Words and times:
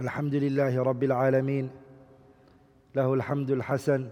الحمد 0.00 0.34
لله 0.34 0.82
رب 0.82 1.02
العالمين 1.02 1.70
له 2.94 3.14
الحمد 3.14 3.50
الحسن 3.50 4.08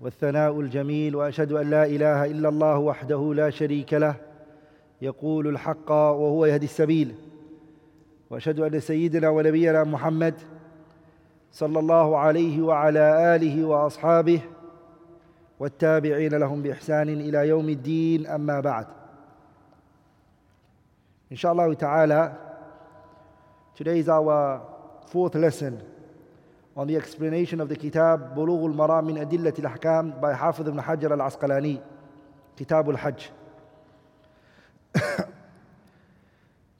والثناء 0.00 0.60
الجميل 0.60 1.16
وأشهد 1.16 1.52
أن 1.52 1.70
لا 1.70 1.84
إله 1.84 2.24
إلا 2.24 2.48
الله 2.48 2.78
وحده 2.78 3.34
لا 3.34 3.50
شريك 3.50 3.94
له 3.94 4.14
يقول 5.02 5.46
الحق 5.46 5.90
وهو 5.90 6.46
يهدي 6.46 6.64
السبيل 6.66 7.14
وأشهد 8.30 8.60
أن 8.60 8.80
سيدنا 8.80 9.28
ونبينا 9.28 9.84
محمد 9.84 10.34
صلى 11.52 11.78
الله 11.78 12.18
عليه 12.18 12.62
وعلى 12.62 13.36
آله 13.36 13.64
وأصحابه 13.64 14.40
والتابعين 15.60 16.34
لهم 16.34 16.62
بإحسان 16.62 17.08
إلى 17.08 17.48
يوم 17.48 17.68
الدين 17.68 18.26
أما 18.26 18.60
بعد. 18.60 18.86
إن 21.32 21.36
شاء 21.36 21.52
الله 21.52 21.74
تعالى 21.74 22.32
today 23.76 23.98
is 23.98 24.08
our 24.08 24.73
Fourth 25.06 25.34
lesson 25.34 25.80
on 26.76 26.86
the 26.86 26.96
explanation 26.96 27.60
of 27.60 27.68
the 27.68 27.76
kitab 27.76 28.34
Bulugh 28.34 28.68
al-Maram 28.68 29.06
min 29.06 29.16
Adillat 29.16 29.62
al-Ahkam 29.64 30.20
by 30.20 30.32
Hafiz 30.32 30.66
ibn 30.66 30.78
Hajar 30.80 31.12
al-Asqalani, 31.12 31.80
Kitab 32.56 32.88
al-Hajj. 32.88 33.30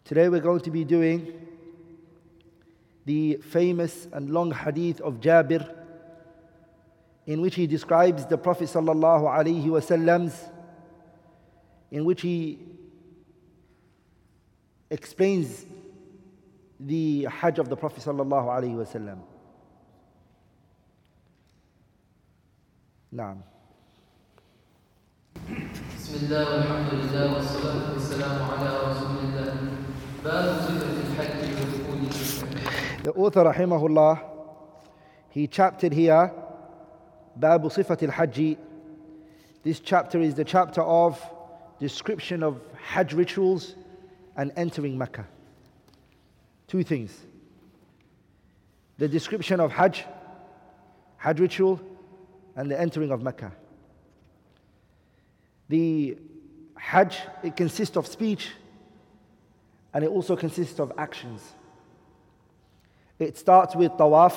Today 0.04 0.28
we're 0.28 0.40
going 0.40 0.60
to 0.60 0.70
be 0.70 0.84
doing 0.84 1.32
the 3.04 3.36
famous 3.36 4.08
and 4.12 4.30
long 4.30 4.50
hadith 4.50 5.00
of 5.00 5.20
Jabir 5.20 5.72
in 7.26 7.40
which 7.40 7.54
he 7.54 7.66
describes 7.66 8.26
the 8.26 8.38
Prophet 8.38 8.68
sallallahu 8.68 9.22
alaihi 9.22 9.64
wasallam's 9.66 10.48
in 11.90 12.04
which 12.04 12.22
he 12.22 12.58
explains 14.90 15.66
the 16.83 17.25
Hajj 17.25 17.59
of 17.59 17.69
the 17.69 17.75
Prophet 17.75 18.03
sallallahu 18.03 18.47
alaihi 18.47 18.75
wasallam. 18.75 19.19
نعم 23.11 23.41
بسم 25.97 26.25
الله 26.25 26.45
والحمد 26.53 26.93
لله 26.93 27.33
والصلاة 27.33 27.93
والسلام 27.93 28.37
على 28.51 28.69
رسول 28.91 29.17
الله 29.25 29.53
باب 30.23 30.45
صفة 30.61 30.93
الحج 31.01 31.41
ودخول 31.57 33.03
The 33.03 33.11
author 33.11 33.43
rahimahullah 33.51 34.19
he 35.31 35.47
chaptered 35.47 35.91
here 35.91 36.29
باب 37.35 37.67
صفة 37.67 37.97
الحج 38.03 38.57
This 39.63 39.79
chapter 39.79 40.19
is 40.21 40.35
the 40.35 40.45
chapter 40.45 40.81
of 40.81 41.19
description 41.79 42.43
of 42.43 42.61
Hajj 42.77 43.13
rituals 43.13 43.75
and 44.37 44.51
entering 44.55 44.97
Mecca. 44.97 45.25
Two 46.66 46.82
things. 46.82 47.16
The 48.98 49.08
description 49.08 49.60
of 49.60 49.72
Hajj, 49.72 50.04
Hajj 51.16 51.40
ritual, 51.40 51.80
and 52.56 52.70
the 52.70 52.80
entering 52.80 53.10
of 53.10 53.22
Mecca. 53.22 53.52
The 55.68 56.16
Hajj, 56.76 57.18
it 57.42 57.56
consists 57.56 57.96
of 57.96 58.06
speech 58.06 58.50
and 59.92 60.04
it 60.04 60.10
also 60.10 60.36
consists 60.36 60.78
of 60.80 60.92
actions. 60.98 61.42
It 63.18 63.38
starts 63.38 63.76
with 63.76 63.92
tawaf 63.92 64.34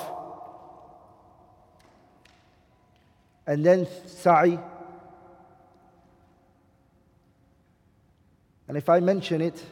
and 3.45 3.65
then 3.65 3.87
sa'i. 4.05 4.59
And 8.67 8.77
if 8.77 8.89
I 8.89 8.99
mention 8.99 9.41
it, 9.41 9.63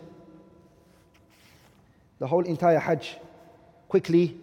the 2.19 2.27
whole 2.27 2.43
entire 2.45 2.79
Hajj 2.79 3.17
quickly 3.87 4.37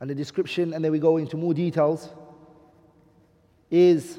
and 0.00 0.10
the 0.10 0.14
description, 0.14 0.74
and 0.74 0.84
then 0.84 0.92
we 0.92 0.98
go 0.98 1.16
into 1.16 1.36
more 1.36 1.54
details, 1.54 2.10
is 3.70 4.18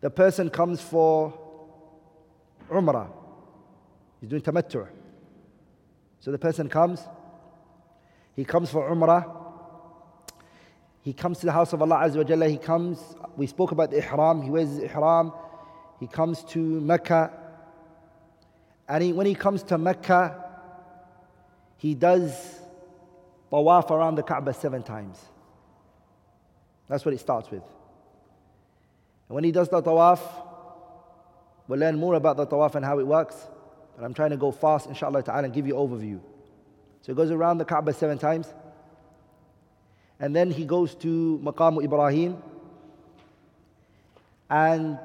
the 0.00 0.10
person 0.10 0.48
comes 0.48 0.80
for 0.80 1.38
Umrah. 2.70 3.08
He's 4.20 4.30
doing 4.30 4.42
tamattu'. 4.42 4.88
So 6.20 6.30
the 6.30 6.38
person 6.38 6.68
comes, 6.68 7.00
he 8.34 8.44
comes 8.44 8.70
for 8.70 8.90
Umrah. 8.90 9.36
He 11.02 11.12
comes 11.12 11.38
to 11.40 11.46
the 11.46 11.52
house 11.52 11.72
of 11.72 11.80
Allah 11.80 12.02
Azza 12.04 12.16
wa 12.16 12.24
Jalla. 12.24 12.48
He 12.48 12.58
comes, 12.58 12.98
we 13.36 13.46
spoke 13.46 13.72
about 13.72 13.90
the 13.90 13.98
ihram, 13.98 14.42
he 14.42 14.50
wears 14.50 14.78
ihram. 14.78 15.32
He 15.98 16.06
comes 16.06 16.44
to 16.44 16.58
Mecca. 16.58 17.32
And 18.90 19.04
he, 19.04 19.12
when 19.12 19.24
he 19.24 19.36
comes 19.36 19.62
to 19.62 19.78
Mecca, 19.78 20.44
he 21.76 21.94
does 21.94 22.58
tawaf 23.52 23.88
around 23.88 24.16
the 24.16 24.24
Kaaba 24.24 24.52
seven 24.52 24.82
times. 24.82 25.16
That's 26.88 27.04
what 27.04 27.14
it 27.14 27.20
starts 27.20 27.48
with. 27.52 27.62
And 29.28 29.36
when 29.36 29.44
he 29.44 29.52
does 29.52 29.68
the 29.68 29.80
tawaf, 29.80 30.18
we'll 31.68 31.78
learn 31.78 31.98
more 32.00 32.14
about 32.14 32.36
the 32.36 32.48
tawaf 32.48 32.74
and 32.74 32.84
how 32.84 32.98
it 32.98 33.06
works. 33.06 33.36
But 33.96 34.04
I'm 34.04 34.12
trying 34.12 34.30
to 34.30 34.36
go 34.36 34.50
fast, 34.50 34.88
inshallah 34.88 35.22
ta'ala, 35.22 35.44
and 35.44 35.54
give 35.54 35.68
you 35.68 35.74
overview. 35.74 36.18
So 37.02 37.12
he 37.12 37.14
goes 37.14 37.30
around 37.30 37.58
the 37.58 37.64
Kaaba 37.64 37.92
seven 37.92 38.18
times. 38.18 38.52
And 40.18 40.34
then 40.34 40.50
he 40.50 40.64
goes 40.64 40.96
to 40.96 41.40
Maqam 41.44 41.80
Ibrahim. 41.84 42.42
And 44.50 44.98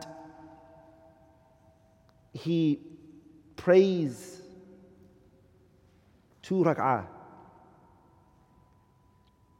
he 2.33 2.79
prays 3.55 4.41
two 6.41 6.63
rak'ah 6.63 7.07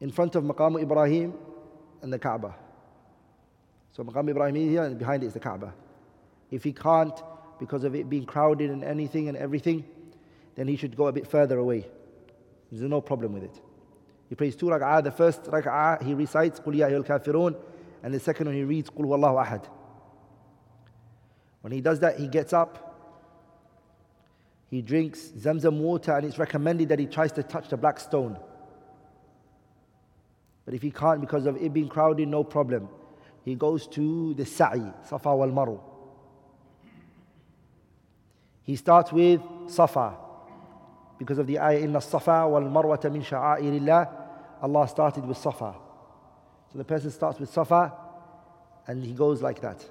in 0.02 0.12
front 0.12 0.36
of 0.36 0.44
Maqam 0.44 0.82
Ibrahim 0.82 1.34
and 2.02 2.14
the 2.14 2.20
Kaaba. 2.20 2.56
So 3.92 4.04
Maqam 4.04 4.30
Ibrahim 4.30 4.56
is 4.56 4.70
here 4.70 4.84
and 4.84 5.00
behind 5.00 5.24
it 5.24 5.28
is 5.28 5.34
the 5.34 5.40
Kaaba. 5.40 5.74
If 6.52 6.64
he 6.64 6.74
can't, 6.74 7.18
because 7.60 7.84
of 7.84 7.96
it 7.96 8.10
being 8.10 8.26
crowded 8.26 8.70
and 8.70 8.84
anything 8.84 9.30
and 9.30 9.38
everything, 9.38 9.86
then 10.56 10.68
he 10.68 10.76
should 10.76 10.96
go 10.96 11.08
a 11.08 11.12
bit 11.12 11.26
further 11.26 11.58
away. 11.58 11.88
There's 12.72 12.82
no 12.84 13.02
problem 13.02 13.34
with 13.34 13.44
it. 13.44 13.62
He 14.30 14.36
prays 14.36 14.56
two 14.56 14.68
rak'ah. 14.68 15.04
The 15.04 15.12
first 15.12 15.44
rak'ah 15.44 16.04
he 16.04 16.14
recites 16.14 16.60
Qul 16.60 16.76
Ya 16.76 16.90
Kafirun 16.90 17.56
and 18.04 18.14
the 18.14 18.20
second 18.20 18.48
one 18.48 18.56
he 18.56 18.64
reads 18.64 18.90
Qul 18.90 19.06
Wallahu 19.06 19.44
Ahad. 19.44 19.66
When 21.62 21.72
he 21.72 21.82
does 21.82 22.00
that, 22.02 22.20
he 22.20 22.28
gets 22.28 22.54
up 22.54 22.85
he 24.76 24.82
drinks 24.82 25.32
Zamzam 25.40 25.78
water, 25.78 26.12
and 26.12 26.26
it's 26.26 26.38
recommended 26.38 26.90
that 26.90 27.00
he 27.00 27.06
tries 27.06 27.32
to 27.32 27.44
touch 27.44 27.70
the 27.70 27.78
black 27.78 27.98
stone. 27.98 28.38
But 30.66 30.74
if 30.74 30.82
he 30.82 30.92
can't 30.92 31.22
because 31.22 31.46
of 31.46 31.56
it 31.56 31.72
being 31.72 31.88
crowded, 31.88 32.28
no 32.28 32.44
problem. 32.44 32.90
He 33.46 33.56
goes 33.56 33.88
to 33.88 34.34
the 34.34 34.44
Sa'i, 34.44 34.94
Safa 35.08 35.34
wal 35.34 35.48
Marwa. 35.48 35.80
He 38.64 38.76
starts 38.76 39.14
with 39.14 39.40
Safa. 39.68 40.18
Because 41.20 41.38
of 41.38 41.48
the 41.48 41.58
ayah, 41.58 41.80
Inna 41.80 42.02
Safa 42.02 42.46
wal 42.46 42.64
Marwata 42.64 43.10
min 43.10 43.22
sha'airillah, 43.22 44.10
Allah 44.62 44.90
started 44.90 45.26
with 45.26 45.38
Safa. 45.38 45.74
So 46.74 46.78
the 46.78 46.84
person 46.84 47.12
starts 47.12 47.40
with 47.40 47.50
Safa 47.50 47.94
and 48.88 49.02
he 49.02 49.14
goes 49.14 49.42
like 49.42 49.62
that. 49.62 49.86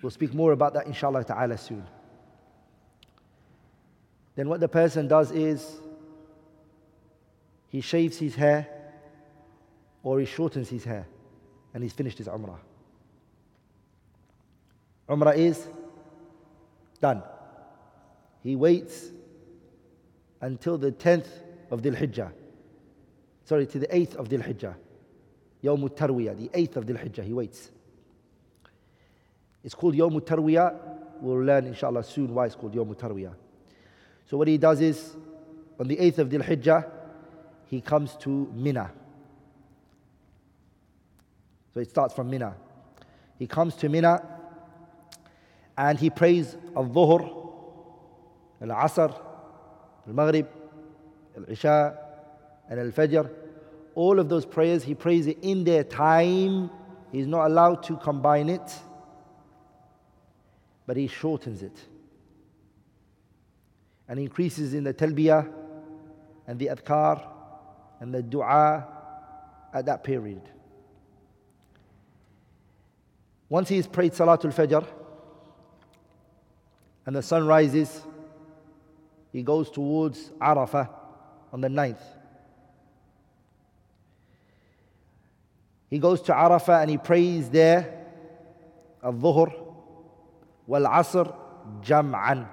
We'll 0.00 0.10
speak 0.10 0.32
more 0.32 0.52
about 0.52 0.74
that 0.74 0.86
inshallah 0.86 1.24
ta'ala 1.24 1.58
soon. 1.58 1.88
Then 4.36 4.50
what 4.50 4.60
the 4.60 4.68
person 4.68 5.08
does 5.08 5.30
is 5.32 5.80
he 7.68 7.80
shaves 7.80 8.18
his 8.18 8.34
hair 8.34 8.68
or 10.02 10.20
he 10.20 10.26
shortens 10.26 10.68
his 10.68 10.84
hair 10.84 11.06
and 11.74 11.82
he's 11.82 11.94
finished 11.94 12.18
his 12.18 12.28
umrah. 12.28 12.58
Umrah 15.08 15.36
is 15.36 15.66
done. 17.00 17.22
He 18.42 18.56
waits 18.56 19.06
until 20.40 20.76
the 20.76 20.92
10th 20.92 21.28
of 21.70 21.80
Dhul 21.80 21.96
Hijjah. 21.96 22.30
Sorry, 23.44 23.66
to 23.66 23.78
the 23.78 23.86
8th 23.86 24.16
of 24.16 24.28
Dhul 24.28 24.46
Hijjah. 24.46 24.74
Yawm 25.64 25.88
Tarwiyah, 25.88 26.36
the 26.36 26.48
8th 26.48 26.76
of 26.76 26.86
Dhul 26.86 27.02
Hijjah. 27.02 27.24
He 27.24 27.32
waits. 27.32 27.70
It's 29.64 29.74
called 29.74 29.94
Yawm 29.94 30.20
Tarwiyah. 30.20 30.74
We'll 31.20 31.42
learn 31.42 31.66
inshallah 31.66 32.04
soon 32.04 32.34
why 32.34 32.46
it's 32.46 32.54
called 32.54 32.74
Yawm 32.74 32.94
Tarwiyah. 32.94 33.34
So 34.26 34.36
what 34.36 34.48
he 34.48 34.58
does 34.58 34.80
is, 34.80 35.16
on 35.78 35.88
the 35.88 35.96
8th 35.96 36.18
of 36.18 36.28
Dhul 36.28 36.42
Hijjah, 36.42 36.90
he 37.66 37.80
comes 37.80 38.16
to 38.16 38.50
Mina. 38.54 38.90
So 41.72 41.80
it 41.80 41.90
starts 41.90 42.14
from 42.14 42.30
Mina. 42.30 42.54
He 43.38 43.46
comes 43.46 43.74
to 43.76 43.88
Mina 43.88 44.22
and 45.76 45.98
he 45.98 46.10
prays 46.10 46.56
al-Dhuhr, 46.74 47.20
al-Asr, 48.62 49.14
al-Maghrib, 50.08 50.46
al-Isha, 51.36 51.98
and 52.70 52.80
al-Fajr. 52.80 53.30
All 53.94 54.18
of 54.18 54.28
those 54.28 54.46
prayers, 54.46 54.82
he 54.82 54.94
prays 54.94 55.26
it 55.26 55.38
in 55.42 55.64
their 55.64 55.84
time. 55.84 56.70
He's 57.12 57.26
not 57.26 57.46
allowed 57.46 57.82
to 57.84 57.96
combine 57.96 58.48
it, 58.48 58.74
but 60.86 60.96
he 60.96 61.06
shortens 61.06 61.62
it. 61.62 61.76
And 64.08 64.18
increases 64.18 64.74
in 64.74 64.84
the 64.84 64.94
talbiyah 64.94 65.50
and 66.46 66.58
the 66.58 66.66
adhkar 66.66 67.26
and 68.00 68.14
the 68.14 68.22
dua 68.22 68.86
at 69.72 69.86
that 69.86 70.04
period. 70.04 70.42
Once 73.48 73.68
he's 73.68 73.86
prayed 73.86 74.12
Salatul 74.12 74.52
Fajr 74.52 74.86
and 77.06 77.14
the 77.14 77.22
sun 77.22 77.46
rises, 77.46 78.02
he 79.32 79.42
goes 79.42 79.70
towards 79.70 80.30
Arafah 80.40 80.88
on 81.52 81.60
the 81.60 81.68
ninth. 81.68 82.02
He 85.88 85.98
goes 85.98 86.20
to 86.22 86.32
Arafah 86.32 86.82
and 86.82 86.90
he 86.90 86.98
prays 86.98 87.48
there 87.48 88.06
al-Dhuhr 89.02 89.52
wal-Asr 90.66 91.34
jam'an. 91.82 92.48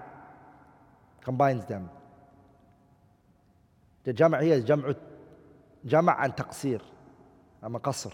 Combines 1.24 1.66
them. 1.66 1.90
The 4.04 4.14
jam' 4.14 4.34
here 4.42 4.56
is 4.56 4.66
jam' 4.66 4.84
and 4.86 6.34
taqsir. 6.36 6.82
I'm 7.62 7.76
a 7.76 7.80
qasr. 7.80 8.12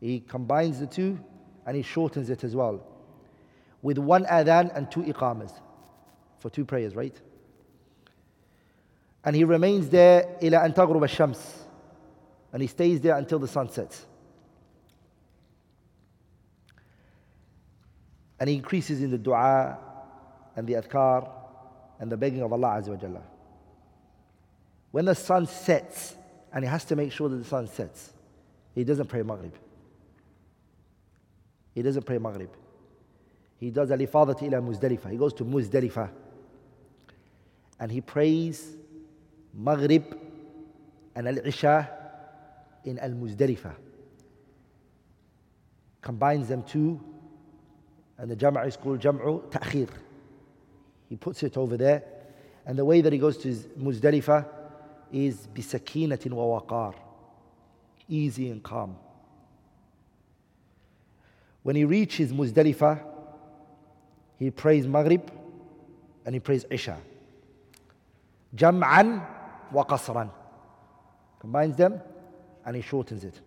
He 0.00 0.20
combines 0.20 0.80
the 0.80 0.86
two 0.86 1.18
and 1.66 1.76
he 1.76 1.82
shortens 1.82 2.28
it 2.28 2.44
as 2.44 2.54
well. 2.54 2.86
With 3.80 3.96
one 3.98 4.26
adhan 4.26 4.76
and 4.76 4.90
two 4.90 5.02
iqamas. 5.02 5.52
For 6.40 6.50
two 6.50 6.66
prayers, 6.66 6.94
right? 6.94 7.18
And 9.24 9.34
he 9.34 9.44
remains 9.44 9.88
there 9.88 10.36
ila 10.42 10.62
an 10.62 10.74
taghrub 10.74 11.00
al-shams. 11.00 11.62
And 12.52 12.60
he 12.60 12.68
stays 12.68 13.00
there 13.00 13.16
until 13.16 13.38
the 13.38 13.48
sun 13.48 13.70
sets. 13.70 14.04
And 18.38 18.50
he 18.50 18.56
increases 18.56 19.02
in 19.02 19.10
the 19.10 19.16
dua 19.16 19.78
and 20.54 20.66
the 20.66 20.74
adhkar 20.74 21.30
and 22.04 22.12
the 22.12 22.18
begging 22.18 22.42
of 22.42 22.52
Allah 22.52 22.82
Azza 22.82 22.88
wa 22.88 22.96
Jalla. 22.96 23.22
When 24.90 25.06
the 25.06 25.14
sun 25.14 25.46
sets, 25.46 26.14
and 26.52 26.62
he 26.62 26.68
has 26.68 26.84
to 26.84 26.96
make 26.96 27.10
sure 27.10 27.30
that 27.30 27.36
the 27.36 27.46
sun 27.46 27.66
sets, 27.66 28.12
he 28.74 28.84
doesn't 28.84 29.06
pray 29.06 29.22
Maghrib. 29.22 29.54
He 31.74 31.80
doesn't 31.80 32.04
pray 32.04 32.18
Maghrib. 32.18 32.50
He 33.56 33.70
does 33.70 33.90
al-ifadati 33.90 34.42
ila 34.42 34.60
Muzdalifah. 34.60 35.12
He 35.12 35.16
goes 35.16 35.32
to 35.32 35.46
Muzdalifah. 35.46 36.10
And 37.80 37.90
he 37.90 38.02
prays 38.02 38.76
Maghrib 39.54 40.04
and 41.14 41.26
al-Isha 41.26 41.88
in 42.84 42.98
al-Muzdalifah. 42.98 43.76
Combines 46.02 46.48
them 46.48 46.64
two. 46.64 47.00
And 48.18 48.30
the 48.30 48.36
Jam'ah 48.36 48.66
is 48.66 48.76
called 48.76 49.00
Jam'u 49.00 49.50
Ta'khir. 49.50 49.88
He 51.08 51.16
puts 51.16 51.42
it 51.42 51.56
over 51.56 51.76
there. 51.76 52.02
And 52.66 52.78
the 52.78 52.84
way 52.84 53.00
that 53.00 53.12
he 53.12 53.18
goes 53.18 53.36
to 53.38 53.48
Muzdalifah 53.48 54.46
is 55.12 55.46
bisakinatin 55.54 56.32
wa 56.32 56.60
waqar. 56.60 56.94
Easy 58.08 58.50
and 58.50 58.62
calm. 58.62 58.96
When 61.62 61.76
he 61.76 61.84
reaches 61.84 62.32
Muzdalifah, 62.32 63.02
he 64.38 64.50
prays 64.50 64.86
Maghrib 64.86 65.30
and 66.24 66.34
he 66.34 66.40
prays 66.40 66.64
Isha. 66.70 66.98
Jam'an 68.54 69.26
wa 69.72 69.84
qasran. 69.84 70.30
Combines 71.40 71.76
them 71.76 72.00
and 72.64 72.76
he 72.76 72.82
shortens 72.82 73.24
it. 73.24 73.40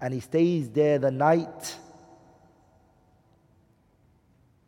And 0.00 0.12
he 0.12 0.20
stays 0.20 0.68
there 0.70 0.98
the 0.98 1.10
night. 1.10 1.76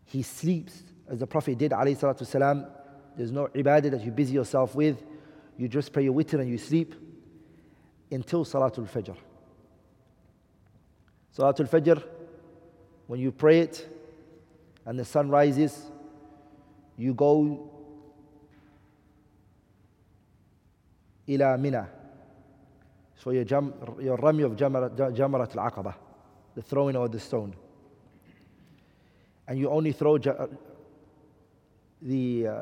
He 0.07 0.23
sleeps 0.23 0.83
as 1.09 1.19
the 1.19 1.27
Prophet 1.27 1.59
did, 1.59 1.73
wasalam. 1.73 2.71
There's 3.17 3.33
no 3.33 3.47
ibadah 3.47 3.91
that 3.93 4.05
you 4.05 4.11
busy 4.11 4.35
yourself 4.35 4.75
with. 4.75 5.03
You 5.57 5.69
just 5.69 5.93
pray 5.93 6.05
your 6.05 6.13
witr 6.13 6.35
and 6.35 6.49
you 6.49 6.59
sleep 6.59 6.95
until 8.11 8.45
Salatul 8.45 8.89
Fajr. 8.89 9.17
Salatul 11.37 11.69
Fajr, 11.69 12.03
when 13.07 13.21
you 13.21 13.33
pray 13.33 13.61
it 13.61 13.89
and 14.85 14.99
the 14.99 15.05
sun 15.05 15.29
rises, 15.31 15.87
you 16.97 17.15
go 17.15 17.71
ila 21.29 21.57
Mina. 21.59 21.89
So 23.17 23.31
your, 23.31 23.45
jam, 23.45 23.73
your 24.01 24.17
rami 24.17 24.43
of 24.43 24.53
Jamarat 24.53 25.57
al-Aqaba, 25.57 25.95
the 26.55 26.63
throwing 26.63 26.97
of 26.97 27.11
the 27.11 27.19
stone. 27.19 27.55
And 29.49 29.59
you 29.59 29.71
only 29.71 29.93
throw 29.93 30.19
the 32.03 32.47
uh, 32.47 32.55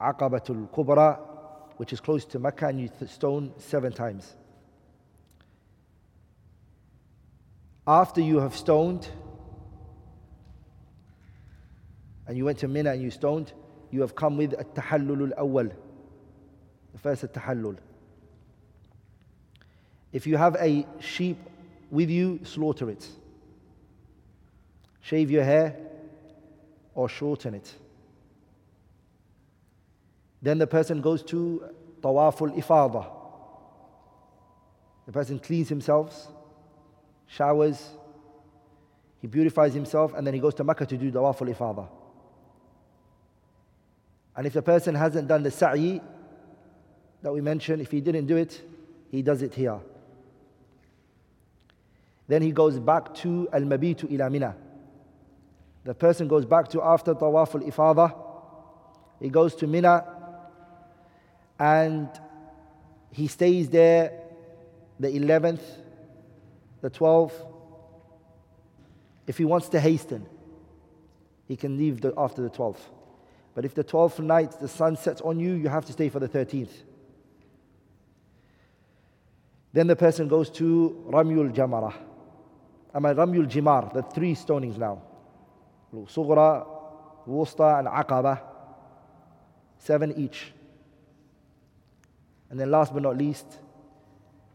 Aqabatul 0.00 0.68
Kubra, 0.70 1.18
which 1.76 1.92
is 1.92 2.00
close 2.00 2.24
to 2.26 2.38
Mecca, 2.38 2.68
and 2.68 2.80
you 2.80 2.90
stone 3.06 3.52
seven 3.58 3.92
times. 3.92 4.34
After 7.86 8.20
you 8.20 8.40
have 8.40 8.56
stoned, 8.56 9.08
and 12.26 12.36
you 12.36 12.44
went 12.44 12.58
to 12.58 12.68
Mina 12.68 12.92
and 12.92 13.02
you 13.02 13.10
stoned, 13.10 13.52
you 13.90 14.00
have 14.00 14.14
come 14.14 14.36
with 14.36 14.54
a 14.54 14.64
tahallul 14.64 15.32
al-awwal, 15.36 15.70
the 16.92 16.98
first 16.98 17.24
tahallul. 17.24 17.76
If 20.12 20.26
you 20.26 20.36
have 20.36 20.56
a 20.56 20.86
sheep 21.00 21.38
with 21.90 22.08
you, 22.08 22.40
slaughter 22.44 22.88
it. 22.88 23.06
Shave 25.00 25.30
your 25.30 25.44
hair 25.44 25.76
or 26.94 27.08
shorten 27.08 27.54
it. 27.54 27.74
Then 30.44 30.58
the 30.58 30.66
person 30.66 31.00
goes 31.00 31.22
to 31.22 31.64
Tawaful 32.02 32.54
Ifada. 32.54 33.10
The 35.06 35.12
person 35.12 35.38
cleans 35.38 35.70
himself, 35.70 36.28
showers, 37.26 37.88
he 39.22 39.26
beautifies 39.26 39.72
himself, 39.72 40.12
and 40.14 40.26
then 40.26 40.34
he 40.34 40.40
goes 40.40 40.52
to 40.56 40.64
Makkah 40.64 40.84
to 40.84 40.98
do 40.98 41.10
Tawaful 41.10 41.48
Ifada. 41.48 41.88
And 44.36 44.46
if 44.46 44.52
the 44.52 44.60
person 44.60 44.94
hasn't 44.94 45.28
done 45.28 45.44
the 45.44 45.50
sa'i 45.50 46.02
that 47.22 47.32
we 47.32 47.40
mentioned, 47.40 47.80
if 47.80 47.90
he 47.90 48.02
didn't 48.02 48.26
do 48.26 48.36
it, 48.36 48.60
he 49.10 49.22
does 49.22 49.40
it 49.40 49.54
here. 49.54 49.80
Then 52.28 52.42
he 52.42 52.52
goes 52.52 52.78
back 52.78 53.14
to 53.22 53.48
Al 53.50 53.62
Mabitu 53.62 54.12
ila 54.12 54.28
Mina. 54.28 54.54
The 55.84 55.94
person 55.94 56.28
goes 56.28 56.44
back 56.44 56.68
to 56.68 56.82
after 56.82 57.14
Tawaf 57.14 57.54
al 57.54 57.62
Ifada. 57.62 58.14
He 59.22 59.30
goes 59.30 59.54
to 59.54 59.66
Mina 59.66 60.13
and 61.58 62.08
he 63.10 63.26
stays 63.26 63.68
there 63.68 64.12
the 64.98 65.08
11th, 65.08 65.62
the 66.80 66.90
12th. 66.90 67.32
If 69.26 69.38
he 69.38 69.44
wants 69.44 69.68
to 69.70 69.80
hasten, 69.80 70.26
he 71.46 71.56
can 71.56 71.76
leave 71.78 72.00
the, 72.00 72.12
after 72.16 72.42
the 72.42 72.50
12th. 72.50 72.80
But 73.54 73.64
if 73.64 73.74
the 73.74 73.84
12th 73.84 74.18
night 74.18 74.60
the 74.60 74.68
sun 74.68 74.96
sets 74.96 75.20
on 75.20 75.38
you, 75.38 75.54
you 75.54 75.68
have 75.68 75.84
to 75.86 75.92
stay 75.92 76.08
for 76.08 76.18
the 76.18 76.28
13th. 76.28 76.72
Then 79.72 79.86
the 79.86 79.96
person 79.96 80.28
goes 80.28 80.50
to 80.50 81.04
Ramyul 81.08 81.52
Jamara. 81.54 81.94
I 82.94 83.00
mean 83.00 83.14
Ramyul 83.14 83.50
Jimar, 83.50 83.92
the 83.92 84.02
three 84.02 84.34
stonings 84.34 84.78
now. 84.78 85.02
Sughra, 85.92 86.66
Wusta, 87.28 87.78
and 87.78 87.88
Aqaba. 87.88 88.40
Seven 89.78 90.12
each. 90.16 90.52
And 92.50 92.58
then 92.58 92.70
last 92.70 92.92
but 92.92 93.02
not 93.02 93.16
least, 93.16 93.46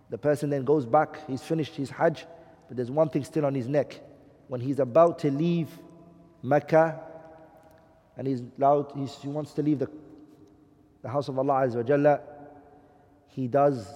the 0.10 0.18
person 0.18 0.50
then 0.50 0.64
goes 0.64 0.86
back, 0.86 1.28
he's 1.28 1.42
finished 1.42 1.76
his 1.76 1.90
Hajj, 1.90 2.26
but 2.68 2.78
there's 2.78 2.92
one 2.92 3.10
thing 3.10 3.24
still 3.24 3.46
on 3.46 3.54
his 3.54 3.68
neck. 3.68 4.00
When 4.48 4.62
he's 4.62 4.80
about 4.80 5.20
to 5.20 5.32
leave 5.32 5.70
Mecca, 6.42 7.00
and 8.18 8.28
he's 8.28 8.42
allowed, 8.58 8.92
he's, 8.96 9.16
he 9.22 9.28
wants 9.28 9.54
to 9.54 9.62
leave 9.62 9.80
the, 9.80 9.90
the 11.02 11.10
house 11.10 11.28
of 11.28 11.38
Allah 11.38 11.68
Azza 11.68 11.84
Jalla, 11.84 12.22
he 13.28 13.48
does 13.48 13.88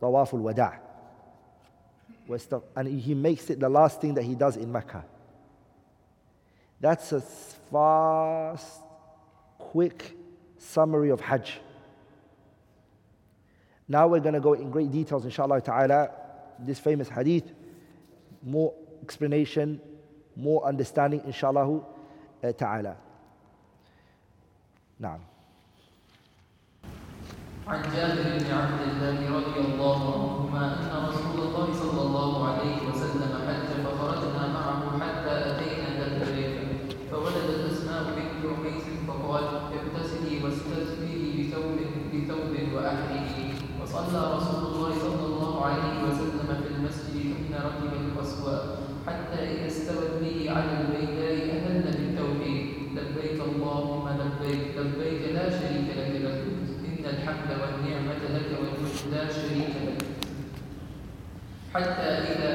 Tawaf 0.00 0.32
al-Wada' 0.32 0.78
and 2.76 2.88
he 2.88 3.14
makes 3.14 3.50
it 3.50 3.60
the 3.60 3.68
last 3.68 4.00
thing 4.00 4.14
that 4.14 4.22
he 4.22 4.34
does 4.34 4.56
in 4.56 4.70
Mecca. 4.70 5.04
That's 6.80 7.12
a 7.12 7.20
fast, 7.20 8.80
quick 9.58 10.16
summary 10.58 11.10
of 11.10 11.20
Hajj. 11.20 11.60
Now 13.91 14.07
we're 14.07 14.19
going 14.19 14.33
to 14.33 14.41
go 14.41 14.53
in 14.53 14.69
great 14.69 14.91
details, 14.91 15.23
inshallah 15.25 15.61
ta'ala, 15.61 16.09
this 16.59 16.79
famous 16.79 17.07
hadith, 17.07 17.45
more 18.43 18.73
explanation, 19.01 19.79
more 20.35 20.65
understanding, 20.65 21.21
inshallah 21.25 21.81
uh, 22.43 22.51
ta'ala. 22.53 22.97
نعم. 24.99 25.19
عن 27.67 27.81
جابر 27.81 28.23
بن 28.39 28.51
عبد 28.51 28.81
الله 28.81 29.09
رضي 29.11 29.27
الله 29.27 29.40
الحمد 57.22 57.50
والنعمة 57.60 58.14
لك 58.34 58.50
والملك 58.58 59.02
لا 59.12 59.32
شريك 59.32 59.74
لك. 59.86 60.02
حتى 61.74 62.02
إذا 62.02 62.51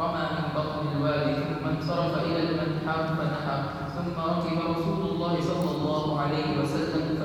رمى 0.00 0.24
من 0.36 0.54
بطن 0.56 0.96
الوادي 0.96 1.34
ثم 1.44 1.68
انصرف 1.68 2.24
إلى 2.24 2.50
المنحر 2.50 3.06
ثم 3.94 4.20
ركب 4.20 4.70
رسول 4.70 5.10
الله 5.10 5.40
صلى 5.40 5.70
الله 5.70 6.20
عليه 6.20 6.60
وسلم 6.60 7.22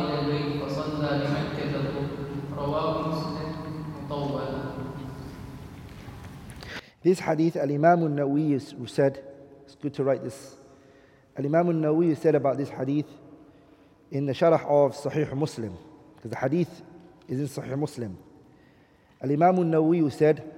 إلى 0.00 0.20
البيت 0.20 0.62
فصلى 0.62 1.08
بمكة 1.08 1.72
رواه 2.56 3.08
مسلم 3.08 3.52
مطولا 4.04 4.64
This 7.02 7.20
hadith, 7.20 7.56
Al 7.56 7.70
Imam 7.70 8.02
al 8.02 8.08
Nawawi 8.08 8.88
said, 8.88 9.22
it's 9.66 9.74
good 9.74 9.92
to 9.92 10.02
write 10.04 10.24
this. 10.24 10.56
Al 11.36 11.44
Imam 11.44 11.68
al 11.68 11.74
Nawawi 11.74 12.16
said 12.16 12.34
about 12.34 12.56
this 12.56 12.70
hadith 12.70 13.10
in 14.10 14.24
the 14.24 14.32
Sharah 14.32 14.64
of 14.64 14.96
Sahih 14.96 15.30
Muslim, 15.34 15.76
because 16.16 16.30
the 16.30 16.38
hadith 16.38 16.82
is 17.28 17.40
in 17.40 17.62
Sahih 17.62 17.78
Muslim. 17.78 18.16
Al 19.22 19.30
Imam 19.30 19.58
al 19.58 19.64
Nawawi 19.64 20.10
said, 20.10 20.53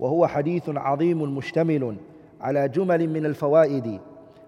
وهو 0.00 0.26
حديث 0.26 0.62
عظيم 0.68 1.36
مشتمل 1.36 1.96
على 2.40 2.68
جمل 2.68 3.08
من 3.08 3.26
الفوائد 3.26 4.00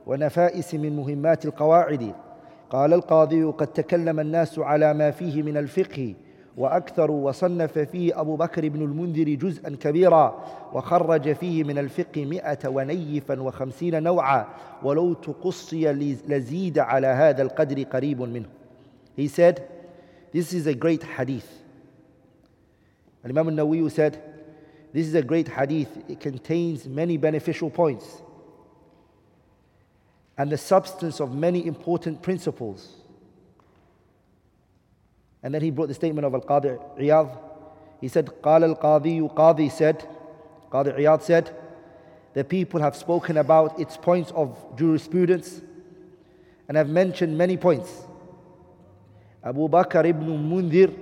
ونفائس 0.07 0.75
من 0.75 0.97
مهمات 0.97 1.45
القواعد 1.45 2.13
قال 2.71 2.93
القاضي 2.95 3.45
قد 3.45 3.67
تكلم 3.67 4.21
الناس 4.21 4.59
على 4.59 4.95
ما 4.95 5.11
فيه 5.11 5.43
من 5.43 5.57
الفقه 5.57 6.15
وأكثر 6.57 7.11
وصنف 7.11 7.79
فيه 7.79 8.21
أبو 8.21 8.37
بكر 8.37 8.69
بن 8.69 8.83
المنذر 8.83 9.35
جزءا 9.35 9.77
كبيرا 9.81 10.45
وخرج 10.73 11.33
فيه 11.33 11.65
من 11.65 11.79
الفقه 11.79 12.25
مئة 12.25 12.69
ونيفا 12.69 13.41
وخمسين 13.41 14.03
نوعا 14.03 14.47
ولو 14.83 15.13
تقصي 15.13 15.93
لزيد 16.29 16.79
على 16.79 17.07
هذا 17.07 17.43
القدر 17.43 17.83
قريب 17.83 18.21
منه 18.23 18.47
He 19.15 19.29
said, 19.29 19.69
this 20.33 20.55
is 20.55 20.67
a 20.67 20.75
great 20.75 21.03
hadith. 21.03 21.47
Imam 23.29 23.49
al-Nawawi 23.51 23.91
said, 23.91 24.32
this 24.94 25.08
is 25.08 25.16
a 25.16 25.22
great 25.22 25.48
hadith. 25.48 25.90
It 26.10 26.20
contains 26.20 26.88
many 26.88 27.18
beneficial 27.18 27.70
points 27.70 28.22
and 30.38 30.52
the 30.52 30.58
substance 30.58 31.20
of 31.20 31.34
many 31.34 31.66
important 31.66 32.22
principles. 32.22 32.96
And 35.44 35.54
then 35.54 35.62
he 35.62 35.72
brought 35.72 35.88
the 35.88 35.94
statement 35.94 36.26
of 36.26 36.34
Al-Qadi 36.34 37.00
Iyad. 37.00 37.38
He 38.02 38.08
said, 38.08 38.28
قال 38.42 38.76
القاضي 38.76 39.34
Qadi 39.34 39.72
said, 39.72 40.08
Qadi 40.72 41.00
Iyad 41.00 41.22
said, 41.22 41.56
the 42.34 42.44
people 42.44 42.80
have 42.80 42.96
spoken 42.96 43.38
about 43.38 43.80
its 43.80 43.98
points 43.98 44.32
of 44.32 44.76
jurisprudence 44.78 45.62
and 46.68 46.78
have 46.78 46.90
mentioned 46.90 47.36
many 47.36 47.58
points. 47.58 47.92
Abu 49.44 49.68
Bakr 49.68 50.06
ibn 50.06 50.28
Mundir 50.28 50.94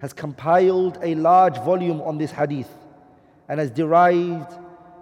has 0.00 0.12
compiled 0.12 0.98
a 1.02 1.14
large 1.14 1.56
volume 1.58 2.00
on 2.00 2.18
this 2.18 2.30
hadith 2.30 2.68
and 3.48 3.60
has 3.60 3.70
derived 3.70 4.52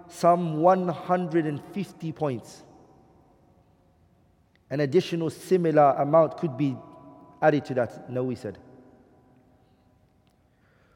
some 0.09 0.61
150 0.61 2.11
points. 2.11 2.63
An 4.69 4.81
additional 4.81 5.29
similar 5.29 5.95
amount 5.97 6.37
could 6.37 6.57
be 6.57 6.75
added 7.41 7.65
to 7.65 7.73
that, 7.75 8.09
no, 8.09 8.23
we 8.23 8.35
said. 8.35 8.57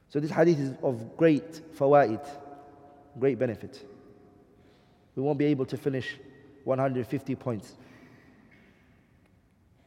So 0.09 0.19
this 0.19 0.31
hadith 0.31 0.59
is 0.59 0.73
of 0.83 1.17
great 1.17 1.75
fawaid, 1.75 2.23
great 3.19 3.39
benefit. 3.39 3.83
we 5.15 5.23
won't 5.23 5.39
be 5.39 5.45
able 5.45 5.65
to 5.65 5.77
finish 5.77 6.17
150 6.65 7.35
points. 7.35 7.75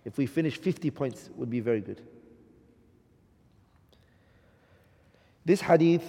If 0.05 0.19
we 0.19 0.27
finish 0.27 0.57
50 0.59 0.91
points, 0.91 1.31
would 1.37 1.51
be 1.51 1.61
very 1.61 1.81
good. 1.81 2.01
This 5.46 5.62
hadith, 5.62 6.04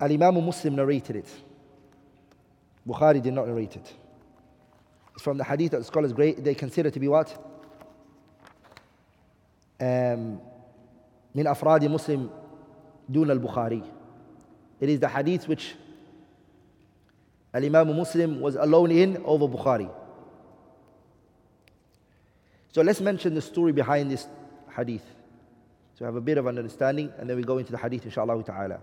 Al 0.00 0.12
Imam 0.12 0.44
Muslim 0.44 0.76
narrated 0.76 1.16
it. 1.16 1.28
Bukhari 2.86 3.22
did 3.22 3.34
not 3.34 3.46
narrate 3.46 3.76
it. 3.76 3.92
It's 5.14 5.22
from 5.22 5.36
the 5.38 5.44
hadith 5.44 5.72
that 5.72 5.84
scholars 5.84 6.12
great 6.12 6.42
they 6.42 6.54
consider 6.54 6.90
to 6.90 7.00
be 7.00 7.08
what? 7.08 7.30
Um, 9.80 10.40
من 11.34 11.46
أفراد 11.46 11.84
مسلم 11.84 12.30
دون 13.08 13.30
البخاري. 13.30 13.82
It 14.80 14.88
is 14.88 15.00
the 15.00 15.08
hadith 15.08 15.48
which 15.48 15.74
Al 17.52 17.64
Imam 17.64 17.96
Muslim 17.96 18.40
was 18.40 18.54
alone 18.56 18.90
in 18.90 19.22
over 19.24 19.48
Bukhari. 19.48 19.90
So 22.72 22.82
let's 22.82 23.00
mention 23.00 23.34
the 23.34 23.42
story 23.42 23.72
behind 23.72 24.10
this 24.10 24.26
hadith. 24.76 25.02
So 25.94 26.04
have 26.04 26.16
a 26.16 26.20
bit 26.20 26.38
of 26.38 26.46
an 26.46 26.58
understanding 26.58 27.12
and 27.18 27.28
then 27.28 27.36
we 27.36 27.42
go 27.42 27.58
into 27.58 27.72
the 27.72 27.78
hadith 27.78 28.04
inshallah 28.04 28.42
ta'ala. 28.42 28.80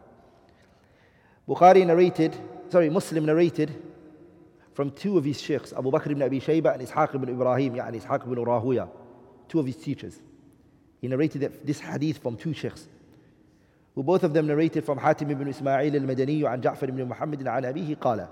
Bukhari 1.47 1.85
narrated, 1.85 2.35
sorry, 2.69 2.89
Muslim 2.89 3.25
narrated 3.25 3.73
from 4.73 4.91
two 4.91 5.17
of 5.17 5.23
his 5.23 5.39
sheikhs, 5.39 5.73
Abu 5.73 5.91
Bakr 5.91 6.11
ibn 6.11 6.23
Abi 6.23 6.41
Shayba 6.41 6.73
and 6.73 6.87
Ishaq 6.87 7.15
ibn 7.15 7.29
Ibrahim, 7.29 7.75
يعني 7.75 8.01
Ishaq 8.03 8.23
ibn 8.25 8.35
Rahuya, 8.43 8.89
two 9.47 9.59
of 9.59 9.65
his 9.65 9.77
teachers. 9.77 10.19
He 10.99 11.07
narrated 11.07 11.59
this 11.63 11.79
hadith 11.79 12.17
from 12.17 12.35
two 12.35 12.53
sheikhs, 12.53 12.87
who 13.93 14.03
both 14.03 14.23
of 14.23 14.33
them 14.33 14.47
narrated 14.47 14.83
from 14.83 14.97
Hatim 14.97 15.29
ibn 15.31 15.47
Ismail 15.47 15.95
al-Madani 15.95 16.41
عن 16.41 16.61
جعفر 16.61 16.89
ibn 16.89 17.07
Muhammad 17.07 17.39
عن 17.43 17.65
أبيه 17.65 17.95
قال 17.95 18.27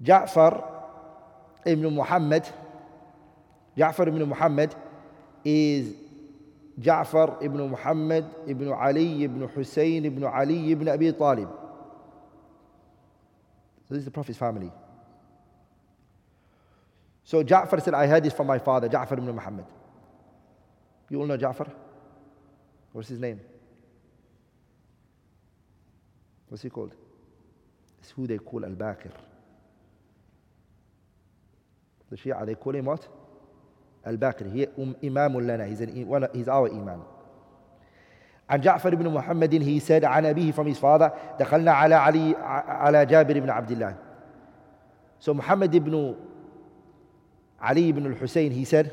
جعفر 0.00 0.72
ibn 1.66 1.94
Muhammad 1.94 2.46
Ja'far 3.76 4.08
ibn 4.08 4.26
Muhammad 4.26 4.74
is 5.44 5.94
Ja'far 6.79 7.43
ibn 7.43 7.69
Muhammad 7.69 8.25
ibn 8.47 8.71
Ali 8.71 9.23
ibn 9.23 9.47
Hussein 9.47 10.05
ibn 10.05 10.23
Ali 10.23 10.71
ibn 10.71 10.87
Abi 10.87 11.11
Talib. 11.11 11.49
So 13.87 13.95
this 13.95 13.99
is 13.99 14.05
the 14.05 14.11
Prophet's 14.11 14.39
family. 14.39 14.71
So 17.23 17.43
Ja'far 17.43 17.81
said, 17.83 17.93
I 17.93 18.07
heard 18.07 18.23
this 18.23 18.33
from 18.33 18.47
my 18.47 18.59
father, 18.59 18.87
Ja'far 18.89 19.13
ibn 19.13 19.35
Muhammad. 19.35 19.65
You 21.09 21.19
all 21.19 21.27
know 21.27 21.37
Ja'far? 21.37 21.69
What's 22.93 23.09
his 23.09 23.19
name? 23.19 23.39
What's 26.47 26.63
he 26.63 26.69
called? 26.69 26.93
It's 27.99 28.11
who 28.11 28.27
they 28.27 28.37
call 28.37 28.65
Al-Baqir. 28.65 29.11
The 32.09 32.17
Shia, 32.17 32.45
they 32.45 32.55
call 32.55 32.75
him 32.75 32.85
what? 32.85 33.07
الباقر. 34.07 34.45
هي 34.45 34.67
إمام 35.03 35.39
لنا. 35.39 35.67
He's, 35.67 35.81
an, 35.81 36.27
he's 36.33 36.47
our 36.47 36.71
إمام 36.71 37.03
عن 38.51 38.61
جعفر 38.61 38.95
بن 38.95 39.07
محمد 39.09 39.63
he 39.63 39.79
said 39.79 40.03
عن 40.03 40.25
أبيه 40.25 40.51
from 40.51 40.67
his 40.67 40.77
father 40.77 41.11
دخلنا 41.39 41.71
على 41.71 41.95
علي 41.95 42.35
على 42.67 43.05
جابر 43.05 43.39
بن 43.39 43.49
عبد 43.49 43.71
الله. 43.71 43.95
So 45.19 45.29
محمد 45.29 45.75
بن 45.75 46.15
علي 47.61 47.91
بن 47.91 48.05
الحسين 48.05 48.51
he 48.51 48.67
said 48.67 48.87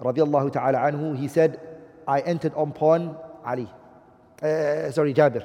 رضي 0.00 0.22
الله 0.22 0.48
تعالى 0.48 0.76
عنه 0.76 1.16
he 1.16 1.28
said 1.28 1.58
I 2.06 2.20
entered 2.20 2.52
upon 2.56 3.16
Ali. 3.46 3.68
Uh, 4.42 4.90
sorry 4.90 5.12
جابر 5.14 5.42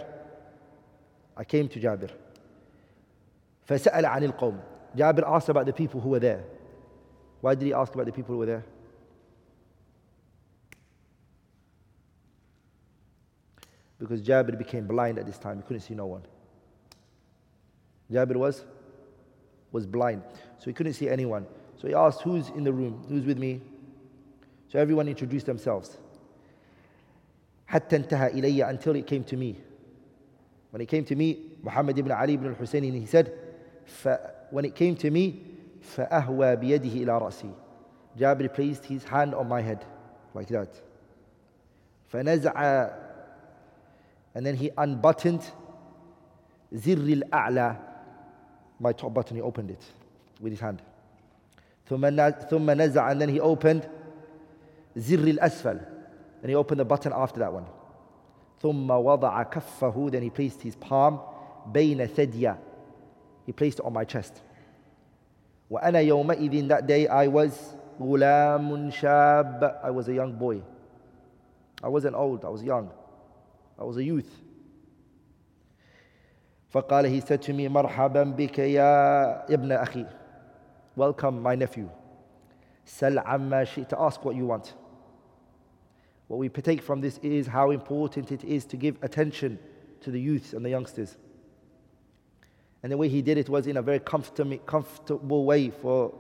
I 1.38 1.44
came 1.44 1.70
to 1.70 1.80
جابر 1.80 2.12
فسأل 3.66 4.06
عن 4.06 4.24
القوم. 4.24 4.60
جابر 4.96 5.24
asked 5.24 5.50
about 5.50 5.66
the 5.66 5.74
people 5.74 6.02
who 6.02 6.10
were 6.10 6.20
there. 6.20 6.44
Why 7.41 7.55
did 7.55 7.67
he 7.67 7.73
ask 7.75 7.93
about 7.95 8.07
the 8.07 8.13
people 8.13 8.35
who 8.35 8.39
were 8.39 8.47
there? 8.47 8.65
Because 13.99 14.23
Jabir 14.23 14.59
became 14.59 14.87
blind 14.87 15.19
at 15.19 15.27
this 15.27 15.39
time. 15.39 15.59
He 15.59 15.63
couldn't 15.63 15.83
see 15.83 15.95
no 15.95 16.07
one. 16.07 16.23
Jabir 18.11 18.37
was, 18.37 18.65
was 19.73 19.87
blind. 19.87 20.23
So 20.59 20.67
he 20.67 20.73
couldn't 20.73 20.95
see 20.95 21.09
anyone. 21.09 21.47
So 21.81 21.89
he 21.89 21.95
asked, 21.95 22.23
Who's 22.23 22.49
in 22.51 22.65
the 22.65 22.73
room? 22.73 23.05
Who's 23.09 23.25
with 23.25 23.39
me? 23.39 23.61
So 24.69 24.79
everyone 24.79 25.09
introduced 25.09 25.47
themselves. 25.47 25.99
حتى 27.69 27.97
انتهى 27.97 28.33
إلي 28.33 28.69
until 28.69 28.95
it 28.95 29.07
came 29.07 29.25
to 29.25 29.37
me. 29.37 29.57
When 30.71 30.81
it 30.81 30.87
came 30.87 31.05
to 31.05 31.15
me, 31.15 31.39
Muhammad 31.63 31.99
ibn 31.99 32.13
Ali 32.13 32.35
ibn 32.35 32.49
al-Husayn, 32.49 32.93
he 32.93 33.07
said, 33.07 33.33
when 34.51 34.65
it 34.65 34.75
came 34.75 34.97
to 34.97 35.11
me, 35.11 35.48
فأهوى 35.81 36.57
بيده 36.57 37.03
إلى 37.03 37.19
رأسي 37.19 37.51
Jabir 38.17 38.49
placed 38.55 38.85
his 38.85 39.05
hand 39.05 39.35
on 39.35 39.49
my 39.49 39.61
head 39.61 39.85
like 40.35 40.49
that 40.49 40.69
فنزع 42.13 42.91
and 44.35 44.47
then 44.47 44.57
he 44.57 44.71
unbuttoned 44.79 45.43
زر 46.75 47.23
الأعلى 47.23 47.77
my 48.81 48.93
top 48.93 49.15
button 49.15 49.37
he 49.37 49.43
opened 49.43 49.71
it 49.71 49.85
with 50.41 50.53
his 50.53 50.61
hand 50.61 50.81
ثم 51.89 52.31
ثم 52.51 52.71
نزع 52.71 53.11
and 53.13 53.21
then 53.21 53.29
he 53.29 53.41
opened 53.41 53.89
زر 54.97 55.39
الأسفل 55.39 55.81
and 56.43 56.51
he 56.51 56.55
opened 56.55 56.81
the 56.81 56.85
button 56.85 57.13
after 57.13 57.41
that 57.41 57.53
one 57.53 57.67
ثم 58.63 58.91
وضع 58.91 59.43
كفه 59.43 60.11
then 60.11 60.23
he 60.23 60.31
placed 60.31 60.63
his 60.63 60.77
palm 60.77 61.19
بين 61.73 62.07
ثديا 62.07 62.57
he 63.47 63.53
placed 63.53 63.81
it 63.81 63.85
on 63.85 63.93
my 63.93 64.05
chest 64.05 64.43
وأنا 65.71 65.99
يومئذ 65.99 66.69
that 66.69 66.87
day 66.87 67.07
I 67.09 67.27
was 67.29 67.75
غلام 68.01 68.91
شاب 68.91 69.81
I 69.83 69.91
was 69.91 70.09
a 70.09 70.15
young 70.15 70.33
boy 70.33 70.63
I 71.83 71.89
wasn't 71.89 72.15
old 72.15 72.45
I 72.45 72.49
was 72.49 72.63
young 72.63 72.91
I 73.79 73.85
was 73.85 73.97
a 73.97 74.05
youth 74.05 74.31
فقال 76.71 77.07
he 77.09 77.21
said 77.21 77.43
to 77.43 77.53
me 77.53 77.69
مرحبا 77.69 78.25
بك 78.37 78.59
يا 78.59 79.55
ابن 79.55 79.73
أخي 79.73 80.07
welcome 80.97 81.43
my 81.43 81.55
nephew 81.55 81.89
سل 82.85 83.19
عما 83.19 83.65
شئت 83.65 83.95
ask 83.95 84.25
what 84.25 84.35
you 84.35 84.47
want 84.47 84.75
what 86.29 86.39
we 86.39 86.49
take 86.49 86.83
from 86.83 87.01
this 87.01 87.19
is 87.19 87.47
how 87.47 87.71
important 87.71 88.33
it 88.33 88.45
is 88.45 88.65
to 88.65 88.77
give 88.77 88.97
attention 89.03 89.59
to 90.01 90.11
the 90.11 90.21
youths 90.21 90.53
and 90.53 90.65
the 90.65 90.71
youngsters 90.71 91.17
and 92.82 92.92
the 92.92 92.98
way 92.98 93.10
he 93.10 93.22
did 93.22 93.38
it 93.38 93.50
was 93.50 93.68
in 93.68 93.78
a 93.78 93.82
very 93.82 94.00
comfortable 94.00 95.46
way 95.46 95.70
for, 95.70 96.14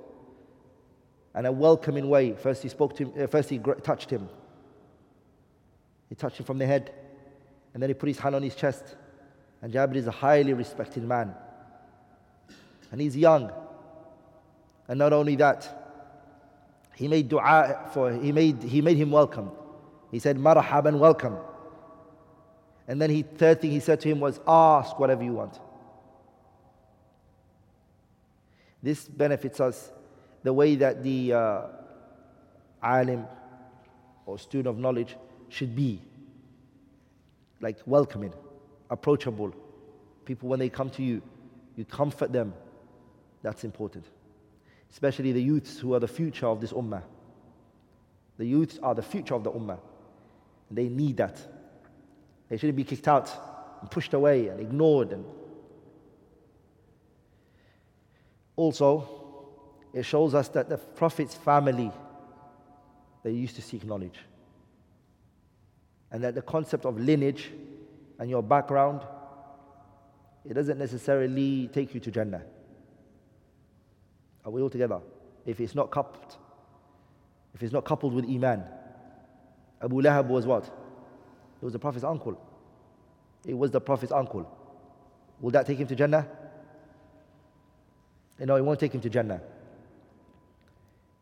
and 1.33 1.47
a 1.47 1.51
welcoming 1.51 2.09
way. 2.09 2.33
First 2.33 2.63
he 2.63 2.69
spoke 2.69 2.95
to 2.97 3.05
him, 3.05 3.23
uh, 3.23 3.27
first 3.27 3.49
he 3.49 3.59
touched 3.83 4.09
him. 4.09 4.27
He 6.09 6.15
touched 6.15 6.39
him 6.39 6.45
from 6.45 6.57
the 6.57 6.65
head, 6.65 6.91
and 7.73 7.81
then 7.81 7.89
he 7.89 7.93
put 7.93 8.07
his 8.09 8.19
hand 8.19 8.35
on 8.35 8.43
his 8.43 8.55
chest. 8.55 8.95
And 9.61 9.71
Jabir 9.71 9.95
is 9.95 10.07
a 10.07 10.11
highly 10.11 10.53
respected 10.53 11.03
man. 11.03 11.33
And 12.91 12.99
he's 12.99 13.15
young. 13.15 13.51
And 14.87 14.97
not 14.97 15.13
only 15.13 15.35
that, 15.35 15.75
he 16.95 17.07
made 17.07 17.29
dua 17.29 17.89
for 17.93 18.11
he 18.11 18.31
made 18.31 18.63
he 18.63 18.81
made 18.81 18.97
him 18.97 19.11
welcome. 19.11 19.51
He 20.11 20.19
said, 20.19 20.37
Marhaban, 20.37 20.97
welcome. 20.97 21.37
And 22.87 22.99
then 22.99 23.09
he 23.11 23.21
third 23.21 23.61
thing 23.61 23.71
he 23.71 23.79
said 23.79 24.01
to 24.01 24.09
him 24.09 24.19
was, 24.19 24.39
Ask 24.47 24.99
whatever 24.99 25.23
you 25.23 25.33
want. 25.33 25.59
This 28.81 29.07
benefits 29.07 29.59
us 29.59 29.91
the 30.43 30.53
way 30.53 30.75
that 30.75 31.03
the 31.03 31.33
uh, 31.33 31.61
alim 32.81 33.25
or 34.25 34.39
student 34.39 34.67
of 34.67 34.77
knowledge 34.77 35.15
should 35.49 35.75
be 35.75 36.01
like 37.61 37.77
welcoming, 37.85 38.33
approachable. 38.89 39.53
People, 40.25 40.49
when 40.49 40.59
they 40.59 40.69
come 40.69 40.89
to 40.91 41.03
you, 41.03 41.21
you 41.75 41.85
comfort 41.85 42.31
them. 42.31 42.53
That's 43.41 43.63
important. 43.63 44.05
Especially 44.91 45.31
the 45.31 45.41
youths 45.41 45.77
who 45.77 45.93
are 45.93 45.99
the 45.99 46.07
future 46.07 46.47
of 46.47 46.61
this 46.61 46.71
ummah. 46.71 47.03
The 48.37 48.45
youths 48.45 48.79
are 48.81 48.95
the 48.95 49.01
future 49.01 49.35
of 49.35 49.43
the 49.43 49.51
ummah. 49.51 49.79
They 50.71 50.87
need 50.87 51.17
that. 51.17 51.37
They 52.47 52.57
shouldn't 52.57 52.77
be 52.77 52.83
kicked 52.83 53.07
out 53.07 53.29
and 53.81 53.91
pushed 53.91 54.13
away 54.13 54.47
and 54.47 54.59
ignored 54.59 55.11
and 55.11 55.25
Also, 58.59 59.07
it 59.93 60.03
shows 60.03 60.35
us 60.35 60.49
that 60.49 60.67
the 60.67 60.77
Prophet's 60.77 61.33
family, 61.33 61.93
they 63.23 63.31
used 63.31 63.55
to 63.55 63.61
seek 63.61 63.85
knowledge. 63.85 64.19
And 66.11 66.21
that 66.25 66.35
the 66.35 66.41
concept 66.41 66.83
of 66.83 66.99
lineage 66.99 67.51
and 68.19 68.29
your 68.29 68.43
background, 68.43 69.03
it 70.43 70.55
doesn't 70.55 70.77
necessarily 70.77 71.69
take 71.71 71.93
you 71.93 72.01
to 72.01 72.11
Jannah. 72.11 72.41
Are 74.43 74.51
we 74.51 74.61
all 74.61 74.69
together? 74.69 74.99
If 75.45 75.61
it's 75.61 75.73
not 75.73 75.89
coupled, 75.89 76.35
if 77.55 77.63
it's 77.63 77.71
not 77.71 77.85
coupled 77.85 78.13
with 78.13 78.25
Iman. 78.25 78.65
Abu 79.81 80.01
Lahab 80.01 80.27
was 80.27 80.45
what? 80.45 80.65
It 80.65 81.63
was 81.63 81.71
the 81.71 81.79
Prophet's 81.79 82.03
uncle. 82.03 82.37
It 83.45 83.57
was 83.57 83.71
the 83.71 83.79
Prophet's 83.79 84.11
uncle. 84.11 84.53
Will 85.39 85.51
that 85.51 85.65
take 85.65 85.77
him 85.77 85.87
to 85.87 85.95
Jannah? 85.95 86.27
No, 88.38 88.56
it 88.56 88.64
won't 88.64 88.80
take 88.80 88.92
him 88.92 89.00
to 89.00 89.08
Jannah. 89.08 89.40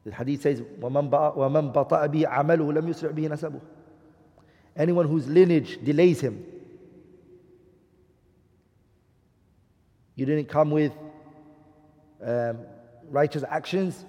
The 0.04 0.12
hadith 0.12 0.42
says, 0.42 0.60
وَمَنْ 0.60 1.10
بَطَأَ 1.10 2.08
بِهِ 2.08 2.24
عَمَلُهُ 2.24 2.72
لَمْ 2.72 2.88
يُسْرِعْ 2.88 3.12
بِهِ 3.12 3.28
نَسَبُهُ 3.28 3.60
Anyone 4.76 5.06
whose 5.06 5.28
lineage 5.28 5.78
delays 5.84 6.20
him. 6.20 6.44
You 10.16 10.26
didn't 10.26 10.48
come 10.48 10.70
with 10.70 10.92
um, 12.24 12.58
righteous 13.10 13.44
actions. 13.48 14.04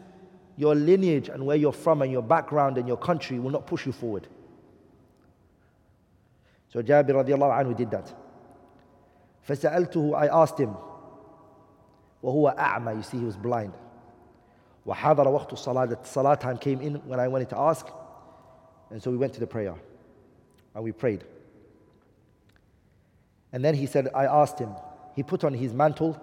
Your 0.56 0.76
lineage 0.76 1.30
and 1.30 1.46
where 1.46 1.58
you're 1.58 1.74
from 1.74 2.02
and 2.02 2.12
your 2.12 2.22
background 2.22 2.78
and 2.78 2.88
your 2.88 2.98
country 2.98 3.40
will 3.40 3.52
not 3.52 3.68
push 3.68 3.86
you 3.86 3.92
forward. 3.92 4.28
So 6.72 6.82
Jabir 6.82 7.12
radiallahu 7.12 7.66
anhu 7.66 7.78
did 7.78 7.92
that. 7.92 8.14
فسألته 9.48 10.16
I 10.16 10.28
asked 10.28 10.58
him 10.58 10.76
وهو 12.24 12.50
أعمى 12.50 12.96
you 12.96 13.04
see 13.04 13.18
he 13.18 13.26
was 13.26 13.36
blind 13.38 13.74
وحضر 14.86 15.28
وقت 15.28 15.54
الصلاة 15.54 15.90
the 15.90 15.98
salah 16.04 16.38
time 16.38 16.58
came 16.58 16.82
in 16.82 16.96
when 17.08 17.20
I 17.20 17.28
wanted 17.28 17.50
to 17.50 17.58
ask 17.58 17.88
and 18.90 19.02
so 19.02 19.12
we 19.12 19.18
went 19.18 19.34
to 19.34 19.40
the 19.40 19.48
prayer 19.48 19.76
and 20.76 20.84
we 20.84 20.92
prayed 20.92 21.24
and 23.52 23.64
then 23.64 23.76
he 23.76 23.86
said 23.86 24.10
I 24.14 24.26
asked 24.26 24.60
him 24.60 24.70
he 25.16 25.24
put 25.24 25.44
on 25.44 25.54
his 25.54 25.74
mantle 25.74 26.20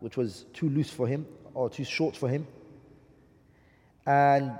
which 0.00 0.16
was 0.16 0.46
too 0.52 0.68
loose 0.68 0.90
for 0.90 1.06
him 1.06 1.26
or 1.54 1.68
too 1.68 1.84
short 1.84 2.16
for 2.16 2.28
him 2.28 2.46
and 4.06 4.52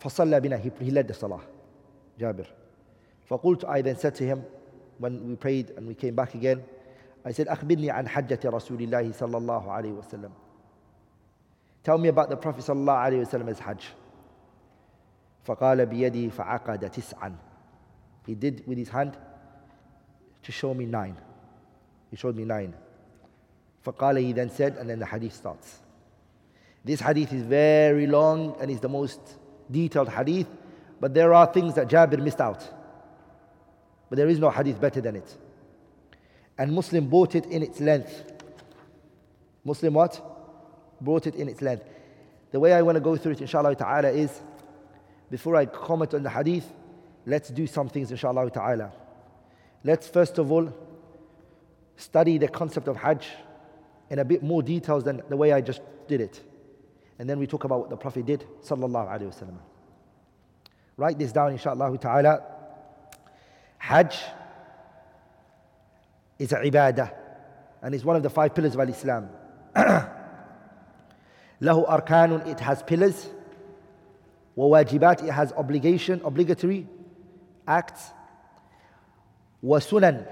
فصلى 0.00 0.40
بنا 0.40 0.58
he, 0.60 0.70
he 0.84 0.90
led 0.90 1.08
the 1.08 1.14
salah 1.14 1.40
Jabir 2.18 2.46
فقلت 3.30 3.64
I 3.68 3.82
then 3.82 3.96
said 3.96 4.14
to 4.16 4.24
him 4.24 4.44
when 4.98 5.28
we 5.28 5.36
prayed 5.36 5.70
and 5.76 5.86
we 5.86 5.94
came 5.94 6.14
back 6.14 6.34
again 6.34 6.62
I 7.28 7.32
said 7.32 7.48
أخبرني 7.48 7.90
عن 7.90 8.08
حجة 8.08 8.40
رسول 8.44 8.82
الله 8.82 9.12
صلى 9.12 9.36
الله 9.36 9.72
عليه 9.72 9.92
وسلم 9.92 10.30
Tell 11.82 11.98
me 11.98 12.08
about 12.08 12.30
the 12.30 12.36
Prophet 12.36 12.62
صلى 12.62 12.76
الله 12.76 12.92
عليه 12.92 13.20
وسلم's 13.26 13.60
Hajj 13.60 13.82
فقال 15.44 15.86
بيدي 15.86 16.30
فعقد 16.30 16.90
تسعا 16.90 17.34
He 18.26 18.34
did 18.34 18.66
with 18.66 18.78
his 18.78 18.88
hand 18.88 19.16
to 20.42 20.52
show 20.52 20.74
me 20.74 20.86
nine 20.86 21.16
He 22.10 22.16
showed 22.16 22.36
me 22.36 22.44
nine 22.44 22.74
فقال 23.84 24.16
he 24.22 24.32
then 24.32 24.50
said 24.50 24.76
and 24.76 24.88
then 24.88 24.98
the 24.98 25.06
hadith 25.06 25.32
starts 25.34 25.80
This 26.84 27.00
hadith 27.00 27.32
is 27.32 27.42
very 27.42 28.06
long 28.06 28.56
and 28.60 28.70
is 28.70 28.80
the 28.80 28.88
most 28.88 29.20
detailed 29.70 30.08
hadith 30.08 30.48
but 31.00 31.12
there 31.14 31.34
are 31.34 31.46
things 31.46 31.74
that 31.74 31.88
Jabir 31.88 32.22
missed 32.22 32.40
out 32.40 32.62
but 34.08 34.16
there 34.16 34.28
is 34.28 34.38
no 34.38 34.50
hadith 34.50 34.80
better 34.80 35.00
than 35.00 35.16
it. 35.16 35.36
And 36.59 36.73
Muslim 36.73 37.07
bought 37.07 37.35
it 37.35 37.45
in 37.45 37.63
its 37.63 37.79
length. 37.79 38.33
Muslim 39.63 39.93
what? 39.93 40.21
Brought 40.99 41.25
it 41.25 41.35
in 41.35 41.47
its 41.47 41.61
length. 41.61 41.85
The 42.51 42.59
way 42.59 42.73
I 42.73 42.81
want 42.81 42.97
to 42.97 42.99
go 42.99 43.15
through 43.15 43.31
it, 43.31 43.41
inshallah 43.41 43.75
ta'ala, 43.75 44.09
is 44.09 44.41
before 45.31 45.55
I 45.55 45.65
comment 45.65 46.13
on 46.13 46.23
the 46.23 46.29
hadith, 46.29 46.69
let's 47.25 47.49
do 47.49 47.65
some 47.65 47.87
things, 47.87 48.11
inshallah 48.11 48.51
ta'ala. 48.51 48.91
Let's 49.85 50.09
first 50.09 50.37
of 50.37 50.51
all 50.51 50.73
study 51.95 52.37
the 52.37 52.49
concept 52.49 52.89
of 52.89 52.97
Hajj 52.97 53.25
in 54.09 54.19
a 54.19 54.25
bit 54.25 54.43
more 54.43 54.61
details 54.61 55.05
than 55.05 55.21
the 55.29 55.37
way 55.37 55.53
I 55.53 55.61
just 55.61 55.81
did 56.09 56.19
it. 56.19 56.41
And 57.19 57.29
then 57.29 57.39
we 57.39 57.47
talk 57.47 57.63
about 57.63 57.79
what 57.79 57.89
the 57.89 57.97
Prophet 57.97 58.25
did, 58.25 58.45
sallallahu 58.63 59.07
alayhi 59.07 59.33
wasallam. 59.33 59.59
Write 60.97 61.17
this 61.17 61.31
down, 61.31 61.53
inshallah 61.53 61.97
ta'ala. 61.97 62.43
Hajj 63.77 64.17
is 66.38 66.52
a 66.52 66.56
ibadah 66.56 67.12
and 67.82 67.94
is 67.94 68.04
one 68.04 68.16
of 68.16 68.22
the 68.22 68.30
five 68.30 68.54
pillars 68.54 68.74
of 68.74 68.88
Islam. 68.88 69.28
له 71.60 71.88
أركان, 71.88 72.46
it 72.46 72.60
has 72.60 72.82
pillars. 72.82 73.28
وواجبات, 74.56 75.24
it 75.24 75.30
has 75.30 75.52
obligation, 75.52 76.20
obligatory 76.24 76.86
acts. 77.66 78.10
وسنن, 79.64 80.26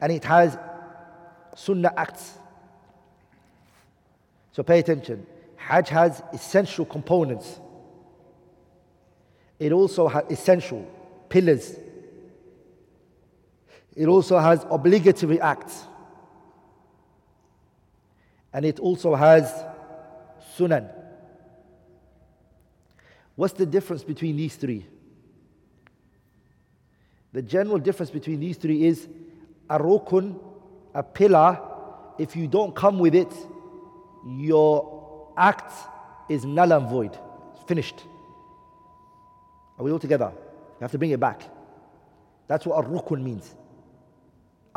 and 0.00 0.12
it 0.12 0.24
has 0.24 0.58
sunnah 1.54 1.92
acts. 1.96 2.38
So 4.52 4.62
pay 4.62 4.80
attention. 4.80 5.26
Hajj 5.56 5.88
has 5.90 6.22
essential 6.32 6.84
components. 6.84 7.60
It 9.58 9.72
also 9.72 10.08
has 10.08 10.24
essential 10.30 10.84
pillars 11.28 11.76
it 13.97 14.07
also 14.07 14.37
has 14.37 14.63
obligatory 14.69 15.41
acts. 15.41 15.83
And 18.53 18.63
it 18.63 18.79
also 18.79 19.15
has 19.15 19.51
sunan. 20.55 20.87
What's 23.35 23.53
the 23.53 23.65
difference 23.65 24.03
between 24.03 24.37
these 24.37 24.55
three? 24.55 24.85
The 27.33 27.41
general 27.41 27.79
difference 27.79 28.11
between 28.11 28.39
these 28.39 28.57
three 28.57 28.85
is 28.85 29.07
a 29.67 29.79
rukun, 29.79 30.39
a 30.93 31.01
pillar, 31.01 31.59
if 32.19 32.35
you 32.35 32.47
don't 32.47 32.75
come 32.75 32.99
with 32.99 33.15
it, 33.15 33.33
your 34.27 35.33
act 35.35 35.73
is 36.29 36.45
null 36.45 36.71
and 36.71 36.87
void. 36.87 37.17
It's 37.55 37.63
finished. 37.63 38.03
Are 39.79 39.83
we 39.83 39.91
all 39.91 39.99
together? 39.99 40.31
You 40.35 40.81
have 40.81 40.91
to 40.91 40.97
bring 40.99 41.11
it 41.11 41.19
back. 41.19 41.41
That's 42.47 42.65
what 42.65 42.85
a 42.85 42.87
rukun 42.87 43.23
means. 43.23 43.55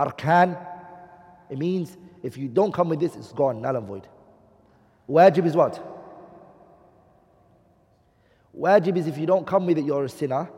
Arkan, 0.00 0.58
it 1.50 1.58
means 1.58 1.96
if 2.22 2.38
you 2.38 2.48
don't 2.48 2.72
come 2.72 2.88
with 2.88 3.00
this, 3.00 3.14
it's 3.16 3.32
gone, 3.32 3.60
null 3.60 3.76
and 3.76 3.86
void. 3.86 4.08
Wajib 5.08 5.44
is 5.46 5.54
what? 5.54 5.84
Wajib 8.58 8.96
is 8.96 9.06
if 9.06 9.18
you 9.18 9.26
don't 9.26 9.46
come 9.46 9.66
with 9.66 9.76
it, 9.78 9.84
you're 9.84 10.04
a 10.04 10.08
sinner. 10.08 10.48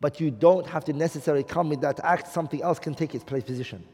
But 0.00 0.20
you 0.20 0.30
don't 0.30 0.66
have 0.66 0.84
to 0.86 0.92
necessarily 0.92 1.44
come 1.44 1.68
with 1.68 1.80
that 1.82 2.00
act, 2.02 2.28
something 2.28 2.62
else 2.62 2.78
can 2.78 2.94
take 2.94 3.14
its 3.14 3.24
place 3.24 3.42
position. 3.42 3.84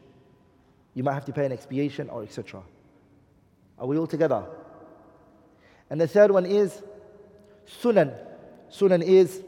You 0.93 1.03
might 1.03 1.13
have 1.13 1.25
to 1.25 1.33
pay 1.33 1.45
an 1.45 1.51
expiation 1.51 2.09
or 2.09 2.23
etc. 2.23 2.61
Are 3.79 3.87
we 3.87 3.97
all 3.97 4.07
together? 4.07 4.45
And 5.89 5.99
the 5.99 6.07
third 6.07 6.31
one 6.31 6.45
is 6.45 6.81
sunan. 7.81 8.15
Sunan 8.71 9.03
is 9.03 9.41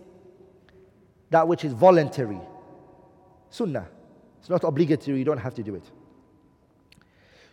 that 1.30 1.48
which 1.48 1.64
is 1.64 1.74
voluntary. 1.74 2.40
Sunnah. 3.54 3.88
It's 4.40 4.50
not 4.50 4.64
obligatory, 4.64 5.20
you 5.20 5.24
don't 5.24 5.38
have 5.38 5.54
to 5.54 5.64
do 5.64 5.76
it. 5.76 5.84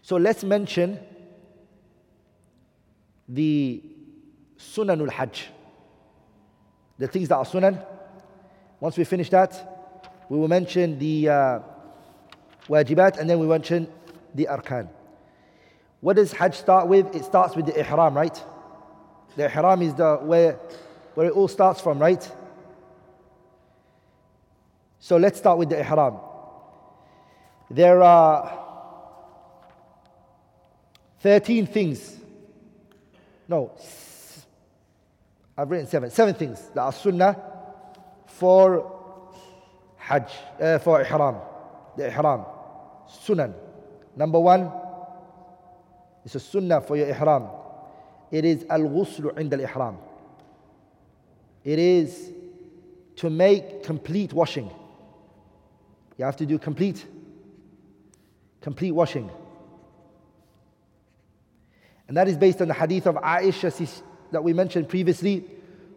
So 0.00 0.16
let's 0.16 0.42
mention 0.42 0.98
the 3.28 3.82
Sunanul 4.58 5.10
Hajj. 5.10 5.48
The 6.98 7.06
things 7.06 7.28
that 7.28 7.36
are 7.36 7.44
Sunan. 7.44 7.84
Once 8.80 8.96
we 8.96 9.04
finish 9.04 9.28
that, 9.28 9.52
we 10.30 10.38
will 10.38 10.48
mention 10.48 10.98
the 10.98 11.28
uh, 11.28 11.58
wajibat 12.66 13.18
and 13.18 13.28
then 13.28 13.38
we 13.38 13.46
mention 13.46 13.86
the 14.34 14.48
arkan. 14.50 14.88
What 16.00 16.16
does 16.16 16.32
Hajj 16.32 16.54
start 16.54 16.88
with? 16.88 17.14
It 17.14 17.26
starts 17.26 17.54
with 17.54 17.66
the 17.66 17.78
ihram, 17.78 18.14
right? 18.14 18.42
The 19.36 19.44
ihram 19.44 19.82
is 19.82 19.92
the 19.94 20.16
where, 20.16 20.52
where 21.14 21.26
it 21.26 21.34
all 21.34 21.48
starts 21.48 21.78
from, 21.78 21.98
right? 21.98 22.26
So 24.99 25.17
let's 25.17 25.37
start 25.37 25.57
with 25.57 25.69
the 25.69 25.79
ihram. 25.79 26.17
There 27.69 28.01
are 28.01 28.65
13 31.19 31.67
things. 31.67 32.17
No, 33.47 33.71
I've 35.57 35.69
written 35.69 35.87
seven. 35.87 36.09
Seven 36.09 36.33
things 36.35 36.61
that 36.73 36.81
are 36.81 36.91
sunnah 36.91 37.39
for 38.27 38.91
Hajj, 39.97 40.31
uh, 40.61 40.79
for 40.79 41.01
ihram. 41.01 41.37
The 41.97 42.07
ihram. 42.07 42.45
Sunan. 43.07 43.53
Number 44.15 44.39
one, 44.39 44.71
it's 46.23 46.35
a 46.35 46.39
sunnah 46.39 46.81
for 46.81 46.97
your 46.97 47.07
ihram. 47.07 47.47
It 48.31 48.45
is 48.45 48.65
al-ghusl 48.69 49.37
عند 49.37 49.53
al-ihram. 49.53 49.97
It 51.63 51.79
is 51.79 52.31
to 53.17 53.29
make 53.29 53.83
complete 53.83 54.33
washing. 54.33 54.69
You 56.19 56.25
have 56.25 56.37
to 56.37 56.45
do 56.45 56.57
complete, 56.57 57.05
complete 58.61 58.91
washing. 58.91 59.29
And 62.07 62.15
that 62.17 62.27
is 62.27 62.37
based 62.37 62.61
on 62.61 62.67
the 62.67 62.73
hadith 62.73 63.07
of 63.07 63.15
Aisha 63.15 64.01
that 64.31 64.43
we 64.43 64.53
mentioned 64.53 64.89
previously. 64.89 65.43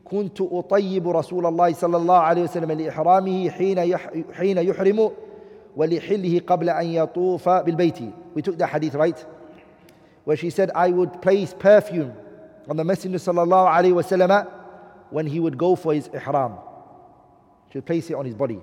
كنت 0.04 0.40
أطيب 0.40 1.09
رسول 1.09 1.46
الله 1.46 1.72
صلى 1.72 1.96
الله 1.96 2.18
عليه 2.18 2.42
وسلم 2.42 2.72
لإحرامه 2.72 3.50
حين 3.50 3.96
حين 4.33 4.59
يحرم 4.59 5.11
ولحله 5.76 6.40
قبل 6.46 6.68
أن 6.70 6.87
يطوف 6.87 7.48
بالبيت. 7.48 8.12
We 8.35 8.42
took 8.42 8.57
that 8.57 8.70
hadith 8.70 8.94
right, 8.94 9.22
where 10.24 10.37
she 10.37 10.48
said, 10.48 10.70
"I 10.74 10.90
would 10.90 11.20
place 11.20 11.52
perfume 11.52 12.14
on 12.68 12.76
the 12.78 12.85
Messenger 12.85 13.18
صلى 13.18 13.42
الله 13.42 13.68
عليه 13.68 13.92
وسلم 13.92 14.46
when 15.11 15.26
he 15.26 15.40
would 15.40 15.59
go 15.59 15.76
for 15.76 15.92
his 15.92 16.09
ihram. 16.14 16.54
She 17.70 17.78
would 17.78 17.87
place 17.87 18.09
it 18.09 18.14
on 18.14 18.24
his 18.24 18.35
body. 18.35 18.61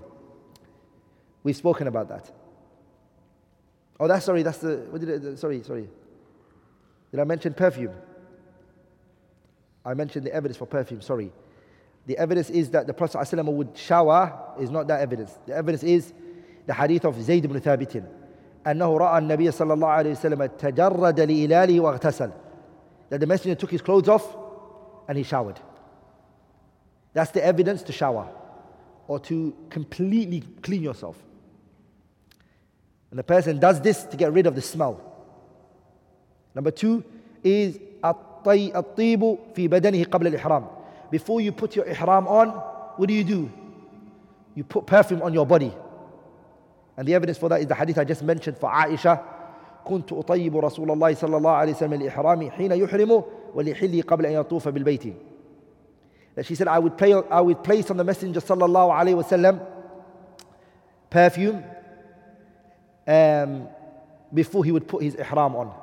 We've 1.44 1.56
spoken 1.56 1.88
about 1.88 2.10
that. 2.10 2.32
Oh, 4.00 4.08
that's 4.08 4.26
sorry, 4.26 4.44
that's 4.44 4.58
the, 4.58 4.78
what 4.90 5.00
did 5.00 5.10
it, 5.10 5.40
sorry, 5.40 5.64
sorry. 5.64 5.88
Did 7.12 7.20
I 7.20 7.24
mention 7.24 7.54
perfume? 7.54 7.94
I 9.86 9.94
mentioned 9.94 10.26
the 10.26 10.34
evidence 10.34 10.58
for 10.58 10.66
perfume, 10.66 11.02
sorry. 11.02 11.32
The 12.08 12.18
evidence 12.18 12.50
is 12.50 12.72
that 12.72 12.88
the 12.88 12.94
Prophet 12.94 13.18
ﷺ 13.18 13.46
would 13.46 13.78
shower 13.78 14.54
is 14.60 14.70
not 14.70 14.88
that 14.88 15.02
evidence. 15.02 15.38
The 15.46 15.56
evidence 15.56 15.84
is 15.84 16.14
the 16.66 16.74
hadith 16.74 17.06
of 17.06 17.22
Zayd 17.22 17.46
ibn 17.46 17.60
Thabit. 17.62 18.04
أنه 18.66 18.98
رأى 18.98 19.18
النبي 19.18 19.52
صلى 19.52 19.74
الله 19.74 19.88
عليه 19.88 20.12
وسلم 20.12 20.46
تجرد 20.58 21.20
لإلاله 21.20 21.80
واغتسل. 21.80 22.34
That 23.10 23.20
the 23.20 23.28
messenger 23.28 23.56
took 23.56 23.72
his 23.72 23.82
clothes 23.82 24.10
off 24.10 24.36
and 25.08 25.18
he 25.18 25.24
showered. 25.24 25.60
That's 27.14 27.32
the 27.32 27.46
evidence 27.46 27.84
to 27.84 27.92
shower 27.92 28.28
or 29.08 29.20
to 29.22 29.56
completely 29.70 30.44
clean 30.62 30.82
yourself. 30.82 31.16
And 33.12 33.20
the 33.20 33.24
person 33.24 33.60
does 33.60 33.82
this 33.82 34.04
to 34.04 34.18
get 34.18 34.34
rid 34.34 34.46
of 34.48 34.56
the 34.56 34.62
smell. 34.62 35.00
Number 36.54 36.72
two 36.72 37.04
is 37.44 37.80
الطيب 38.04 39.38
في 39.56 39.68
بدنه 39.68 40.04
قبل 40.04 40.28
الإحرام. 40.28 40.68
Before 41.12 41.42
you 41.42 41.52
put 41.52 41.76
your 41.76 41.86
ihram 41.86 42.28
on, 42.28 42.50
what 42.98 43.08
do 43.08 43.14
you 43.14 43.24
do? 43.24 43.52
You 44.56 44.64
put 44.64 44.86
perfume 44.86 45.22
on 45.22 45.34
your 45.34 45.46
body. 45.46 45.74
And 46.98 47.08
the 47.08 47.14
evidence 47.14 47.38
for 47.38 47.50
that 47.50 47.62
is 47.62 47.68
the 47.68 47.76
hadith 47.76 47.98
I 47.98 48.04
just 48.06 48.24
mentioned 48.24 48.58
for 48.58 48.70
Aisha. 48.70 49.22
كنت 49.86 50.14
أطيب 50.14 50.58
رسول 50.58 50.92
الله 50.92 51.14
صلى 51.14 51.38
الله 51.38 51.52
عليه 51.52 51.74
وسلم 51.74 51.94
الإحرام 51.94 52.52
حين 52.52 52.72
يحرم 52.72 53.24
ولحلي 53.56 54.02
قبل 54.02 54.26
أن 54.26 54.32
يطوف 54.32 54.68
بالبيت. 54.68 55.14
That 56.36 56.46
she 56.46 56.56
said, 56.56 56.68
I 56.68 56.80
would, 56.80 56.98
play, 56.98 57.14
I 57.14 57.40
would 57.40 57.64
place 57.64 57.92
on 57.92 57.98
the 57.98 58.04
Messenger 58.04 58.40
صلى 58.40 58.66
الله 58.66 58.94
عليه 58.94 59.16
وسلم 59.16 59.60
perfume 61.10 61.64
um, 63.08 63.68
before 64.34 64.66
he 64.66 64.72
would 64.72 64.88
put 64.88 65.04
his 65.04 65.16
ihram 65.16 65.56
on. 65.56 65.74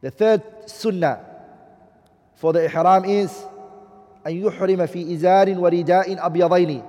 The 0.00 0.10
third 0.10 0.42
sunnah 0.66 1.24
for 2.34 2.52
the 2.52 2.64
ihram 2.64 3.04
is 3.04 3.44
أن 4.26 4.32
يحرم 4.32 4.86
في 4.86 5.14
إزار 5.14 5.58
ورداء 5.58 6.16
أبيضين 6.26 6.82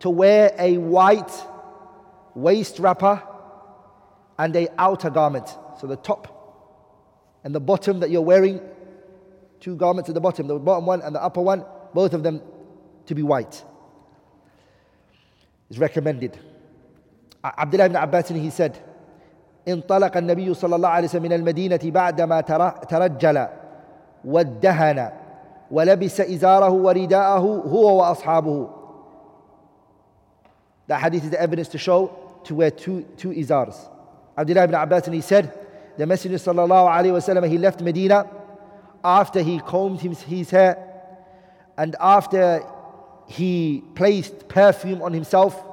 to 0.00 0.10
wear 0.10 0.54
a 0.58 0.76
white 0.76 1.32
waist 2.34 2.78
wrapper 2.78 3.22
and 4.38 4.54
a 4.56 4.68
outer 4.80 5.08
garment. 5.08 5.48
So 5.80 5.86
the 5.86 5.96
top 5.96 6.32
and 7.44 7.54
the 7.54 7.60
bottom 7.60 8.00
that 8.00 8.10
you're 8.10 8.22
wearing, 8.22 8.60
two 9.60 9.76
garments 9.76 10.10
at 10.10 10.14
the 10.14 10.20
bottom, 10.20 10.46
the 10.46 10.58
bottom 10.58 10.84
one 10.84 11.00
and 11.00 11.14
the 11.14 11.22
upper 11.22 11.40
one, 11.40 11.64
both 11.94 12.12
of 12.12 12.22
them 12.22 12.42
to 13.06 13.14
be 13.14 13.22
white. 13.22 13.62
Is 15.70 15.78
recommended. 15.78 16.38
Abdullah 17.43 17.85
ibn 17.85 17.95
Abbas 17.95 18.29
he 18.29 18.49
said, 18.49 18.77
انطلق 19.67 20.17
النبي 20.17 20.53
صلى 20.53 20.75
الله 20.75 20.89
عليه 20.89 21.07
وسلم 21.07 21.23
من 21.23 21.33
المدينة 21.33 21.79
بعدما 21.83 22.41
ترجل 22.89 23.47
وادهن 24.25 25.11
ولبس 25.71 26.21
إزاره 26.21 26.69
ورداءه 26.69 27.63
هو 27.67 27.97
وأصحابه 28.01 28.69
That 30.87 30.99
hadith 30.99 31.23
is 31.23 31.29
the 31.29 31.41
evidence 31.41 31.69
to 31.69 31.77
show 31.77 32.11
to 32.43 32.55
wear 32.55 32.71
two, 32.71 33.03
two 33.17 33.29
izars. 33.29 33.75
Abdullah 34.37 34.63
ibn 34.63 34.75
Abbas 34.75 35.05
and 35.05 35.15
he 35.15 35.21
said, 35.21 35.53
the 35.97 36.05
Messenger 36.05 36.37
sallallahu 36.37 36.89
alayhi 36.89 37.13
wasallam 37.13 37.47
he 37.47 37.57
left 37.57 37.81
Medina 37.81 38.27
after 39.03 39.41
he 39.41 39.59
combed 39.59 40.01
his, 40.01 40.21
his 40.21 40.49
hair 40.49 40.77
and 41.77 41.95
after 41.99 42.63
he 43.27 43.83
placed 43.95 44.47
perfume 44.47 45.01
on 45.01 45.13
himself 45.13 45.63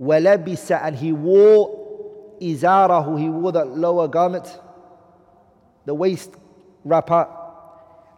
وَلَبِسَ 0.00 0.80
and 0.82 0.96
he 0.96 1.12
wore 1.12 2.36
izarahu, 2.40 3.18
he 3.18 3.28
wore 3.28 3.52
the 3.52 3.64
lower 3.64 4.08
garment, 4.08 4.60
the 5.84 5.94
waist 5.94 6.32
wrapper, 6.84 7.28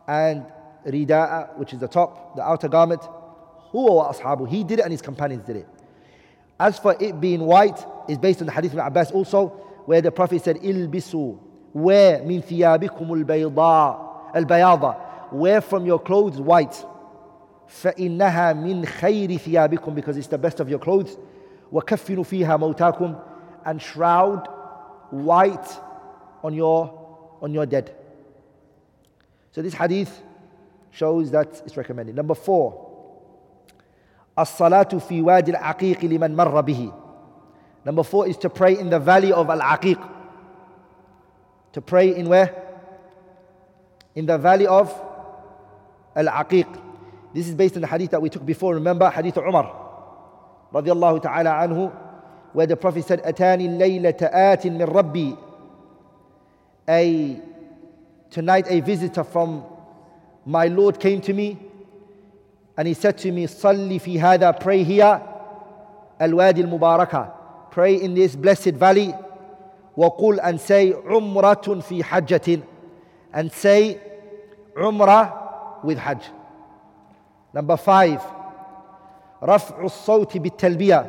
and 0.09 0.47
rida'a, 0.87 1.57
which 1.59 1.73
is 1.73 1.81
the 1.81 1.89
top, 1.89 2.37
the 2.37 2.43
outer 2.43 2.69
garment. 2.69 3.03
Huwa 3.73 4.15
ashabu. 4.15 4.49
He 4.49 4.65
did 4.65 4.79
it 4.79 4.83
and 4.83 4.93
his 4.93 5.03
companions 5.03 5.45
did 5.45 5.57
it. 5.57 5.69
As 6.59 6.79
for 6.79 6.97
it 6.99 7.21
being 7.21 7.41
white, 7.41 7.85
is 8.09 8.19
based 8.19 8.41
on 8.41 8.47
the 8.47 8.53
hadith 8.53 8.73
of 8.73 8.79
Abbas 8.79 9.11
also, 9.11 9.49
where 9.85 10.01
the 10.01 10.11
Prophet 10.11 10.43
said, 10.43 10.57
Ilbisu, 10.57 11.39
wear 11.73 12.23
min 12.23 12.43
thiyabikum 12.43 13.11
al-bayda, 13.11 14.35
al-bayada, 14.35 15.33
wear 15.33 15.61
from 15.61 15.85
your 15.85 15.99
clothes 15.99 16.41
white. 16.41 16.85
فإنها 17.69 18.53
من 18.55 18.87
خير 18.87 19.37
ثيابكم 19.39 19.95
because 19.95 20.17
it's 20.17 20.29
the 20.29 20.39
best 20.39 20.61
of 20.61 20.69
your 20.69 20.79
clothes 20.79 21.17
وكفنوا 21.73 22.25
فيها 22.25 22.57
موتاكم 22.57 23.15
and 23.65 23.83
shroud 23.83 24.49
white 25.11 25.81
on 26.43 26.55
your 26.55 26.91
on 27.43 27.53
your 27.53 27.67
dead. 27.67 27.95
So 29.53 29.63
this 29.63 29.75
hadith 29.75 30.23
shows 30.91 31.31
that 31.31 31.63
it's 31.67 31.77
recommended. 31.77 32.15
Number 32.15 32.35
four, 32.35 32.87
الصلاة 34.39 34.99
في 34.99 35.23
وادي 35.23 35.51
العقيق 35.51 36.05
لمن 36.05 36.37
مر 36.37 36.61
به. 36.61 36.93
Number 37.85 38.03
four 38.03 38.27
is 38.27 38.37
to 38.39 38.51
pray 38.51 38.79
in 38.79 38.91
the 38.91 38.99
valley 38.99 39.33
of 39.33 39.49
Al-Aqiq. 39.49 40.11
To 41.73 41.81
pray 41.81 42.17
in 42.17 42.29
where? 42.29 42.55
In 44.15 44.27
the 44.27 44.39
valley 44.39 44.67
of 44.67 44.93
Al-Aqiq. 46.17 46.67
This 47.33 47.49
is 47.49 47.55
based 47.55 47.77
on 47.77 47.83
the 47.83 47.87
hadith 47.87 48.11
that 48.11 48.21
we 48.21 48.29
took 48.29 48.45
before. 48.45 48.75
Remember, 48.75 49.09
hadith 49.09 49.37
of 49.37 49.45
Umar. 49.45 49.87
رضي 50.75 50.93
الله 50.93 51.19
تعالى 51.19 51.49
عنه 51.49 51.91
where 52.55 52.67
the 52.67 52.77
Prophet 52.77 53.05
said 53.05 53.21
أتاني 53.21 53.67
الليلة 53.67 54.17
آت 54.23 54.67
من 54.67 54.83
ربي 54.83 55.37
a 56.89 57.41
tonight 58.31 58.67
a 58.69 58.81
visitor 58.81 59.25
from 59.25 59.65
my 60.45 60.67
Lord 60.69 61.01
came 61.01 61.21
to 61.21 61.33
me 61.33 61.59
and 62.77 62.87
he 62.89 62.95
said 62.95 63.19
to 63.19 63.33
me 63.33 63.47
صلي 63.47 63.99
في 63.99 64.21
هذا 64.21 64.53
pray 64.53 64.85
here 64.85 65.21
الوادي 66.23 66.61
المباركة 66.61 67.33
pray 67.71 67.97
in 68.03 68.15
this 68.15 68.37
blessed 68.37 68.75
valley 68.75 69.15
وقل 69.97 70.41
and 70.41 70.61
say 70.61 70.93
عمرة 71.07 71.81
في 71.81 72.05
حجة 72.05 72.61
and 73.35 73.51
say 73.53 73.99
عمرة 74.77 75.83
with 75.85 75.99
Hajj 75.99 76.23
number 77.53 77.77
five 77.77 78.21
رفع 79.43 79.85
الصوت 79.85 80.37
بالتلبية 80.37 81.07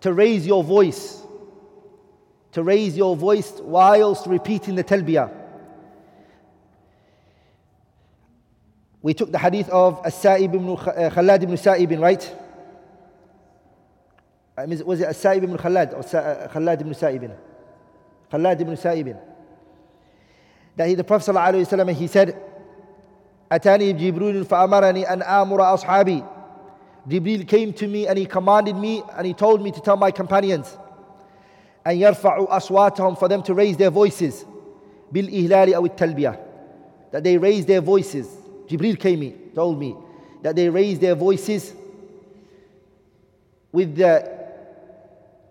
to 0.00 0.12
raise 0.12 0.46
your 0.46 0.62
voice 0.62 1.22
to 2.52 2.62
raise 2.62 2.96
your 2.96 3.16
voice 3.16 3.52
whilst 3.60 4.26
repeating 4.26 4.74
the 4.74 4.84
talbiyah 4.84 5.30
we 9.02 9.14
took 9.14 9.30
the 9.30 9.38
hadith 9.38 9.68
of 9.70 10.00
As-Sa'ib 10.04 10.54
ibn 10.54 10.76
Khalad 10.76 11.42
ibn 11.42 11.56
Sa'ib 11.56 11.92
right 11.92 12.34
was 14.84 15.00
it 15.00 15.08
As-Sa'ib 15.08 15.44
ibn 15.44 15.56
Khalad 15.56 15.92
or 15.92 16.02
Khalad 16.48 16.80
ibn 16.80 16.94
Sa'ib 16.94 17.30
Khalad 18.32 18.60
ibn 18.60 18.76
Sa'ib 18.76 19.16
that 20.76 20.88
he, 20.88 20.94
the 20.94 21.04
Prophet 21.04 21.32
ﷺ, 21.32 21.92
he 21.94 22.06
said 22.06 22.42
أتاني 23.52 23.92
جبريل 23.92 24.44
فأمرني 24.44 25.12
أن 25.12 25.22
آمر 25.22 25.74
أصحابي 25.74 26.24
Jibril 27.07 27.47
came 27.47 27.73
to 27.73 27.87
me 27.87 28.07
and 28.07 28.17
he 28.17 28.25
commanded 28.25 28.75
me 28.75 29.03
and 29.17 29.25
he 29.25 29.33
told 29.33 29.61
me 29.61 29.71
to 29.71 29.81
tell 29.81 29.97
my 29.97 30.11
companions 30.11 30.77
and 31.83 31.99
yarfa'u 31.99 32.47
aswatahum 32.49 33.17
for 33.17 33.27
them 33.27 33.41
to 33.43 33.53
raise 33.53 33.77
their 33.77 33.89
voices 33.89 34.45
bil 35.11 35.25
ihlali 35.25 35.73
aw 35.73 35.87
talbiyah 35.87 36.39
that 37.11 37.23
they 37.23 37.37
raise 37.37 37.65
their 37.65 37.81
voices. 37.81 38.27
Jibril 38.67 38.99
came 38.99 39.19
me 39.19 39.35
told 39.53 39.79
me 39.79 39.95
that 40.43 40.55
they 40.55 40.69
raise 40.69 40.99
their 40.99 41.15
voices 41.15 41.73
with 43.71 43.95
the 43.95 44.39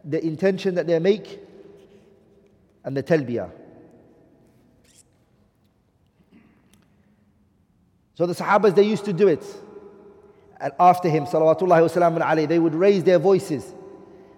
the 0.05 0.25
intention 0.25 0.77
that 0.77 0.87
they 0.87 0.99
make 0.99 1.41
and 2.85 2.97
the 2.97 3.03
talbiyah. 3.03 3.51
So 8.15 8.27
the 8.27 8.35
sahabas 8.35 8.75
they 8.75 8.85
used 8.85 9.05
to 9.07 9.13
do 9.13 9.29
it 9.29 9.45
and 10.61 10.73
after 10.79 11.09
him, 11.09 11.25
salawatullahi 11.25 11.89
wasalam 11.89 12.21
alayhi, 12.21 12.49
they 12.49 12.59
would 12.59 12.75
raise 12.75 13.03
their 13.03 13.19
voices. 13.19 13.73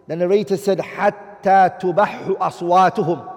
The 0.06 0.16
narrator 0.16 0.56
said, 0.56 0.78
Hatta 0.80 1.74
tubahu 1.80 2.38
aswatuhum. 2.38 3.28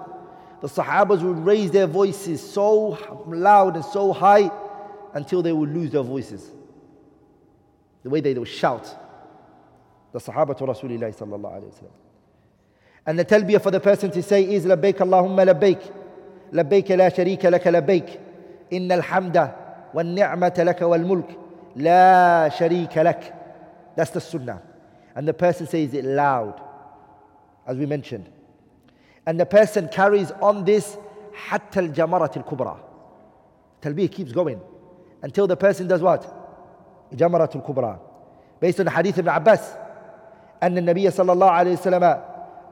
The 0.60 0.68
Sahabas 0.68 1.22
would 1.22 1.44
raise 1.44 1.70
their 1.70 1.86
voices 1.86 2.40
so 2.40 3.24
loud 3.26 3.76
and 3.76 3.84
so 3.84 4.12
high 4.12 4.50
until 5.14 5.42
they 5.42 5.52
would 5.52 5.74
lose 5.74 5.90
their 5.90 6.02
voices. 6.02 6.48
The 8.04 8.10
way 8.10 8.20
they 8.20 8.34
would 8.34 8.48
shout. 8.48 8.94
The 10.12 10.20
Sahaba 10.20 10.56
to 10.58 10.64
Rasulullah 10.64 11.14
sallallahu 11.14 11.40
alayhi 11.40 11.82
wa 11.82 11.88
And 13.04 13.18
the 13.18 13.24
talbiyah 13.24 13.60
for 13.62 13.70
the 13.70 13.80
person 13.80 14.10
to 14.12 14.22
say 14.22 14.44
is 14.44 14.64
Labbaik 14.64 14.94
Allahumma 14.94 15.52
labbaik. 15.52 15.92
Labbaik 16.52 16.88
la 16.90 17.10
sharika 17.10 17.50
laka 17.52 17.72
labbaik. 17.72 18.20
Inna 18.70 18.94
al-hamda 18.94 19.54
wal 19.92 20.04
ni'mata 20.04 20.64
laka 20.64 20.88
لا 21.76 22.48
شريك 22.48 22.98
لك 22.98 23.32
That's 23.96 24.10
the 24.10 24.20
sunnah. 24.20 24.60
and 25.14 25.26
the 25.26 25.32
person 25.32 25.66
says 25.66 25.94
it 25.94 26.04
loud, 26.04 26.60
as 27.66 27.76
we 27.78 27.86
mentioned. 27.86 28.28
And 29.26 29.40
the 29.40 29.46
person 29.46 29.88
carries 29.88 30.30
on 30.42 30.64
this 30.64 30.96
حتى 31.48 31.80
الجمرة 31.80 32.30
الكبرى. 32.36 32.76
Talbiyah 33.82 34.10
keeps 34.12 34.32
going 34.32 34.60
until 35.22 35.46
the 35.46 35.56
person 35.56 35.86
does 35.88 36.02
what? 36.02 36.22
جمرة 37.14 37.50
الكبرى. 37.54 37.98
Based 38.60 38.78
on 38.80 38.86
the 38.86 38.90
hadith 38.92 39.18
of 39.18 39.26
Abbas 39.26 39.76
أن 40.62 40.78
النبي 40.78 41.10
صلى 41.10 41.32
الله 41.32 41.50
عليه 41.50 41.72
وسلم 41.72 42.20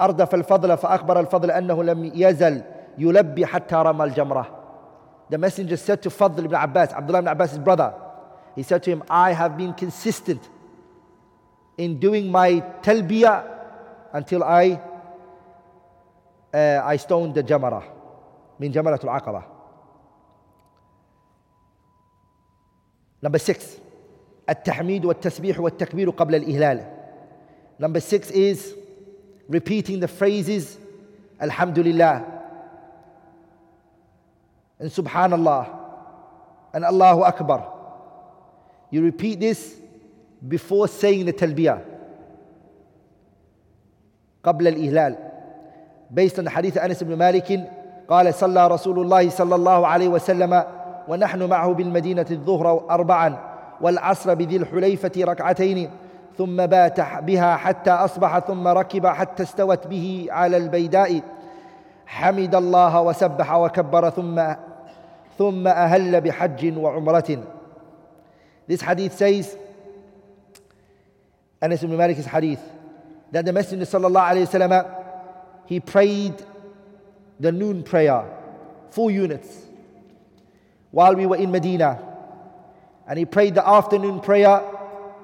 أردف 0.00 0.34
الفضل 0.34 0.76
فأخبر 0.76 1.20
الفضل 1.20 1.50
أنه 1.50 1.82
لم 1.82 2.04
يزل 2.14 2.62
يلبي 2.98 3.46
حتى 3.46 3.74
رمى 3.74 4.04
الجمرة. 4.04 4.46
The 5.30 5.38
messenger 5.38 5.76
said 5.76 6.02
to 6.02 6.10
Fadl 6.10 6.44
ibn 6.44 6.54
Abbas, 6.54 6.92
Abdullah 6.92 7.18
ibn 7.20 7.28
Abbas' 7.28 7.58
brother, 7.58 7.94
he 8.55 8.63
said 8.63 8.83
to 8.83 8.91
him, 8.91 9.03
I 9.09 9.31
have 9.33 9.57
been 9.57 9.73
consistent 9.73 10.41
in 11.77 11.99
doing 11.99 12.29
my 12.31 12.61
talbiyah 12.81 13.47
until 14.13 14.43
I 14.43 14.81
uh, 16.53 16.81
I 16.83 16.97
stoned 16.97 17.35
the 17.35 17.43
jamara 17.43 17.83
من 18.59 18.71
جمرة 18.71 18.99
العقبة 19.03 19.43
Number 23.21 23.37
six 23.39 23.77
التحميد 24.49 25.05
والتسبيح 25.05 25.59
والتكبير 25.59 26.09
قبل 26.09 26.35
الإهلال 26.35 26.85
Number 27.79 27.99
six 27.99 28.31
is 28.31 28.75
repeating 29.47 29.99
the 29.99 30.07
phrases 30.07 30.77
Alhamdulillah 31.39 32.25
and 34.79 34.89
Subhanallah 34.89 35.79
and 36.73 36.85
Allahu 36.85 37.21
Akbar. 37.23 37.72
You 38.94 39.02
repeat 39.02 39.40
this 39.40 39.74
before 40.46 40.86
saying 40.86 41.26
the 41.26 41.32
talbiyah. 41.32 41.82
قبل 44.44 44.68
الإهلال. 44.68 45.16
Based 46.14 46.38
on 46.38 46.44
the 46.44 46.50
hadith 46.50 46.78
أنس 46.78 47.02
بن 47.02 47.18
مالك 47.18 47.70
قال 48.08 48.34
صلى 48.34 48.68
رسول 48.68 49.00
الله 49.00 49.30
صلى 49.30 49.54
الله 49.54 49.86
عليه 49.86 50.08
وسلم 50.08 50.64
ونحن 51.08 51.42
معه 51.42 51.72
بالمدينة 51.72 52.26
الظهر 52.30 52.90
أربعا 52.90 53.38
والعصر 53.80 54.34
بذي 54.34 54.56
الحليفة 54.56 55.12
ركعتين 55.18 55.90
ثم 56.38 56.66
بات 56.66 57.00
بها 57.00 57.56
حتى 57.56 57.90
أصبح 57.90 58.38
ثم 58.38 58.68
ركب 58.68 59.06
حتى 59.06 59.42
استوت 59.42 59.86
به 59.86 60.26
على 60.30 60.56
البيداء. 60.56 61.20
حمد 62.06 62.54
الله 62.54 63.00
وسبح 63.00 63.54
وكبر 63.54 64.10
ثم 64.10 64.54
ثم 65.38 65.66
أهل 65.66 66.20
بحج 66.20 66.78
وعمرة. 66.78 67.53
This 68.66 68.80
hadith 68.80 69.16
says 69.16 69.56
Anas 71.60 71.82
ibn 71.82 71.96
Malik's 71.96 72.24
hadith 72.26 72.60
that 73.30 73.44
the 73.44 73.52
Messenger 73.52 73.84
sallallahu 73.84 74.30
alayhi 74.30 74.46
wasallam 74.46 75.04
he 75.66 75.80
prayed 75.80 76.34
the 77.40 77.50
noon 77.50 77.82
prayer, 77.82 78.24
four 78.90 79.10
units, 79.10 79.66
while 80.90 81.14
we 81.14 81.26
were 81.26 81.36
in 81.36 81.50
Medina. 81.50 82.00
And 83.06 83.18
he 83.18 83.24
prayed 83.24 83.54
the 83.54 83.66
afternoon 83.66 84.20
prayer, 84.20 84.62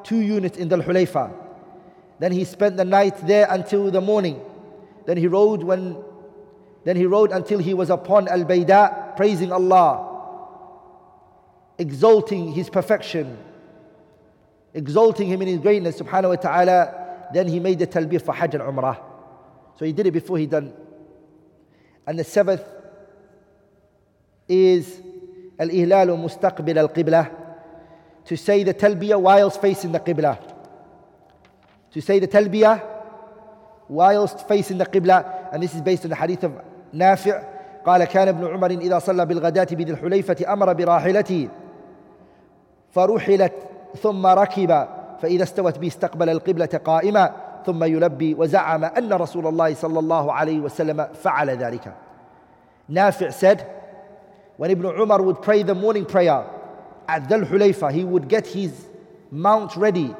two 0.02 0.20
units 0.20 0.58
in 0.58 0.68
Dhul 0.68 0.82
Hulayfa. 0.82 1.32
Then 2.18 2.32
he 2.32 2.44
spent 2.44 2.76
the 2.76 2.84
night 2.84 3.26
there 3.26 3.46
until 3.48 3.90
the 3.90 4.00
morning. 4.00 4.40
Then 5.06 5.16
he 5.16 5.26
rode 5.26 5.62
when 5.62 5.96
then 6.84 6.96
he 6.96 7.04
rode 7.04 7.30
until 7.30 7.58
he 7.58 7.74
was 7.74 7.90
upon 7.90 8.26
Al 8.28 8.44
Bayda, 8.44 9.14
praising 9.16 9.52
Allah, 9.52 10.09
exalting 11.79 12.51
his 12.51 12.69
perfection, 12.69 13.37
exalting 14.73 15.27
him 15.27 15.41
in 15.41 15.47
his 15.47 15.59
greatness, 15.59 15.99
subhanahu 15.99 16.29
wa 16.29 16.35
ta'ala. 16.35 17.27
Then 17.33 17.47
he 17.47 17.59
made 17.59 17.79
the 17.79 17.87
talbiyah 17.87 18.21
for 18.21 18.33
Hajj 18.33 18.55
and 18.55 18.63
Umrah. 18.63 18.99
So 19.77 19.85
he 19.85 19.91
did 19.91 20.07
it 20.07 20.11
before 20.11 20.37
he 20.37 20.45
done. 20.45 20.73
And 22.07 22.19
the 22.19 22.23
seventh 22.23 22.63
is 24.47 25.01
al-ihlalu 25.59 26.15
mustaqbil 26.17 26.77
al-qibla. 26.77 27.31
To 28.25 28.37
say 28.37 28.63
the 28.63 28.73
talbiyah 28.73 29.19
whilst 29.19 29.61
facing 29.61 29.91
the 29.91 29.99
qibla. 29.99 30.39
To 31.91 32.01
say 32.01 32.19
the 32.19 32.27
talbiyah 32.27 32.83
whilst 33.87 34.47
facing 34.47 34.77
the 34.77 34.85
qibla. 34.85 35.53
And 35.53 35.61
this 35.61 35.75
is 35.75 35.81
based 35.81 36.03
on 36.05 36.09
the 36.09 36.15
hadith 36.15 36.43
of 36.43 36.53
نافع 36.93 37.43
قال 37.85 38.03
كان 38.03 38.27
ابن 38.27 38.47
عمر 38.47 38.71
إذا 38.71 38.99
صلى 38.99 39.25
بالغداة 39.25 39.67
بذي 39.71 39.91
الحليفة 39.91 40.53
أمر 40.53 40.73
براحلته 40.73 41.49
فرحلت 42.91 43.53
ثم 44.01 44.25
ركب 44.27 44.87
فإذا 45.21 45.43
استوت 45.43 45.77
به 45.77 45.87
استقبل 45.87 46.29
القبلة 46.29 46.79
قائما 46.85 47.31
ثم 47.65 47.83
يلبي 47.83 48.33
وزعم 48.33 48.83
أن 48.83 49.13
رسول 49.13 49.47
الله 49.47 49.73
صلى 49.73 49.99
الله 49.99 50.33
عليه 50.33 50.59
وسلم 50.59 51.07
فعل 51.13 51.49
ذلك 51.49 51.93
Nafi' 52.91 53.33
said 53.33 53.65
when 54.57 54.69
Ibn 54.69 54.85
Umar 54.85 55.21
would 55.23 55.41
pray 55.41 55.63
the 55.63 55.73
morning 55.73 56.05
prayer 56.05 56.45
at 57.07 57.27
Dhul 57.27 57.43
Hulayfa 57.47 57.91
he 57.91 58.03
would 58.03 58.27
get 58.27 58.45
his 58.45 58.71
mount 59.31 59.75
ready 59.75 60.15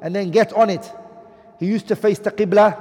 and 0.00 0.14
then 0.14 0.30
get 0.30 0.52
on 0.52 0.70
it 0.70 0.88
he 1.58 1.66
used 1.66 1.88
to 1.88 1.96
face 1.96 2.20
the 2.20 2.30
Qibla 2.30 2.80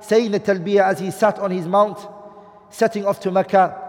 saying 0.00 0.32
the 0.32 0.40
talbiyah 0.40 0.82
as 0.82 1.00
he 1.00 1.10
sat 1.10 1.38
on 1.38 1.50
his 1.50 1.66
mount 1.66 2.06
setting 2.68 3.06
off 3.06 3.20
to 3.20 3.30
Mecca 3.30 3.80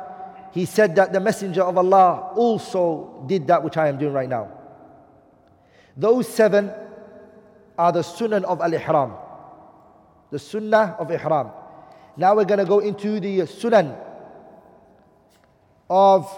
he 0.54 0.64
said 0.64 0.96
that 0.96 1.12
the 1.12 1.20
messenger 1.20 1.64
of 1.64 1.78
Allah 1.78 2.32
also 2.36 3.22
did 3.28 3.48
that 3.48 3.62
which 3.62 3.76
I 3.76 3.90
am 3.90 3.98
doing 3.98 4.14
right 4.14 4.30
now 4.30 4.48
those 6.01 6.27
seven 6.29 6.73
are 7.79 7.93
the 7.93 8.01
sunan 8.01 8.45
of 8.45 8.61
al-ihram 8.61 9.13
the 10.31 10.39
sunnah 10.39 10.97
of 10.99 11.11
ihram. 11.11 11.51
Now 12.17 12.35
we're 12.37 12.45
going 12.45 12.59
to 12.59 12.65
go 12.65 12.79
into 12.79 13.21
the 13.21 13.41
sunan 13.41 13.97
of 15.89 16.29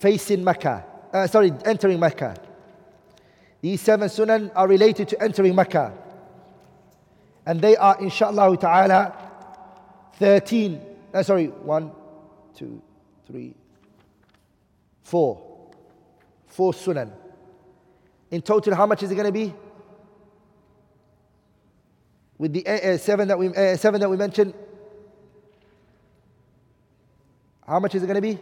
facing 0.00 0.44
Mecca. 0.44 0.84
Uh, 1.12 1.26
sorry, 1.26 1.52
entering 1.64 2.00
Mecca. 2.00 2.36
These 3.60 3.80
seven 3.80 4.08
sunan 4.08 4.50
are 4.54 4.66
related 4.66 5.08
to 5.08 5.22
entering 5.22 5.54
Mecca. 5.54 5.92
And 7.46 7.60
they 7.60 7.76
are, 7.76 8.00
inshallah 8.00 8.56
ta'ala, 8.56 9.16
13. 10.14 10.80
Uh, 11.12 11.22
sorry, 11.22 11.46
one, 11.46 11.90
two, 12.54 12.80
three, 13.26 13.54
four. 15.02 15.46
Four 16.46 16.72
sunan. 16.72 17.12
In 18.30 18.42
total, 18.42 18.74
how 18.74 18.86
much 18.86 19.02
is 19.02 19.10
it 19.10 19.14
going 19.14 19.26
to 19.26 19.32
be? 19.32 19.54
with 22.40 22.54
the 22.54 22.66
uh, 22.66 22.96
seven 22.96 23.28
that 23.28 23.38
we 23.38 23.48
uh, 23.48 23.76
seven 23.76 24.00
that 24.00 24.08
we 24.08 24.16
mentioned. 24.16 24.54
How 27.66 27.78
much 27.78 27.94
is 27.94 28.02
it 28.02 28.06
going 28.06 28.16
to 28.16 28.22
be? 28.22 28.38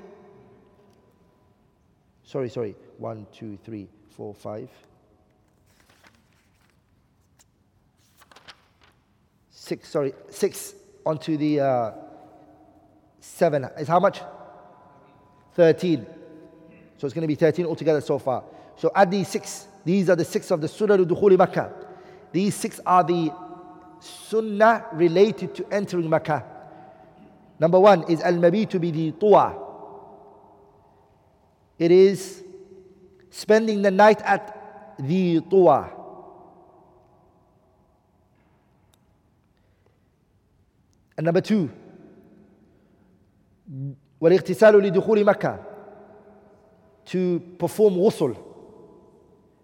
Sorry, 2.22 2.48
sorry. 2.48 2.76
One, 2.96 3.26
two, 3.34 3.58
three, 3.64 3.88
four, 4.10 4.34
five, 4.34 4.70
six. 9.50 9.88
Sorry, 9.88 10.14
six 10.30 10.74
onto 11.04 11.36
the 11.36 11.60
uh, 11.60 11.92
seven 13.18 13.64
is 13.78 13.88
how 13.88 13.98
much? 13.98 14.20
Thirteen. 15.54 16.06
So 16.98 17.06
it's 17.06 17.14
going 17.14 17.22
to 17.22 17.28
be 17.28 17.34
thirteen 17.34 17.66
altogether 17.66 18.00
so 18.00 18.20
far. 18.20 18.44
So 18.76 18.92
add 18.94 19.10
these 19.10 19.26
six. 19.26 19.66
These 19.85 20.09
are 20.09 20.15
the 20.15 20.25
six 20.25 20.51
of 20.51 20.61
the 20.61 20.67
Surah 20.67 20.95
al-Dukhul 20.95 21.37
Makkah. 21.37 21.71
These 22.31 22.55
six 22.55 22.79
are 22.85 23.03
the 23.03 23.31
sunnah 23.99 24.85
related 24.93 25.55
to 25.55 25.65
entering 25.71 26.09
Makkah. 26.09 26.43
Number 27.59 27.79
one 27.79 28.03
is 28.09 28.21
al-mabitu 28.21 28.79
bi 28.79 29.11
tuwa. 29.19 29.59
It 31.77 31.91
is 31.91 32.43
spending 33.29 33.81
the 33.81 33.91
night 33.91 34.21
at 34.21 34.95
the 34.99 35.41
tuwa. 35.41 35.89
And 41.17 41.25
number 41.25 41.41
two, 41.41 41.69
والاغتسال 44.21 44.73
لدخول 44.83 45.25
مكة 45.25 45.59
to 47.05 47.39
perform 47.59 47.93
ghusl 47.95 48.35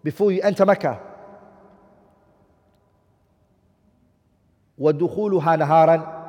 before 0.04 0.32
you 0.32 0.40
enter 0.42 0.64
Mecca. 0.64 1.00
وَدُخُولُهَا 4.80 5.56
نَهَارًا 5.56 6.20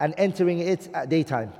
and 0.00 0.14
entering 0.18 0.58
it 0.58 0.88
at 0.92 1.08
daytime. 1.08 1.52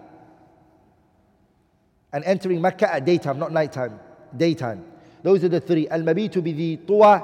And 2.12 2.24
entering 2.24 2.60
Mecca 2.60 2.92
at 2.94 3.04
daytime, 3.04 3.38
not 3.38 3.52
nighttime, 3.52 3.98
daytime. 4.36 4.84
Those 5.22 5.44
are 5.44 5.48
the 5.48 5.60
three. 5.60 5.88
المبيت 5.88 6.38
بذي 6.38 6.76
طوى 6.88 7.22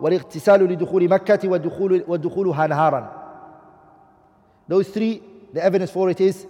والاغتسال 0.00 0.60
لدخول 0.60 1.08
مكة 1.08 1.48
ودخول 1.48 2.04
ودخولها 2.08 2.66
نهارا. 2.66 3.12
Those 4.68 4.88
three, 4.88 5.22
the 5.54 5.64
evidence 5.64 5.90
for 5.90 6.10
it 6.10 6.20
is 6.20 6.46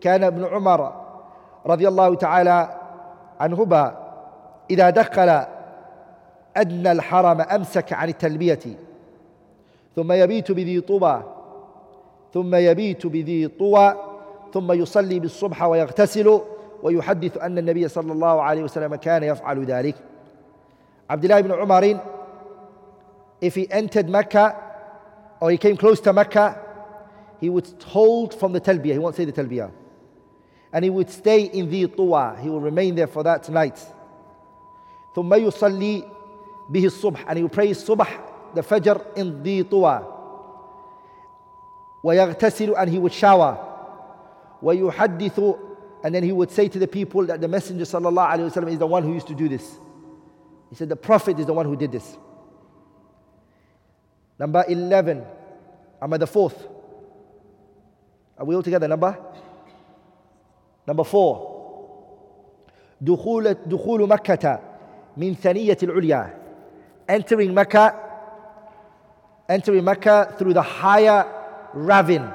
كان 0.00 0.24
ابن 0.24 0.44
عمر 0.44 0.92
رضي 1.66 1.88
الله 1.88 2.14
تعالى 2.14 2.80
عنهما 3.40 3.96
إذا 4.70 4.90
دخل 4.90 5.44
أدنى 6.57 6.91
الحرم 6.91 7.41
أمسك 7.41 7.93
عن 7.93 8.09
التلبية 8.09 8.59
ثم 9.95 10.11
يبيت 10.11 10.51
بذي 10.51 10.81
طوى 10.81 11.23
ثم 12.33 12.55
يبيت 12.55 13.07
بذي 13.07 13.47
طوى 13.47 13.95
ثم 14.53 14.71
يصلي 14.71 15.19
بالصبح 15.19 15.63
ويغتسل 15.63 16.41
ويحدث 16.83 17.37
أن 17.37 17.57
النبي 17.57 17.87
صلى 17.87 18.11
الله 18.11 18.41
عليه 18.41 18.63
وسلم 18.63 18.95
كان 18.95 19.23
يفعل 19.23 19.65
ذلك 19.65 19.95
عبد 21.09 21.23
الله 21.23 21.41
بن 21.41 21.51
عمر 21.51 21.99
if 23.41 23.55
he 23.55 23.71
entered 23.71 24.09
Mecca 24.09 24.55
or 25.39 25.49
he 25.51 25.57
came 25.57 25.77
close 25.77 25.99
to 26.01 26.11
Mecca 26.13 26.59
he 27.39 27.49
would 27.49 27.67
hold 27.85 28.33
from 28.33 28.51
the 28.53 28.59
talbiyah 28.61 28.93
he 28.93 28.99
won't 28.99 29.15
say 29.15 29.25
the 29.25 29.31
talbiyah 29.31 29.71
and 30.73 30.83
he 30.83 30.89
would 30.89 31.09
stay 31.09 31.43
in 31.43 31.69
the 31.69 31.87
tuwa 31.87 32.37
he 32.39 32.49
will 32.49 32.59
remain 32.59 32.95
there 32.95 33.07
for 33.07 33.23
that 33.23 33.49
night 33.49 33.79
ثم 35.15 35.33
يصلي 35.33 36.03
به 36.70 36.84
الصبح 36.84 37.26
and 37.28 37.38
he 37.38 37.42
would 37.42 37.52
pray 37.52 37.70
الصبح 37.70 38.08
the 38.54 38.62
fajr 38.62 39.00
in 39.16 39.42
the 39.42 39.64
tuwa 39.64 40.02
ويغتسل 42.04 42.74
and 42.76 42.88
he 42.90 42.98
would 42.98 43.12
shower 43.12 43.56
ويحدث 44.62 45.58
and 46.04 46.14
then 46.14 46.22
he 46.22 46.32
would 46.32 46.50
say 46.50 46.68
to 46.68 46.78
the 46.78 46.86
people 46.86 47.24
that 47.26 47.40
the 47.40 47.48
messenger 47.48 47.84
sallallahu 47.84 48.28
alaihi 48.30 48.50
wasallam 48.50 48.72
is 48.72 48.78
the 48.78 48.86
one 48.86 49.02
who 49.02 49.12
used 49.14 49.26
to 49.26 49.34
do 49.34 49.48
this 49.48 49.78
he 50.70 50.76
said 50.76 50.88
the 50.88 50.96
prophet 50.96 51.38
is 51.38 51.46
the 51.46 51.52
one 51.52 51.66
who 51.66 51.76
did 51.76 51.90
this 51.92 52.16
number 54.38 54.64
11 54.68 55.24
i'm 56.02 56.12
at 56.12 56.20
the 56.20 56.26
fourth 56.26 56.66
are 58.38 58.44
we 58.44 58.54
all 58.54 58.62
together 58.62 58.88
number 58.88 59.16
number 60.86 61.04
4 61.04 61.54
دخول 63.00 63.54
دخول 63.66 64.08
مكة 64.08 64.60
من 65.16 65.34
ثنية 65.34 65.78
العليا 65.82 66.37
entering 67.08 67.52
Mecca 67.54 67.94
entering 69.48 69.84
Mecca 69.84 70.34
through 70.38 70.54
the 70.54 70.62
higher 70.62 71.26
ravine 71.74 72.30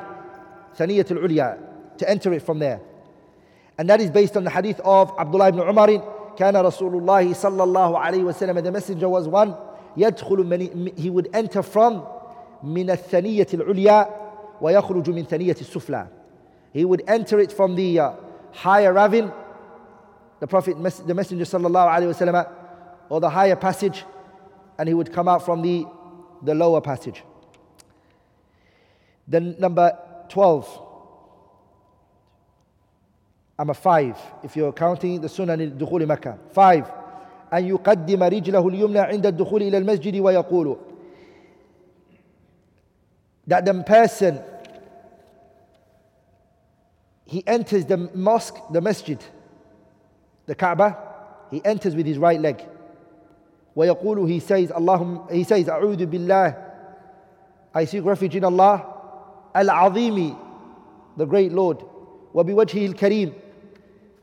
ثنية 0.78 1.06
العليا 1.12 1.58
to 1.98 2.10
enter 2.10 2.34
it 2.34 2.42
from 2.42 2.60
there 2.60 2.80
and 3.78 3.90
that 3.90 4.00
is 4.02 4.10
based 4.12 4.38
on 4.38 4.44
the 4.44 4.50
hadith 4.50 4.80
of 4.82 5.12
Abdullah 5.18 5.50
ibn 5.50 5.60
Umar 5.62 5.88
كان 6.38 6.56
رسول 6.56 6.96
الله 6.96 7.34
صلى 7.34 7.64
الله 7.64 8.00
عليه 8.00 8.24
وسلم 8.24 8.64
the 8.64 8.72
messenger 8.72 9.10
was 9.10 9.28
one 9.28 9.56
يدخل 9.98 10.38
من 10.46 10.94
he 10.98 11.10
would 11.10 11.30
enter 11.34 11.62
from 11.62 12.04
من 12.64 12.90
الثنية 12.90 13.48
العليا 13.54 14.10
ويخرج 14.62 15.10
من 15.10 15.24
ثنية 15.24 15.56
السفلى 15.62 16.08
he 16.74 16.86
would 16.86 17.02
enter 17.08 17.40
it 17.40 17.52
from 17.52 17.76
the 17.76 18.00
uh, 18.00 18.12
higher 18.52 18.94
ravine 18.94 19.32
the 20.40 20.48
prophet 20.48 20.76
the 21.08 21.14
messenger 21.14 21.46
صلى 21.46 21.68
الله 21.68 21.90
عليه 21.90 22.08
وسلم 22.08 22.46
or 23.10 23.20
the 23.20 23.30
higher 23.30 23.56
passage 23.56 24.06
and 24.78 24.88
he 24.88 24.94
would 24.94 25.12
come 25.12 25.28
out 25.28 25.44
from 25.44 25.62
the 25.62 25.86
the 26.42 26.56
lower 26.56 26.82
passage 26.82 27.24
then 29.28 29.56
number 29.60 29.98
12 30.30 30.86
I'm 33.60 33.70
a 33.70 33.74
five 33.74 34.18
if 34.44 34.56
you're 34.56 34.72
counting 34.72 35.22
the 35.22 35.30
sunnah 35.30 35.58
دخول 35.58 36.06
مكة 36.08 36.38
five 36.54 36.86
أن 37.54 37.66
يقدم 37.66 38.24
رجله 38.24 38.68
اليمنى 38.68 39.00
عند 39.00 39.26
الدخول 39.26 39.62
إلى 39.62 39.78
المسجد 39.78 40.20
ويقول 40.20 40.78
that 43.48 43.66
the 43.66 43.74
person 43.84 44.40
he 47.26 47.44
enters 47.48 47.86
the 47.86 47.98
mosque 47.98 48.56
the 48.72 48.82
masjid 48.82 49.20
the 50.46 50.56
Kaaba 50.56 50.98
he 51.52 51.62
enters 51.66 51.96
with 51.96 52.06
his 52.06 52.18
right 52.18 52.40
leg 52.40 52.64
ويقول 53.76 54.28
he 54.28 54.40
says 54.40 54.72
اللهم 54.72 55.30
he 55.32 55.44
says 55.44 55.70
أعوذ 55.70 56.06
بالله 56.06 56.56
I 57.74 57.86
seek 57.86 58.04
refuge 58.04 58.36
in 58.36 58.44
Allah 58.44 58.86
العظيم 59.56 60.36
the 61.18 61.26
great 61.26 61.52
Lord 61.52 61.84
وبوجهه 62.34 62.94
الكريم 62.94 63.34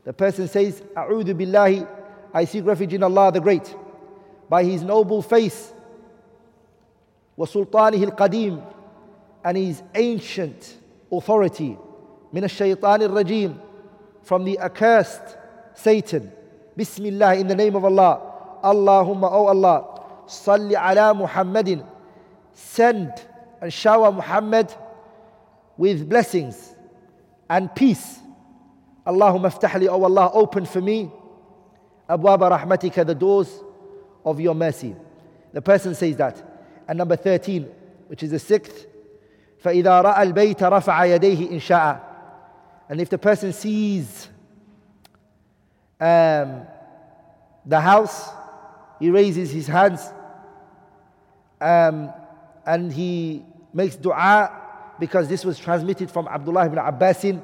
the 0.07 0.13
person 0.13 0.47
says, 0.47 0.81
A'udhu 0.95 1.33
billahi, 1.33 1.85
I 2.33 2.45
seek 2.45 2.65
refuge 2.65 2.93
in 2.93 3.03
Allah 3.03 3.29
the 3.29 3.41
Great, 3.41 3.75
by 4.47 4.63
His 4.63 4.81
noble 4.81 5.21
face, 5.21 5.73
وسلطانه 7.37 8.15
القديم, 8.15 8.63
and 9.43 9.57
His 9.57 9.83
ancient 9.93 10.77
authority, 11.11 11.77
من 12.33 12.45
الشيطان 12.45 13.01
الرجيم, 13.01 13.59
from 14.23 14.45
the 14.45 14.57
accursed 14.59 15.37
Satan. 15.73 16.31
Bismillah, 16.77 17.35
in 17.35 17.47
the 17.47 17.55
name 17.55 17.75
of 17.75 17.83
Allah. 17.83 18.21
Allahumma, 18.63 19.31
O 19.31 19.47
Allah, 19.47 20.01
salli 20.27 20.75
ala 20.75 21.13
Muhammadin, 21.13 21.85
send 22.53 23.13
and 23.61 23.71
shower 23.71 24.11
Muhammad 24.11 24.73
with 25.77 26.09
blessings 26.09 26.73
and 27.49 27.73
peace 27.75 28.19
Allahumma 29.07 29.49
aftah 29.49 29.87
oh 29.87 30.03
Allah, 30.03 30.29
open 30.33 30.65
for 30.65 30.81
me 30.81 31.09
abwaba 32.09 32.59
rahmatika, 32.59 33.05
the 33.05 33.15
doors 33.15 33.63
of 34.25 34.41
your 34.41 34.53
mercy. 34.53 34.95
The 35.53 35.61
person 35.61 35.95
says 35.95 36.17
that. 36.17 36.43
And 36.89 36.97
number 36.97 37.15
13, 37.15 37.63
which 38.07 38.21
is 38.21 38.31
the 38.31 38.39
sixth, 38.39 38.85
فإذا 39.63 40.01
رأى 40.01 40.23
البيت 40.23 40.63
رفع 40.63 41.05
يديه 41.17 41.51
إن 41.51 41.59
شاء. 41.61 42.01
And 42.89 42.99
if 42.99 43.09
the 43.09 43.17
person 43.17 43.53
sees 43.53 44.27
um, 45.99 46.61
the 47.65 47.79
house, 47.79 48.29
he 49.02 49.10
raises 49.10 49.50
his 49.50 49.66
hands 49.66 50.00
um, 51.60 52.12
and 52.64 52.92
he 52.92 53.44
makes 53.74 53.96
dua 53.96 54.50
because 54.98 55.26
this 55.28 55.44
was 55.44 55.58
transmitted 55.58 56.10
from 56.10 56.28
Abdullah 56.28 56.66
ibn 56.66 56.78
Abbasin 56.78 57.42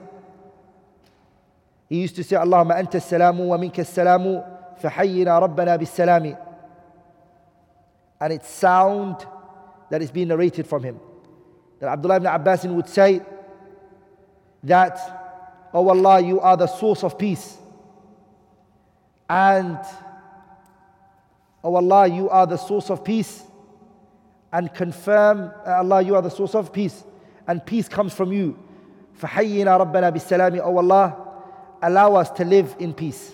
he 1.89 2.01
used 2.03 2.17
to 2.17 2.25
say, 2.25 2.37
Allahumma 2.37 2.77
anta 2.77 3.01
salamu 3.01 3.47
wa 3.47 3.57
minka 3.57 3.81
salamu 3.83 4.45
fahayyina 4.81 5.41
rabbana 5.41 5.79
bis 5.79 5.91
salami. 5.91 6.37
And 8.21 8.33
it's 8.33 8.49
sound 8.49 9.27
that 9.91 10.03
is 10.03 10.11
being 10.11 10.29
narrated 10.29 10.67
from 10.67 10.83
him. 10.83 11.01
That 11.81 11.89
Abdullah 11.89 12.17
ibn 12.17 12.27
Abbas 12.27 12.65
would 12.65 12.89
say 12.89 13.23
that, 14.65 15.71
Oh 15.73 15.89
Allah, 15.89 16.21
you 16.21 16.41
are 16.41 16.57
the 16.57 16.67
source 16.67 17.05
of 17.05 17.17
peace. 17.19 17.57
And, 19.31 19.79
Oh 21.64 21.76
Allah, 21.76 22.08
you 22.08 22.30
are 22.30 22.46
the 22.46 22.58
source 22.58 22.89
of 22.89 23.04
peace. 23.04 23.44
And 24.52 24.74
confirm, 24.74 25.52
Allah, 25.66 26.02
you 26.02 26.16
are 26.16 26.22
the 26.22 26.30
source 26.30 26.54
of 26.56 26.72
peace. 26.72 27.04
And 27.48 27.66
peace 27.66 27.88
comes 27.88 28.14
from 28.14 28.32
you. 28.32 28.58
فحينا 29.20 29.78
ربنا 29.78 30.10
بالسلام 30.10 30.62
Oh 30.64 30.78
Allah, 30.78 31.16
allow 31.82 32.16
us 32.16 32.30
to 32.32 32.46
live 32.46 32.76
in 32.80 32.94
peace. 32.94 33.34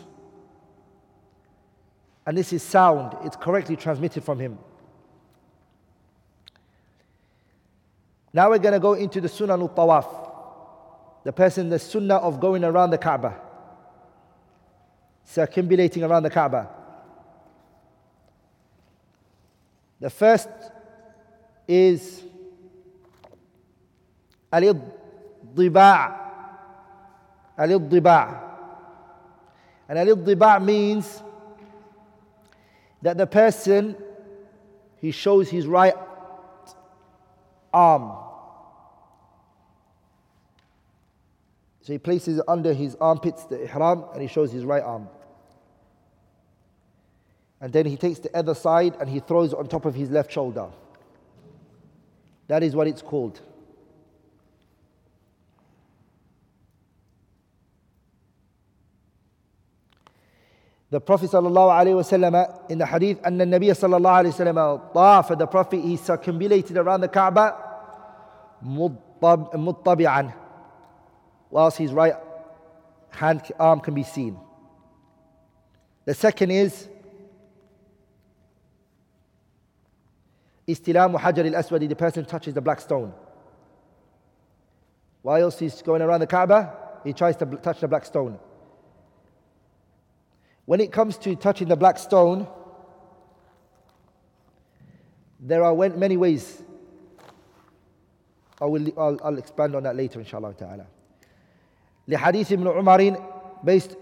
And 2.26 2.38
this 2.38 2.54
is 2.54 2.62
sound, 2.62 3.18
it's 3.24 3.36
correctly 3.36 3.76
transmitted 3.76 4.24
from 4.24 4.40
him. 4.40 4.60
Now 8.32 8.50
we're 8.50 8.60
going 8.60 8.74
to 8.74 8.80
go 8.80 8.94
into 8.94 9.20
the 9.20 9.30
Sunnah 9.30 9.60
al 9.60 9.70
Tawaf. 9.70 10.28
The 11.24 11.34
person, 11.34 11.70
the 11.70 11.80
Sunnah 11.80 12.18
of 12.18 12.40
going 12.40 12.64
around 12.64 12.92
the 12.92 12.98
Kaaba, 12.98 13.36
circumambulating 15.26 16.04
around 16.04 16.24
the 16.24 16.30
Kaaba. 16.30 16.70
The 20.01 20.11
first 20.11 20.49
is 21.67 22.23
al-iddiba' 24.53 26.21
And 29.89 29.99
al-iddiba' 29.99 30.65
means 30.65 31.23
that 33.03 33.17
the 33.17 33.27
person, 33.27 33.97
he 34.97 35.11
shows 35.11 35.49
his 35.51 35.67
right 35.67 35.95
arm. 37.73 38.17
So 41.83 41.93
he 41.93 41.99
places 41.99 42.39
it 42.39 42.45
under 42.49 42.73
his 42.73 42.97
armpits, 42.99 43.45
the 43.45 43.63
ihram, 43.63 44.05
and 44.15 44.23
he 44.23 44.29
shows 44.29 44.51
his 44.51 44.65
right 44.65 44.83
arm. 44.83 45.09
And 47.64 47.74
then 47.74 47.86
he 47.86 47.98
takes 47.98 48.20
the 48.20 48.36
other 48.36 48.54
side 48.54 48.96
and 49.00 49.10
he 49.10 49.20
throws 49.20 49.54
it 49.54 49.60
on 49.60 49.68
top 49.68 49.86
of 49.86 49.94
his 49.94 50.10
left 50.10 50.32
shoulder. 50.32 50.68
That 52.48 52.64
is 52.64 52.76
what 52.76 52.88
it's 52.88 53.02
called. 53.02 53.42
The 60.92 61.00
Prophet 61.00 61.30
وسلم, 61.30 62.72
in 62.72 62.80
the 62.80 62.86
hadith, 62.86 63.22
أن 63.22 63.40
النبي 63.40 63.74
صلى 63.76 63.98
الله 63.98 64.10
عليه 64.10 64.30
وسلم 64.34 64.94
طاف, 64.94 65.38
the 65.38 65.46
Prophet, 65.46 65.82
he 65.82 65.98
circumambulated 65.98 66.78
around 66.78 67.02
the 67.02 67.08
Kaaba 67.08 67.56
مطبعا 68.66 70.34
whilst 71.52 71.78
his 71.78 71.94
right 71.94 72.16
hand 73.12 73.42
arm 73.60 73.80
can 73.80 73.94
be 73.94 74.04
seen. 74.04 74.38
The 76.06 76.16
second 76.16 76.50
is 76.52 76.88
Istilamu 80.68 81.20
hajar 81.20 81.46
al-aswadi, 81.46 81.90
the 81.90 81.96
person 81.96 82.26
touches 82.26 82.54
the 82.54 82.62
black 82.62 82.80
stone. 82.80 83.14
Whilst 85.24 85.60
he's 85.60 85.82
going 85.82 86.02
around 86.02 86.20
the 86.22 86.28
Kaaba, 86.28 86.74
he 87.04 87.14
tries 87.14 87.36
to 87.38 87.46
touch 87.46 87.80
the 87.82 87.88
black 87.88 88.06
stone. 88.06 88.40
When 90.66 90.80
it 90.80 90.92
comes 90.92 91.18
to 91.20 91.36
touching 91.36 91.68
the 91.68 91.76
black 91.76 91.98
stone, 91.98 92.48
there 95.40 95.64
are 95.64 95.76
many 95.90 96.18
ways. 96.18 96.62
I 98.62 98.66
will, 98.66 98.88
I'll, 98.98 99.20
I'll 99.24 99.38
expand 99.38 99.76
on 99.76 99.84
that 99.84 99.96
later, 99.96 100.20
inshallah 100.20 100.54
ta'ala. 100.54 100.86
لحديث 102.10 102.52
ابن 102.52 102.68
عمر 102.68 103.18
based 103.64 103.96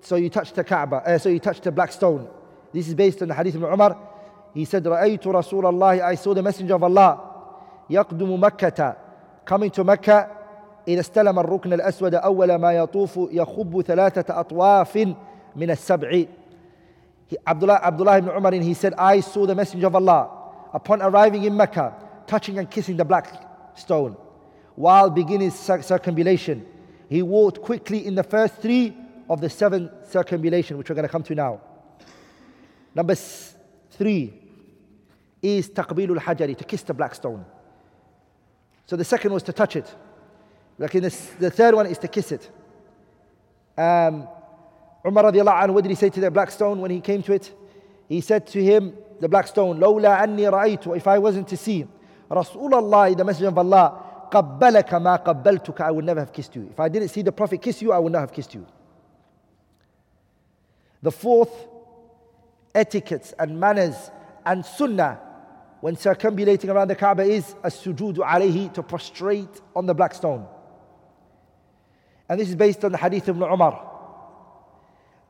so 0.00 0.16
you 0.16 0.28
touch 0.28 0.52
the 0.52 0.64
Kaaba 0.64 0.96
uh, 0.96 1.18
so 1.18 1.28
you 1.28 1.38
touch 1.38 1.60
the 1.60 1.70
black 1.70 1.92
stone 1.92 2.28
this 2.72 2.88
is 2.88 2.94
based 2.94 3.22
on 3.22 3.28
the 3.28 3.34
hadith 3.34 3.54
of 3.54 3.62
Umar 3.62 3.96
he 4.56 4.64
said 4.64 4.86
رأيت 4.86 5.26
رسول 5.26 5.66
الله 5.66 6.02
I 6.02 6.14
saw 6.14 6.34
the 6.34 6.42
messenger 6.42 6.74
of 6.74 6.82
Allah 6.82 7.18
يقدم 7.90 8.40
مكة 8.44 8.96
coming 9.44 9.70
to 9.70 9.84
Mecca 9.84 10.28
إذا 10.88 11.00
استلم 11.00 11.38
الركن 11.38 11.72
الأسود 11.72 12.14
أول 12.14 12.54
ما 12.54 12.72
يطوف 12.72 13.20
يخب 13.30 13.82
ثلاثة 13.86 14.40
أطواف 14.40 15.14
من 15.56 15.70
السبع 15.70 16.26
Abdullah, 17.46 17.80
Abdullah 17.82 18.18
ibn 18.18 18.28
Umar 18.28 18.52
he 18.52 18.74
said 18.74 18.92
I 18.98 19.20
saw 19.20 19.46
the 19.46 19.54
messenger 19.54 19.86
of 19.86 19.94
Allah 19.94 20.28
upon 20.74 21.00
arriving 21.00 21.44
in 21.44 21.56
Mecca 21.56 21.94
touching 22.26 22.58
and 22.58 22.70
kissing 22.70 22.96
the 22.96 23.04
black 23.04 23.28
stone 23.74 24.16
while 24.74 25.08
beginning 25.08 25.50
circumambulation 25.50 26.66
he 27.12 27.20
walked 27.20 27.60
quickly 27.60 28.06
in 28.06 28.14
the 28.14 28.22
first 28.22 28.54
three 28.56 28.96
of 29.28 29.38
the 29.38 29.50
seven 29.50 29.90
circumambulation, 30.08 30.78
which 30.78 30.88
we're 30.88 30.94
going 30.94 31.06
to 31.06 31.12
come 31.12 31.22
to 31.24 31.34
now. 31.34 31.60
Number 32.94 33.14
three 33.14 34.32
is 35.46 35.68
taqbilul 35.70 36.18
hajari, 36.18 36.56
to 36.56 36.64
kiss 36.64 36.82
the 36.82 36.94
black 36.94 37.14
stone. 37.14 37.44
So 38.86 38.96
the 38.96 39.04
second 39.04 39.32
was 39.32 39.42
to 39.44 39.52
touch 39.52 39.76
it. 39.76 39.92
Like 40.78 40.94
in 40.94 41.02
this, 41.02 41.30
the 41.38 41.50
third 41.50 41.74
one 41.74 41.86
is 41.86 41.98
to 41.98 42.08
kiss 42.08 42.32
it. 42.32 42.50
Um, 43.76 44.28
Umar 45.04 45.24
radiallahu 45.24 45.62
anhu, 45.62 45.74
what 45.74 45.82
did 45.82 45.90
he 45.90 45.96
say 45.96 46.10
to 46.10 46.20
the 46.20 46.30
black 46.30 46.50
stone 46.50 46.80
when 46.80 46.90
he 46.90 47.00
came 47.00 47.22
to 47.22 47.32
it? 47.32 47.52
He 48.08 48.20
said 48.20 48.46
to 48.48 48.62
him, 48.62 48.94
the 49.20 49.28
black 49.28 49.46
stone, 49.46 49.78
لولا 49.78 50.24
أني 50.24 50.50
رأيت, 50.50 50.96
if 50.96 51.06
I 51.06 51.18
wasn't 51.18 51.48
to 51.48 51.56
see, 51.56 51.86
Rasulullah, 52.30 53.16
the 53.16 53.24
Messenger 53.24 53.48
of 53.48 53.58
Allah, 53.58 54.28
قبلك 54.30 54.94
ما 54.94 55.16
قبلتك 55.16 55.80
I 55.80 55.90
would 55.90 56.04
never 56.04 56.20
have 56.20 56.32
kissed 56.32 56.54
you. 56.56 56.68
If 56.70 56.80
I 56.80 56.88
didn't 56.88 57.08
see 57.08 57.22
the 57.22 57.32
Prophet 57.32 57.60
kiss 57.60 57.82
you, 57.82 57.92
I 57.92 57.98
would 57.98 58.12
not 58.12 58.20
have 58.20 58.32
kissed 58.32 58.54
you. 58.54 58.66
The 61.02 61.10
fourth, 61.10 61.50
etiquettes 62.74 63.34
and 63.38 63.58
manners 63.58 64.10
and 64.46 64.64
sunnah 64.64 65.20
when 65.80 65.96
circumambulating 65.96 66.70
around 66.70 66.88
the 66.88 66.94
Kaaba 66.94 67.22
is 67.22 67.56
a 67.64 67.68
sujood 67.68 68.16
alayhi 68.18 68.72
to 68.74 68.82
prostrate 68.82 69.60
on 69.74 69.86
the 69.86 69.94
black 69.94 70.14
stone. 70.14 70.46
And 72.28 72.40
this 72.40 72.48
is 72.48 72.54
based 72.54 72.84
on 72.84 72.92
the 72.92 72.98
hadith 72.98 73.28
of 73.28 73.36
Umar. 73.36 73.88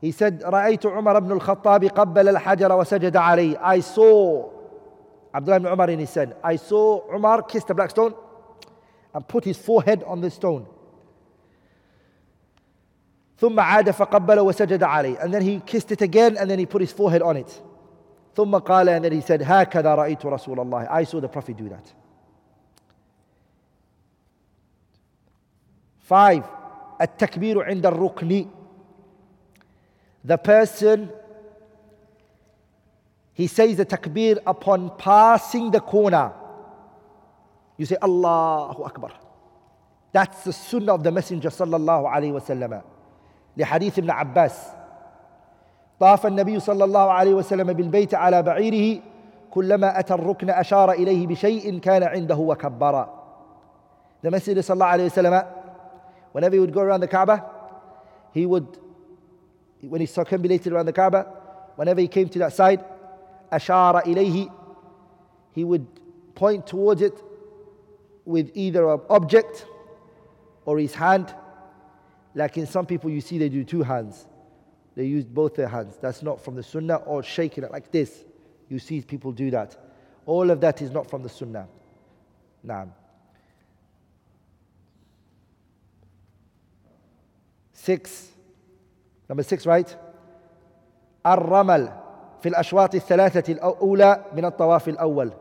He 0.01 0.13
said, 0.13 0.41
رأيت 0.41 0.87
عمر 0.87 1.21
بن 1.21 1.33
الخطاب 1.33 1.85
قبل 1.85 2.29
الحجر 2.29 2.73
وسجد 2.73 3.17
عليه. 3.17 3.59
I 3.63 3.81
saw 3.81 4.51
Abdullah 5.35 5.57
ibn 5.57 5.73
Umar 5.73 5.89
and 5.89 6.01
he 6.01 6.07
said, 6.07 6.37
I 6.45 6.57
saw 6.57 7.01
Umar 7.15 7.43
kiss 7.43 7.65
the 7.65 7.75
black 7.75 7.91
stone 7.91 8.15
and 9.15 9.27
put 9.27 9.45
his 9.45 9.57
forehead 9.57 10.03
on 10.05 10.21
the 10.21 10.31
stone. 10.31 10.67
ثم 13.41 13.61
عاد 13.61 13.91
فقبل 13.91 14.39
وسجد 14.41 14.83
عليه 14.83 15.19
and 15.21 15.33
then 15.33 15.43
he 15.43 15.61
kissed 15.61 15.91
it 15.91 16.03
again 16.03 16.37
and 16.37 16.51
then 16.51 16.59
he 16.59 16.67
put 16.67 16.81
his 16.81 16.93
forehead 16.93 17.23
on 17.23 17.37
it 17.37 17.63
ثم 18.38 18.56
قال 18.58 18.88
and 18.90 19.04
then 19.04 19.12
he 19.12 19.22
said 19.22 19.42
هكذا 19.42 19.96
رأيت 19.96 20.26
رسول 20.26 20.60
الله 20.60 20.88
I 20.92 21.04
saw 21.04 21.20
the 21.20 21.28
Prophet 21.28 21.58
do 21.58 21.70
that 21.70 21.92
five 26.00 26.44
التكبير 27.02 27.64
عند 27.64 27.86
الركن 27.86 28.48
the 30.24 30.38
person 30.38 31.10
he 33.34 33.48
says 33.48 33.78
the 33.78 33.86
takbir 33.86 34.38
upon 34.46 34.92
passing 35.00 35.72
the 35.72 35.80
corner 35.80 36.32
you 37.78 37.88
say 37.88 37.98
Allahu 38.04 38.84
Akbar 38.84 39.12
that's 40.12 40.44
the 40.44 40.54
sunnah 40.54 40.94
of 40.94 41.04
the 41.04 41.12
messenger 41.12 41.50
sallallahu 41.50 42.06
alaihi 42.06 42.34
wasallam 42.40 42.84
لحديث 43.58 44.00
ابن 44.00 44.12
عباس 44.12 44.77
طاف 46.01 46.27
النبي 46.27 46.61
صلى 46.61 46.85
الله 46.85 47.13
عليه 47.13 47.35
وسلم 47.35 47.73
بالبيت 47.73 48.15
على 48.15 48.43
بعيره 48.43 49.01
كلما 49.51 49.99
أتى 49.99 50.15
الركن 50.15 50.51
أشار 50.51 50.93
إليه 50.93 51.27
بشيء 51.27 51.79
كان 51.79 52.03
عنده 52.03 52.37
وكبر 52.37 53.09
The 54.25 54.31
Messenger 54.31 54.61
صلى 54.61 54.75
الله 54.75 54.87
عليه 54.87 55.05
وسلم 55.05 55.43
whenever 56.33 56.55
he 56.55 56.61
would 56.61 56.73
go 56.73 56.81
around 56.81 57.01
the 57.01 57.09
Kaaba 57.09 57.45
he 58.33 58.47
would 58.47 58.79
when 59.81 60.01
he 60.01 60.07
circumambulated 60.07 60.73
around 60.73 60.87
the 60.87 60.93
Kaaba 60.93 61.27
whenever 61.77 62.01
he 62.01 62.09
came 62.09 62.29
to 62.29 62.39
that 62.39 62.53
side 62.53 62.81
أشار 63.53 63.99
إليه 64.07 64.49
he 65.53 65.65
would 65.65 65.87
point 66.35 66.67
towards 66.67 67.03
it 67.03 67.15
with 68.25 68.51
either 68.55 68.89
an 68.89 69.01
object 69.11 69.67
or 70.65 70.79
his 70.79 70.95
hand 70.95 71.35
Like 72.35 72.57
in 72.57 72.67
some 72.67 72.87
people 72.87 73.11
you 73.11 73.21
see 73.21 73.39
they 73.39 73.49
do 73.49 73.65
two 73.65 73.83
hands. 73.83 74.27
They 74.97 75.05
use 75.05 75.25
both 75.25 75.55
their 75.55 75.69
hands. 75.69 75.97
That's 76.01 76.23
not 76.23 76.43
from 76.45 76.55
the 76.55 76.63
sunnah 76.63 76.97
or 76.97 77.23
shaking 77.23 77.65
it 77.65 77.71
like 77.71 77.91
this. 77.91 78.25
You 78.69 78.79
see 78.79 79.01
people 79.01 79.33
do 79.33 79.51
that. 79.51 79.77
All 80.27 80.51
of 80.51 80.61
that 80.61 80.83
is 80.83 80.91
not 80.91 81.09
from 81.09 81.23
the 81.23 81.29
sunnah. 81.29 81.67
Naam. 82.67 82.91
Six. 87.73 88.29
Number 89.29 89.43
six, 89.43 89.67
right? 89.67 89.97
الرمل 91.27 91.93
في 92.43 92.49
الأشواط 92.49 92.95
الثلاثة 92.95 93.53
الأولى 93.53 94.25
من 94.35 94.45
الطواف 94.45 94.89
الأول. 94.89 95.33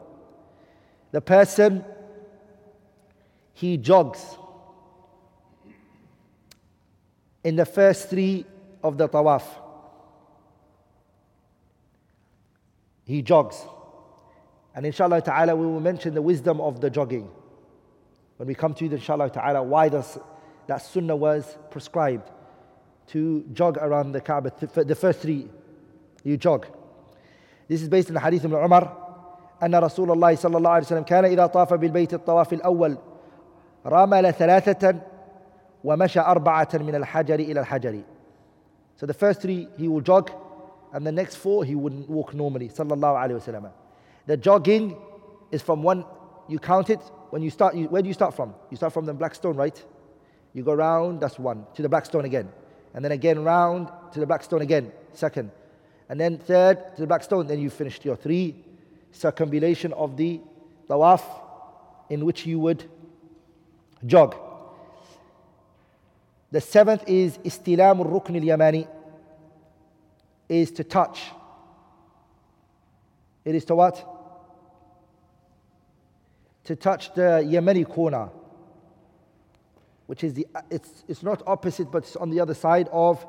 The 1.12 1.22
person, 1.22 1.84
he 3.54 3.78
jogs 3.78 4.38
in 7.44 7.56
the 7.56 7.66
first 7.66 8.10
three 8.10 8.46
of 8.84 8.98
the 8.98 9.08
tawaf. 9.08 9.44
He 13.06 13.22
jogs. 13.22 13.62
And 14.74 14.86
inshallah 14.86 15.22
ta'ala, 15.22 15.56
we 15.56 15.66
will 15.66 15.82
mention 15.82 16.14
the 16.14 16.22
wisdom 16.22 16.62
of 16.62 16.80
the 16.80 16.90
jogging. 16.90 17.30
When 18.38 18.48
we 18.48 18.56
come 18.56 18.74
to 18.76 18.86
it, 18.86 18.94
inshallah 18.94 19.30
ta'ala, 19.30 19.62
why 19.62 19.90
does 19.90 20.18
that 20.68 20.78
sunnah 20.78 21.16
was 21.16 21.58
prescribed 21.70 22.30
to 23.08 23.44
jog 23.52 23.78
around 23.78 24.14
the 24.14 24.22
Kaaba. 24.22 24.54
The 24.60 24.96
first 24.96 25.20
three, 25.20 25.50
you 26.24 26.38
jog. 26.38 26.66
This 27.68 27.82
is 27.82 27.90
based 27.90 28.08
on 28.08 28.14
the 28.14 28.20
hadith 28.20 28.46
of 28.46 28.54
Umar 28.54 28.98
أن 29.64 29.76
رسول 29.76 30.12
الله 30.12 30.36
صلى 30.36 30.58
الله 30.58 30.70
عليه 30.70 30.86
وسلم 30.86 31.04
كان 31.04 31.26
إذا 31.26 31.46
طاف 31.46 31.74
بالبيت 31.74 32.14
الطواف 32.14 32.54
الأول 32.54 32.98
رمل 33.86 34.34
ثلاثة 34.34 34.96
ومشى 35.84 36.20
أربعة 36.20 36.70
من 36.74 36.96
الحجر 36.96 37.36
إلى 37.36 37.60
الحجر 37.60 38.02
so 38.97 39.07
the 39.07 39.15
first 39.15 39.43
three 39.43 39.69
he 39.77 39.89
will 39.89 40.01
jog, 40.01 40.31
and 40.93 41.07
the 41.07 41.13
next 41.13 41.37
four 41.37 41.65
he 41.65 41.75
wouldn't 41.75 42.09
walk 42.09 42.35
normally. 42.35 42.69
Sallallahu 42.69 43.17
alaihi 43.17 43.41
wasallam. 43.41 43.71
The 44.27 44.37
jogging 44.37 44.97
is 45.51 45.63
from 45.63 45.83
one. 45.83 46.05
You 46.49 46.59
count 46.59 46.91
it 46.91 47.01
when 47.31 47.43
you 47.43 47.51
start. 47.51 47.75
You, 47.75 47.89
where 47.89 48.03
do 48.03 48.09
you 48.09 48.15
start 48.15 48.35
from? 48.35 48.55
You 48.71 48.77
start 48.77 48.93
from 48.93 49.05
the 49.05 49.13
black 49.13 49.35
stone, 49.35 49.57
right? 49.57 49.85
You 50.55 50.63
go 50.63 50.75
round. 50.75 51.21
That's 51.21 51.39
one 51.39 51.67
to 51.75 51.83
the 51.83 51.89
black 51.89 52.07
stone 52.07 52.25
again, 52.25 52.49
and 52.95 53.05
then 53.05 53.13
again 53.13 53.45
round 53.45 53.91
to 54.13 54.21
the 54.21 54.27
black 54.27 54.43
stone 54.43 54.63
again. 54.63 54.93
Second, 55.13 55.51
and 56.09 56.19
then 56.21 56.39
third 56.39 56.95
to 56.97 57.03
the 57.03 57.07
black 57.07 57.23
stone. 57.23 57.47
Then 57.47 57.59
you 57.59 57.69
finished 57.69 58.05
your 58.05 58.17
three 58.17 58.65
circumambulation 59.13 59.93
of 59.93 60.17
the 60.17 60.41
tawaf, 60.89 61.23
in 62.09 62.25
which 62.25 62.47
you 62.47 62.59
would 62.61 62.85
jog. 64.07 64.37
The 66.51 66.61
seventh 66.61 67.05
is 67.07 67.39
istilam 67.39 67.99
al-rukn 67.99 68.37
al-yamani, 68.37 68.89
is 70.49 70.71
to 70.73 70.85
touch. 70.85 71.23
It 73.45 73.55
is 73.55 73.65
to 73.67 73.75
what? 73.75 74.05
To 76.65 76.75
touch 76.75 77.15
the 77.15 77.45
Yemeni 77.47 77.89
corner, 77.89 78.29
which 80.07 80.25
is 80.25 80.35
the, 80.35 80.47
it's, 80.71 81.05
it's 81.07 81.23
not 81.23 81.43
opposite, 81.47 81.91
but 81.91 81.99
it's 81.99 82.17
on 82.17 82.31
the 82.31 82.41
other 82.41 82.55
side 82.55 82.89
of 82.91 83.25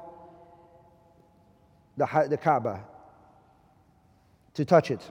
the, 1.98 2.08
the 2.30 2.38
Kaaba. 2.38 2.84
To 4.56 4.66
touch 4.66 4.90
it. 4.90 5.02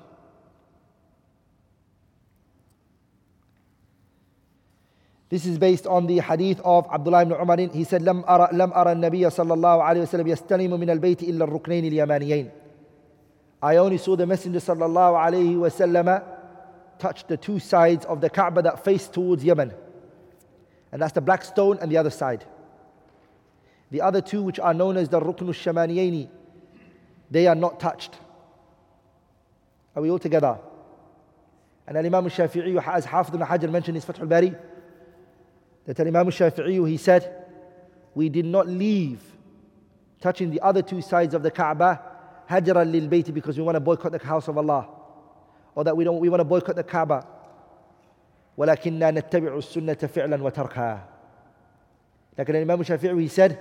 This 5.30 5.45
is 5.45 5.58
based 5.58 5.88
on 5.88 6.08
the 6.08 6.20
hadith 6.20 6.60
of 6.66 6.86
Abdullah 6.91 7.22
ibn 7.22 7.34
Umar. 7.34 7.58
He 7.58 7.86
said, 7.86 8.02
لم 8.02 8.24
أرى, 8.26 8.49
لم 8.52 8.74
أرى 8.74 8.91
النبي 8.91 9.30
صلى 9.30 9.54
الله 9.54 9.84
عليه 9.84 10.02
وسلم 10.02 10.28
يستلم 10.28 10.80
من 10.80 10.89
البيت 10.89 11.24
إلا 11.24 11.45
الركنين 11.45 11.86
اليمانيين. 11.86 12.52
I 13.62 13.78
only 13.78 13.97
saw 13.97 14.16
the 14.16 14.26
Messenger 14.26 14.60
صلى 14.60 14.86
الله 14.86 15.18
عليه 15.18 15.56
وسلم 15.56 16.24
touch 16.99 17.26
the 17.28 17.38
two 17.38 17.60
sides 17.60 18.06
of 18.06 18.20
the 18.20 18.30
Kaaba 18.30 18.62
that 18.62 18.84
face 18.84 19.08
towards 19.08 19.43
Yemen. 19.43 19.74
And 20.91 21.02
that's 21.02 21.14
the 21.14 21.22
black 21.22 21.43
stone 21.43 21.78
and 21.82 21.89
the 21.89 21.97
other 21.97 22.10
side. 22.10 22.45
The 23.89 24.02
other 24.02 24.22
two, 24.22 24.43
which 24.43 24.60
are 24.60 24.74
known 24.74 24.97
as 24.97 25.10
the 25.10 25.20
Rukn 25.20 25.47
al-Shamaniyani, 25.47 26.30
they 27.30 27.47
are 27.47 27.56
not 27.56 27.80
touched. 27.80 28.16
Are 29.95 30.02
we 30.02 30.10
all 30.12 30.20
together? 30.20 30.60
And 31.88 31.97
Imam 31.97 32.26
al-Shafi'i, 32.26 32.86
as 32.86 33.06
Hafid 33.06 33.36
ibn 33.36 33.41
Hajar 33.41 33.72
mentioned 33.72 33.89
in 33.89 33.95
his 33.95 34.06
Fath 34.06 34.20
al-Bari, 34.20 34.56
that 35.86 35.99
Imam 35.99 36.28
al-Shafi'i, 36.28 36.88
he 36.88 36.97
said, 36.97 37.45
we 38.14 38.30
did 38.30 38.45
not 38.45 38.68
leave 38.68 39.22
touching 40.22 40.52
the 40.52 40.62
other 40.62 40.82
two 40.82 41.02
sides 41.02 41.34
of 41.34 41.43
the 41.43 41.52
Kaaba, 41.52 42.02
hajran 42.49 42.91
lil 42.91 43.08
bayti 43.08 43.34
because 43.34 43.58
we 43.58 43.64
want 43.64 43.76
to 43.76 43.80
boycott 43.80 44.12
the 44.12 44.20
house 44.20 44.47
of 44.47 44.58
Allah. 44.58 44.88
Or 45.74 45.84
that 45.84 45.95
we 45.95 46.04
don't 46.04 46.20
we 46.20 46.30
want 46.30 46.41
to 46.41 46.45
boycott 46.45 46.76
the 46.76 46.84
Kaaba. 46.84 47.26
ولكننا 48.58 49.12
نتبع 49.12 49.58
السنة 49.58 50.08
فعلا 50.08 50.38
وتركها. 50.43 51.02
Like 52.38 52.49
Imam 52.49 52.84
Shafi'i, 52.84 53.20
he 53.20 53.28
said, 53.28 53.60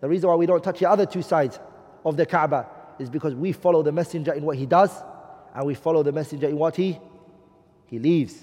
the 0.00 0.08
reason 0.08 0.28
why 0.28 0.36
we 0.36 0.46
don't 0.46 0.62
touch 0.62 0.78
the 0.78 0.88
other 0.88 1.06
two 1.06 1.22
sides 1.22 1.58
of 2.04 2.16
the 2.16 2.26
Kaaba 2.26 2.68
is 2.98 3.10
because 3.10 3.34
we 3.34 3.52
follow 3.52 3.82
the 3.82 3.92
messenger 3.92 4.32
in 4.32 4.44
what 4.44 4.56
he 4.56 4.66
does 4.66 4.90
and 5.54 5.66
we 5.66 5.74
follow 5.74 6.02
the 6.02 6.12
messenger 6.12 6.48
in 6.48 6.56
what 6.56 6.76
he 6.76 6.98
he 7.86 7.98
leaves. 7.98 8.34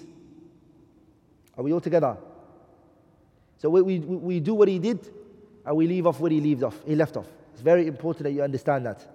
Are 1.56 1.62
we 1.62 1.72
all 1.72 1.80
together? 1.80 2.16
So 3.58 3.70
we, 3.70 3.82
we, 3.82 3.98
we 3.98 4.40
do 4.40 4.54
what 4.54 4.68
he 4.68 4.78
did 4.78 5.10
and 5.64 5.76
we 5.76 5.86
leave 5.86 6.06
off 6.06 6.20
what 6.20 6.32
he 6.32 6.40
leaves 6.40 6.62
off. 6.62 6.76
He 6.86 6.94
left 6.94 7.16
off. 7.16 7.26
It's 7.52 7.62
very 7.62 7.86
important 7.86 8.24
that 8.24 8.32
you 8.32 8.42
understand 8.42 8.86
that. 8.86 9.06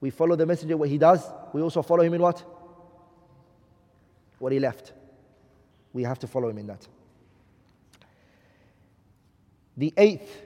We 0.00 0.10
follow 0.10 0.36
the 0.36 0.46
messenger 0.46 0.76
what 0.76 0.88
he 0.88 0.98
does. 0.98 1.24
We 1.52 1.62
also 1.62 1.82
follow 1.82 2.02
him 2.02 2.14
in 2.14 2.22
what? 2.22 2.42
What 4.38 4.52
he 4.52 4.60
left. 4.60 4.92
We 5.92 6.04
have 6.04 6.18
to 6.20 6.26
follow 6.26 6.48
him 6.48 6.58
in 6.58 6.66
that. 6.68 6.86
The 9.76 9.92
eighth 9.96 10.42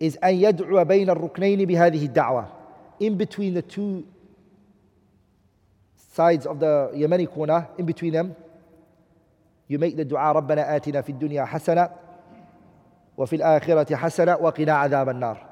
is 0.00 0.16
أن 0.16 0.34
يدعو 0.34 0.84
بين 0.84 1.10
الركنين 1.10 1.66
بهذه 1.66 2.08
الدعوة. 2.08 2.48
In 3.00 3.16
between 3.16 3.54
the 3.54 3.62
two 3.62 4.04
sides 6.12 6.46
of 6.46 6.58
the 6.58 6.90
Yemeni 6.94 7.28
corner, 7.28 7.68
in 7.78 7.86
between 7.86 8.12
them, 8.12 8.34
you 9.68 9.78
make 9.78 9.96
the 9.96 10.04
dua 10.04 10.32
ربنا 10.32 10.76
آتنا 10.76 11.02
في 11.02 11.12
الدنيا 11.12 11.44
حسنة 11.44 11.90
وفي 13.17 13.35
الآخرة 13.35 13.95
حسنة 13.95 14.37
وقنا 14.37 14.73
عذاب 14.73 15.09
النار. 15.09 15.47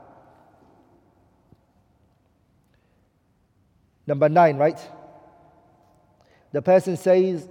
Number 4.08 4.30
nine, 4.30 4.58
right? 4.58 4.80
The 6.52 6.62
person 6.62 6.96
says 6.96 7.48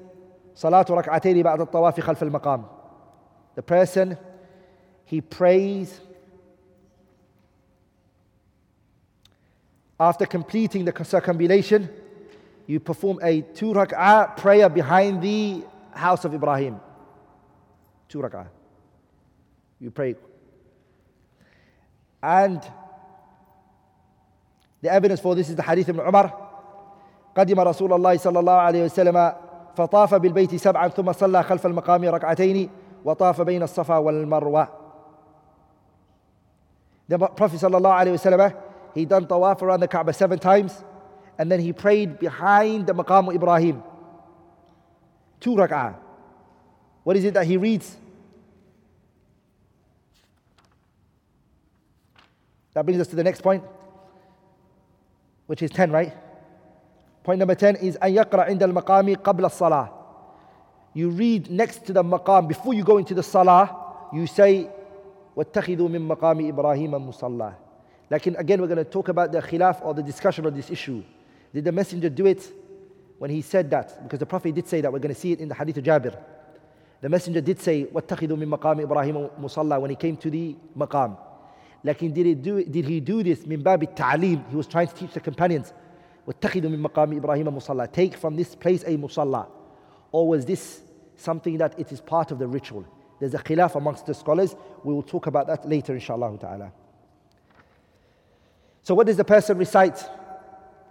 صلاة 0.55 0.87
ركعتين 0.91 1.43
بعد 1.43 1.61
الطواف 1.61 2.01
خلف 2.01 2.23
المقام. 2.23 2.65
The 3.57 3.63
person, 3.63 4.17
he 5.05 5.21
prays 5.21 6.01
after 9.99 10.27
completing 10.27 10.85
the 10.85 11.05
circumambulation, 11.05 11.89
you 12.67 12.81
perform 12.81 13.19
a 13.23 13.43
two 13.43 13.73
rak'ah 13.73 14.37
prayer 14.37 14.69
behind 14.69 15.23
the 15.23 15.63
house 15.93 16.25
of 16.25 16.35
Ibrahim. 16.35 16.81
Two 18.09 18.19
rak'ah. 18.19 18.49
You 19.81 19.91
pray. 19.91 20.17
And 22.23 22.63
the 24.81 24.91
evidence 24.91 25.21
for 25.21 25.35
this 25.35 25.49
is 25.49 25.57
the 25.57 25.63
hadith 25.63 25.89
of 25.89 25.99
Umar. 25.99 26.33
قدم 27.37 27.61
رسول 27.61 27.93
الله 27.93 28.17
صلى 28.17 28.39
الله 28.39 28.53
عليه 28.53 28.85
وسلم 28.85 29.33
فطاف 29.77 30.15
بالبيت 30.15 30.55
سبعا 30.55 30.89
ثم 30.89 31.13
صلى 31.13 31.43
خلف 31.43 31.67
المقام 31.67 32.05
ركعتين 32.05 32.71
وطاف 33.05 33.41
بين 33.41 33.63
الصفا 33.63 33.97
والمروة. 33.97 34.69
The 37.09 37.19
Prophet 37.19 37.59
صلى 37.59 37.77
الله 37.77 37.93
عليه 37.93 38.13
وسلم 38.13 38.53
he 38.95 39.05
done 39.05 39.27
tawaf 39.27 39.61
around 39.63 39.81
the 39.81 39.89
Kaaba 39.89 40.13
seven 40.13 40.39
times 40.39 40.85
and 41.39 41.51
then 41.51 41.61
he 41.61 41.73
prayed 41.73 42.19
behind 42.19 42.87
the 42.87 42.95
Maqam 42.95 43.35
Ibrahim. 43.35 43.83
Two 45.41 45.57
rak'ah. 45.57 45.97
What 47.03 47.17
is 47.17 47.25
it 47.25 47.35
that 47.35 47.47
he 47.47 47.57
reads? 47.57 47.97
That 52.74 52.86
brings 52.86 53.02
us 53.02 53.08
to 53.08 53.16
the 53.16 53.24
next 53.24 53.42
point, 53.42 53.64
which 55.48 55.62
is 55.62 55.72
10, 55.72 55.92
right? 55.92 56.14
Point 57.24 57.40
number 57.40 57.56
10 57.56 57.78
is 57.78 57.98
أن 57.98 58.16
يقرأ 58.16 58.44
عند 58.44 58.64
المقام 58.64 59.16
قبل 59.16 59.46
الصلاة. 59.46 59.90
You 60.94 61.10
read 61.10 61.50
next 61.50 61.86
to 61.86 61.94
the 61.94 62.04
maqam, 62.04 62.48
before 62.48 62.74
you 62.74 62.84
go 62.84 62.98
into 62.98 63.14
the 63.14 63.24
salah, 63.24 63.76
you 64.14 64.28
say 64.28 64.70
واتخذوا 65.36 65.90
من 65.90 66.08
مقام 66.08 66.52
إبراهيم 66.52 66.92
مصلى. 66.92 67.54
Like 68.10 68.26
again, 68.28 68.62
we're 68.62 68.68
going 68.68 68.78
to 68.78 68.84
talk 68.84 69.08
about 69.08 69.32
the 69.32 69.40
khilaf 69.40 69.86
or 69.86 69.94
the 69.94 70.04
discussion 70.04 70.46
on 70.46 70.54
this 70.54 70.70
issue. 70.70 71.04
Did 71.54 71.66
the 71.66 71.72
messenger 71.72 72.10
do 72.10 72.26
it 72.26 72.52
when 73.20 73.30
he 73.30 73.42
said 73.42 73.70
that? 73.70 74.04
Because 74.04 74.20
the 74.20 74.26
Prophet 74.26 74.54
did 74.56 74.68
say 74.68 74.82
that. 74.82 74.92
We're 74.92 75.00
going 75.00 75.14
to 75.14 75.20
see 75.20 75.32
it 75.32 75.40
in 75.40 75.48
the 75.48 75.56
hadith 75.56 75.78
of 75.78 75.84
Jabir. 75.84 76.18
The 77.02 77.10
messenger 77.10 77.40
did 77.40 77.62
say, 77.62 77.86
وَاتَّخِذُوا 77.86 78.38
مِن 78.38 78.58
مَقَامِ 78.58 78.86
إِبْرَاهِيمَ 78.86 79.40
مُصَلَّى 79.40 79.80
when 79.80 79.90
he 79.90 79.96
came 79.96 80.18
to 80.18 80.30
the 80.30 80.56
maqam. 80.78 81.18
Like 81.84 82.00
did 82.00 82.16
he 82.18 82.36
do, 82.36 82.64
did 82.64 82.86
he 82.86 83.00
do 83.00 83.24
this 83.24 83.46
min 83.46 83.62
babi 83.62 83.88
ta'aleem? 83.88 84.50
He 84.50 84.56
was 84.56 84.68
trying 84.68 84.88
to 84.88 84.94
teach 84.94 85.14
the 85.14 85.20
companions, 85.20 85.74
وَاتَّخِذُوا 86.28 86.70
مِن 86.70 86.82
مَقَامِ 86.82 87.20
إِبْرَاهِيمَ 87.20 87.46
مُصَلَّى 87.46 87.92
Take 87.92 88.18
from 88.18 88.36
this 88.36 88.56
place 88.56 88.84
a 88.84 88.98
musalla. 88.98 89.48
Or 90.12 90.28
was 90.28 90.46
this 90.46 90.82
something 91.16 91.58
that 91.58 91.80
it 91.80 91.92
is 91.92 92.02
part 92.02 92.32
of 92.32 92.40
the 92.40 92.48
ritual? 92.48 92.86
There's 93.20 93.34
a 93.34 93.40
khilaf 93.40 93.76
amongst 93.76 94.06
the 94.06 94.14
scholars. 94.14 94.56
We 94.84 94.94
will 94.94 95.04
talk 95.04 95.28
about 95.28 95.48
that 95.48 95.68
later, 95.68 95.94
inshallah 95.94 96.38
ta'ala. 96.38 96.72
So 98.84 98.96
what 98.96 99.08
does 99.08 99.18
the 99.18 99.24
person 99.24 99.58
recite? 99.58 100.04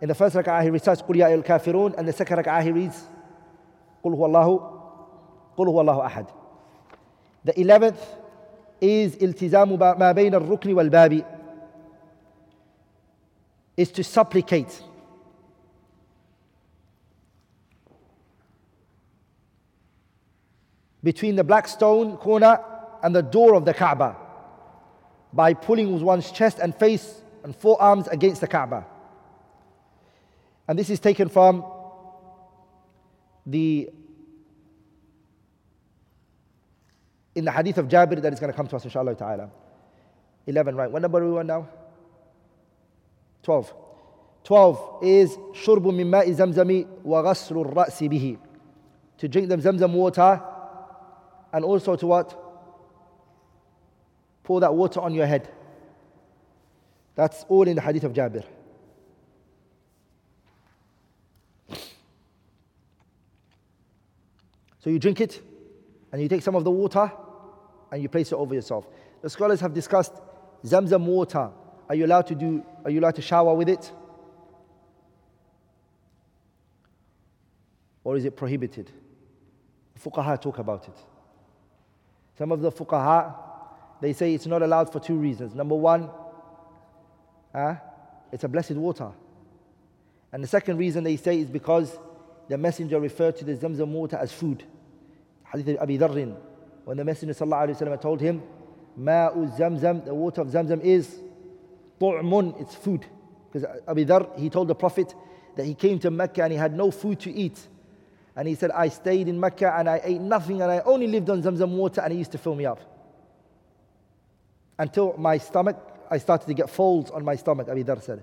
In 0.00 0.08
the 0.08 0.14
first 0.14 0.36
rak'ah 0.36 0.62
he 0.62 0.70
recites 0.70 1.02
قُلْ 1.02 1.16
يَا 1.16 1.26
أَيُّهَا 1.28 1.44
الْكَافِرُونَ 1.44 1.98
and 1.98 2.06
the 2.06 2.12
second 2.12 2.38
rak'ah 2.38 2.62
he 2.62 2.70
reads 2.70 3.02
قُلْ 4.04 4.14
هُوَ 4.14 4.28
اللَّهُ 4.28 5.56
قُلْ 5.56 5.66
هُوَ 5.66 5.82
اللَّهُ 5.82 6.06
أَحَدٌ 6.06 6.32
The 7.44 7.60
eleventh 7.60 8.00
is 8.83 9.15
iltizamu 9.15 9.77
ma 9.79 10.13
bayn 10.13 10.33
al-rukni 10.33 10.75
wal-babi 10.75 11.23
is 13.77 13.91
to 13.91 14.03
supplicate. 14.03 14.81
Between 21.01 21.35
the 21.35 21.43
black 21.43 21.67
stone 21.67 22.17
corner 22.17 22.59
and 23.01 23.15
the 23.15 23.21
door 23.21 23.55
of 23.55 23.65
the 23.65 23.73
Kaaba. 23.73 24.15
By 25.31 25.53
pulling 25.53 25.91
with 25.93 26.03
one's 26.03 26.29
chest 26.31 26.59
and 26.59 26.75
face 26.75 27.21
and 27.43 27.55
forearms 27.55 28.07
against 28.07 28.41
the 28.41 28.47
Kaaba. 28.47 28.85
And 30.67 30.77
this 30.77 30.89
is 30.89 30.99
taken 30.99 31.29
from 31.29 31.65
the 33.45 33.89
in 37.34 37.44
the 37.44 37.52
hadith 37.52 37.78
of 37.78 37.88
Jabir 37.88 38.20
that 38.22 38.32
is 38.32 38.40
going 38.40 38.52
to 38.52 38.56
come 38.56 38.66
to 38.66 38.76
us 38.76 38.84
inshallah 38.84 39.14
ta'ala. 39.14 39.50
11, 40.46 40.74
right? 40.74 40.90
What 40.90 41.02
number 41.02 41.22
are 41.22 41.30
we 41.30 41.38
on 41.38 41.46
now? 41.46 41.68
12. 43.42 43.74
12 44.44 44.98
is 45.02 45.38
شرب 45.52 45.86
من 45.86 46.10
ماء 46.10 46.32
زمزم 46.32 46.86
وغسل 47.04 47.56
الرأس 47.56 48.02
به. 48.08 48.38
To 49.18 49.28
drink 49.28 49.48
the 49.48 49.56
Zamzam 49.56 49.92
water 49.92 50.40
and 51.52 51.64
also 51.64 51.96
to 51.96 52.06
what? 52.06 52.36
Pour 54.44 54.60
that 54.60 54.74
water 54.74 55.00
on 55.00 55.12
your 55.12 55.26
head. 55.26 55.48
That's 57.14 57.44
all 57.48 57.66
in 57.66 57.74
the 57.74 57.82
hadith 57.82 58.04
of 58.04 58.12
Jabir. 58.12 58.44
So 64.78 64.90
you 64.90 64.98
drink 64.98 65.20
it 65.20 65.42
and 66.12 66.22
you 66.22 66.28
take 66.28 66.42
some 66.42 66.54
of 66.54 66.64
the 66.64 66.70
water 66.70 67.10
and 67.93 68.01
you 68.01 68.09
place 68.09 68.31
it 68.31 68.35
over 68.35 68.55
yourself. 68.55 68.87
The 69.21 69.29
scholars 69.29 69.59
have 69.59 69.71
discussed 69.71 70.13
Zamzam 70.65 71.05
water. 71.05 71.51
Are 71.87 71.93
you 71.93 72.07
allowed 72.07 72.25
to 72.27 72.35
do 72.35 72.65
are 72.83 72.89
you 72.89 72.99
allowed 72.99 73.15
to 73.15 73.21
shower 73.21 73.53
with 73.53 73.69
it? 73.69 73.91
Or 78.03 78.17
is 78.17 78.25
it 78.25 78.35
prohibited? 78.35 78.91
Fuqaha 80.03 80.41
talk 80.41 80.57
about 80.57 80.87
it. 80.87 80.97
Some 82.35 82.51
of 82.51 82.61
the 82.61 82.71
fuqaha 82.71 83.35
they 84.01 84.11
say 84.11 84.33
it's 84.33 84.47
not 84.47 84.63
allowed 84.63 84.91
for 84.91 84.99
two 84.99 85.15
reasons. 85.15 85.53
Number 85.53 85.75
one, 85.75 86.09
uh, 87.53 87.75
it's 88.31 88.43
a 88.43 88.49
blessed 88.49 88.71
water. 88.71 89.11
And 90.31 90.43
the 90.43 90.47
second 90.47 90.77
reason 90.77 91.03
they 91.03 91.17
say 91.17 91.39
is 91.39 91.47
because 91.47 91.95
the 92.49 92.57
messenger 92.57 92.99
referred 92.99 93.37
to 93.37 93.45
the 93.45 93.55
Zamzam 93.55 93.89
water 93.89 94.17
as 94.17 94.33
food. 94.33 94.63
Hadith 95.45 95.75
of 95.75 95.83
Abi 95.83 95.99
Dharrin, 95.99 96.35
when 96.84 96.96
the 96.96 97.04
messenger 97.04 97.34
وسلم, 97.34 98.00
told 98.00 98.20
him, 98.20 98.42
Ma'u 98.98 99.56
Zamzam, 99.58 100.04
the 100.04 100.14
water 100.14 100.40
of 100.40 100.48
Zamzam 100.48 100.80
is 100.80 101.18
tu'mun, 102.00 102.60
it's 102.60 102.74
food. 102.74 103.04
Because 103.52 103.68
Abi 103.86 104.04
Dhar, 104.04 104.38
he 104.38 104.50
told 104.50 104.68
the 104.68 104.74
Prophet 104.74 105.14
that 105.56 105.64
he 105.64 105.74
came 105.74 105.98
to 106.00 106.10
Mecca 106.10 106.42
and 106.42 106.52
he 106.52 106.58
had 106.58 106.74
no 106.74 106.90
food 106.90 107.20
to 107.20 107.32
eat. 107.32 107.58
And 108.36 108.46
he 108.46 108.54
said, 108.54 108.70
I 108.70 108.88
stayed 108.88 109.28
in 109.28 109.38
Mecca 109.38 109.74
and 109.76 109.88
I 109.88 110.00
ate 110.02 110.20
nothing 110.20 110.62
and 110.62 110.70
I 110.70 110.80
only 110.80 111.08
lived 111.08 111.28
on 111.30 111.42
Zamzam 111.42 111.70
water 111.70 112.00
and 112.00 112.12
it 112.12 112.16
used 112.16 112.32
to 112.32 112.38
fill 112.38 112.54
me 112.54 112.66
up. 112.66 112.80
Until 114.78 115.16
my 115.18 115.38
stomach, 115.38 115.76
I 116.10 116.18
started 116.18 116.46
to 116.46 116.54
get 116.54 116.70
folds 116.70 117.10
on 117.10 117.24
my 117.24 117.36
stomach, 117.36 117.68
Abu 117.68 117.84
Dhar 117.84 118.02
said. 118.02 118.22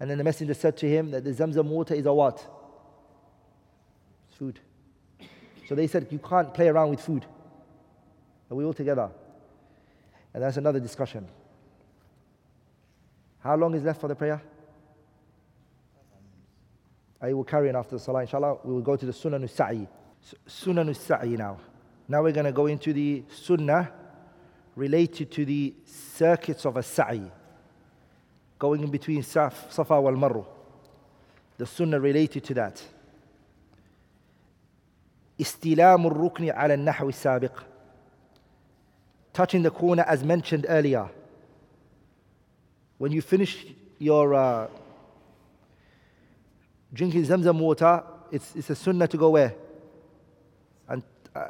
And 0.00 0.10
then 0.10 0.18
the 0.18 0.24
messenger 0.24 0.54
said 0.54 0.76
to 0.78 0.88
him 0.88 1.10
that 1.12 1.24
the 1.24 1.30
Zamzam 1.30 1.66
water 1.66 1.94
is 1.94 2.06
a 2.06 2.12
what? 2.12 2.44
It's 4.28 4.36
food. 4.36 4.58
So 5.68 5.74
they 5.74 5.86
said, 5.86 6.08
You 6.10 6.18
can't 6.18 6.52
play 6.52 6.68
around 6.68 6.90
with 6.90 7.00
food. 7.00 7.26
Are 8.49 8.55
we 8.55 8.63
all 8.63 8.73
together? 8.73 9.09
And 10.33 10.43
that's 10.43 10.57
another 10.57 10.79
discussion. 10.79 11.27
How 13.39 13.55
long 13.55 13.73
is 13.75 13.83
left 13.83 14.01
for 14.01 14.07
the 14.07 14.15
prayer? 14.15 14.41
I 17.21 17.33
will 17.33 17.43
carry 17.43 17.69
on 17.69 17.75
after 17.75 17.95
the 17.95 17.99
salah, 17.99 18.21
inshallah. 18.21 18.57
We 18.63 18.73
will 18.73 18.81
go 18.81 18.95
to 18.95 19.05
the 19.05 19.13
sunnah 19.13 19.47
sa'i. 19.47 19.87
Sunnah 20.45 20.93
sa'i 20.93 21.37
now. 21.37 21.57
Now 22.07 22.21
we're 22.21 22.31
going 22.31 22.45
to 22.45 22.51
go 22.51 22.67
into 22.67 22.93
the 22.93 23.23
sunnah 23.33 23.91
related 24.75 25.31
to 25.31 25.45
the 25.45 25.73
circuits 25.85 26.65
of 26.65 26.77
a 26.77 26.83
sa'i, 26.83 27.31
going 28.59 28.83
in 28.83 28.91
between 28.91 29.23
Saf, 29.23 29.71
Safa 29.71 29.99
wal 29.99 30.13
Marwa. 30.13 30.45
The 31.57 31.65
sunnah 31.65 31.99
related 31.99 32.43
to 32.45 32.53
that. 32.55 32.83
استلام 35.39 36.07
الركن 36.07 36.49
على 36.49 36.73
النحو 36.73 37.09
السابق 37.09 37.63
touching 39.35 39.61
the 39.61 39.69
corner 39.69 40.03
as 40.07 40.23
mentioned 40.23 40.65
earlier 40.67 41.09
when 42.97 43.11
you 43.11 43.21
finish 43.21 43.65
your 43.99 44.33
uh, 44.33 44.67
drinking 46.93 47.23
Zamzam 47.23 47.59
water, 47.59 48.03
it's, 48.31 48.55
it's 48.55 48.69
a 48.69 48.75
sunnah 48.75 49.07
to 49.07 49.17
go 49.17 49.29
where? 49.31 49.53
And 50.87 51.03
uh, 51.35 51.47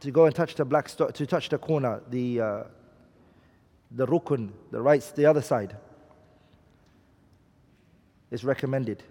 to 0.00 0.10
go 0.10 0.26
and 0.26 0.34
touch 0.34 0.54
the 0.54 0.64
black 0.64 0.88
sto- 0.88 1.08
to 1.08 1.26
touch 1.26 1.48
the 1.48 1.58
corner, 1.58 2.02
the 2.10 2.40
uh, 2.40 2.62
the 3.90 4.06
rukun, 4.06 4.50
the 4.70 4.80
right, 4.80 5.12
the 5.16 5.26
other 5.26 5.42
side. 5.42 5.76
Is 8.30 8.44
recommended. 8.44 9.02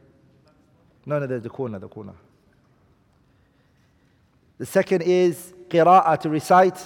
No, 1.07 1.17
no, 1.17 1.25
there's 1.25 1.41
the 1.41 1.49
corner, 1.49 1.79
the 1.79 1.87
corner. 1.87 2.13
The 4.59 4.65
second 4.67 5.01
is 5.01 5.53
qira'ah 5.69 6.19
to 6.21 6.29
recite. 6.29 6.79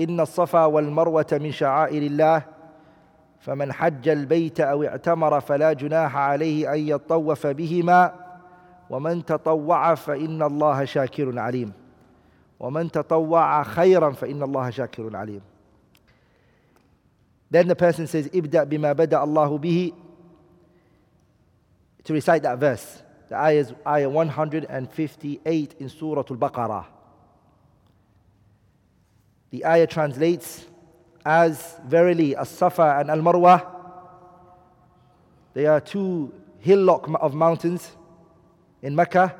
إن 0.00 0.20
الصفا 0.20 0.64
والمروة 0.64 1.26
من 1.32 1.52
شعائر 1.52 2.02
الله 2.02 2.42
فمن 3.40 3.72
حج 3.72 4.08
البيت 4.08 4.60
أو 4.60 4.84
اعتمر 4.84 5.40
فلا 5.40 5.72
جناح 5.72 6.16
عليه 6.16 6.74
أن 6.74 6.88
يطوف 6.88 7.46
بهما 7.46 8.14
ومن 8.90 9.24
تطوع 9.24 9.94
فإن 9.94 10.42
الله 10.42 10.84
شاكر 10.84 11.38
عليم 11.38 11.72
ومن 12.60 12.90
تطوع 12.90 13.62
خيرا 13.62 14.10
فإن 14.10 14.42
الله 14.42 14.70
شاكر 14.70 15.16
عليم 15.16 15.40
Then 17.50 17.68
the 17.68 17.76
person 17.76 18.06
says 18.06 18.30
ابدأ 18.34 18.64
بما 18.64 18.92
بدأ 18.92 19.22
الله 19.22 19.58
به 19.58 19.92
to 22.04 22.12
recite 22.12 22.42
that 22.42 22.58
verse. 22.58 23.02
The 23.28 23.36
ayah 23.36 23.58
is 23.58 23.74
ayah 23.86 24.08
158 24.08 25.74
in 25.78 25.88
Surah 25.88 26.24
Al-Baqarah. 26.28 26.84
The 29.52 29.64
ayah 29.64 29.86
translates 29.86 30.66
as 31.24 31.78
verily 31.86 32.34
as-Safa 32.34 32.96
and 32.98 33.10
Al-Marwa 33.10 33.72
they 35.54 35.66
are 35.66 35.80
two 35.80 36.32
hillock 36.60 37.08
of 37.20 37.34
mountains 37.34 37.90
in 38.80 38.94
Mecca 38.94 39.34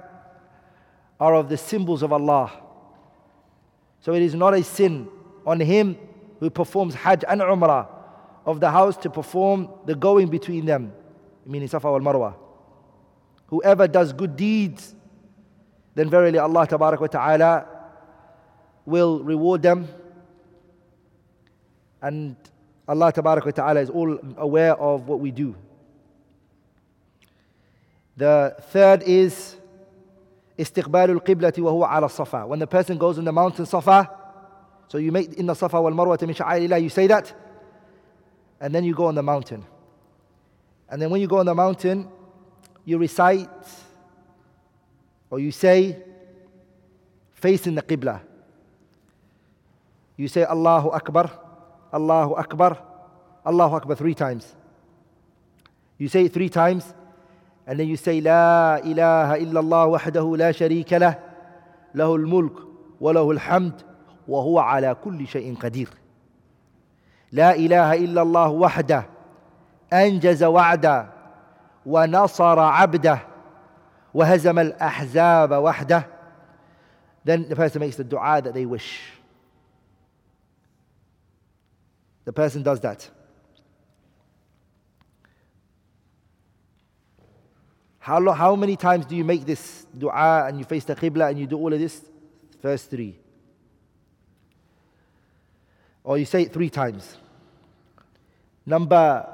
are 1.18 1.34
of 1.34 1.48
the 1.48 1.56
symbols 1.56 2.02
of 2.02 2.12
Allah. 2.12 2.52
So 4.00 4.12
it 4.12 4.22
is 4.22 4.34
not 4.34 4.54
a 4.54 4.62
sin 4.62 5.08
on 5.46 5.60
him 5.60 5.96
who 6.40 6.50
performs 6.50 6.94
Hajj 6.94 7.24
and 7.26 7.40
Umrah 7.40 7.86
of 8.44 8.60
the 8.60 8.70
house 8.70 8.96
to 8.98 9.10
perform 9.10 9.68
the 9.86 9.94
going 9.94 10.28
between 10.28 10.66
them, 10.66 10.92
meaning 11.46 11.68
Safa 11.68 11.90
wal 11.90 12.00
Marwa. 12.00 12.34
Whoever 13.46 13.86
does 13.86 14.12
good 14.12 14.36
deeds, 14.36 14.94
then 15.94 16.10
verily 16.10 16.38
Allah 16.38 16.66
Ta'ala 16.66 17.66
will 18.84 19.22
reward 19.22 19.62
them 19.62 19.88
and 22.02 22.36
Allah 22.88 23.12
Tabarak 23.12 23.46
wa 23.46 23.52
Ta'ala 23.52 23.80
is 23.80 23.88
all 23.88 24.18
aware 24.36 24.74
of 24.74 25.06
what 25.06 25.20
we 25.20 25.30
do. 25.30 25.54
The 28.16 28.56
third 28.70 29.04
is 29.04 29.56
istiqbalul 30.58 31.24
qiblati 31.24 31.60
wa 31.60 31.70
huwa 31.70 31.96
ala 31.96 32.10
safa. 32.10 32.46
When 32.46 32.58
the 32.58 32.66
person 32.66 32.98
goes 32.98 33.18
in 33.18 33.24
the 33.24 33.32
mountain 33.32 33.64
safa, 33.64 34.10
so 34.88 34.98
you 34.98 35.12
make 35.12 35.32
in 35.34 35.46
the 35.46 35.54
safa 35.54 35.80
wal 35.80 35.92
marwa 35.92 36.20
min 36.20 36.82
you 36.82 36.88
say 36.90 37.06
that, 37.06 37.32
and 38.60 38.74
then 38.74 38.84
you 38.84 38.94
go 38.94 39.06
on 39.06 39.14
the 39.14 39.22
mountain. 39.22 39.64
And 40.90 41.00
then 41.00 41.08
when 41.08 41.20
you 41.20 41.26
go 41.26 41.38
on 41.38 41.46
the 41.46 41.54
mountain, 41.54 42.08
you 42.84 42.98
recite 42.98 43.48
or 45.30 45.38
you 45.38 45.50
say 45.50 46.02
facing 47.32 47.74
the 47.74 47.82
qibla. 47.82 48.20
You 50.16 50.28
say 50.28 50.44
Allahu 50.44 50.90
Akbar. 50.90 51.41
Allahu 51.92 52.34
Akbar, 52.34 52.78
Allahu 53.46 53.76
Akbar 53.76 53.96
three 53.96 54.14
times. 54.14 54.54
You 55.98 56.08
say 56.08 56.24
it 56.24 56.32
three 56.32 56.48
times, 56.48 56.94
and 57.66 57.78
then 57.78 57.88
you 57.88 57.96
say, 57.96 58.20
لا 58.20 58.78
إله 58.78 59.34
إلا 59.42 59.60
الله 59.60 59.86
وحده 59.86 60.36
لا 60.36 60.52
شريك 60.52 60.92
له 60.92 61.18
له 61.94 62.16
الملك 62.16 62.52
وله 63.00 63.30
الحمد 63.30 63.82
وهو 64.28 64.58
على 64.58 64.96
كل 65.04 65.26
شيء 65.26 65.56
قدير. 65.56 65.88
لا 67.32 67.54
إله 67.54 67.94
إلا 67.94 68.22
الله 68.22 68.48
وحده 68.48 69.04
أنجز 69.92 70.44
وعده 70.44 71.06
ونصر 71.86 72.58
عبده 72.58 73.18
وهزم 74.14 74.58
الأحزاب 74.58 75.52
وحده. 75.52 76.06
Then 77.24 77.48
the 77.48 77.56
person 77.56 77.80
makes 77.80 77.96
the 77.96 78.04
dua 78.04 78.42
that 78.42 78.54
they 78.54 78.66
wish. 78.66 79.00
The 82.25 82.33
person 82.33 82.61
does 82.63 82.79
that. 82.81 83.09
How, 87.99 88.19
long, 88.19 88.37
how 88.37 88.55
many 88.55 88.77
times 88.77 89.05
do 89.05 89.15
you 89.15 89.23
make 89.25 89.45
this 89.45 89.85
dua 89.97 90.45
and 90.47 90.57
you 90.59 90.65
face 90.65 90.85
the 90.85 90.95
qibla 90.95 91.29
and 91.29 91.39
you 91.39 91.45
do 91.45 91.57
all 91.57 91.73
of 91.73 91.79
this? 91.79 92.01
First 92.61 92.89
three. 92.89 93.19
Or 96.03 96.17
you 96.17 96.25
say 96.25 96.43
it 96.43 96.53
three 96.53 96.69
times. 96.69 97.17
Number 98.65 99.27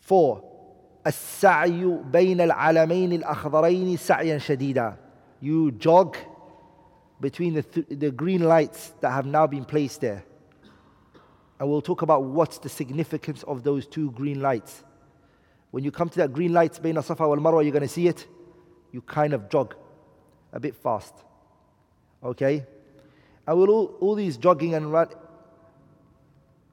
four. 0.00 0.42
السعي 1.06 2.02
بين 2.12 2.40
العلمين 2.40 3.12
الأخضرين 3.12 3.96
سعيا 3.96 4.38
شديدا. 4.38 4.96
You 5.40 5.70
jog 5.72 6.16
between 7.19 7.53
the, 7.53 7.63
th- 7.63 7.87
the 7.89 8.11
green 8.11 8.41
lights 8.43 8.93
that 9.01 9.11
have 9.11 9.25
now 9.25 9.45
been 9.45 9.65
placed 9.65 10.01
there. 10.01 10.23
And 11.59 11.69
we'll 11.69 11.81
talk 11.81 12.01
about 12.01 12.23
what's 12.23 12.57
the 12.57 12.69
significance 12.69 13.43
of 13.43 13.63
those 13.63 13.85
two 13.85 14.11
green 14.11 14.41
lights. 14.41 14.83
When 15.71 15.83
you 15.83 15.91
come 15.91 16.09
to 16.09 16.17
that 16.19 16.33
green 16.33 16.53
lights, 16.53 16.79
Baina 16.79 17.03
Safa 17.03 17.27
wal 17.27 17.37
Marwa, 17.37 17.63
you're 17.63 17.73
going 17.73 17.81
to 17.81 17.87
see 17.87 18.07
it. 18.07 18.25
You 18.91 19.01
kind 19.01 19.33
of 19.33 19.49
jog 19.49 19.75
a 20.53 20.59
bit 20.59 20.75
fast. 20.75 21.13
Okay? 22.23 22.65
And 23.45 23.57
we'll 23.57 23.69
all, 23.69 23.97
all 23.99 24.15
these 24.15 24.37
jogging 24.37 24.73
and 24.73 24.91
run, 24.91 25.09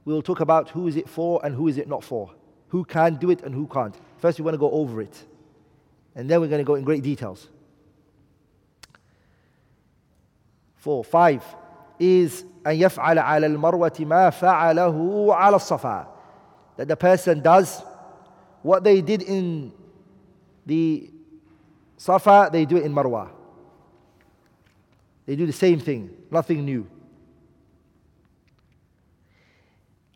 we'll 0.05 0.23
talk 0.23 0.41
about 0.41 0.71
who 0.71 0.87
is 0.87 0.97
it 0.97 1.09
for 1.09 1.45
and 1.45 1.55
who 1.55 1.69
is 1.69 1.79
it 1.79 1.89
not 1.89 2.05
for. 2.05 2.31
Who 2.69 2.85
can 2.85 3.17
do 3.17 3.31
it 3.31 3.43
and 3.43 3.55
who 3.55 3.67
can't. 3.67 3.95
First, 4.19 4.39
we 4.39 4.45
want 4.45 4.55
to 4.55 4.59
go 4.59 4.71
over 4.71 5.03
it. 5.03 5.25
And 6.15 6.31
then 6.31 6.41
we're 6.41 6.49
going 6.49 6.61
to 6.61 6.65
go 6.65 6.77
in 6.77 6.85
great 6.85 7.03
details. 7.03 7.49
four, 10.87 11.03
five 11.03 11.43
is 11.99 12.45
أن 12.64 12.76
يفعل 12.76 13.18
على 13.18 13.47
المروة 13.47 13.97
ما 14.01 14.30
فعله 14.30 15.34
على 15.34 15.57
الصفا. 15.57 16.07
That 16.76 16.87
the 16.87 16.97
person 16.97 17.41
does 17.41 17.82
what 18.62 18.84
they 18.84 19.01
did 19.01 19.22
in 19.22 19.72
the 20.64 21.11
Safa, 21.97 22.51
they 22.53 22.64
do 22.66 22.76
it 22.76 22.84
in 22.84 22.95
مروة. 22.95 23.30
They 25.26 25.34
do 25.34 25.45
the 25.45 25.53
same 25.53 25.80
thing, 25.80 26.11
nothing 26.30 26.64
new. 26.64 26.87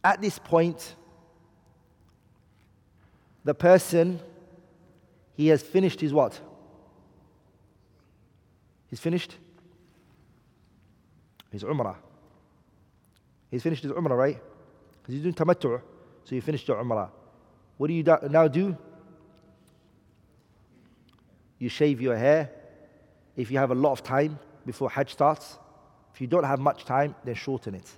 At 0.04 0.20
this 0.20 0.38
point, 0.38 0.94
the 3.44 3.54
person, 3.54 4.20
he 5.34 5.48
has 5.48 5.62
finished 5.62 6.00
his 6.00 6.12
what? 6.12 6.40
He's 8.88 9.00
finished 9.00 9.36
his 11.50 11.64
Umrah. 11.64 11.96
He's 13.50 13.62
finished 13.62 13.82
his 13.82 13.92
Umrah, 13.92 14.16
right? 14.16 14.42
Because 15.00 15.14
he's 15.14 15.22
doing 15.22 15.34
Tamattu', 15.34 15.80
so 16.24 16.34
you 16.34 16.40
finished 16.40 16.66
your 16.68 16.82
Umrah. 16.82 17.10
What 17.76 17.88
do 17.88 17.94
you 17.94 18.02
do, 18.02 18.16
now 18.28 18.46
do? 18.48 18.76
you 21.60 21.68
shave 21.68 22.00
your 22.00 22.16
hair. 22.16 22.50
If 23.36 23.52
you 23.52 23.58
have 23.58 23.70
a 23.70 23.74
lot 23.74 23.92
of 23.92 24.02
time 24.02 24.40
before 24.66 24.90
Hajj 24.90 25.12
starts, 25.12 25.58
if 26.12 26.20
you 26.20 26.26
don't 26.26 26.42
have 26.42 26.58
much 26.58 26.84
time, 26.84 27.14
then 27.22 27.36
shorten 27.36 27.76
it. 27.76 27.88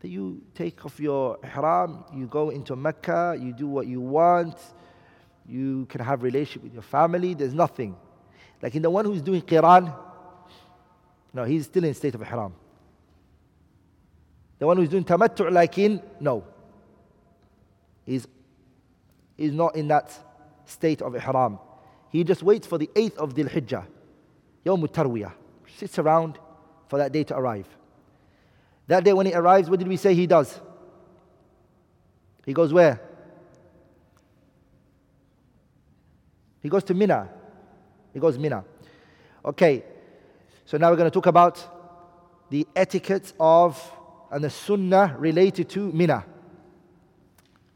Then 0.00 0.10
you 0.10 0.42
take 0.54 0.84
off 0.84 0.98
your 0.98 1.38
ihram, 1.44 2.04
you 2.14 2.26
go 2.26 2.50
into 2.50 2.74
Mecca, 2.74 3.38
you 3.38 3.52
do 3.52 3.68
what 3.68 3.86
you 3.86 4.00
want, 4.00 4.56
you 5.46 5.86
can 5.86 6.00
have 6.00 6.22
relationship 6.22 6.62
with 6.62 6.72
your 6.72 6.82
family, 6.82 7.34
there's 7.34 7.54
nothing. 7.54 7.94
Like 8.62 8.74
in 8.74 8.82
the 8.82 8.90
one 8.90 9.04
who's 9.04 9.22
doing 9.22 9.42
Qiran, 9.42 9.94
no, 11.32 11.44
he's 11.44 11.66
still 11.66 11.84
in 11.84 11.94
state 11.94 12.14
of 12.14 12.22
ihram. 12.22 12.54
The 14.58 14.66
one 14.66 14.76
who's 14.76 14.88
doing 14.88 15.04
tamattu' 15.04 15.50
like 15.50 15.78
in, 15.78 16.02
no. 16.18 16.44
He's, 18.04 18.26
he's 19.36 19.52
not 19.52 19.76
in 19.76 19.88
that 19.88 20.16
state 20.66 21.02
of 21.02 21.14
ihram. 21.14 21.58
He 22.10 22.24
just 22.24 22.42
waits 22.42 22.66
for 22.66 22.76
the 22.78 22.88
8th 22.94 23.16
of 23.16 23.34
Dhul 23.34 23.48
Hijjah, 23.48 23.86
Yawm 24.66 24.86
Tarwiyah. 24.88 25.32
Sits 25.76 25.98
around 25.98 26.38
for 26.88 26.98
that 26.98 27.12
day 27.12 27.24
to 27.24 27.36
arrive. 27.36 27.66
That 28.88 29.04
day 29.04 29.12
when 29.12 29.28
it 29.28 29.34
arrives, 29.34 29.70
what 29.70 29.78
did 29.78 29.88
we 29.88 29.96
say 29.96 30.14
he 30.14 30.26
does? 30.26 30.60
He 32.44 32.52
goes 32.52 32.72
where? 32.72 33.00
He 36.60 36.68
goes 36.68 36.84
to 36.84 36.94
Mina. 36.94 37.28
He 38.12 38.18
goes 38.18 38.36
Mina. 38.36 38.64
Okay, 39.44 39.84
so 40.70 40.78
now 40.78 40.88
we're 40.88 40.96
going 40.96 41.10
to 41.10 41.12
talk 41.12 41.26
about 41.26 42.46
the 42.48 42.64
etiquette 42.76 43.32
of 43.40 43.76
and 44.30 44.44
the 44.44 44.50
sunnah 44.50 45.16
related 45.18 45.68
to 45.70 45.90
Mina. 45.90 46.24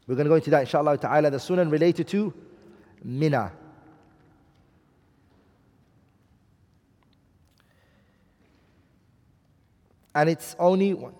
We're 0.07 0.15
going 0.15 0.23
to 0.23 0.29
go 0.29 0.35
into 0.35 0.49
that 0.51 0.61
inshallah 0.61 0.97
ta'ala, 0.97 1.29
the 1.29 1.37
sunnah 1.37 1.65
related 1.65 2.07
to 2.07 2.33
Mina. 3.03 3.51
And 10.15 10.29
it's 10.29 10.55
only 10.57 10.93
one. 10.93 11.15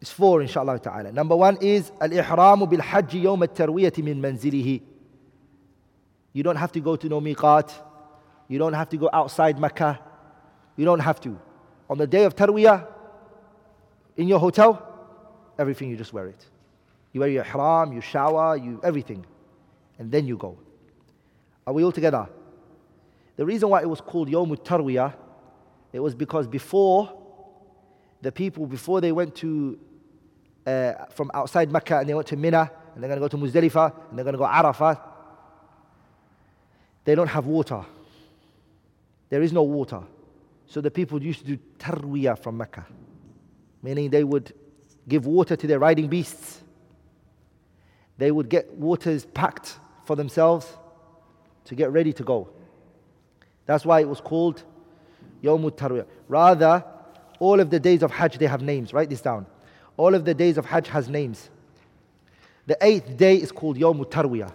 It's 0.00 0.12
four 0.12 0.40
inshallah 0.40 0.78
ta'ala. 0.78 1.12
Number 1.12 1.36
one 1.36 1.58
is 1.60 1.92
al-ihramu 2.00 2.70
bil-hajj 2.70 3.16
yawm 3.16 3.42
al-tarwiyati 3.42 4.02
min 4.02 4.22
manzilihi. 4.22 4.80
You 6.32 6.42
don't 6.42 6.56
have 6.56 6.72
to 6.72 6.80
go 6.80 6.96
to 6.96 7.06
no 7.06 7.20
miqat. 7.20 7.70
You 8.48 8.58
don't 8.58 8.72
have 8.72 8.88
to 8.88 8.96
go 8.96 9.10
outside 9.12 9.58
Mecca. 9.58 10.00
You 10.76 10.84
don't 10.84 11.00
have 11.00 11.20
to. 11.20 11.38
On 11.90 11.98
the 11.98 12.06
day 12.06 12.24
of 12.24 12.34
tarwiyah, 12.34 12.86
in 14.16 14.28
your 14.28 14.38
hotel, 14.38 14.88
everything 15.58 15.90
you 15.90 15.96
just 15.96 16.12
wear 16.12 16.26
it. 16.26 16.46
You 17.12 17.20
wear 17.20 17.28
your 17.28 17.44
ihram, 17.44 17.92
you 17.92 18.00
shower, 18.00 18.56
you 18.56 18.80
everything. 18.82 19.24
And 19.98 20.10
then 20.10 20.26
you 20.26 20.36
go. 20.36 20.58
Are 21.66 21.72
we 21.72 21.84
all 21.84 21.92
together? 21.92 22.28
The 23.36 23.44
reason 23.44 23.68
why 23.68 23.82
it 23.82 23.88
was 23.88 24.00
called 24.00 24.28
Yawm 24.28 24.56
Tarwiyah, 24.56 25.14
it 25.92 26.00
was 26.00 26.14
because 26.14 26.46
before 26.46 27.18
the 28.20 28.32
people, 28.32 28.66
before 28.66 29.00
they 29.00 29.12
went 29.12 29.34
to 29.36 29.78
uh, 30.66 30.92
from 31.10 31.30
outside 31.34 31.70
Mecca 31.70 31.98
and 31.98 32.08
they 32.08 32.14
went 32.14 32.28
to 32.28 32.36
Mina 32.36 32.70
and 32.94 33.02
they're 33.02 33.08
going 33.08 33.20
to 33.20 33.28
go 33.28 33.28
to 33.28 33.36
Muzdalifah 33.36 34.08
and 34.08 34.18
they're 34.18 34.24
going 34.24 34.34
to 34.34 34.38
go 34.38 34.46
Arafat, 34.46 35.00
they 37.04 37.14
don't 37.14 37.28
have 37.28 37.46
water. 37.46 37.84
There 39.28 39.42
is 39.42 39.52
no 39.52 39.62
water. 39.62 40.02
So 40.72 40.80
the 40.80 40.90
people 40.90 41.22
used 41.22 41.40
to 41.40 41.44
do 41.44 41.58
tarwiyah 41.78 42.38
from 42.38 42.56
Mecca, 42.56 42.86
meaning 43.82 44.08
they 44.08 44.24
would 44.24 44.54
give 45.06 45.26
water 45.26 45.54
to 45.54 45.66
their 45.66 45.78
riding 45.78 46.08
beasts. 46.08 46.62
They 48.16 48.30
would 48.30 48.48
get 48.48 48.72
waters 48.72 49.26
packed 49.26 49.78
for 50.06 50.16
themselves 50.16 50.66
to 51.66 51.74
get 51.74 51.92
ready 51.92 52.14
to 52.14 52.24
go. 52.24 52.48
That's 53.66 53.84
why 53.84 54.00
it 54.00 54.08
was 54.08 54.22
called 54.22 54.62
Yawm 55.44 55.70
Tarwiyah. 55.72 56.06
Rather, 56.26 56.82
all 57.38 57.60
of 57.60 57.68
the 57.68 57.78
days 57.78 58.02
of 58.02 58.10
Hajj, 58.10 58.38
they 58.38 58.46
have 58.46 58.62
names. 58.62 58.94
Write 58.94 59.10
this 59.10 59.20
down. 59.20 59.44
All 59.98 60.14
of 60.14 60.24
the 60.24 60.32
days 60.32 60.56
of 60.56 60.64
Hajj 60.64 60.88
has 60.88 61.06
names. 61.06 61.50
The 62.64 62.78
eighth 62.80 63.18
day 63.18 63.36
is 63.36 63.52
called 63.52 63.76
Yawm 63.76 64.02
Tarwiyah. 64.06 64.54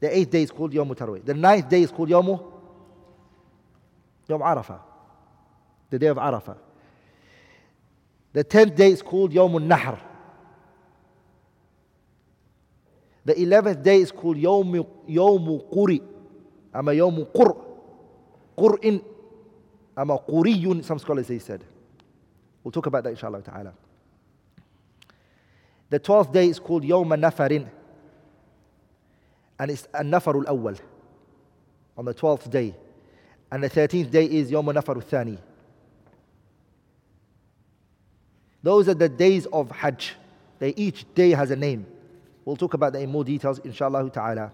The 0.00 0.18
eighth 0.18 0.30
day 0.30 0.42
is 0.42 0.50
called 0.50 0.72
Yawm 0.72 0.92
Tarwiyah. 0.96 1.24
The 1.24 1.34
ninth 1.34 1.68
day 1.68 1.82
is 1.82 1.92
called 1.92 2.08
Yawm 2.08 2.50
Yawm 4.28 4.40
Arafah. 4.40 4.80
The 5.90 5.98
day 5.98 6.06
of 6.06 6.16
Arafah. 6.16 6.56
The 8.32 8.44
tenth 8.44 8.74
day 8.74 8.90
is 8.90 9.02
called 9.02 9.32
Yawm 9.32 9.62
Nahr. 9.62 10.00
The 13.24 13.40
eleventh 13.40 13.82
day 13.82 14.00
is 14.00 14.10
called 14.10 14.36
Yawm 14.36 14.86
Yawm 15.08 15.72
Quri. 15.72 16.02
Ama 16.74 16.92
Yawm 16.92 17.26
Qur. 17.32 17.56
Qur'in. 18.56 19.02
Ama 19.96 20.18
Quriyun, 20.18 20.84
some 20.84 20.98
scholars 20.98 21.28
they 21.28 21.38
said. 21.38 21.64
We'll 22.62 22.72
talk 22.72 22.86
about 22.86 23.04
that 23.04 23.10
inshallah 23.10 23.42
ta'ala. 23.42 23.72
The 25.90 25.98
twelfth 25.98 26.32
day 26.32 26.48
is 26.48 26.58
called 26.58 26.82
Yawm 26.82 27.08
Nafarin. 27.20 27.68
And 29.58 29.70
it's 29.70 29.86
An-Nafar 29.94 30.46
al-Awwal. 30.46 30.80
On 31.96 32.04
the 32.04 32.14
twelfth 32.14 32.50
day. 32.50 32.74
And 33.54 33.62
the 33.62 33.68
thirteenth 33.68 34.10
day 34.10 34.24
is 34.24 34.50
Yawm 34.50 34.64
Nafar 34.64 34.96
al-Thani. 34.96 35.38
Those 38.64 38.88
are 38.88 38.94
the 38.94 39.08
days 39.08 39.46
of 39.46 39.70
Hajj. 39.70 40.14
They, 40.58 40.70
each 40.70 41.06
day 41.14 41.30
has 41.30 41.52
a 41.52 41.56
name. 41.56 41.86
We'll 42.44 42.56
talk 42.56 42.74
about 42.74 42.94
that 42.94 43.02
in 43.02 43.12
more 43.12 43.22
details, 43.22 43.60
inshallah 43.60 44.10
ta'ala. 44.10 44.50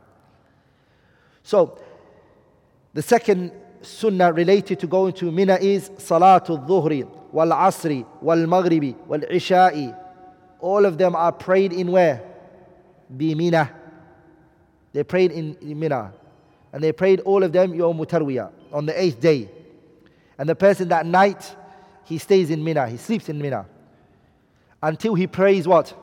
So, 1.43 1.79
the 2.93 3.01
second 3.01 3.53
sunnah 3.81 4.35
related 4.35 4.81
to 4.81 4.87
going 4.87 5.15
to 5.15 5.33
Mina 5.33 5.55
is 5.55 5.89
Salatul 5.89 6.69
Dhuhri, 6.69 7.09
Wal 7.33 7.53
Asri, 7.53 8.05
Wal 8.21 8.37
Maghribi, 8.37 8.95
Wal 9.07 9.21
Isha'i. 9.21 9.99
All 10.61 10.85
of 10.85 10.99
them 10.99 11.17
are 11.17 11.33
prayed 11.33 11.73
in 11.73 11.91
where? 11.91 12.23
Bi 13.09 13.33
Mina. 13.33 13.71
They 14.93 15.05
prayed 15.05 15.33
in, 15.33 15.57
in 15.63 15.81
Mina. 15.81 16.13
And 16.71 16.85
they 16.85 16.93
prayed 16.93 17.21
all 17.21 17.43
of 17.43 17.51
them 17.51 17.73
Yawm 17.73 17.97
Tarwiyah 18.05 18.60
on 18.73 18.87
the 18.87 19.01
eighth 19.01 19.21
day. 19.21 19.49
And 20.39 20.49
the 20.49 20.55
person 20.55 20.89
that 20.89 21.07
night, 21.07 21.55
he 22.05 22.19
stays 22.19 22.51
in 22.51 22.65
Mina, 22.65 22.89
he 22.89 22.97
sleeps 22.97 23.29
in 23.29 23.41
Mina. 23.41 23.67
Until 24.83 25.15
he 25.15 25.27
prays 25.27 25.69
what? 25.69 25.95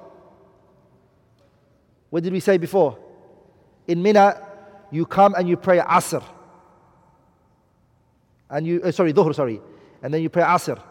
What 2.09 2.23
did 2.23 2.31
we 2.31 2.39
say 2.39 2.57
before? 2.57 2.97
In 3.87 4.01
Mina, 4.01 4.47
you 4.91 5.05
come 5.05 5.33
and 5.35 5.47
you 5.47 5.57
pray 5.57 5.79
Asr. 5.79 6.23
And 8.49 8.65
you, 8.65 8.81
uh, 8.83 8.91
sorry, 8.91 9.13
Dhuhr, 9.13 9.35
sorry. 9.35 9.59
And 10.01 10.13
then 10.13 10.21
you 10.21 10.29
pray 10.29 10.43
Asr. 10.43 10.81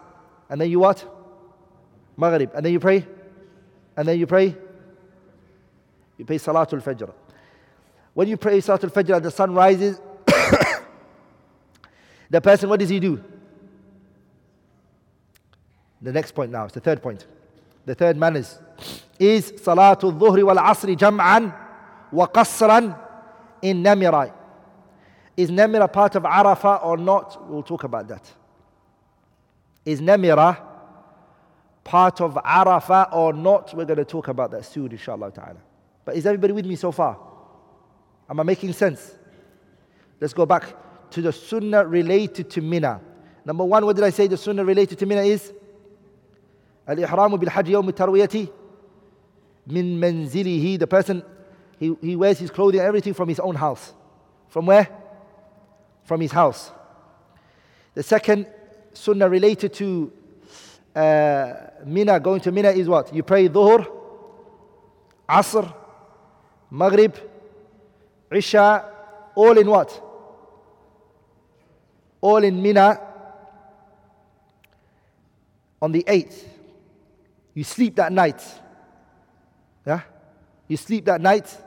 And 0.51 0.61
then 0.61 0.71
you 0.71 0.81
what? 0.81 1.05
Maghrib. 2.17 2.51
And 2.55 2.65
then 2.65 2.73
you 2.73 2.81
pray? 2.81 3.07
And 3.97 4.07
then 4.07 4.19
you 4.19 4.27
pray? 4.27 4.55
You 6.19 6.25
pray 6.25 6.39
Salatul 6.39 6.83
Fajr. 6.83 7.13
When 8.15 8.29
you 8.29 8.37
pray 8.37 8.59
Salatul 8.59 8.93
Fajr 8.93 9.17
and 9.17 9.25
the 9.25 9.31
sun 9.31 9.55
rises, 9.55 10.01
the 12.31 12.41
person, 12.41 12.69
what 12.69 12.81
does 12.81 12.89
he 12.89 13.01
do? 13.01 13.23
The 16.03 16.13
next 16.13 16.33
point 16.33 16.51
now, 16.51 16.65
it's 16.65 16.75
the 16.75 16.81
third 16.81 17.03
point. 17.03 17.27
The 17.85 17.95
third 17.95 18.17
is 18.37 18.59
is 19.19 19.53
Salatul 19.53 20.19
Dhuhri 20.19 20.45
wal 20.45 20.57
Asri 20.57 20.97
jam'an 20.97 21.55
wa 22.13 22.27
qasran 22.27 22.99
in 23.63 23.83
Namira. 23.83 24.33
Is 25.37 25.51
Namira 25.51 25.91
part 25.91 26.15
of 26.17 26.25
Arafah 26.25 26.85
or 26.85 26.97
not? 26.97 27.49
We'll 27.49 27.63
talk 27.63 27.85
about 27.85 28.09
that. 28.09 28.31
Is 29.85 30.01
Namira 30.01 30.59
part 31.85 32.21
of 32.21 32.35
Arafah 32.35 33.15
or 33.15 33.33
not? 33.33 33.75
We're 33.75 33.85
going 33.85 33.99
to 33.99 34.05
talk 34.05 34.29
about 34.29 34.51
that 34.51 34.65
soon, 34.65 34.91
inshallah 34.91 35.31
ta'ala. 35.33 35.59
But 36.05 36.17
is 36.17 36.27
everybody 36.27 36.53
with 36.53 36.67
me 36.67 36.77
so 36.77 36.93
far? 36.93 37.19
Am 38.29 38.41
I 38.41 38.43
making 38.43 38.73
sense? 38.73 39.15
Let's 40.21 40.35
go 40.35 40.45
back 40.45 40.75
to 41.11 41.23
the 41.23 41.33
sunnah 41.33 41.87
related 41.87 42.51
to 42.51 42.61
Mina. 42.61 43.01
Number 43.45 43.65
one, 43.65 43.85
what 43.87 43.97
did 43.97 44.05
I 44.05 44.11
say 44.11 44.27
the 44.27 44.37
sunnah 44.37 44.65
related 44.65 44.99
to 44.99 45.07
Mina 45.07 45.23
is? 45.23 45.53
Al-ihramu 46.87 47.39
bil-hajj 47.39 47.69
yawm 47.69 47.91
tarwiyati 47.93 48.51
min 49.67 50.01
manzilihi. 50.01 50.79
The 50.79 50.87
person, 50.87 51.23
he, 51.79 51.97
he 52.01 52.17
wears 52.17 52.39
his 52.39 52.51
clothing, 52.51 52.81
everything 52.81 53.15
from 53.15 53.29
his 53.29 53.41
own 53.41 53.55
house. 53.55 53.93
From 54.49 54.67
where? 54.67 54.89
From 56.05 56.21
his 56.21 56.33
house. 56.33 56.71
The 57.95 58.03
second 58.03 58.47
sunnah 58.93 59.29
related 59.29 59.73
to 59.75 60.13
uh, 60.95 61.53
Mina, 61.85 62.21
going 62.21 62.41
to 62.41 62.53
Mina 62.53 62.71
is 62.71 62.89
what? 62.89 63.15
You 63.15 63.23
pray 63.23 63.49
Dhuhr, 63.49 63.87
Asr, 65.29 65.73
Maghrib, 66.71 67.17
Isha, 68.31 68.93
all 69.35 69.59
in 69.59 69.69
what? 69.69 70.03
All 72.20 72.44
in 72.44 72.62
Mina 72.62 73.00
on 75.82 75.92
the 75.92 76.04
8th. 76.04 76.46
You 77.54 77.64
sleep 77.64 77.96
that 77.96 78.12
night. 78.12 78.42
Yeah? 79.86 80.02
You 80.68 80.78
sleep 80.78 81.06
that 81.06 81.22
night. 81.22 81.58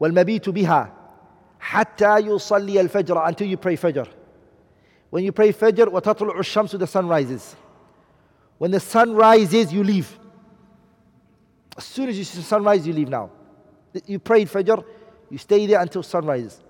والمبيت 0.00 0.48
بها 0.48 0.92
حتى 1.60 2.18
يصلي 2.18 2.80
الفجر 2.80 3.26
until 3.28 3.46
you 3.46 3.56
pray 3.56 3.76
fajr. 3.76 4.08
When 5.10 5.22
you 5.22 5.30
pray 5.32 5.52
fajr, 5.52 5.86
وتطلع 5.92 6.38
الشمس, 6.38 6.78
the 6.78 6.86
sun 6.86 7.06
rises. 7.06 7.54
When 8.58 8.70
the 8.70 8.80
sun 8.80 9.14
rises, 9.14 9.72
you 9.72 9.84
leave. 9.84 10.18
As 11.76 11.84
soon 11.84 12.08
as 12.08 12.18
you 12.18 12.24
see 12.24 12.38
the 12.38 12.44
sunrise, 12.44 12.86
you 12.86 12.92
leave 12.92 13.08
now. 13.08 13.30
You 14.06 14.18
prayed 14.18 14.48
fajr, 14.48 14.84
you 15.30 15.38
stay 15.38 15.66
there 15.66 15.80
until 15.80 16.02
sun 16.02 16.26
rises. 16.26 16.60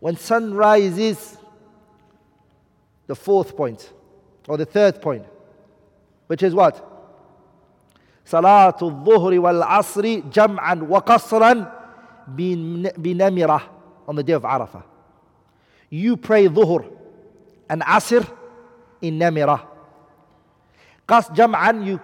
When 0.00 0.16
sun 0.16 0.54
rises, 0.54 1.36
the 3.07 3.15
fourth 3.15 3.55
point, 3.55 3.91
or 4.47 4.57
the 4.57 4.65
third 4.65 5.01
point, 5.01 5.25
which 6.27 6.43
is 6.43 6.53
what? 6.53 6.89
Salatul 8.25 9.03
Dhuhri 9.05 9.39
wal 9.39 9.61
Asri 9.63 10.21
jam'an 10.31 10.83
wa 10.83 11.01
qasran 11.01 11.69
binamirah 12.29 13.63
on 14.07 14.15
the 14.15 14.23
day 14.23 14.33
of 14.33 14.43
Arafah. 14.43 14.83
You 15.89 16.17
pray 16.17 16.47
Dhuhr 16.47 16.89
and 17.69 17.81
Asr 17.81 18.29
in 19.01 19.19
Namirah. 19.19 19.65
Qas 21.07 21.35
jam'an 21.35 21.85
you 21.85 21.99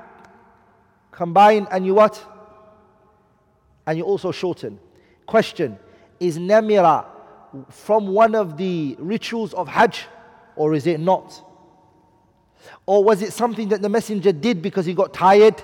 combine 1.11 1.67
and 1.71 1.85
you 1.85 1.95
what? 1.95 2.23
And 3.87 3.97
you 3.97 4.03
also 4.03 4.31
shorten. 4.31 4.79
Question, 5.25 5.79
is 6.19 6.37
Namira 6.37 7.05
from 7.69 8.07
one 8.07 8.35
of 8.35 8.57
the 8.57 8.95
rituals 8.99 9.53
of 9.53 9.67
Hajj? 9.67 10.05
or 10.58 10.74
is 10.74 10.86
it 10.86 11.00
not? 11.00 11.42
Or 12.86 13.02
was 13.04 13.22
it 13.22 13.32
something 13.32 13.68
that 13.68 13.82
the 13.82 13.88
messenger 13.88 14.32
did 14.32 14.62
because 14.62 14.86
he 14.86 14.94
got 14.94 15.12
tired 15.12 15.62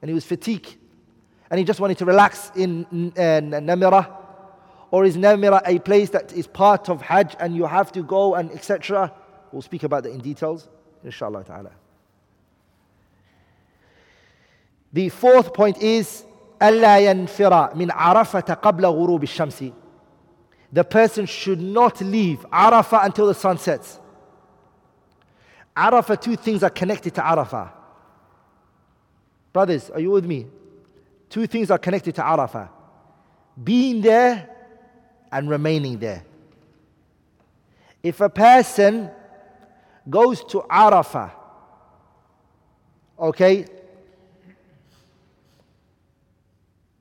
and 0.00 0.08
he 0.08 0.14
was 0.14 0.24
fatigued 0.24 0.76
and 1.50 1.58
he 1.58 1.64
just 1.64 1.80
wanted 1.80 1.98
to 1.98 2.04
relax 2.04 2.52
in 2.54 2.84
uh, 3.16 3.20
Namira? 3.40 4.16
Or 4.90 5.04
is 5.04 5.16
Namira 5.16 5.62
a 5.66 5.78
place 5.78 6.10
that 6.10 6.32
is 6.32 6.46
part 6.46 6.88
of 6.88 7.00
Hajj 7.02 7.36
and 7.38 7.54
you 7.54 7.66
have 7.66 7.92
to 7.92 8.02
go 8.02 8.34
and 8.34 8.50
etc.? 8.50 9.12
We'll 9.52 9.62
speak 9.62 9.82
about 9.82 10.02
that 10.04 10.10
in 10.10 10.20
details, 10.20 10.68
inshallah 11.04 11.44
ta'ala. 11.44 11.70
The 14.92 15.08
fourth 15.08 15.54
point 15.54 15.78
is 15.78 16.24
ألا 16.60 16.98
ينفر 16.98 17.74
من 17.74 17.90
عرفة 17.90 18.54
قبل 18.54 18.86
غروب 18.86 19.22
الشمس. 19.22 19.72
the 20.75 20.83
person 20.83 21.25
should 21.25 21.61
not 21.61 22.01
leave 22.01 22.39
Arafah 22.51 23.05
until 23.05 23.27
the 23.27 23.33
sun 23.33 23.57
sets. 23.57 23.97
Arafah, 25.73 26.19
two 26.19 26.35
things 26.35 26.63
are 26.63 26.69
connected 26.69 27.15
to 27.15 27.21
Arafah. 27.21 27.71
Brothers, 29.53 29.89
are 29.89 30.01
you 30.01 30.11
with 30.11 30.25
me? 30.25 30.47
Two 31.29 31.47
things 31.47 31.71
are 31.71 31.77
connected 31.77 32.15
to 32.15 32.21
Arafah 32.21 32.67
being 33.63 34.01
there 34.01 34.49
and 35.31 35.49
remaining 35.49 35.97
there. 35.97 36.25
If 38.03 38.19
a 38.19 38.27
person 38.27 39.09
goes 40.09 40.43
to 40.43 40.59
Arafah, 40.69 41.31
okay, 43.17 43.65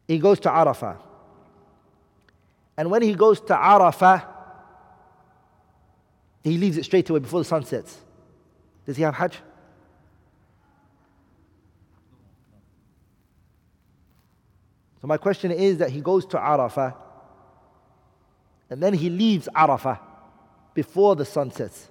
he 0.06 0.18
goes 0.20 0.38
to 0.38 0.48
Arafah. 0.48 0.96
And 2.76 2.90
when 2.90 3.02
he 3.02 3.14
goes 3.14 3.40
to 3.42 3.54
Arafah, 3.54 4.26
he 6.42 6.58
leaves 6.58 6.76
it 6.76 6.84
straight 6.84 7.08
away 7.08 7.20
before 7.20 7.40
the 7.40 7.44
sun 7.44 7.64
sets. 7.64 7.96
Does 8.86 8.96
he 8.96 9.02
have 9.02 9.14
Hajj? 9.14 9.38
So 15.00 15.08
my 15.08 15.16
question 15.16 15.50
is 15.50 15.78
that 15.78 15.90
he 15.90 16.00
goes 16.00 16.26
to 16.26 16.36
Arafah 16.36 16.94
and 18.70 18.82
then 18.82 18.94
he 18.94 19.10
leaves 19.10 19.48
Arafah 19.54 19.98
before 20.74 21.14
the 21.14 21.24
sun 21.24 21.50
sets. 21.50 21.88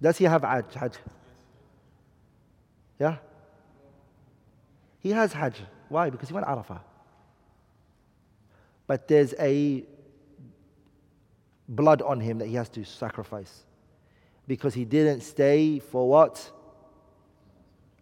Does 0.00 0.16
he 0.16 0.24
have 0.24 0.42
Hajj? 0.42 0.74
Hajj? 0.74 0.94
Yeah? 2.98 3.16
He 5.00 5.10
has 5.10 5.32
Hajj. 5.32 5.56
Why? 5.88 6.10
Because 6.10 6.28
he 6.28 6.34
went 6.34 6.46
Arafah. 6.46 6.80
But 8.88 9.06
there's 9.06 9.34
a 9.38 9.84
blood 11.68 12.02
on 12.02 12.18
him 12.20 12.38
that 12.38 12.46
he 12.46 12.54
has 12.54 12.68
to 12.70 12.84
sacrifice. 12.84 13.62
Because 14.48 14.74
he 14.74 14.84
didn't 14.84 15.20
stay 15.20 15.78
for 15.78 16.08
what? 16.08 16.50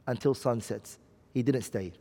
Until 0.07 0.33
sunsets. 0.33 0.99
He 1.35 1.43
didn't 1.43 1.63
stay. 1.63 1.93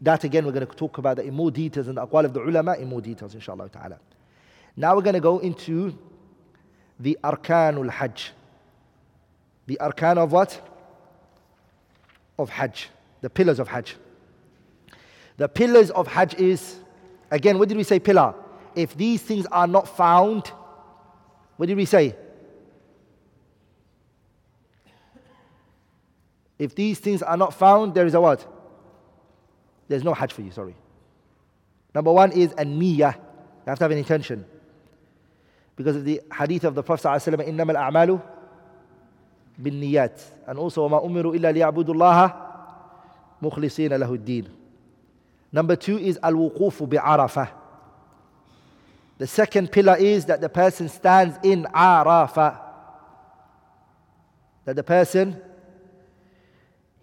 That 0.00 0.22
again, 0.24 0.46
we're 0.46 0.52
going 0.52 0.66
to 0.66 0.76
talk 0.76 0.98
about 0.98 1.16
that 1.16 1.26
in 1.26 1.34
more 1.34 1.50
details 1.50 1.88
in 1.88 1.96
the 1.96 2.06
aqwal 2.06 2.24
of 2.24 2.32
the 2.32 2.40
ulama 2.40 2.74
in 2.74 2.88
more 2.88 3.00
details, 3.00 3.34
inshallah 3.34 3.68
ta'ala. 3.68 3.98
Now 4.76 4.94
we're 4.94 5.02
going 5.02 5.14
to 5.14 5.20
go 5.20 5.38
into 5.38 5.98
the 7.00 7.18
arkanul 7.24 7.90
hajj. 7.90 8.32
The 9.66 9.78
arkan 9.80 10.18
of 10.18 10.32
what? 10.32 10.60
Of 12.38 12.50
hajj. 12.50 12.88
The 13.20 13.30
pillars 13.30 13.58
of 13.58 13.68
hajj. 13.68 13.96
The 15.36 15.48
pillars 15.48 15.90
of 15.90 16.06
hajj 16.06 16.34
is, 16.34 16.76
again, 17.31 17.57
what 17.59 17.69
did 17.69 17.77
we 17.77 17.83
say 17.83 17.99
pillar? 17.99 18.33
If 18.75 18.95
these 18.95 19.21
things 19.21 19.45
are 19.47 19.67
not 19.67 19.87
found, 19.87 20.47
what 21.57 21.67
did 21.67 21.77
we 21.77 21.85
say? 21.85 22.15
If 26.57 26.75
these 26.75 26.99
things 26.99 27.21
are 27.21 27.37
not 27.37 27.53
found, 27.53 27.93
there 27.93 28.05
is 28.05 28.13
a 28.13 28.21
what? 28.21 28.47
There's 29.87 30.03
no 30.03 30.13
Hajj 30.13 30.33
for 30.33 30.41
you, 30.41 30.51
sorry. 30.51 30.75
Number 31.93 32.11
one 32.11 32.31
is 32.31 32.51
a 32.53 32.65
niyyah. 32.65 33.15
You 33.15 33.67
have 33.67 33.77
to 33.77 33.83
have 33.83 33.91
an 33.91 33.97
intention. 33.97 34.45
Because 35.75 35.95
of 35.95 36.05
the 36.05 36.21
hadith 36.31 36.63
of 36.63 36.75
the 36.75 36.83
Prophet 36.83 37.07
ﷺ, 37.07 37.47
إِنَّمَا 37.47 37.75
الْأَعْمَالُ 37.75 38.21
بِالنِّيَّاتِ 39.61 40.21
And 40.47 40.59
also, 40.59 40.87
وَمَا 40.87 41.05
أُمِرُوا 41.05 41.35
إِلَّا 41.35 41.51
لِيَعْبُدُوا 41.53 41.93
اللَّهَ 41.93 42.35
مُخْلِصِينَ 43.41 43.93
لَهُ 43.93 44.13
الدِّينَ 44.13 44.47
Number 45.51 45.75
two 45.75 45.97
is 45.97 46.17
al-wuqufu 46.23 46.89
bi-arafah. 46.89 47.49
The 49.19 49.27
second 49.27 49.71
pillar 49.71 49.95
is 49.97 50.25
that 50.25 50.41
the 50.41 50.49
person 50.49 50.89
stands 50.89 51.37
in 51.43 51.65
Arafah. 51.73 52.59
That 54.65 54.75
the 54.75 54.83
person, 54.83 55.39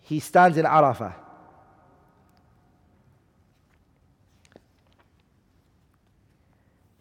he 0.00 0.18
stands 0.18 0.58
in 0.58 0.64
Arafah. 0.64 1.14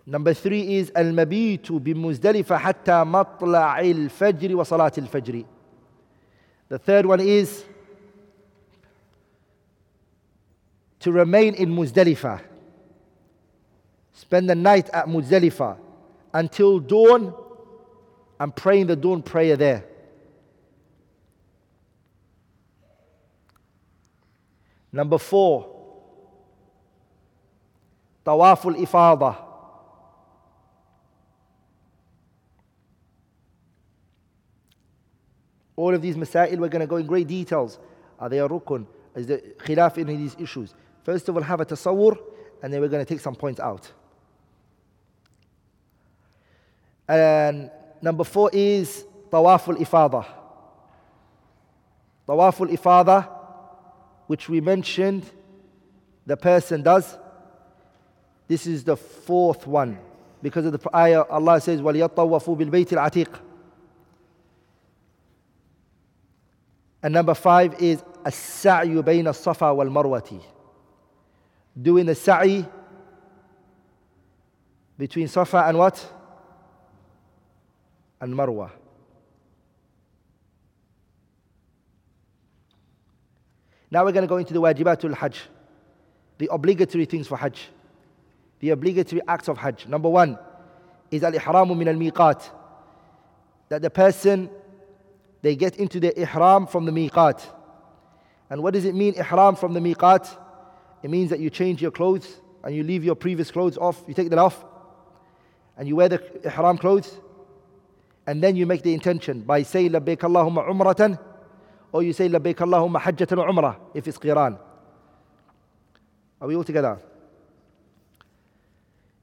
Number 0.06 0.34
three 0.34 0.78
is 0.78 0.92
المبيت 0.92 1.72
بمزدلفة 1.72 2.58
حتى 2.58 3.04
مطلع 3.04 3.80
الفجر 3.80 4.56
وصلاة 4.56 4.92
الفجر. 4.98 5.46
The 6.70 6.80
third 6.80 7.06
one 7.06 7.20
is 7.20 7.64
to 11.05 11.13
remain 11.13 11.53
in 11.57 11.69
Muzdalifah. 11.69 12.41
Spend 14.15 14.49
the 14.49 14.55
night 14.55 14.89
at 14.89 15.05
Muzdalifah 15.05 15.77
until 16.33 16.81
dawn 16.81 17.35
and 18.41 18.57
praying 18.57 18.87
the 18.87 18.97
dawn 18.97 19.21
prayer 19.21 19.55
there. 19.55 19.85
Number 24.91 25.19
four, 25.19 25.69
Tawaful 28.25 28.75
Ifadah. 28.75 29.37
All 35.77 35.95
of 35.95 36.01
these 36.01 36.17
masail, 36.17 36.57
we're 36.57 36.69
going 36.69 36.81
to 36.81 36.87
go 36.87 36.97
in 36.97 37.07
great 37.07 37.27
details. 37.27 37.79
Are 38.19 38.31
they 38.31 38.39
a 38.39 38.49
rukun? 38.49 38.87
Is 39.15 39.27
there 39.27 39.39
khilaf 39.59 39.99
in 39.99 40.07
these 40.07 40.35
issues? 40.39 40.73
First 41.04 41.30
of 41.30 41.36
all, 41.36 41.42
have 41.42 41.62
a 41.62 41.66
tasawwur, 41.66 42.18
and 42.62 42.74
then 42.74 42.82
we're 42.82 42.88
going 42.88 43.06
to 43.06 43.10
take 43.14 43.22
some 43.22 43.36
points 43.36 43.60
out. 43.60 43.92
And 47.08 47.72
number 48.02 48.24
four 48.24 48.52
is 48.54 49.04
tawaful 49.32 49.76
ifada. 49.78 50.26
Tawaful 52.28 52.68
ifada, 52.68 53.28
which 54.28 54.48
we 54.48 54.62
mentioned, 54.62 55.26
the 56.26 56.38
person 56.38 56.84
does. 56.84 57.18
This 58.48 58.68
is 58.68 58.84
the 58.84 58.96
fourth 58.96 59.66
one. 59.66 59.98
Because 60.42 60.66
of 60.66 60.72
the 60.72 60.96
ayah, 60.96 61.24
Allah 61.24 61.60
says, 61.60 61.82
وَلْيَطَّوَّفُوا 61.82 62.58
بِالْبَيْتِ 62.58 62.90
الْعَتِيقِ 62.90 63.40
And 67.02 67.14
number 67.14 67.34
five 67.34 67.82
is 67.82 68.04
السعي 68.26 69.02
بين 69.02 69.28
الصفا 69.28 69.70
والمروة. 69.72 70.42
Doing 71.81 72.07
the 72.07 72.15
sa'i 72.15 72.65
between 74.97 75.29
Safa 75.29 75.65
and 75.67 75.79
what? 75.79 76.13
And 78.21 78.33
Marwa. 78.35 78.71
Now 83.91 84.05
we're 84.05 84.13
going 84.13 84.23
to 84.23 84.29
go 84.29 84.37
into 84.39 84.55
the 84.55 84.61
wajibatul 84.61 85.15
hajj. 85.15 85.41
the 86.39 86.49
obligatory 86.51 87.05
things 87.05 87.27
for 87.27 87.37
Hajj. 87.37 87.69
The 88.61 88.71
obligatory 88.71 89.23
acts 89.29 89.49
of 89.49 89.59
Hajj. 89.59 89.87
Number 89.87 90.09
one 90.09 90.39
is 91.11 91.23
al-ihramu 91.23 91.77
min 91.77 91.89
al-miqat. 91.89 92.51
That 93.69 93.83
the 93.83 93.91
person, 93.91 94.51
they 95.43 95.57
get 95.57 95.77
into 95.77 96.01
the 96.01 96.19
ihram 96.21 96.67
from 96.67 96.85
the 96.87 96.93
miqat. 96.93 97.43
And 98.51 98.63
what 98.63 98.75
does 98.75 98.85
it 98.85 98.95
mean, 98.95 99.15
ihram 99.15 99.57
from 99.57 99.75
the 99.75 99.81
miqat? 99.81 100.37
It 101.05 101.11
means 101.11 101.29
that 101.29 101.39
you 101.39 101.51
change 101.51 101.83
your 101.83 101.91
clothes 101.91 102.41
and 102.65 102.75
you 102.75 102.83
leave 102.83 103.05
your 103.05 103.15
previous 103.15 103.51
clothes 103.51 103.77
off, 103.77 104.03
you 104.09 104.15
take 104.15 104.31
them 104.31 104.39
off, 104.39 104.65
and 105.77 105.87
you 105.87 105.97
wear 105.97 106.09
the 106.09 106.51
haram 106.51 106.79
clothes, 106.79 107.21
and 108.27 108.43
then 108.43 108.57
you 108.57 108.65
make 108.65 108.83
the 108.83 108.95
intention 108.95 109.43
by 109.43 109.65
saying 109.65 109.91
labbaik 109.91 110.21
Allahumma 110.21 110.67
umratan, 110.67 111.19
or 111.93 112.03
you 112.03 112.15
say 112.15 112.27
labbaik 112.27 112.55
Allahumma 112.55 113.03
hajjatan 113.03 113.37
umrah 113.37 113.77
if 113.93 114.09
it's 114.09 114.17
qiran. 114.17 114.59
Are 116.41 116.49
we 116.49 116.57
all 116.57 116.65
together? 116.65 116.99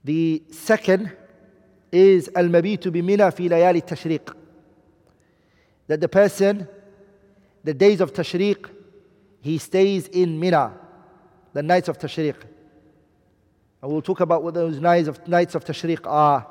The 0.04 0.44
second 0.52 1.12
is 1.92 2.30
al-mabitu 2.36 2.92
bimina 2.92 3.34
fi 3.34 3.50
layali 3.50 3.82
tashriq. 3.84 4.36
That 5.88 6.00
the 6.00 6.08
person, 6.08 6.68
the 7.64 7.74
days 7.74 8.02
of 8.02 8.14
tashriq, 8.14 8.70
he 9.42 9.58
stays 9.58 10.08
in 10.10 10.40
Mina, 10.40 10.78
the 11.54 11.64
nights 11.64 11.88
of 11.88 11.98
tashriq. 11.98 12.36
And 13.82 13.92
we'll 13.92 14.02
talk 14.02 14.20
about 14.20 14.44
what 14.44 14.54
those 14.54 14.80
nights 14.80 15.08
of, 15.08 15.28
nights 15.28 15.56
of 15.56 15.66
tashriq 15.66 16.06
are. 16.06 16.48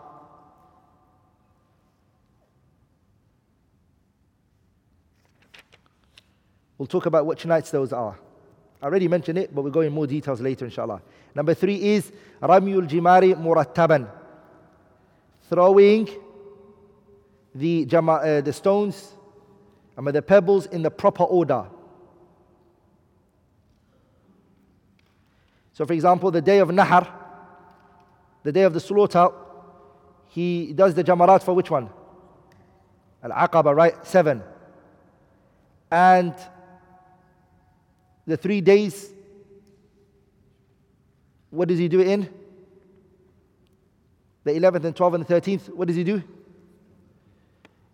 We'll 6.76 6.86
talk 6.86 7.06
about 7.06 7.26
which 7.26 7.44
nights 7.44 7.70
those 7.70 7.92
are. 7.92 8.18
I 8.80 8.86
already 8.86 9.06
mentioned 9.06 9.38
it, 9.38 9.54
but 9.54 9.62
we'll 9.62 9.72
go 9.72 9.82
in 9.82 9.92
more 9.92 10.06
details 10.06 10.40
later, 10.40 10.64
inshallah. 10.64 11.02
Number 11.34 11.52
three 11.52 11.76
is 11.76 12.10
Ramyul 12.42 12.88
Jimari 12.88 13.34
Murattaban. 13.34 14.08
Throwing 15.48 16.08
the, 17.54 17.84
jama, 17.84 18.12
uh, 18.14 18.40
the 18.40 18.52
stones, 18.52 19.12
I 19.96 20.00
mean 20.00 20.14
the 20.14 20.22
pebbles 20.22 20.66
in 20.66 20.82
the 20.82 20.90
proper 20.90 21.24
order. 21.24 21.66
So, 25.80 25.86
for 25.86 25.94
example, 25.94 26.30
the 26.30 26.42
day 26.42 26.58
of 26.58 26.68
Nahar, 26.68 27.08
the 28.42 28.52
day 28.52 28.64
of 28.64 28.74
the 28.74 28.80
slaughter, 28.80 29.30
he 30.26 30.74
does 30.74 30.94
the 30.94 31.02
jamarat 31.02 31.42
for 31.42 31.54
which 31.54 31.70
one? 31.70 31.88
Al 33.22 33.30
Aqaba, 33.30 33.74
right? 33.74 34.06
Seven. 34.06 34.42
And 35.90 36.34
the 38.26 38.36
three 38.36 38.60
days, 38.60 39.10
what 41.48 41.68
does 41.68 41.78
he 41.78 41.88
do 41.88 42.00
it 42.00 42.08
in? 42.08 42.28
The 44.44 44.52
11th 44.52 44.84
and 44.84 44.94
12th 44.94 45.14
and 45.14 45.26
13th, 45.26 45.74
what 45.74 45.88
does 45.88 45.96
he 45.96 46.04
do? 46.04 46.22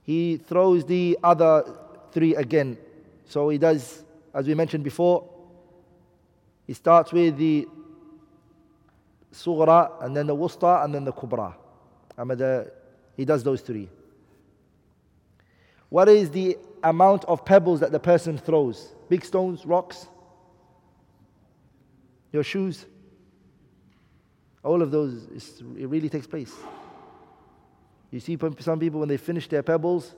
He 0.03 0.39
throws 0.39 0.85
the 0.85 1.21
other 1.23 1.63
three 2.11 2.35
again. 2.35 2.79
So 3.27 3.49
he 3.49 3.59
does, 3.59 4.03
as 4.35 4.49
we 4.49 4.55
mentioned 4.55 4.83
before, 4.83 5.31
he 6.67 6.73
starts 6.73 7.13
with 7.13 7.37
the 7.37 7.69
Sughra, 9.37 10.03
and 10.03 10.17
then 10.17 10.27
the 10.27 10.35
Wusta, 10.35 10.85
and 10.85 10.95
then 10.95 11.05
the 11.05 11.13
Kubra. 11.13 11.55
The, 12.17 12.73
he 13.17 13.25
does 13.25 13.45
those 13.45 13.61
three. 13.61 13.89
What 15.89 16.09
is 16.09 16.31
the 16.31 16.57
amount 16.83 17.25
of 17.27 17.45
pebbles 17.45 17.81
that 17.81 17.93
the 17.93 18.01
person 18.01 18.39
throws? 18.39 18.93
Big 19.09 19.25
stones, 19.25 19.65
rocks? 19.67 20.09
Your 22.33 22.43
shoes? 22.43 22.87
All 24.65 24.83
of 24.83 24.91
those, 24.91 25.27
it 25.79 25.89
really 25.89 26.09
takes 26.09 26.27
place. 26.27 26.53
You 28.11 28.21
see 28.21 28.39
some 28.61 28.81
people, 28.81 29.01
when 29.01 29.09
they 29.09 29.17
finish 29.17 29.49
their 29.49 29.63
pebbles, 29.63 30.15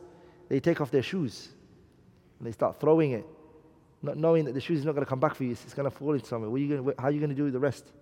they 0.49 0.61
take 0.61 0.81
off 0.81 0.91
their 0.91 1.03
shoes 1.03 1.49
and 2.39 2.47
they 2.47 2.53
start 2.53 2.81
throwing 2.81 3.13
it, 3.13 3.27
not 4.01 4.17
knowing 4.17 4.45
that 4.45 4.55
the 4.55 4.61
shoes 4.61 4.79
is 4.79 4.85
not 4.85 4.93
going 4.93 5.05
to 5.05 5.09
come 5.09 5.21
back 5.21 5.35
for 5.35 5.45
you. 5.45 5.51
It's 5.51 5.75
going 5.75 5.91
to 5.91 5.95
fall 5.95 6.15
into 6.15 6.27
somewhere. 6.27 6.49
What 6.49 6.57
are 6.57 6.61
you 6.61 6.69
going 6.69 6.85
to, 6.85 6.95
how 6.99 7.09
are 7.09 7.11
you 7.11 7.19
going 7.19 7.31
to 7.31 7.37
do 7.37 7.51
the 7.51 7.59
rest? 7.59 7.93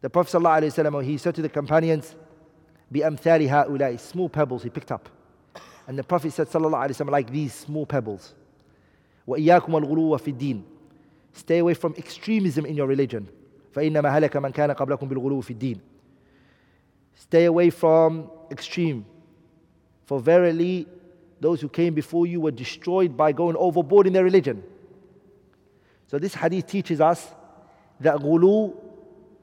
The 0.00 0.10
Prophet 0.10 0.36
ﷺ, 0.36 1.04
he 1.04 1.16
said 1.18 1.34
to 1.34 1.42
the 1.42 1.48
companions, 1.48 2.14
بِأَمْثَالِ 2.92 3.48
هَؤُلَاءِ 3.48 3.98
Small 3.98 4.28
pebbles 4.28 4.62
he 4.62 4.70
picked 4.70 4.92
up. 4.92 5.08
And 5.86 5.98
the 5.98 6.04
Prophet 6.04 6.32
said, 6.32 6.48
ﷺ, 6.48 7.10
like 7.10 7.30
these 7.30 7.54
small 7.54 7.86
pebbles. 7.86 8.34
وَإِيَّاكُمْ 9.26 9.68
الْغُلُوَ 9.68 10.20
فِي 10.20 10.36
الدِّينِ 10.36 10.62
Stay 11.32 11.58
away 11.58 11.74
from 11.74 11.94
extremism 11.96 12.64
in 12.66 12.76
your 12.76 12.86
religion. 12.86 13.28
فَإِنَّمَا 13.74 14.30
هَلَكَ 14.30 14.30
مَنْ 14.30 14.54
كَانَ 14.54 14.74
قَبْلَكُمْ 14.74 15.08
بِالْغُلُوِ 15.08 15.44
فِي 15.44 15.54
الدِّينِ 15.56 15.80
Stay 17.14 17.44
away 17.46 17.70
from 17.70 18.30
extreme. 18.50 19.04
For 20.04 20.20
verily, 20.20 20.86
those 21.40 21.60
who 21.60 21.68
came 21.68 21.94
before 21.94 22.26
you 22.26 22.40
were 22.40 22.50
destroyed 22.50 23.16
by 23.16 23.32
going 23.32 23.56
overboard 23.56 24.06
in 24.06 24.12
their 24.12 24.24
religion. 24.24 24.62
So 26.06 26.18
this 26.18 26.34
hadith 26.34 26.66
teaches 26.66 27.00
us 27.00 27.26
that 28.00 28.16
ghulu 28.16 28.74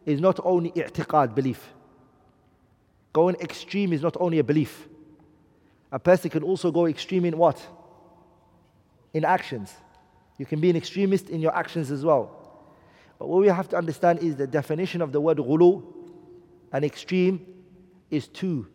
is 0.09 0.21
not 0.21 0.41
only 0.43 0.71
i'tiqad, 0.71 1.35
belief. 1.35 1.69
Going 3.13 3.37
extreme 3.37 3.93
is 3.93 4.03
not 4.03 4.17
only 4.19 4.39
a 4.39 4.45
belief. 4.45 4.89
A 5.93 5.99
person 5.99 6.31
can 6.31 6.43
also 6.43 6.71
go 6.71 6.87
extreme 6.87 7.25
in 7.25 7.37
what? 7.37 7.65
In 9.13 9.25
actions. 9.25 9.73
You 10.39 10.47
can 10.47 10.61
be 10.61 10.71
an 10.71 10.77
extremist 10.77 11.29
in 11.29 11.41
your 11.41 11.55
actions 11.55 11.91
as 11.91 12.05
well. 12.05 12.35
But 13.19 13.29
what 13.29 13.41
we 13.41 13.49
have 13.49 13.69
to 13.71 13.77
understand 13.77 14.21
is 14.21 14.37
the 14.37 14.47
definition 14.47 15.03
of 15.03 15.13
the 15.13 15.21
word 15.21 15.39
ghulu 15.39 15.83
and 16.73 16.85
extreme 16.85 17.45
is 18.11 18.29
two 18.29 18.67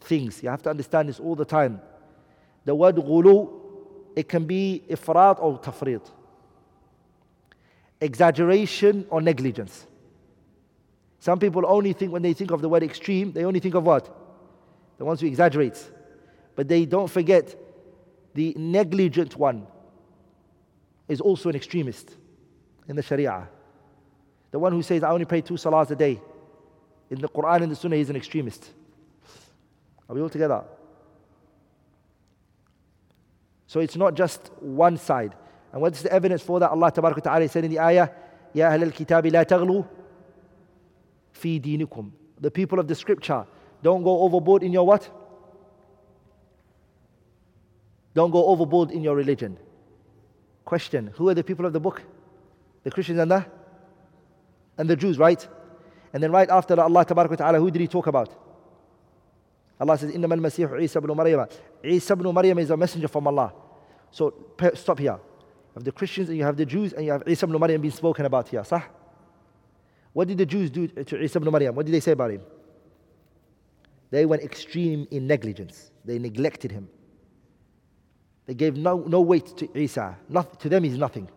things. 0.00 0.42
You 0.42 0.50
have 0.50 0.62
to 0.62 0.70
understand 0.70 1.08
this 1.08 1.20
all 1.20 1.34
the 1.34 1.44
time. 1.44 1.80
The 2.64 2.74
word 2.74 2.96
ghulu, 2.96 3.50
it 4.16 4.28
can 4.28 4.44
be 4.44 4.82
ifrat 4.90 5.40
or 5.40 5.58
tafrit. 5.60 6.10
Exaggeration 8.00 9.06
or 9.08 9.22
negligence. 9.22 9.86
Some 11.20 11.38
people 11.38 11.64
only 11.66 11.92
think 11.92 12.12
when 12.12 12.22
they 12.22 12.32
think 12.32 12.50
of 12.50 12.60
the 12.60 12.68
word 12.68 12.82
extreme, 12.82 13.32
they 13.32 13.44
only 13.44 13.60
think 13.60 13.74
of 13.74 13.84
what? 13.84 14.14
The 14.98 15.04
ones 15.04 15.20
who 15.20 15.26
exaggerate. 15.26 15.90
But 16.54 16.68
they 16.68 16.84
don't 16.84 17.08
forget 17.08 17.56
the 18.34 18.54
negligent 18.56 19.36
one 19.36 19.66
is 21.08 21.20
also 21.20 21.48
an 21.48 21.56
extremist 21.56 22.14
in 22.86 22.96
the 22.96 23.02
Sharia. 23.02 23.48
The 24.50 24.58
one 24.58 24.72
who 24.72 24.82
says, 24.82 25.02
I 25.02 25.10
only 25.10 25.24
pray 25.24 25.40
two 25.40 25.54
salahs 25.54 25.90
a 25.90 25.96
day. 25.96 26.20
In 27.10 27.20
the 27.20 27.28
Quran 27.28 27.62
and 27.62 27.72
the 27.72 27.76
Sunnah, 27.76 27.96
he's 27.96 28.10
an 28.10 28.16
extremist. 28.16 28.70
Are 30.08 30.14
we 30.14 30.20
all 30.20 30.28
together? 30.28 30.64
So 33.66 33.80
it's 33.80 33.96
not 33.96 34.14
just 34.14 34.50
one 34.60 34.96
side. 34.96 35.34
And 35.72 35.82
what's 35.82 36.02
the 36.02 36.12
evidence 36.12 36.42
for 36.42 36.60
that? 36.60 36.70
Allah 36.70 36.90
Ta'ala 36.90 37.48
said 37.48 37.64
in 37.64 37.70
the 37.70 37.80
ayah, 37.80 38.08
Ya 38.54 38.70
Ahl 38.70 38.84
al-Kitabi 38.84 39.30
la 39.32 39.44
taghlu 39.44 39.86
fi 41.37 41.59
dinikum. 41.59 42.11
The 42.39 42.51
people 42.51 42.79
of 42.79 42.87
the 42.87 42.95
scripture, 42.95 43.45
don't 43.81 44.03
go 44.03 44.21
overboard 44.21 44.63
in 44.63 44.71
your 44.71 44.85
what? 44.85 45.09
Don't 48.13 48.31
go 48.31 48.45
overboard 48.45 48.91
in 48.91 49.01
your 49.01 49.15
religion. 49.15 49.57
Question 50.65 51.11
Who 51.15 51.29
are 51.29 51.33
the 51.33 51.43
people 51.43 51.65
of 51.65 51.73
the 51.73 51.79
book? 51.79 52.01
The 52.83 52.91
Christians 52.91 53.19
and 53.19 53.31
the 53.31 53.45
and 54.77 54.89
the 54.89 54.95
Jews, 54.95 55.17
right? 55.17 55.45
And 56.13 56.21
then 56.21 56.31
right 56.31 56.49
after 56.49 56.75
that, 56.75 56.83
Allah 56.83 57.05
Ta'ala, 57.05 57.59
who 57.59 57.71
did 57.71 57.81
he 57.81 57.87
talk 57.87 58.07
about? 58.07 58.33
Allah 59.79 59.97
says, 59.97 60.11
إِنَّمَا 60.11 60.39
الْمَسِيحُ 60.39 60.81
Isa 60.81 60.99
ibn 60.99 61.15
Maryam. 61.15 61.45
Isa 61.83 62.13
ibn 62.13 62.33
Maryam 62.33 62.59
is 62.59 62.69
a 62.69 62.77
messenger 62.77 63.07
from 63.07 63.27
Allah. 63.27 63.53
So 64.11 64.33
stop 64.75 64.99
here. 64.99 65.19
You 65.19 65.73
have 65.75 65.83
the 65.83 65.91
Christians 65.91 66.29
and 66.29 66.37
you 66.37 66.43
have 66.43 66.55
the 66.55 66.65
Jews 66.65 66.93
and 66.93 67.05
you 67.05 67.11
have 67.11 67.27
Isa 67.27 67.45
ibn 67.45 67.59
Maryam 67.59 67.81
being 67.81 67.91
spoken 67.91 68.25
about 68.25 68.47
here. 68.47 68.63
Sah? 68.63 68.83
What 70.18 70.26
did 70.26 70.38
the 70.38 70.46
Jews 70.46 70.68
do 70.68 70.88
to 70.88 71.22
Isa 71.22 71.38
ibn 71.38 71.52
Maryam? 71.52 71.76
What 71.76 71.86
did 71.86 71.92
they 71.92 72.00
say 72.00 72.10
about 72.10 72.32
him? 72.32 72.40
They 74.10 74.26
went 74.26 74.42
extreme 74.42 75.06
in 75.12 75.28
negligence. 75.28 75.92
They 76.04 76.18
neglected 76.18 76.72
him. 76.72 76.88
They 78.46 78.54
gave 78.54 78.76
no, 78.76 78.98
no 79.06 79.20
weight 79.20 79.56
to 79.58 79.78
Isa. 79.78 80.18
Not, 80.28 80.58
to 80.58 80.68
them, 80.68 80.82
he's 80.82 80.98
nothing. 80.98 81.28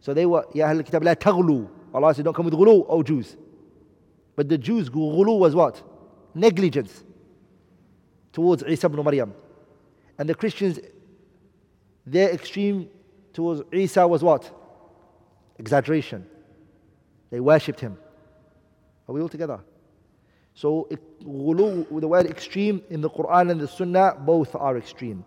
So 0.00 0.14
they 0.14 0.24
were, 0.24 0.46
Ya 0.54 0.72
Kitab 0.72 1.04
la 1.04 1.16
taghlu. 1.16 1.68
Allah 1.92 2.14
said, 2.14 2.24
don't 2.24 2.32
come 2.32 2.46
with 2.46 2.54
ghulu, 2.54 2.86
O 2.88 3.02
Jews. 3.02 3.36
But 4.36 4.48
the 4.48 4.56
Jews, 4.56 4.88
ghulu 4.88 5.38
was 5.38 5.54
what? 5.54 5.82
Negligence 6.34 7.04
towards 8.32 8.62
Isa 8.62 8.86
ibn 8.86 9.04
Maryam. 9.04 9.34
And 10.16 10.26
the 10.26 10.34
Christians, 10.34 10.80
their 12.06 12.30
extreme 12.30 12.88
towards 13.34 13.60
Isa 13.70 14.08
was 14.08 14.22
what? 14.22 14.50
Exaggeration. 15.58 16.26
They 17.29 17.39
worshipped 17.39 17.79
him. 17.79 17.97
Are 19.07 19.13
we 19.13 19.21
all 19.21 19.29
together? 19.29 19.59
So, 20.55 20.87
ghulu, 21.23 21.99
the 21.99 22.07
word 22.07 22.27
extreme 22.27 22.81
in 22.89 23.01
the 23.01 23.09
Quran 23.09 23.51
and 23.51 23.59
the 23.59 23.67
Sunnah, 23.67 24.17
both 24.19 24.55
are 24.55 24.77
extreme. 24.77 25.23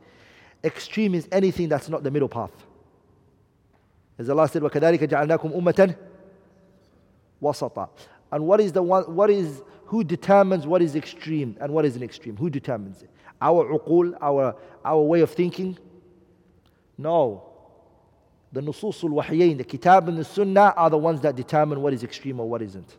Extreme 0.63 1.15
is 1.15 1.29
anything 1.33 1.69
that's 1.69 1.89
not 1.89 2.03
the 2.03 2.11
middle 2.11 2.29
path. 2.29 2.53
As 4.19 4.31
Allah 4.31 4.49
said, 4.49 4.63
وَكَذَلِكَ 4.63 4.99
جَعَلْنَاكُمْ 4.99 5.55
أُمَّةً 5.55 5.97
وَسَطًا. 7.43 7.89
And 8.33 8.47
what 8.47 8.61
is 8.61 8.73
the 8.73 8.83
one, 8.83 9.15
what 9.15 9.31
is, 9.31 9.63
who 9.85 10.03
determines 10.03 10.67
what 10.67 10.83
is 10.83 10.97
extreme 10.97 11.57
and 11.61 11.73
what 11.73 11.85
is 11.85 11.97
an 11.97 12.03
extreme? 12.03 12.37
Who 12.37 12.49
determines 12.49 13.03
it? 13.03 13.11
Our 13.41 13.79
uqul, 13.79 14.17
our, 14.21 14.57
our 14.85 15.03
way 15.03 15.21
of 15.21 15.31
thinking? 15.31 15.79
No. 16.97 17.45
The 18.53 18.61
nusus 18.61 19.05
al-wahyayn, 19.05 19.59
the 19.59 19.65
kitab 19.65 20.09
and 20.09 20.19
the 20.19 20.25
sunnah 20.25 20.73
are 20.77 20.89
the 20.89 20.99
ones 20.99 21.21
that 21.23 21.37
determine 21.37 21.81
what 21.81 21.93
is 21.93 22.05
extreme 22.05 22.41
or 22.41 22.49
what 22.49 22.63
isn't. 22.63 22.97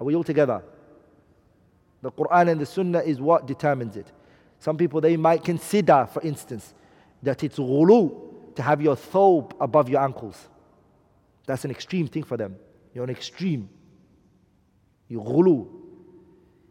Are 0.00 0.04
we 0.04 0.14
all 0.14 0.24
together? 0.24 0.62
The 2.02 2.10
Quran 2.10 2.52
and 2.52 2.60
the 2.60 2.66
sunnah 2.66 3.00
is 3.00 3.20
what 3.20 3.46
determines 3.46 3.96
it. 3.96 4.06
Some 4.58 4.76
people, 4.76 5.00
they 5.00 5.16
might 5.16 5.44
consider, 5.44 6.08
for 6.12 6.22
instance, 6.22 6.74
that 7.22 7.42
it's 7.44 7.58
ghulu 7.58 8.54
to 8.54 8.62
have 8.62 8.80
your 8.80 8.96
thobe 8.96 9.52
above 9.60 9.88
your 9.88 10.00
ankles. 10.00 10.48
That's 11.46 11.64
an 11.64 11.70
extreme 11.70 12.08
thing 12.08 12.22
for 12.22 12.36
them. 12.36 12.56
You're 12.94 13.04
an 13.04 13.10
extreme. 13.10 13.68
You 15.08 15.20
ghulu. 15.20 15.68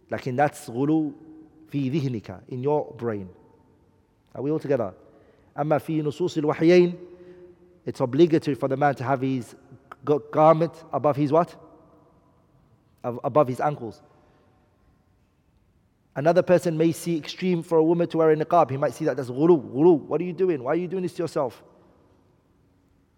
Lakin 0.10 0.36
that's 0.36 0.70
ghulu 0.70 1.14
fi 1.68 1.90
dhihnika, 1.90 2.42
in 2.50 2.64
your 2.64 2.94
brain. 2.98 3.30
Are 4.34 4.42
we 4.42 4.52
all 4.52 4.60
together? 4.60 4.94
أما 5.58 5.78
في 5.78 6.02
نصوص 6.02 6.38
الوحيين 6.38 6.94
it's 7.89 8.01
obligatory 8.01 8.55
for 8.55 8.69
the 8.69 8.77
man 8.77 8.95
to 8.97 9.03
have 9.03 9.23
his 9.23 9.57
garment 10.31 10.75
above 10.93 11.17
his 11.17 11.33
what? 11.33 11.57
Above 13.03 13.49
his 13.49 13.61
ankles. 13.61 14.03
Another 16.15 16.43
person 16.43 16.77
may 16.77 16.93
see 16.93 17.17
extreme 17.17 17.63
for 17.63 17.79
a 17.79 17.83
woman 17.83 18.07
to 18.09 18.19
wear 18.19 18.31
a 18.31 18.37
niqab. 18.37 18.71
He 18.71 18.77
might 18.77 18.93
see 18.93 19.07
that 19.07 19.19
as 19.19 19.31
ghulu, 19.31 19.73
ghulu. 19.73 20.01
What 20.01 20.21
are 20.21 20.25
you 20.25 20.35
doing? 20.35 20.63
Why 20.63 20.73
are 20.73 20.77
you 20.77 20.87
doing 20.87 21.03
this 21.03 21.15
to 21.15 21.23
yourself? 21.23 21.63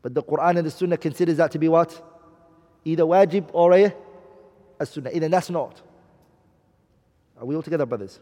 But 0.03 0.15
the 0.15 0.23
Quran 0.23 0.59
and 0.59 0.65
the 0.65 0.71
Sunnah 0.71 0.99
considers 0.99 1.39
that 1.39 1.51
to 1.51 1.59
be 1.59 1.67
what? 1.67 2.01
Either 2.85 3.03
wajib 3.03 3.49
or 3.53 3.73
a, 3.75 3.93
a 4.79 4.87
Sunnah. 4.87 5.11
Either 5.13 5.29
that's 5.29 5.51
not. 5.51 5.83
Are 7.41 7.45
we 7.45 7.57
all 7.57 7.63
together, 7.63 7.87
brothers? 7.87 8.21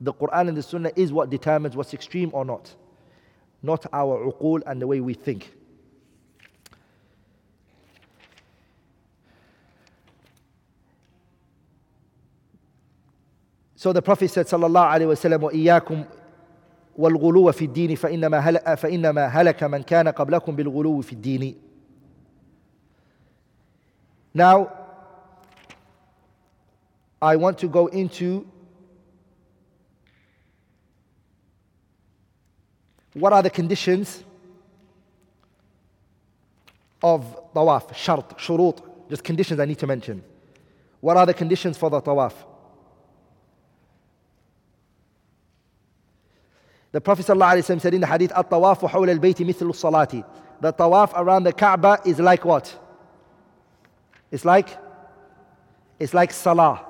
The 0.00 0.12
Quran 0.12 0.48
and 0.48 0.56
the 0.56 0.62
Sunnah 0.64 0.90
is 0.96 1.12
what 1.12 1.30
determines 1.30 1.76
what's 1.76 1.94
extreme 1.94 2.30
or 2.32 2.44
not. 2.44 2.74
Not 3.62 3.86
our 3.92 4.26
uqul 4.28 4.60
and 4.66 4.82
the 4.82 4.88
way 4.88 4.98
we 4.98 5.14
think. 5.14 5.52
So 13.83 13.93
the 13.93 14.01
Prophet 14.01 14.29
said, 14.29 14.45
Sallallahu 14.47 14.93
Alaihi 14.93 15.07
Wasallam, 15.07 15.51
وَإِيَّاكُمْ 15.51 16.05
والغلو 16.99 17.51
في 17.51 17.65
الدين 17.65 17.95
فإنما 17.95 18.39
هلك, 18.39 18.73
فإنما 18.73 19.25
هلك 19.25 19.63
من 19.63 19.83
كان 19.83 20.07
قبلكم 20.07 20.55
بالغلو 20.55 21.01
في 21.01 21.13
الدين. 21.13 21.55
Now, 24.33 24.69
I 27.21 27.35
want 27.37 27.57
to 27.59 27.67
go 27.67 27.87
into 27.87 28.45
what 33.13 33.33
are 33.33 33.41
the 33.41 33.49
conditions 33.49 34.23
of 37.01 37.53
tawaf, 37.53 37.95
shart, 37.95 38.37
shurut, 38.37 38.81
just 39.09 39.23
conditions 39.23 39.59
I 39.59 39.65
need 39.65 39.79
to 39.79 39.87
mention. 39.87 40.21
What 40.99 41.17
are 41.17 41.25
the 41.25 41.33
conditions 41.33 41.77
for 41.77 41.89
the 41.89 42.01
tawaf? 42.01 42.33
The 46.93 47.01
Prophet 47.01 47.25
ﷺ 47.27 47.81
said 47.81 47.93
in 47.93 48.01
the 48.01 48.07
hadith, 48.07 48.31
At-tawafu 48.35 48.89
hawla 48.89 49.09
al-bayti 49.09 49.45
mithlu 49.45 49.73
salati. 49.73 50.23
The 50.61 50.73
tawaf 50.73 51.11
around 51.15 51.43
the 51.43 51.53
Kaaba 51.53 51.99
is 52.05 52.19
like 52.19 52.43
what? 52.43 52.77
It's 54.31 54.43
like, 54.43 54.77
it's 55.99 56.13
like 56.13 56.31
salah. 56.31 56.85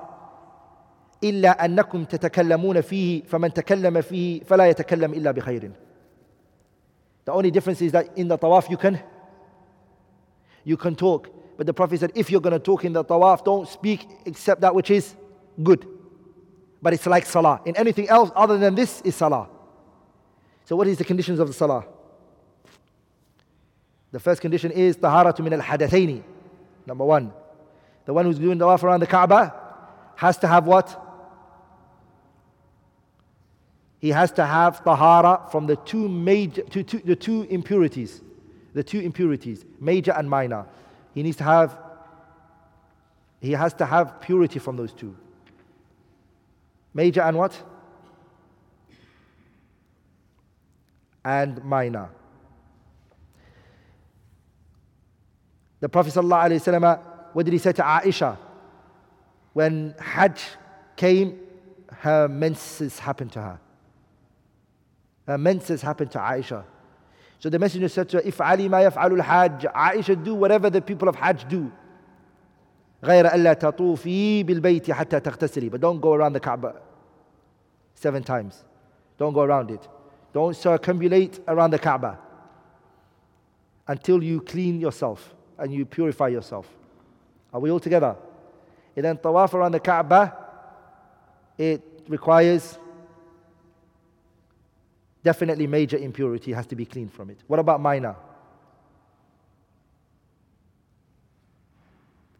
إلا 1.22 1.64
أنكم 1.64 2.04
تتكلمون 2.04 2.80
فيه 2.80 3.24
فمن 3.24 3.52
تكلم 3.52 4.00
فيه 4.00 4.40
فلا 4.44 4.68
يتكلم 4.70 5.14
إلا 5.14 5.32
بخير. 5.32 5.72
The 7.26 7.32
only 7.32 7.50
difference 7.50 7.82
is 7.82 7.92
that 7.92 8.16
in 8.16 8.28
the 8.28 8.38
tawaf 8.38 8.70
you 8.70 8.78
can, 8.78 8.98
you 10.64 10.76
can 10.76 10.96
talk. 10.96 11.28
But 11.58 11.66
the 11.66 11.74
Prophet 11.74 12.00
said, 12.00 12.12
if 12.14 12.30
you're 12.30 12.40
going 12.40 12.54
to 12.54 12.58
talk 12.58 12.86
in 12.86 12.94
the 12.94 13.04
tawaf, 13.04 13.44
don't 13.44 13.68
speak 13.68 14.08
except 14.24 14.62
that 14.62 14.74
which 14.74 14.90
is 14.90 15.14
good. 15.62 15.86
But 16.80 16.94
it's 16.94 17.06
like 17.06 17.26
salah. 17.26 17.60
In 17.66 17.76
anything 17.76 18.08
else 18.08 18.30
other 18.34 18.56
than 18.56 18.74
this 18.74 19.02
is 19.02 19.14
salah. 19.14 19.48
So, 20.65 20.75
what 20.75 20.87
is 20.87 20.97
the 20.97 21.05
conditions 21.05 21.39
of 21.39 21.47
the 21.47 21.53
salah? 21.53 21.85
The 24.11 24.19
first 24.19 24.41
condition 24.41 24.71
is 24.71 24.97
taharatu 24.97 25.39
min 25.41 25.53
al 25.53 25.61
hadathaini. 25.61 26.23
Number 26.85 27.05
one, 27.05 27.33
the 28.05 28.13
one 28.13 28.25
who's 28.25 28.39
doing 28.39 28.57
the 28.57 28.65
tawaf 28.65 28.83
around 28.83 28.99
the 29.01 29.07
Kaaba 29.07 29.53
has 30.15 30.37
to 30.39 30.47
have 30.47 30.65
what? 30.65 31.01
He 33.99 34.09
has 34.09 34.31
to 34.33 34.45
have 34.45 34.83
tahara 34.83 35.47
from 35.51 35.67
the 35.67 35.75
two 35.75 36.07
major, 36.07 36.61
two, 36.63 36.83
two, 36.83 36.99
the 36.99 37.15
two 37.15 37.43
impurities, 37.43 38.21
the 38.73 38.83
two 38.83 38.99
impurities, 38.99 39.65
major 39.79 40.13
and 40.13 40.29
minor. 40.29 40.65
He 41.13 41.23
needs 41.23 41.37
to 41.37 41.43
have, 41.43 41.77
he 43.39 43.51
has 43.51 43.73
to 43.75 43.85
have 43.85 44.21
purity 44.21 44.59
from 44.59 44.77
those 44.77 44.93
two. 44.93 45.15
Major 46.93 47.21
and 47.21 47.37
what? 47.37 47.61
and 51.24 51.62
minor. 51.64 52.10
The 55.80 55.88
Prophet 55.88 56.12
ﷺ, 56.12 57.00
what 57.32 57.44
did 57.44 57.52
he 57.52 57.58
say 57.58 57.72
to 57.72 57.82
Aisha? 57.82 58.36
When 59.52 59.94
Hajj 59.98 60.42
came, 60.96 61.40
her 61.92 62.28
menses 62.28 62.98
happened 62.98 63.32
to 63.32 63.42
her. 63.42 63.60
Her 65.26 65.38
menses 65.38 65.82
happened 65.82 66.10
to 66.12 66.18
Aisha. 66.18 66.64
So 67.38 67.48
the 67.48 67.58
messenger 67.58 67.88
said 67.88 68.08
to 68.10 68.18
her, 68.18 68.22
If 68.24 68.40
Ali 68.40 68.68
ma 68.68 68.78
yaf'alul 68.78 69.20
Hajj, 69.20 69.64
Aisha 69.64 70.22
do 70.22 70.34
whatever 70.34 70.68
the 70.70 70.82
people 70.82 71.08
of 71.08 71.16
Hajj 71.16 71.48
do. 71.48 71.72
غير 73.04 73.34
ألا 73.34 73.52
تطوفي 73.52 74.42
بالبيت 74.42 74.90
حتى 74.90 75.20
تغتسلي 75.20 75.70
but 75.70 75.80
don't 75.80 76.00
go 76.00 76.12
around 76.12 76.34
the 76.34 76.40
Kaaba 76.40 76.74
seven 77.94 78.22
times 78.22 78.62
don't 79.18 79.32
go 79.32 79.40
around 79.40 79.70
it 79.70 79.88
don't 80.35 80.51
circumambulate 80.51 81.39
around 81.47 81.71
the 81.71 81.79
Kaaba 81.79 82.19
until 83.87 84.21
you 84.21 84.41
clean 84.41 84.81
yourself 84.81 85.33
and 85.57 85.73
you 85.73 85.85
purify 85.85 86.27
yourself. 86.27 86.67
Are 87.53 87.59
we 87.61 87.71
all 87.71 87.79
together? 87.79 88.17
And 88.97 89.05
then 89.05 89.15
tawaf 89.15 89.53
around 89.53 89.71
the 89.71 89.79
Kaaba, 89.79 90.35
it 91.57 91.81
requires 92.09 92.77
definitely 95.23 95.67
major 95.67 95.95
impurity 95.95 96.51
has 96.51 96.67
to 96.67 96.75
be 96.75 96.85
cleaned 96.85 97.13
from 97.13 97.29
it. 97.29 97.39
What 97.47 97.61
about 97.61 97.79
minor? 97.79 98.17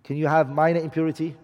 Can 0.03 0.17
you 0.17 0.27
have 0.27 0.49
minor 0.49 0.81
impurity? 0.81 1.37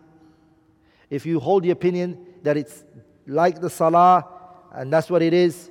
If 1.10 1.26
you 1.26 1.40
hold 1.40 1.64
the 1.64 1.72
opinion 1.72 2.26
that 2.44 2.58
it's 2.58 2.84
like 3.26 3.62
the 3.62 3.70
salah 3.70 4.28
and 4.74 4.92
that's 4.92 5.10
what 5.10 5.22
it 5.22 5.34
is, 5.34 5.70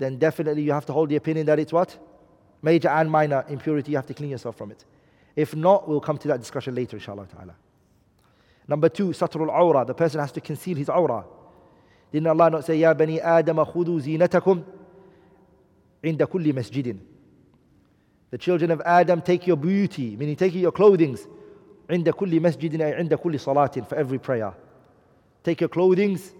then 0.00 0.16
definitely 0.16 0.62
you 0.62 0.72
have 0.72 0.86
to 0.86 0.92
hold 0.94 1.10
the 1.10 1.16
opinion 1.16 1.46
that 1.46 1.58
it's 1.58 1.72
what? 1.72 1.96
Major 2.62 2.88
and 2.88 3.10
minor 3.10 3.44
impurity, 3.48 3.92
you 3.92 3.98
have 3.98 4.06
to 4.06 4.14
clean 4.14 4.30
yourself 4.30 4.56
from 4.56 4.70
it. 4.70 4.84
If 5.36 5.54
not, 5.54 5.86
we'll 5.86 6.00
come 6.00 6.16
to 6.18 6.28
that 6.28 6.40
discussion 6.40 6.74
later, 6.74 6.96
inshallah 6.96 7.26
ta'ala. 7.26 7.54
Number 8.66 8.88
two, 8.88 9.08
satrul 9.08 9.50
awra. 9.50 9.84
The 9.84 9.94
person 9.94 10.20
has 10.20 10.32
to 10.32 10.40
conceal 10.40 10.76
his 10.76 10.88
awra. 10.88 11.24
Didn't 12.10 12.26
Allah 12.26 12.50
not 12.50 12.64
say, 12.64 12.76
Ya 12.76 12.94
bani 12.94 13.20
Adam 13.20 13.56
khudu 13.58 14.00
zinatakum 14.00 14.64
inda 16.02 16.26
kulli 16.26 16.52
masjidin. 16.52 16.98
The 18.30 18.38
children 18.38 18.70
of 18.70 18.80
Adam 18.86 19.20
take 19.20 19.46
your 19.46 19.56
beauty, 19.56 20.16
meaning 20.16 20.36
take 20.36 20.54
your 20.54 20.72
clothings, 20.72 21.26
inda 21.88 22.12
kulli 22.12 22.42
ay 22.42 23.02
inda 23.02 23.20
kulli 23.20 23.38
salatin, 23.38 23.86
for 23.86 23.96
every 23.96 24.18
prayer. 24.18 24.54
Take 25.44 25.60
your 25.60 25.68
clothings 25.68 26.32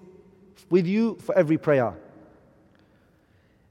with 0.70 0.86
you 0.86 1.16
for 1.16 1.36
every 1.36 1.58
prayer. 1.58 1.94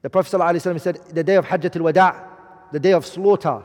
The 0.02 0.10
Prophet 0.10 0.36
ﷺ 0.36 0.80
said, 0.80 1.00
the 1.10 1.24
day 1.24 1.36
of 1.36 1.46
Hajjat 1.46 1.76
al-Wada', 1.76 2.14
the 2.72 2.80
day 2.80 2.92
of 2.92 3.06
slaughter, 3.06 3.62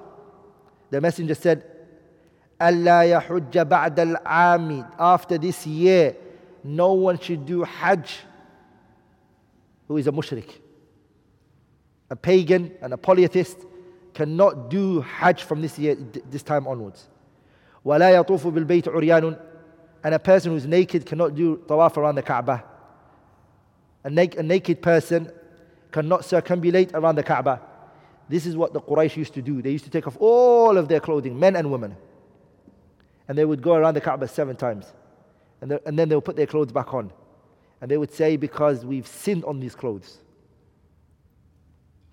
the 0.90 1.02
messenger 1.02 1.36
said, 1.36 1.64
أَلَّا 2.60 3.22
يَحُجَّ 3.22 3.52
بَعْدَ 3.52 3.96
الْعَامِ 3.96 4.96
After 4.98 5.38
this 5.38 5.66
year, 5.68 6.16
no 6.64 6.94
one 6.94 7.20
should 7.20 7.46
do 7.46 7.64
Hajj 7.64 8.20
who 9.90 9.98
is 9.98 10.08
a 10.08 10.12
mushrik. 10.12 10.50
A 12.10 12.16
pagan 12.16 12.72
and 12.82 12.94
a 12.94 12.98
polytheist 12.98 13.58
cannot 14.14 14.70
do 14.70 15.02
Hajj 15.02 15.44
from 15.44 15.62
this 15.62 15.78
year, 15.78 15.96
this 16.30 16.44
time 16.44 16.68
onwards. 16.68 17.08
وَلَا 17.86 18.24
يَطُوفُ 18.24 18.52
بِالْبَيْتِ 18.54 18.84
عُرْيَانٌ 18.84 19.40
And 20.04 20.16
a 20.16 20.20
person 20.20 20.52
who's 20.52 20.66
naked 20.66 21.06
cannot 21.06 21.36
do 21.36 21.58
tawaf 21.68 21.98
around 21.98 22.16
the 22.16 22.22
Kaaba. 22.22 22.64
A, 24.04 24.08
a 24.08 24.44
naked 24.44 24.82
person 24.82 25.32
cannot 25.94 26.22
circumambulate 26.22 26.94
around 26.94 27.16
the 27.16 27.24
Kaaba. 27.24 27.62
This 28.28 28.46
is 28.46 28.56
what 28.56 28.74
the 28.74 28.82
Quraysh 28.82 29.16
used 29.16 29.34
to 29.34 29.42
do. 29.42 29.62
They 29.62 29.72
used 29.72 29.86
to 29.86 29.90
take 29.90 30.06
off 30.06 30.18
all 30.20 30.78
of 30.78 30.88
their 30.88 31.00
clothing, 31.00 31.40
men 31.40 31.56
and 31.56 31.72
women. 31.72 31.96
And 33.28 33.38
they 33.38 33.46
would 33.46 33.62
go 33.62 33.74
around 33.74 33.96
the 33.96 34.02
Kaaba 34.02 34.28
seven 34.28 34.56
times. 34.56 34.86
And, 35.62 35.72
they, 35.72 35.80
and 35.86 35.98
then 35.98 36.10
they 36.10 36.16
would 36.16 36.26
put 36.26 36.36
their 36.36 36.48
clothes 36.48 36.72
back 36.72 36.94
on. 36.94 37.12
And 37.82 37.90
they 37.90 37.98
would 37.98 38.14
say, 38.14 38.38
Because 38.38 38.86
we've 38.86 39.08
sinned 39.08 39.46
on 39.46 39.60
these 39.60 39.76
clothes. 39.76 40.20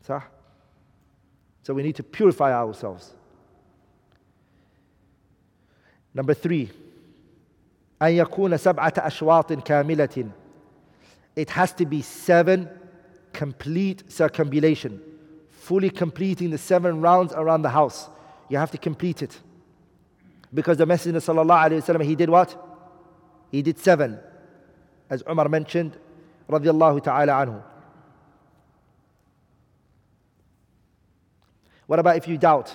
So, 0.03 0.23
so 1.63 1.75
we 1.75 1.83
need 1.83 1.97
to 1.97 2.03
purify 2.03 2.53
ourselves. 2.53 3.13
Number 6.15 6.33
three, 6.33 6.71
أن 8.01 8.13
يكون 8.13 8.57
سبعة 8.57 8.93
أشواط 8.97 9.53
كاملة. 9.53 10.31
It 11.35 11.51
has 11.51 11.73
to 11.75 11.85
be 11.85 12.03
seven 12.03 12.69
complete 13.34 14.12
circumambulation, 14.12 15.02
fully 15.50 15.90
completing 15.90 16.50
the 16.50 16.58
seven 16.58 17.02
rounds 17.02 17.34
around 17.34 17.62
the 17.62 17.70
house. 17.70 18.10
You 18.50 18.58
have 18.58 18.72
to 18.72 18.78
complete 18.78 19.22
it. 19.22 19.40
Because 20.54 20.78
the 20.78 20.86
Messenger 20.86 21.20
wasallam 21.20 22.04
he 22.04 22.16
did 22.16 22.30
what? 22.30 22.56
He 23.52 23.62
did 23.62 23.80
seven, 23.80 24.20
as 25.10 25.24
Umar 25.30 25.48
mentioned, 25.50 25.98
radiallahu 26.50 27.04
ta'ala 27.04 27.32
anhu. 27.46 27.64
What 31.88 32.00
about 32.00 32.18
if 32.18 32.28
you 32.28 32.38
doubt? 32.38 32.74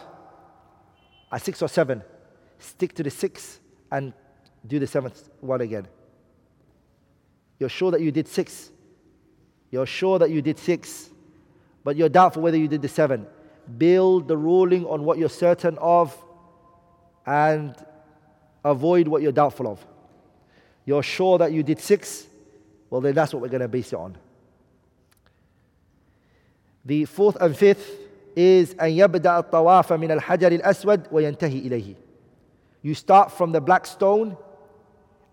A 1.33 1.41
six 1.41 1.63
or 1.63 1.69
seven? 1.69 2.03
Stick 2.59 2.95
to 2.95 3.03
the 3.03 3.11
six 3.11 3.61
and 3.91 4.13
do 4.67 4.79
the 4.79 4.87
seventh 4.87 5.29
one 5.41 5.61
again. 5.61 5.89
You're 7.59 7.71
sure 7.71 7.91
that 7.91 8.01
you 8.01 8.13
did 8.13 8.29
six. 8.29 8.71
You're 9.72 9.86
sure 9.86 10.20
that 10.20 10.30
you 10.30 10.42
did 10.42 10.60
six, 10.60 11.10
but 11.84 11.96
you're 11.96 12.10
doubtful 12.10 12.42
whether 12.42 12.58
you 12.58 12.68
did 12.68 12.82
the 12.82 12.88
seven. 12.88 13.26
Build 13.78 14.28
the 14.28 14.38
ruling 14.38 14.86
on 14.86 15.04
what 15.04 15.18
you're 15.18 15.30
certain 15.30 15.78
of 15.78 16.16
and 17.26 17.76
avoid 18.66 19.08
what 19.08 19.22
you're 19.22 19.32
doubtful 19.32 19.68
of. 19.68 19.86
You're 20.86 21.04
sure 21.04 21.38
that 21.38 21.52
you 21.52 21.64
did 21.64 21.80
six, 21.80 22.28
well, 22.90 23.02
then 23.02 23.16
that's 23.16 23.34
what 23.34 23.42
we're 23.42 23.50
going 23.50 23.62
to 23.62 23.68
base 23.68 23.94
it 23.94 24.00
on. 24.00 24.18
The 26.84 27.06
fourth 27.06 27.38
and 27.40 27.56
fifth 27.56 27.98
is 28.36 28.74
أن 28.76 28.90
يبدأ 28.98 29.40
الطواف 29.40 29.94
من 29.94 30.12
الحجر 30.20 30.52
الأسود 30.52 31.08
وينتهي 31.12 31.68
إليه. 31.68 31.96
You 32.82 32.96
start 32.96 33.32
from 33.32 33.52
the 33.52 33.62
black 33.62 33.86
stone 33.86 34.36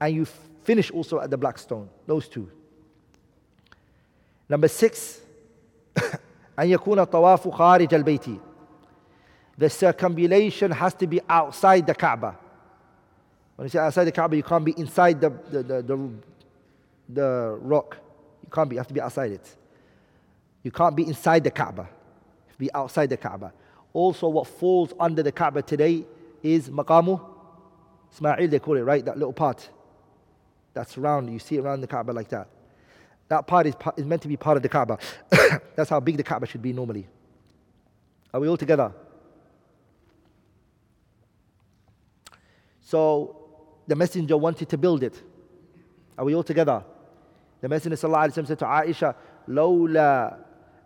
and 0.01 0.15
you 0.15 0.27
finish 0.65 0.91
also 0.91 1.21
at 1.21 1.31
the 1.31 1.37
black 1.37 1.59
stone. 1.59 1.89
Those 2.07 2.29
two. 2.29 2.51
Number 4.53 4.69
six, 4.69 5.21
أن 6.59 6.69
يكون 6.69 6.99
الطواف 6.99 7.49
خارج 7.49 7.95
البيت. 7.95 8.41
The 9.59 9.69
circumambulation 9.69 10.71
has 10.71 10.95
to 10.95 11.07
be 11.07 11.21
outside 11.29 11.87
the 11.87 11.95
Kaaba. 11.95 12.39
When 13.57 13.67
you 13.67 13.71
say 13.71 13.79
outside 13.81 14.05
the 14.05 14.13
Kaaba, 14.13 14.37
you 14.37 14.43
can't 14.43 14.65
be 14.65 14.73
inside 14.77 15.21
the, 15.21 15.31
the, 15.51 15.63
the, 15.63 15.83
the, 15.83 16.11
the 17.09 17.59
rock. 17.61 17.99
You 18.45 18.51
can't 18.53 18.69
be, 18.69 18.77
you 18.77 18.79
have 18.79 18.87
to 18.87 18.95
be 18.95 19.01
outside 19.01 19.33
it. 19.33 19.57
You 20.63 20.71
can't 20.71 20.95
be 20.95 21.07
inside 21.07 21.43
the 21.43 21.51
Kaaba. 21.51 21.89
be 22.57 22.73
outside 22.73 23.11
the 23.11 23.17
Kaaba. 23.17 23.53
Also, 23.93 24.29
what 24.29 24.47
falls 24.47 24.93
under 25.01 25.23
the 25.23 25.33
Kaaba 25.33 25.63
today 25.63 26.05
is 26.43 26.69
maqamu 26.69 27.21
Ismail, 28.13 28.49
they 28.49 28.59
call 28.59 28.77
it, 28.77 28.83
right? 28.83 29.05
That 29.05 29.19
little 29.19 29.33
part 29.33 29.69
that's 30.75 30.97
round. 30.97 31.33
You 31.33 31.39
see 31.39 31.57
it 31.57 31.61
around 31.61 31.81
the 31.81 31.87
Kaaba 31.87 32.13
like 32.13 32.29
that. 32.29 32.49
That 33.33 33.47
part 33.47 33.67
is, 33.67 33.75
is 33.97 34.07
meant 34.07 34.23
to 34.23 34.29
be 34.29 34.37
part 34.37 34.57
of 34.57 34.63
the 34.63 34.69
Kaaba. 34.69 34.99
that's 35.77 35.91
how 35.91 36.01
big 36.01 36.17
the 36.17 36.23
Kaaba 36.23 36.47
should 36.47 36.63
be 36.63 36.73
normally. 36.73 37.07
Are 38.33 38.41
we 38.41 38.49
all 38.49 38.57
together? 38.57 38.93
So 42.81 43.37
the 43.87 43.95
messenger 43.95 44.37
wanted 44.37 44.69
to 44.71 44.79
build 44.79 45.03
it. 45.03 45.23
Are 46.17 46.25
we 46.25 46.35
all 46.35 46.43
together? 46.43 46.83
The 47.61 47.69
messenger 47.69 47.97
وسلم, 47.97 48.47
said 48.47 48.59
to 48.59 48.65
Aisha, 48.65 49.15
Lola, 49.47 50.39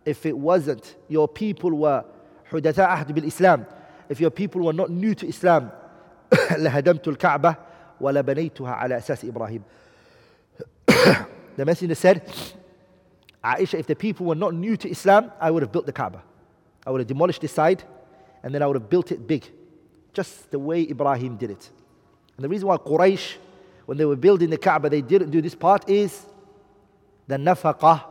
if 0.04 0.26
it 0.26 0.36
wasn't, 0.36 0.96
your 1.08 1.28
people 1.28 1.70
were 1.70 2.04
حدثاء 2.50 2.86
عهد 2.86 3.12
بالإسلام. 3.12 3.66
If 4.08 4.20
your 4.20 4.30
people 4.30 4.62
were 4.62 4.72
not 4.72 4.90
new 4.90 5.14
to 5.14 5.26
Islam, 5.26 5.70
لهدمت 6.32 7.08
الكعبة 7.08 7.56
ولبنيتها 8.00 8.72
على 8.72 8.96
أساس 8.98 9.24
إبراهيم. 9.24 9.62
the 11.57 11.65
messenger 11.65 11.95
said, 11.95 12.25
Aisha, 13.43 13.79
if 13.79 13.87
the 13.87 13.95
people 13.95 14.25
were 14.25 14.35
not 14.35 14.53
new 14.53 14.77
to 14.77 14.89
Islam, 14.89 15.31
I 15.41 15.51
would 15.51 15.63
have 15.63 15.71
built 15.71 15.85
the 15.85 15.91
Kaaba. 15.91 16.23
I 16.85 16.91
would 16.91 17.01
have 17.01 17.07
demolished 17.07 17.41
this 17.41 17.51
side 17.51 17.83
and 18.43 18.53
then 18.53 18.61
I 18.61 18.67
would 18.67 18.75
have 18.75 18.89
built 18.89 19.11
it 19.11 19.27
big, 19.27 19.45
just 20.13 20.51
the 20.51 20.59
way 20.59 20.83
Ibrahim 20.83 21.35
did 21.35 21.51
it. 21.51 21.69
And 22.37 22.43
the 22.43 22.49
reason 22.49 22.67
why 22.67 22.77
Quraysh, 22.77 23.35
when 23.87 23.97
they 23.97 24.05
were 24.05 24.15
building 24.15 24.49
the 24.49 24.57
Kaaba, 24.57 24.89
they 24.89 25.01
didn't 25.01 25.31
do 25.31 25.41
this 25.41 25.55
part 25.55 25.89
is 25.89 26.25
the 27.27 27.35
nafaqah, 27.35 28.03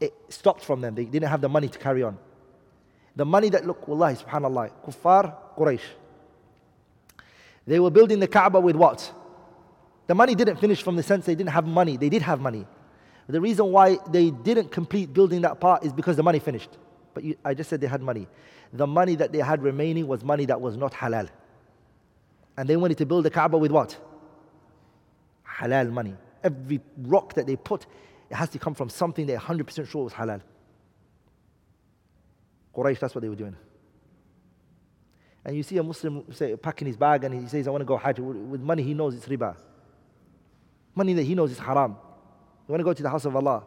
it 0.00 0.14
stopped 0.28 0.64
from 0.64 0.80
them. 0.80 0.94
They 0.94 1.04
didn't 1.04 1.28
have 1.28 1.40
the 1.40 1.48
money 1.48 1.68
to 1.68 1.78
carry 1.78 2.02
on. 2.02 2.18
The 3.16 3.24
money 3.24 3.48
that, 3.50 3.66
look, 3.66 3.88
wallahi, 3.88 4.16
subhanAllah, 4.16 4.70
kuffar, 4.86 5.34
Quraysh. 5.56 5.80
They 7.66 7.80
were 7.80 7.90
building 7.90 8.20
the 8.20 8.28
Kaaba 8.28 8.60
with 8.60 8.76
what? 8.76 9.12
The 10.10 10.16
money 10.16 10.34
didn't 10.34 10.56
finish 10.56 10.82
from 10.82 10.96
the 10.96 11.04
sense 11.04 11.24
they 11.24 11.36
didn't 11.36 11.50
have 11.50 11.68
money. 11.68 11.96
They 11.96 12.08
did 12.08 12.22
have 12.22 12.40
money. 12.40 12.66
The 13.28 13.40
reason 13.40 13.66
why 13.70 13.96
they 14.10 14.32
didn't 14.32 14.72
complete 14.72 15.12
building 15.12 15.42
that 15.42 15.60
part 15.60 15.84
is 15.84 15.92
because 15.92 16.16
the 16.16 16.24
money 16.24 16.40
finished. 16.40 16.70
But 17.14 17.22
you, 17.22 17.36
I 17.44 17.54
just 17.54 17.70
said 17.70 17.80
they 17.80 17.86
had 17.86 18.02
money. 18.02 18.26
The 18.72 18.88
money 18.88 19.14
that 19.14 19.30
they 19.30 19.38
had 19.38 19.62
remaining 19.62 20.08
was 20.08 20.24
money 20.24 20.46
that 20.46 20.60
was 20.60 20.76
not 20.76 20.92
halal. 20.94 21.28
And 22.56 22.68
they 22.68 22.76
wanted 22.76 22.98
to 22.98 23.06
build 23.06 23.24
the 23.24 23.30
Kaaba 23.30 23.56
with 23.56 23.70
what? 23.70 23.96
Halal 25.48 25.92
money. 25.92 26.16
Every 26.42 26.80
rock 26.98 27.34
that 27.34 27.46
they 27.46 27.54
put, 27.54 27.86
it 28.30 28.34
has 28.34 28.48
to 28.48 28.58
come 28.58 28.74
from 28.74 28.88
something 28.88 29.28
they're 29.28 29.38
100% 29.38 29.88
sure 29.88 30.02
was 30.02 30.12
halal. 30.12 30.40
Quraysh, 32.74 32.98
that's 32.98 33.14
what 33.14 33.22
they 33.22 33.28
were 33.28 33.36
doing. 33.36 33.54
And 35.44 35.56
you 35.56 35.62
see 35.62 35.78
a 35.78 35.84
Muslim 35.84 36.24
say, 36.32 36.56
packing 36.56 36.88
his 36.88 36.96
bag 36.96 37.22
and 37.22 37.42
he 37.42 37.46
says, 37.46 37.68
I 37.68 37.70
want 37.70 37.82
to 37.82 37.86
go 37.86 37.96
Hajj 37.96 38.18
with 38.18 38.60
money 38.60 38.82
he 38.82 38.92
knows 38.92 39.14
it's 39.14 39.26
riba. 39.26 39.54
Money 40.94 41.12
that 41.14 41.22
he 41.22 41.34
knows 41.34 41.50
is 41.50 41.58
haram. 41.58 41.96
You 42.66 42.72
want 42.72 42.80
to 42.80 42.84
go 42.84 42.92
to 42.92 43.02
the 43.02 43.10
house 43.10 43.24
of 43.24 43.34
Allah. 43.34 43.64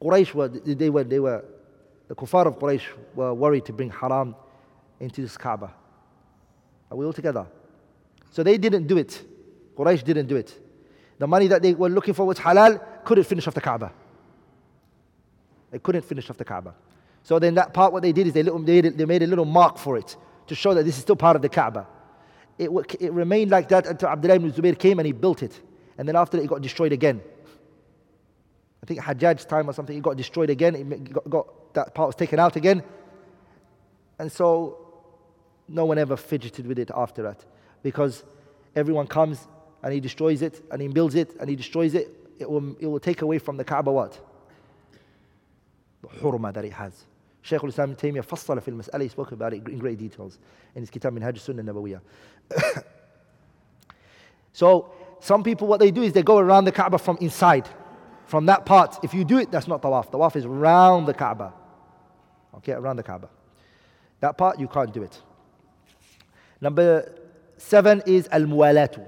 Quraysh 0.00 0.34
were, 0.34 0.48
they 0.48 0.90
were, 0.90 1.04
they 1.04 1.18
were, 1.18 1.44
the 2.08 2.14
kuffar 2.14 2.46
of 2.46 2.58
Quraysh 2.58 2.84
were 3.14 3.34
worried 3.34 3.64
to 3.66 3.72
bring 3.72 3.90
haram 3.90 4.34
into 5.00 5.22
this 5.22 5.36
Kaaba. 5.36 5.72
Are 6.90 6.96
we 6.96 7.04
all 7.04 7.12
together? 7.12 7.46
So 8.30 8.42
they 8.42 8.58
didn't 8.58 8.86
do 8.86 8.98
it. 8.98 9.24
Quraysh 9.76 10.04
didn't 10.04 10.26
do 10.26 10.36
it. 10.36 10.58
The 11.18 11.26
money 11.26 11.46
that 11.48 11.62
they 11.62 11.74
were 11.74 11.88
looking 11.88 12.14
for 12.14 12.26
was 12.26 12.38
halal, 12.38 12.80
couldn't 13.04 13.24
finish 13.24 13.48
off 13.48 13.54
the 13.54 13.60
Kaaba. 13.60 13.92
They 15.70 15.78
couldn't 15.78 16.02
finish 16.02 16.28
off 16.30 16.36
the 16.36 16.44
Kaaba. 16.44 16.74
So 17.22 17.38
then 17.38 17.54
that 17.54 17.72
part, 17.74 17.92
what 17.92 18.02
they 18.02 18.12
did 18.12 18.28
is 18.28 18.32
they, 18.34 18.42
little, 18.42 18.60
they, 18.60 18.80
they 18.80 19.04
made 19.04 19.22
a 19.22 19.26
little 19.26 19.44
mark 19.44 19.78
for 19.78 19.96
it 19.96 20.16
to 20.46 20.54
show 20.54 20.74
that 20.74 20.84
this 20.84 20.96
is 20.96 21.02
still 21.02 21.16
part 21.16 21.36
of 21.36 21.42
the 21.42 21.48
Kaaba. 21.48 21.86
It, 22.58 22.70
it 23.00 23.12
remained 23.12 23.50
like 23.50 23.68
that 23.68 23.86
until 23.86 24.08
Abdullah 24.08 24.36
ibn 24.36 24.52
Zubayr 24.52 24.78
came 24.78 24.98
and 24.98 25.06
he 25.06 25.12
built 25.12 25.42
it. 25.42 25.60
And 25.98 26.08
then 26.08 26.16
after 26.16 26.36
that, 26.36 26.44
it 26.44 26.46
got 26.46 26.62
destroyed 26.62 26.92
again. 26.92 27.20
I 28.82 28.86
think 28.86 29.00
Hajjaj's 29.00 29.44
time 29.44 29.68
or 29.68 29.72
something, 29.72 29.96
it 29.96 30.02
got 30.02 30.16
destroyed 30.16 30.50
again. 30.50 30.74
It 30.74 31.12
got, 31.12 31.28
got, 31.28 31.74
that 31.74 31.94
part 31.94 32.08
was 32.08 32.14
taken 32.14 32.38
out 32.38 32.56
again. 32.56 32.82
And 34.18 34.30
so 34.30 34.78
no 35.68 35.84
one 35.84 35.98
ever 35.98 36.16
fidgeted 36.16 36.66
with 36.66 36.78
it 36.78 36.90
after 36.94 37.22
that 37.24 37.44
because 37.82 38.24
everyone 38.74 39.06
comes 39.06 39.46
and 39.82 39.92
he 39.92 40.00
destroys 40.00 40.42
it 40.42 40.62
and 40.70 40.80
he 40.80 40.88
builds 40.88 41.14
it 41.14 41.34
and 41.40 41.48
he 41.50 41.56
destroys 41.56 41.94
it. 41.94 42.08
It 42.38 42.48
will, 42.48 42.76
it 42.78 42.86
will 42.86 43.00
take 43.00 43.22
away 43.22 43.38
from 43.38 43.56
the 43.56 43.64
Kaaba 43.64 43.90
what? 43.90 44.18
The 46.02 46.08
hurma 46.08 46.52
that 46.52 46.64
it 46.64 46.72
has. 46.72 47.04
Shaykh 47.45 47.63
al-Islam 47.63 47.91
ibn 47.91 48.13
Taymiyyah 48.13 48.25
فصل 48.25 48.61
في 48.61 48.67
المسألة, 48.67 49.01
he 49.01 49.07
spoke 49.07 49.31
about 49.31 49.53
it 49.53 49.67
in 49.67 49.79
great 49.79 49.97
details 49.97 50.37
in 50.75 50.81
his 50.81 50.89
kitab 50.89 51.13
Minhaj 51.13 51.39
Sunnah 51.39 51.63
Nabawiyah. 51.63 52.01
so 54.53 54.91
some 55.19 55.43
people 55.43 55.67
what 55.67 55.79
they 55.79 55.91
do 55.91 56.03
is 56.03 56.13
they 56.13 56.23
go 56.23 56.37
around 56.37 56.65
the 56.65 56.71
Kaaba 56.71 56.97
from 56.97 57.17
inside. 57.21 57.67
From 58.25 58.45
that 58.45 58.65
part, 58.65 58.97
if 59.03 59.13
you 59.13 59.25
do 59.25 59.39
it, 59.39 59.51
that's 59.51 59.67
not 59.67 59.81
tawaf. 59.81 60.09
Tawaf 60.09 60.35
is 60.37 60.45
around 60.45 61.05
the 61.05 61.13
Kaaba. 61.13 61.53
Okay, 62.55 62.71
around 62.71 62.95
the 62.95 63.03
Kaaba. 63.03 63.29
That 64.21 64.37
part, 64.37 64.59
you 64.59 64.67
can't 64.67 64.93
do 64.93 65.03
it. 65.03 65.21
Number 66.61 67.13
seven 67.57 68.01
is 68.05 68.29
al 68.31 68.43
muwalatu. 68.43 69.05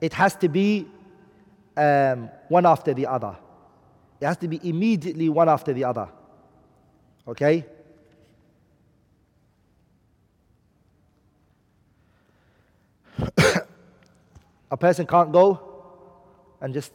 It 0.00 0.14
has 0.14 0.34
to 0.36 0.48
be 0.48 0.88
um, 1.76 2.30
one 2.48 2.66
after 2.66 2.94
the 2.94 3.06
other. 3.06 3.36
It 4.20 4.26
has 4.26 4.38
to 4.38 4.48
be 4.48 4.60
immediately 4.68 5.28
one 5.28 5.48
after 5.48 5.72
the 5.72 5.84
other. 5.84 6.08
Okay? 7.27 7.65
a 14.71 14.77
person 14.77 15.07
can't 15.07 15.31
go 15.31 15.59
and 16.61 16.73
just 16.73 16.91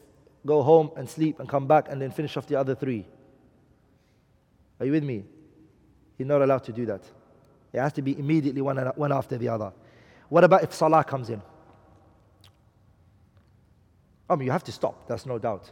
go 0.46 0.62
home 0.62 0.90
and 0.96 1.08
sleep 1.08 1.40
and 1.40 1.48
come 1.48 1.66
back 1.66 1.86
and 1.90 2.00
then 2.00 2.10
finish 2.10 2.36
off 2.36 2.46
the 2.46 2.56
other 2.56 2.74
three. 2.74 3.06
Are 4.78 4.86
you 4.86 4.92
with 4.92 5.04
me? 5.04 5.24
You're 6.18 6.28
not 6.28 6.42
allowed 6.42 6.64
to 6.64 6.72
do 6.72 6.86
that. 6.86 7.02
It 7.72 7.78
has 7.78 7.92
to 7.94 8.02
be 8.02 8.18
immediately 8.18 8.60
one, 8.62 8.76
one 8.96 9.12
after 9.12 9.38
the 9.38 9.48
other. 9.48 9.72
What 10.28 10.44
about 10.44 10.62
if 10.62 10.74
Salah 10.74 11.04
comes 11.04 11.30
in? 11.30 11.42
I 14.28 14.36
mean, 14.36 14.46
you 14.46 14.52
have 14.52 14.64
to 14.64 14.72
stop, 14.72 15.08
that's 15.08 15.26
no 15.26 15.38
doubt. 15.38 15.70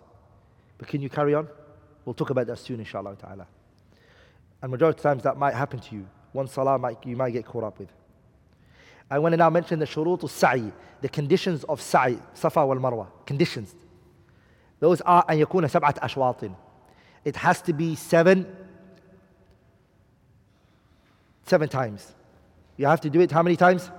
But 0.78 0.88
can 0.88 1.00
you 1.00 1.08
carry 1.08 1.34
on? 1.34 1.48
We'll 2.04 2.14
talk 2.14 2.30
about 2.30 2.46
that 2.48 2.58
soon, 2.58 2.80
inshallah 2.80 3.16
ta'ala. 3.16 3.46
And 4.61 4.71
majority 4.71 4.97
of 4.97 5.03
times 5.03 5.23
that 5.23 5.37
might 5.37 5.53
happen 5.53 5.79
to 5.79 5.95
you. 5.95 6.07
One 6.31 6.47
salah 6.47 6.77
might, 6.79 7.05
you 7.05 7.15
might 7.15 7.31
get 7.31 7.45
caught 7.45 7.63
up 7.63 7.79
with. 7.79 7.89
I 9.09 9.19
want 9.19 9.33
to 9.33 9.37
now 9.37 9.49
mention 9.49 9.79
the 9.79 9.85
shurut 9.85 10.23
al-sa'i, 10.23 10.71
the 11.01 11.09
conditions 11.09 11.63
of 11.65 11.81
sa'i, 11.81 12.17
safa 12.33 12.65
wal 12.65 12.77
marwa, 12.77 13.07
conditions. 13.25 13.75
Those 14.79 15.01
are 15.01 15.23
أن 15.29 15.45
يكون 15.45 15.67
سبعة 15.67 15.99
أشواط. 15.99 16.55
It 17.23 17.35
has 17.35 17.61
to 17.61 17.73
be 17.73 17.95
seven, 17.95 18.47
seven 21.45 21.69
times. 21.69 22.13
You 22.77 22.87
have 22.87 23.01
to 23.01 23.09
do 23.09 23.21
it 23.21 23.31
how 23.31 23.43
many 23.43 23.55
times? 23.55 23.91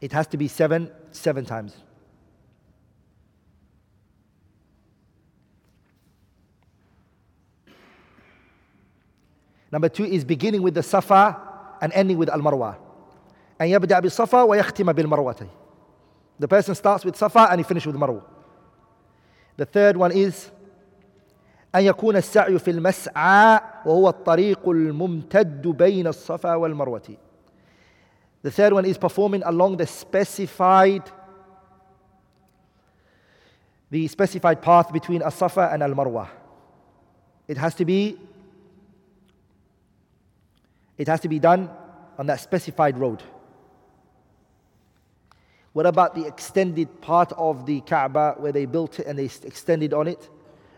It 0.00 0.12
has 0.12 0.26
to 0.28 0.36
be 0.36 0.48
seven, 0.48 0.90
seven 1.12 1.44
times. 1.44 1.76
Number 9.76 9.88
two 9.88 10.04
is 10.04 10.24
beginning 10.24 10.62
with 10.62 10.74
the 10.74 10.82
Safa 10.82 11.38
and 11.80 11.92
ending 11.92 12.18
with 12.18 12.28
Al 12.28 12.40
Marwa. 12.40 12.76
And 13.58 13.70
يبدأ 13.70 14.00
بالصفا 14.00 14.42
ويختم 14.42 14.92
بالمروة. 14.92 15.48
The 16.38 16.48
person 16.48 16.74
starts 16.74 17.04
with 17.04 17.16
Safa 17.16 17.48
and 17.50 17.60
he 17.60 17.64
finishes 17.64 17.86
with 17.86 17.96
Marwa. 17.96 18.22
The 19.56 19.66
third 19.66 19.96
one 19.96 20.12
is 20.12 20.50
أن 21.74 21.82
يكون 21.82 22.16
السعي 22.16 22.58
في 22.58 22.70
المسعى 22.70 23.60
وهو 23.86 24.08
الطريق 24.08 24.68
الممتد 24.68 25.66
بين 25.66 26.06
الصفا 26.06 26.54
والمروة. 26.54 27.16
The 28.42 28.50
third 28.50 28.72
one 28.72 28.84
is 28.84 28.98
performing 28.98 29.42
along 29.44 29.76
the 29.76 29.86
specified 29.86 31.10
the 33.90 34.08
specified 34.08 34.62
path 34.62 34.92
between 34.92 35.22
As-Safa 35.22 35.68
and 35.70 35.82
Al-Marwa. 35.82 36.26
It 37.46 37.58
has 37.58 37.74
to 37.74 37.84
be 37.84 38.18
it 40.97 41.07
has 41.07 41.19
to 41.21 41.29
be 41.29 41.39
done 41.39 41.69
on 42.17 42.25
that 42.27 42.39
specified 42.39 42.97
road. 42.97 43.21
What 45.73 45.85
about 45.85 46.15
the 46.15 46.25
extended 46.25 47.01
part 47.01 47.31
of 47.33 47.65
the 47.67 47.81
Kaaba 47.81 48.35
where 48.37 48.51
they 48.51 48.65
built 48.65 48.99
it 48.99 49.05
and 49.05 49.19
they 49.19 49.25
extended 49.25 49.93
on 49.93 50.07
it? 50.07 50.29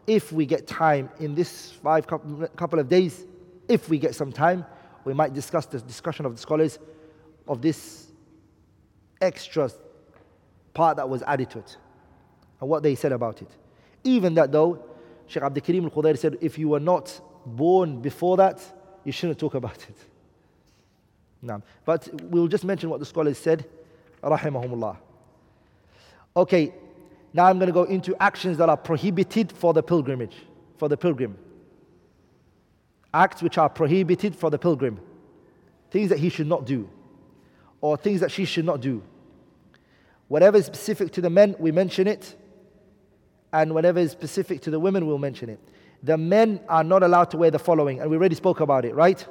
If 0.06 0.34
we 0.34 0.46
get 0.46 0.68
time 0.68 1.10
in 1.20 1.36
this 1.36 1.72
five 1.72 2.06
couple 2.08 2.80
of 2.80 2.90
days, 2.90 3.26
if 3.70 3.88
we 3.88 3.98
get 3.98 4.14
some 4.14 4.32
time, 4.32 4.66
we 5.06 5.14
might 5.14 5.34
discuss 5.34 5.66
the 5.68 5.80
discussion 5.80 6.26
of 6.26 6.34
the 6.34 6.42
scholars 6.42 6.80
of 7.48 7.62
this 7.62 8.08
extra 9.22 9.72
part 10.74 10.98
that 10.98 11.08
was 11.08 11.22
added 11.24 11.50
to 11.52 11.60
it 11.60 11.78
and 12.60 12.70
what 12.70 12.84
they 12.84 12.96
said 12.96 13.12
about 13.12 13.42
it. 13.42 13.50
Even 14.04 14.34
that 14.34 14.52
though, 14.52 14.84
Sheikh 15.28 15.44
Abdul 15.44 15.62
Karim 15.62 15.86
al 15.86 15.92
Khudairi 15.92 16.18
said, 16.18 16.38
if 16.42 16.58
you 16.58 16.70
were 16.70 16.80
not 16.80 17.22
born 17.46 18.02
before 18.02 18.36
that, 18.38 18.62
you 19.06 19.12
shouldn't 19.12 19.40
talk 19.40 19.54
about 19.54 19.78
it. 19.88 19.96
But 21.86 22.10
we'll 22.24 22.48
just 22.48 22.64
mention 22.64 22.90
what 22.90 23.00
the 23.00 23.06
scholars 23.06 23.38
said, 23.38 23.66
rahimahumullah. 24.24 24.98
Okay, 26.36 26.74
now 27.34 27.46
I'm 27.46 27.58
going 27.58 27.68
to 27.68 27.74
go 27.74 27.84
into 27.84 28.16
actions 28.22 28.58
that 28.58 28.70
are 28.70 28.78
prohibited 28.78 29.52
for 29.52 29.74
the 29.74 29.84
pilgrimage, 29.84 30.36
for 30.78 30.88
the 30.90 30.98
pilgrim. 30.98 31.38
Acts 33.14 33.42
which 33.42 33.58
are 33.58 33.70
prohibited 33.70 34.36
for 34.36 34.50
the 34.50 34.60
pilgrim. 34.60 35.00
Things 35.92 36.10
that 36.10 36.20
he 36.20 36.30
should 36.30 36.48
not 36.48 36.66
do, 36.66 36.88
or 37.82 37.98
things 37.98 38.22
that 38.22 38.32
she 38.32 38.46
should 38.46 38.66
not 38.66 38.82
do. 38.82 39.02
Whatever 40.28 40.58
is 40.58 40.66
specific 40.66 41.12
to 41.14 41.22
the 41.22 41.30
men, 41.30 41.56
we 41.58 41.72
mention 41.72 42.08
it, 42.08 42.36
and 43.52 43.74
whatever 43.74 44.00
is 44.00 44.12
specific 44.12 44.62
to 44.62 44.70
the 44.70 44.80
women, 44.80 45.08
we'll 45.08 45.18
mention 45.18 45.50
it. 45.50 45.60
The 46.04 46.18
men 46.18 46.62
are 46.70 46.84
not 46.84 47.02
allowed 47.02 47.32
to 47.32 47.38
wear 47.38 47.50
the 47.50 47.60
following, 47.60 48.00
and 48.00 48.10
we 48.10 48.16
already 48.16 48.36
spoke 48.36 48.60
about 48.60 48.86
it, 48.86 48.94
right? 48.94 49.26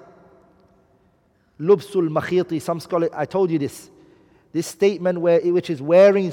Lubsul 1.61 2.09
makhiti, 2.09 2.61
some 2.63 2.81
scholars, 2.81 3.11
I 3.13 3.25
told 3.25 3.51
you 3.51 3.59
this. 3.59 3.91
This 4.53 4.67
statement 4.67 5.21
where, 5.21 5.41
which 5.41 5.71
is 5.71 5.83
wearing 5.83 6.33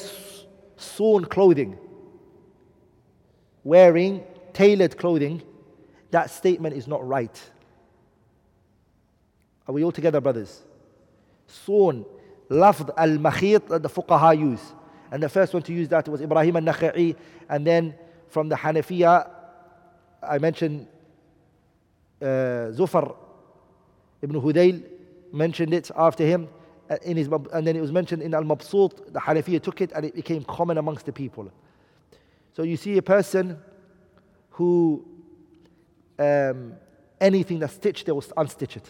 sewn 0.77 1.25
clothing, 1.25 1.77
wearing 3.63 4.23
tailored 4.53 4.97
clothing, 4.97 5.41
that 6.11 6.29
statement 6.29 6.75
is 6.75 6.87
not 6.87 7.05
right. 7.05 7.51
Are 9.67 9.73
we 9.73 9.83
all 9.83 9.91
together, 9.91 10.21
brothers? 10.21 10.61
Sewn, 11.47 12.05
lafd 12.49 12.91
al 12.95 13.17
makhit 13.17 13.67
that 13.67 13.81
the 13.81 13.89
fuqaha 13.89 14.37
use. 14.37 14.73
And 15.11 15.21
the 15.21 15.29
first 15.29 15.53
one 15.53 15.63
to 15.63 15.73
use 15.73 15.89
that 15.89 16.07
was 16.07 16.21
Ibrahim 16.21 16.55
al 16.57 16.61
Nakha'i. 16.61 17.15
And 17.49 17.65
then 17.65 17.95
from 18.27 18.49
the 18.49 18.55
Hanafiya, 18.55 19.29
I 20.21 20.37
mentioned 20.37 20.87
uh, 22.21 22.71
Zufar 22.73 23.15
ibn 24.21 24.39
Hudayl 24.39 24.83
mentioned 25.35 25.73
it 25.73 25.91
after 25.95 26.25
him. 26.25 26.47
Uh, 26.87 26.97
in 27.01 27.17
his, 27.17 27.27
and 27.51 27.65
then 27.65 27.75
it 27.75 27.81
was 27.81 27.91
mentioned 27.91 28.21
in 28.21 28.33
Al 28.35 28.43
Mabsut, 28.43 29.11
the 29.11 29.19
Hanafiya 29.19 29.61
took 29.61 29.81
it 29.81 29.91
and 29.93 30.05
it 30.05 30.13
became 30.13 30.43
common 30.43 30.77
amongst 30.77 31.07
the 31.07 31.11
people. 31.11 31.51
So 32.53 32.61
you 32.61 32.77
see 32.77 32.95
a 32.97 33.01
person 33.01 33.59
who 34.51 35.03
um, 36.19 36.73
anything 37.19 37.59
that's 37.59 37.73
stitched, 37.73 38.05
they 38.05 38.11
will 38.11 38.21
unstitch 38.21 38.77
it. 38.77 38.87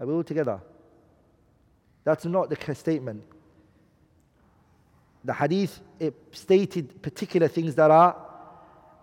Are 0.00 0.06
we 0.06 0.12
all 0.12 0.24
together? 0.24 0.60
That's 2.02 2.24
not 2.24 2.50
the 2.50 2.74
statement. 2.74 3.22
The 5.24 5.34
hadith 5.34 5.80
it 6.00 6.14
stated 6.32 7.00
particular 7.02 7.46
things 7.46 7.74
that 7.76 7.90
are 7.90 8.16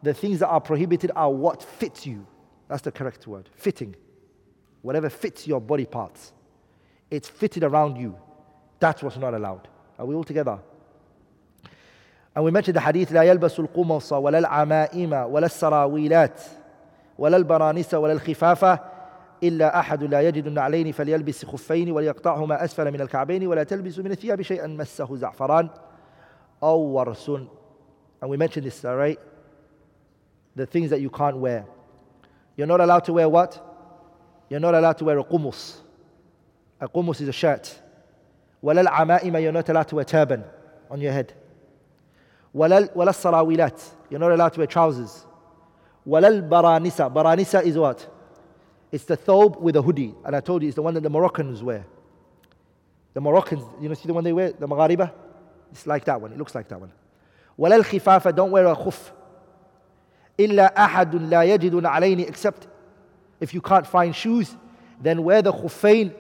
the 0.03 0.13
things 0.13 0.39
that 0.39 0.47
are 0.47 0.61
prohibited 0.61 1.11
are 1.15 1.31
what 1.31 1.63
fits 1.63 2.05
you. 2.05 2.25
That's 2.67 2.81
the 2.81 2.91
correct 2.91 3.25
word. 3.25 3.49
Fitting 3.55 3.95
whatever 4.86 5.08
fits 5.08 5.46
your 5.46 5.60
body 5.60 5.86
parts. 5.86 6.32
It's 7.10 7.28
fitted 7.28 7.64
around 7.64 7.96
you. 7.96 8.16
That's 8.80 9.02
what's 9.02 9.16
not 9.16 9.34
allowed. 9.34 9.68
Are 9.98 10.06
we 10.06 10.14
all 10.14 10.24
together? 10.24 10.58
And 12.34 12.44
we 12.44 12.50
mentioned 12.50 12.76
the 12.76 12.80
hadith 12.80 13.10
لا 13.12 13.22
يلبس 13.22 13.60
القمص 13.60 14.12
ولا 14.12 14.38
العمائم 14.38 15.12
ولا 15.12 15.46
السراويلات 15.46 16.40
ولا 17.18 17.36
البرانس 17.36 17.94
ولا 17.94 18.12
الخفافة 18.12 18.78
إلا 19.42 19.78
أحد 19.78 20.02
لا 20.04 20.20
يجد 20.20 20.46
النعلين 20.46 20.92
فليلبس 20.92 21.44
خفين 21.44 21.90
وليقطعهما 21.92 22.64
أسفل 22.64 22.90
من 22.90 23.00
الكعبين 23.00 23.46
ولا 23.46 23.62
تلبس 23.62 23.98
من 23.98 24.10
الثياب 24.10 24.42
شيئا 24.42 24.66
مسه 24.66 25.16
زعفران 25.16 25.68
أو 26.62 26.78
ورس 26.78 27.30
And 28.20 28.30
we 28.30 28.36
mentioned 28.36 28.64
this, 28.64 28.84
all 28.84 28.96
right? 28.96 29.18
The 30.54 30.64
things 30.64 30.90
that 30.90 31.00
you 31.00 31.10
can't 31.10 31.38
wear. 31.38 31.66
You're 32.56 32.68
not 32.68 32.80
allowed 32.80 33.04
to 33.06 33.12
wear 33.12 33.28
what? 33.28 33.65
You're 34.48 34.60
not 34.60 34.74
allowed 34.74 34.98
to 34.98 35.04
wear 35.04 35.18
a 35.18 35.24
qumus. 35.24 35.78
A 36.80 36.88
qumus 36.88 37.20
is 37.20 37.28
a 37.28 37.32
shirt. 37.32 37.80
ولا 38.62 38.80
العمائم 38.80 39.42
you're 39.42 39.52
not 39.52 39.68
allowed 39.68 39.88
to 39.88 39.96
wear 39.96 40.04
turban 40.04 40.44
on 40.90 41.00
your 41.00 41.12
head. 41.12 41.32
ولا 42.54 42.88
ولا 42.94 43.10
السراويلات 43.10 43.80
you're 44.10 44.20
not 44.20 44.32
allowed 44.32 44.52
to 44.52 44.60
wear 44.60 44.66
trousers. 44.66 45.26
ولا 46.06 46.28
البرانسة 46.28 47.12
baranisa 47.12 47.64
is 47.64 47.78
what? 47.78 48.06
It's 48.90 49.04
the 49.04 49.16
thobe 49.16 49.58
with 49.60 49.76
a 49.76 49.82
hoodie. 49.82 50.14
And 50.24 50.36
I 50.36 50.40
told 50.40 50.62
you 50.62 50.68
it's 50.68 50.76
the 50.76 50.82
one 50.82 50.94
that 50.94 51.02
the 51.02 51.10
Moroccans 51.10 51.62
wear. 51.62 51.86
The 53.14 53.20
Moroccans, 53.20 53.64
you 53.80 53.88
know, 53.88 53.94
see 53.94 54.06
the 54.06 54.14
one 54.14 54.22
they 54.22 54.32
wear? 54.32 54.52
The 54.52 54.68
Maghariba? 54.68 55.10
It's 55.70 55.86
like 55.86 56.04
that 56.04 56.20
one. 56.20 56.32
It 56.32 56.38
looks 56.38 56.54
like 56.54 56.68
that 56.68 56.80
one. 56.80 56.92
ولا 57.58 57.76
الخفافة 57.76 58.34
don't 58.34 58.50
wear 58.50 58.66
a 58.66 58.76
khuf. 58.76 59.12
إلا 60.40 60.84
أحد 60.84 61.14
لا 61.14 61.42
يجد 61.42 61.84
عليني 61.84 62.26
except 62.26 62.66
if 63.40 63.52
you 63.54 63.60
can't 63.60 63.86
find 63.86 64.14
shoes, 64.14 64.56
then 65.00 65.22
wear 65.22 65.42
the 65.42 65.52
khuffain. 65.52 66.14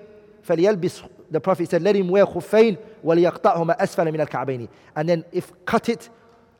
فليلبس 0.44 1.08
the 1.30 1.40
Prophet 1.40 1.70
said, 1.70 1.82
let 1.82 1.96
him 1.96 2.08
wear 2.08 2.26
khuffain 2.26 2.76
وليقطعهما 3.04 3.82
أسفل 3.82 4.12
من 4.12 4.20
الكعبين. 4.20 4.68
And 4.96 5.08
then 5.08 5.24
if 5.32 5.52
cut 5.64 5.88
it 5.88 6.08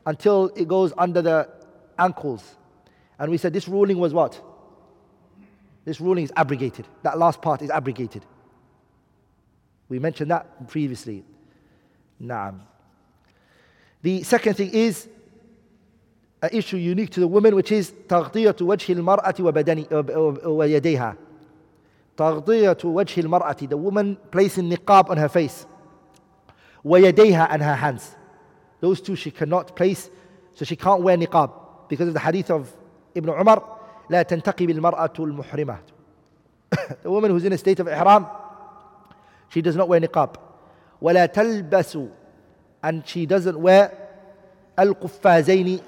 until 0.06 0.46
it 0.56 0.66
goes 0.66 0.92
under 0.96 1.22
the 1.22 1.48
ankles. 1.98 2.56
And 3.18 3.30
we 3.30 3.38
said 3.38 3.52
this 3.52 3.68
ruling 3.68 3.98
was 3.98 4.12
what? 4.14 4.40
This 5.84 6.00
ruling 6.00 6.24
is 6.24 6.32
abrogated. 6.36 6.86
That 7.02 7.18
last 7.18 7.42
part 7.42 7.62
is 7.62 7.70
abrogated. 7.70 8.24
We 9.88 9.98
mentioned 9.98 10.30
that 10.30 10.68
previously. 10.68 11.24
Naam. 12.20 12.60
The 14.00 14.22
second 14.22 14.54
thing 14.54 14.70
is 14.70 15.08
an 16.42 16.50
issue 16.52 16.76
unique 16.76 17.10
to 17.10 17.20
the 17.20 17.28
woman, 17.28 17.54
which 17.54 17.72
is 17.72 17.92
تغطية 18.08 18.56
وجه 18.60 18.92
المرأة 18.92 19.34
وبدن 19.40 19.86
ويديها. 20.44 21.16
تغطية 22.16 22.84
وجه 22.84 23.20
المرأة, 23.20 23.68
the 23.68 23.76
woman 23.76 24.16
placing 24.30 24.70
niqab 24.70 25.10
on 25.10 25.16
her 25.16 25.28
face. 25.28 25.66
ويديها 26.84 27.48
and 27.50 27.62
her 27.62 27.76
hands. 27.76 28.14
Those 28.80 29.00
two 29.00 29.14
she 29.14 29.30
cannot 29.30 29.76
place, 29.76 30.10
so 30.54 30.64
she 30.64 30.76
can't 30.76 31.02
wear 31.02 31.16
niqab 31.16 31.52
because 31.88 32.08
of 32.08 32.14
the 32.14 32.20
hadith 32.20 32.50
of 32.50 32.72
Ibn 33.14 33.30
Umar. 33.30 33.62
لا 34.10 34.22
تنتقب 34.22 34.70
المرأة 34.70 35.12
المحرمة 35.18 35.78
the 37.02 37.10
woman 37.10 37.30
who's 37.30 37.44
in 37.44 37.52
a 37.52 37.58
state 37.58 37.80
of 37.80 37.86
ihram 37.86 38.26
she 39.48 39.62
does 39.62 39.76
not 39.76 39.88
wear 39.88 40.00
niqab 40.00 40.36
ولا 41.00 41.26
تلبس 41.26 42.08
and 42.82 43.06
she 43.06 43.26
doesn't 43.26 43.58
wear 43.58 43.90
القفازين 44.78 45.80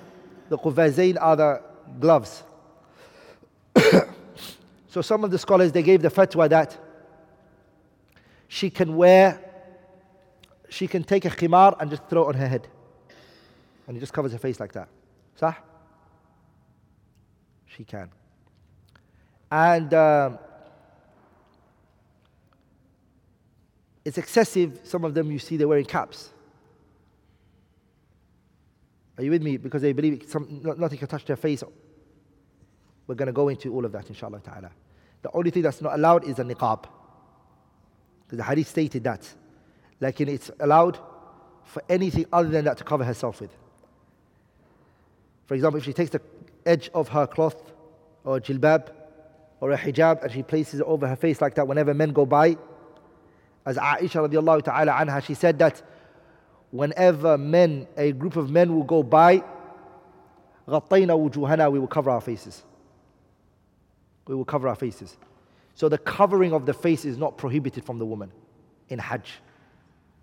the 0.50 0.58
quffazain 0.58 1.18
are 1.20 1.36
the 1.36 1.62
gloves. 2.00 2.44
so 4.88 5.02
some 5.02 5.24
of 5.24 5.32
the 5.32 5.38
scholars, 5.38 5.72
they 5.72 5.84
gave 5.84 6.02
the 6.02 6.10
fatwa 6.10 6.50
that 6.50 6.78
she 8.48 8.70
can 8.70 8.98
wear, 8.98 9.40
she 10.70 10.88
can 10.88 11.04
take 11.04 11.26
a 11.26 11.30
khimar 11.30 11.80
and 11.80 11.90
just 11.90 12.08
throw 12.10 12.24
it 12.24 12.30
on 12.30 12.34
her 12.36 12.48
head. 12.48 12.68
And 13.88 13.96
it 13.96 14.00
just 14.00 14.14
covers 14.14 14.32
her 14.32 14.38
face 14.38 14.60
like 14.60 14.74
that. 14.74 14.90
Sah? 15.36 15.54
She 17.66 17.84
can. 17.84 18.10
And 19.52 19.94
um, 19.94 20.40
it's 24.04 24.18
excessive. 24.18 24.82
Some 24.84 25.06
of 25.06 25.14
them 25.14 25.32
you 25.32 25.40
see 25.40 25.58
they're 25.58 25.68
wearing 25.68 25.86
caps 25.86 26.32
are 29.20 29.24
you 29.24 29.32
with 29.32 29.44
me? 29.44 29.58
Because 29.58 29.82
they 29.82 29.94
believe 29.94 30.24
some, 30.28 30.62
nothing 30.64 30.98
can 30.98 31.08
touch 31.08 31.26
their 31.26 31.36
face 31.36 31.64
we're 33.10 33.16
going 33.16 33.26
to 33.26 33.34
go 33.34 33.50
into 33.50 33.74
all 33.74 33.86
of 33.86 33.92
that 33.92 34.08
inshallah 34.08 34.40
ta'ala. 34.40 34.70
The 35.24 35.32
only 35.34 35.50
thing 35.50 35.64
that's 35.64 35.82
not 35.82 35.96
allowed 35.96 36.26
is 36.26 36.38
a 36.38 36.44
niqab. 36.44 36.84
Because 38.24 38.38
the 38.38 38.44
hadith 38.44 38.68
stated 38.68 39.04
that. 39.06 39.28
Like 40.00 40.22
it's 40.22 40.52
allowed 40.60 41.00
for 41.66 41.82
anything 41.90 42.28
other 42.32 42.50
than 42.50 42.66
that 42.66 42.78
to 42.78 42.84
cover 42.84 43.04
herself 43.04 43.42
with. 43.42 43.50
For 45.48 45.56
example 45.56 45.80
if 45.80 45.86
she 45.86 45.94
takes 45.94 46.12
the 46.12 46.22
edge 46.68 46.92
of 46.94 47.08
her 47.08 47.26
cloth 47.26 47.74
or 48.24 48.40
jilbab 48.40 48.92
or 49.60 49.72
a 49.72 49.78
hijab 49.78 50.22
and 50.22 50.32
she 50.32 50.44
places 50.44 50.80
it 50.80 50.86
over 50.86 51.08
her 51.08 51.16
face 51.16 51.42
like 51.42 51.56
that 51.56 51.68
whenever 51.68 51.96
men 51.96 52.14
go 52.14 52.28
by 52.28 52.58
as 53.66 53.78
Aisha 53.78 54.30
radiallahu 54.30 54.64
ta'ala 54.64 54.92
anha 54.92 55.24
she 55.24 55.34
said 55.34 55.58
that 55.58 55.82
whenever 56.71 57.39
men 57.39 57.87
a 57.97 58.13
group 58.13 58.37
of 58.37 58.51
men 58.51 58.75
will 58.75 58.85
go 58.85 59.03
by 59.03 59.43
غطينا 60.69 61.13
وجوهنا 61.13 61.71
we 61.73 61.79
will 61.79 61.87
cover 61.87 62.11
our 62.11 62.21
faces 62.21 62.65
we 64.27 64.35
will 64.35 64.45
cover 64.45 64.69
our 64.69 64.75
faces 64.75 65.17
so 65.75 65.89
the 65.89 65.99
covering 65.99 66.53
of 66.53 66.67
the 66.67 66.75
face 66.75 67.05
is 67.05 67.19
not 67.19 67.37
prohibited 67.37 67.85
from 67.85 67.99
the 67.99 68.07
woman 68.07 68.31
in 68.89 68.99
hajj 68.99 69.41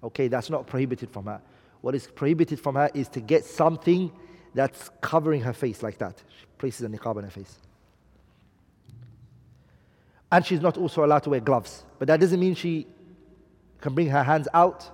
okay 0.04 0.28
that's 0.28 0.50
not 0.50 0.68
prohibited 0.68 1.10
from 1.10 1.26
her 1.26 1.42
what 1.82 1.96
is 1.96 2.08
prohibited 2.08 2.60
from 2.60 2.76
her 2.76 2.90
is 2.94 3.08
to 3.08 3.20
get 3.20 3.46
something 3.46 4.12
that's 4.54 4.90
covering 5.02 5.42
her 5.42 5.54
face 5.54 5.82
like 5.82 5.98
that 5.98 6.22
she 6.40 6.46
places 6.58 6.82
a 6.82 6.90
niqab 6.90 7.18
on 7.18 7.24
her 7.24 7.30
face 7.30 7.60
and 10.32 10.46
she's 10.46 10.62
not 10.62 10.78
also 10.78 11.04
allowed 11.04 11.24
to 11.24 11.30
wear 11.30 11.42
gloves. 11.42 11.84
But 12.00 12.08
that 12.08 12.20
doesn't 12.20 12.40
mean 12.40 12.56
she 12.56 12.88
can 13.82 13.94
bring 13.94 14.08
her 14.08 14.24
hands 14.24 14.48
out. 14.54 14.90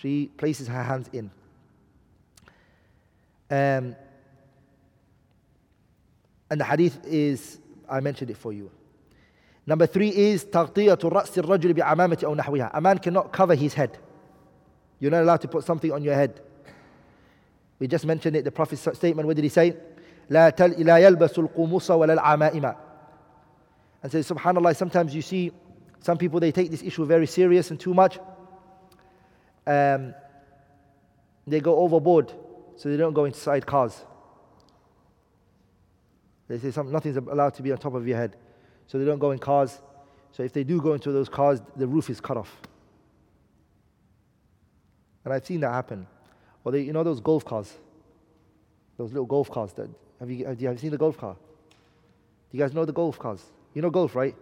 She 0.00 0.30
places 0.36 0.68
her 0.68 0.82
hands 0.82 1.08
in. 1.12 1.30
Um, 3.50 3.96
and 6.50 6.60
the 6.60 6.64
hadith 6.64 6.98
is, 7.04 7.58
I 7.88 8.00
mentioned 8.00 8.30
it 8.30 8.36
for 8.36 8.52
you. 8.52 8.70
Number 9.66 9.86
three 9.86 10.08
is 10.08 10.44
تغطية 10.44 10.98
الرأس 10.98 11.38
الرجل 11.38 11.72
بعمامة 11.74 12.24
أو 12.24 12.34
نحوها. 12.34 12.70
A 12.74 12.80
man 12.80 12.98
cannot 12.98 13.32
cover 13.32 13.54
his 13.54 13.74
head. 13.74 13.98
You're 15.00 15.10
not 15.10 15.22
allowed 15.22 15.40
to 15.42 15.48
put 15.48 15.64
something 15.64 15.90
on 15.92 16.02
your 16.02 16.14
head. 16.14 16.40
We 17.78 17.88
just 17.88 18.06
mentioned 18.06 18.36
it, 18.36 18.44
the 18.44 18.52
Prophet's 18.52 18.82
statement, 18.96 19.26
what 19.26 19.36
did 19.36 19.44
he 19.44 19.48
say? 19.48 19.74
لا, 20.30 20.50
تل, 20.50 20.84
لا 20.84 20.98
يلبس 20.98 21.38
القمص 21.38 21.90
ولا 21.90 22.14
العمائم 22.14 22.74
and 24.04 24.12
say, 24.12 24.20
subhanAllah, 24.20 24.76
sometimes 24.76 25.14
you 25.14 25.22
see 25.22 25.50
some 26.00 26.18
people, 26.18 26.38
they 26.38 26.52
take 26.52 26.70
this 26.70 26.82
issue 26.82 27.06
very 27.06 27.26
serious 27.26 27.70
and 27.70 27.80
too 27.80 27.94
much. 27.94 28.18
Um, 29.69 30.15
they 31.45 31.59
go 31.59 31.75
overboard, 31.75 32.33
so 32.75 32.89
they 32.89 32.97
don't 32.97 33.13
go 33.13 33.25
inside 33.25 33.67
cars. 33.67 34.03
They 36.47 36.57
say 36.57 36.71
some, 36.71 36.91
nothing's 36.91 37.17
allowed 37.17 37.53
to 37.53 37.61
be 37.61 37.71
on 37.71 37.77
top 37.77 37.93
of 37.93 38.07
your 38.07 38.17
head, 38.17 38.35
so 38.87 38.97
they 38.97 39.05
don't 39.05 39.19
go 39.19 39.29
in 39.29 39.37
cars. 39.37 39.79
So 40.31 40.41
if 40.41 40.53
they 40.53 40.63
do 40.63 40.81
go 40.81 40.93
into 40.93 41.11
those 41.11 41.29
cars, 41.29 41.61
the 41.75 41.85
roof 41.87 42.09
is 42.09 42.19
cut 42.19 42.35
off. 42.35 42.51
And 45.23 45.31
I've 45.31 45.45
seen 45.45 45.59
that 45.59 45.71
happen. 45.71 46.07
Or 46.63 46.71
they, 46.71 46.81
you 46.81 46.91
know 46.91 47.03
those 47.03 47.19
golf 47.19 47.45
cars, 47.45 47.71
those 48.97 49.11
little 49.11 49.27
golf 49.27 49.51
cars. 49.51 49.71
That 49.73 49.87
have 50.19 50.31
you 50.31 50.47
have 50.47 50.59
you 50.59 50.77
seen 50.77 50.89
the 50.89 50.97
golf 50.97 51.15
car? 51.17 51.35
Do 52.51 52.57
you 52.57 52.63
guys 52.63 52.73
know 52.73 52.85
the 52.85 52.93
golf 52.93 53.19
cars? 53.19 53.43
You 53.75 53.83
know 53.83 53.91
golf, 53.91 54.15
right? 54.15 54.35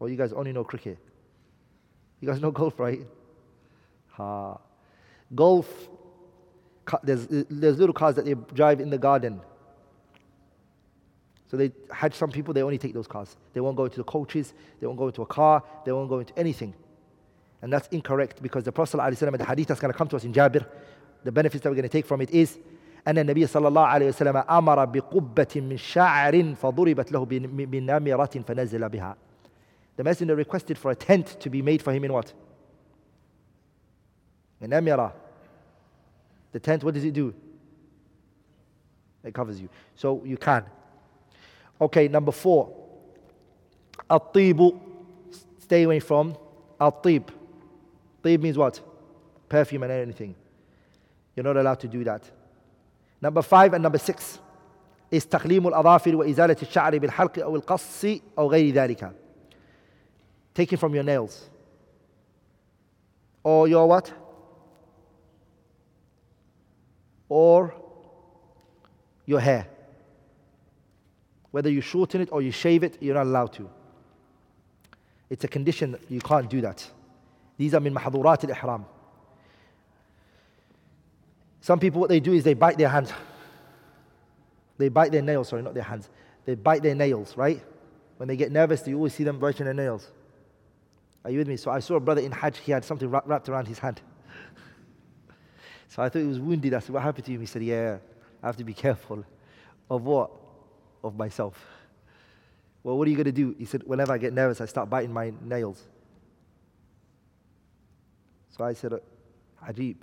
Or 0.00 0.08
you 0.08 0.16
guys 0.16 0.32
only 0.32 0.52
know 0.52 0.64
cricket? 0.64 0.98
You 2.20 2.28
guys 2.28 2.40
know 2.40 2.50
golf, 2.50 2.80
right? 2.80 3.00
Ha. 4.13 4.57
Golf, 5.33 5.89
there's, 7.03 7.27
there's 7.27 7.77
little 7.77 7.93
cars 7.93 8.15
that 8.15 8.25
they 8.25 8.33
drive 8.53 8.79
in 8.81 8.89
the 8.89 8.97
garden. 8.97 9.41
So 11.49 11.57
they 11.57 11.71
had 11.91 12.13
some 12.13 12.29
people, 12.29 12.53
they 12.53 12.61
only 12.61 12.77
take 12.77 12.93
those 12.93 13.07
cars. 13.07 13.35
They 13.53 13.59
won't 13.59 13.75
go 13.75 13.85
into 13.85 13.97
the 13.97 14.03
coaches, 14.03 14.53
they 14.79 14.87
won't 14.87 14.99
go 14.99 15.07
into 15.07 15.21
a 15.21 15.25
car, 15.25 15.63
they 15.85 15.91
won't 15.91 16.09
go 16.09 16.19
into 16.19 16.37
anything. 16.37 16.73
And 17.61 17.73
that's 17.73 17.87
incorrect 17.89 18.41
because 18.41 18.63
the 18.63 18.71
Prophet 18.71 18.97
ﷺ, 18.97 19.37
the 19.37 19.45
hadith 19.45 19.67
that's 19.67 19.79
going 19.79 19.91
to 19.91 19.97
come 19.97 20.07
to 20.09 20.15
us 20.15 20.23
in 20.23 20.33
Jabir, 20.33 20.65
the 21.23 21.31
benefits 21.31 21.63
that 21.63 21.69
we're 21.69 21.75
going 21.75 21.83
to 21.83 21.89
take 21.89 22.05
from 22.05 22.21
it 22.21 22.29
is 22.31 22.57
أن 23.07 23.17
النبي 23.17 23.47
صلى 23.47 23.67
الله 23.67 23.85
عليه 23.85 24.07
وسلم 24.07 24.37
أمر 24.49 24.85
بقبة 24.85 25.55
من 25.55 25.77
شعر 25.77 26.55
فضربت 26.55 27.11
له 27.11 27.25
بنمرة 27.25 28.43
فنزل 28.47 28.89
بها. 28.89 29.15
The 29.95 30.03
messenger 30.03 30.35
requested 30.35 30.77
for 30.77 30.91
a 30.91 30.95
tent 30.95 31.39
to 31.39 31.49
be 31.49 31.61
made 31.61 31.81
for 31.81 31.93
him 31.93 32.03
in 32.03 32.13
what? 32.13 32.33
Namirah. 34.62 35.12
The 36.52 36.60
tent, 36.60 36.84
what 36.84 36.94
does 36.94 37.04
it 37.04 37.12
do? 37.12 37.34
It 39.22 39.34
covers 39.34 39.60
you. 39.60 39.68
So 39.96 40.22
you 40.24 40.36
can. 40.36 40.64
Okay, 41.80 42.08
number 42.08 42.32
four. 42.32 42.72
Al 44.08 44.20
tibu, 44.20 44.80
Stay 45.64 45.84
away 45.84 45.98
from 45.98 46.36
al 46.78 46.92
tib. 46.92 47.32
Tib 48.22 48.42
means 48.42 48.58
what? 48.58 48.78
Perfume 49.48 49.84
and 49.84 49.92
anything. 49.92 50.34
You're 51.34 51.44
not 51.44 51.56
allowed 51.56 51.80
to 51.80 51.88
do 51.88 52.04
that. 52.04 52.22
Number 53.22 53.40
five 53.40 53.72
and 53.72 53.82
number 53.82 53.98
six. 53.98 54.38
استقليم 55.10 55.62
shari 56.70 56.98
bil 56.98 57.08
halqi 57.08 57.38
بالحلق 57.38 57.38
al 57.38 57.62
qassi 57.62 58.20
أو 58.36 58.50
غير 58.50 58.74
ذلك. 58.74 59.14
Taking 60.54 60.76
from 60.76 60.94
your 60.94 61.02
nails. 61.02 61.48
Or 63.42 63.66
your 63.66 63.88
what? 63.88 64.12
or 67.28 67.74
your 69.26 69.40
hair. 69.40 69.66
Whether 71.50 71.70
you 71.70 71.80
shorten 71.80 72.20
it 72.20 72.28
or 72.32 72.42
you 72.42 72.50
shave 72.50 72.82
it, 72.82 72.98
you're 73.00 73.14
not 73.14 73.26
allowed 73.26 73.52
to. 73.54 73.70
It's 75.30 75.44
a 75.44 75.48
condition 75.48 75.92
that 75.92 76.10
you 76.10 76.20
can't 76.20 76.50
do 76.50 76.60
that. 76.60 76.88
These 77.56 77.74
are 77.74 77.80
min 77.80 77.94
mahdurat 77.94 78.44
al-ihram. 78.44 78.84
Some 81.60 81.78
people, 81.78 82.00
what 82.00 82.10
they 82.10 82.20
do 82.20 82.32
is 82.32 82.44
they 82.44 82.54
bite 82.54 82.76
their 82.76 82.88
hands. 82.88 83.12
They 84.76 84.88
bite 84.88 85.12
their 85.12 85.22
nails, 85.22 85.48
sorry, 85.48 85.62
not 85.62 85.74
their 85.74 85.84
hands. 85.84 86.10
They 86.44 86.56
bite 86.56 86.82
their 86.82 86.94
nails, 86.94 87.36
right? 87.36 87.62
When 88.16 88.28
they 88.28 88.36
get 88.36 88.52
nervous, 88.52 88.86
you 88.86 88.96
always 88.96 89.14
see 89.14 89.24
them 89.24 89.38
biting 89.38 89.64
their 89.64 89.74
nails. 89.74 90.10
Are 91.24 91.30
you 91.30 91.38
with 91.38 91.48
me? 91.48 91.56
So 91.56 91.70
I 91.70 91.80
saw 91.80 91.94
a 91.94 92.00
brother 92.00 92.20
in 92.20 92.32
Hajj, 92.32 92.58
he 92.58 92.72
had 92.72 92.84
something 92.84 93.08
wrapped 93.08 93.48
around 93.48 93.66
his 93.66 93.78
hand 93.78 94.00
so 95.94 96.02
I 96.02 96.08
thought 96.08 96.20
he 96.20 96.26
was 96.26 96.40
wounded. 96.40 96.74
I 96.74 96.78
said, 96.78 96.90
What 96.90 97.02
happened 97.02 97.26
to 97.26 97.32
you? 97.32 97.40
He 97.40 97.46
said, 97.46 97.62
Yeah, 97.62 97.98
I 98.42 98.46
have 98.46 98.56
to 98.56 98.64
be 98.64 98.74
careful. 98.86 99.24
Of 99.90 100.02
what? 100.02 100.30
Of 101.02 101.16
myself. 101.16 101.62
Well, 102.82 102.98
what 102.98 103.06
are 103.06 103.10
you 103.10 103.16
going 103.16 103.26
to 103.26 103.32
do? 103.32 103.54
He 103.58 103.64
said, 103.64 103.82
Whenever 103.84 104.12
I 104.12 104.18
get 104.18 104.32
nervous, 104.32 104.60
I 104.60 104.66
start 104.66 104.90
biting 104.90 105.12
my 105.12 105.32
nails. 105.42 105.82
So 108.56 108.64
I 108.64 108.72
said, 108.72 108.94
Ajib 109.66 109.96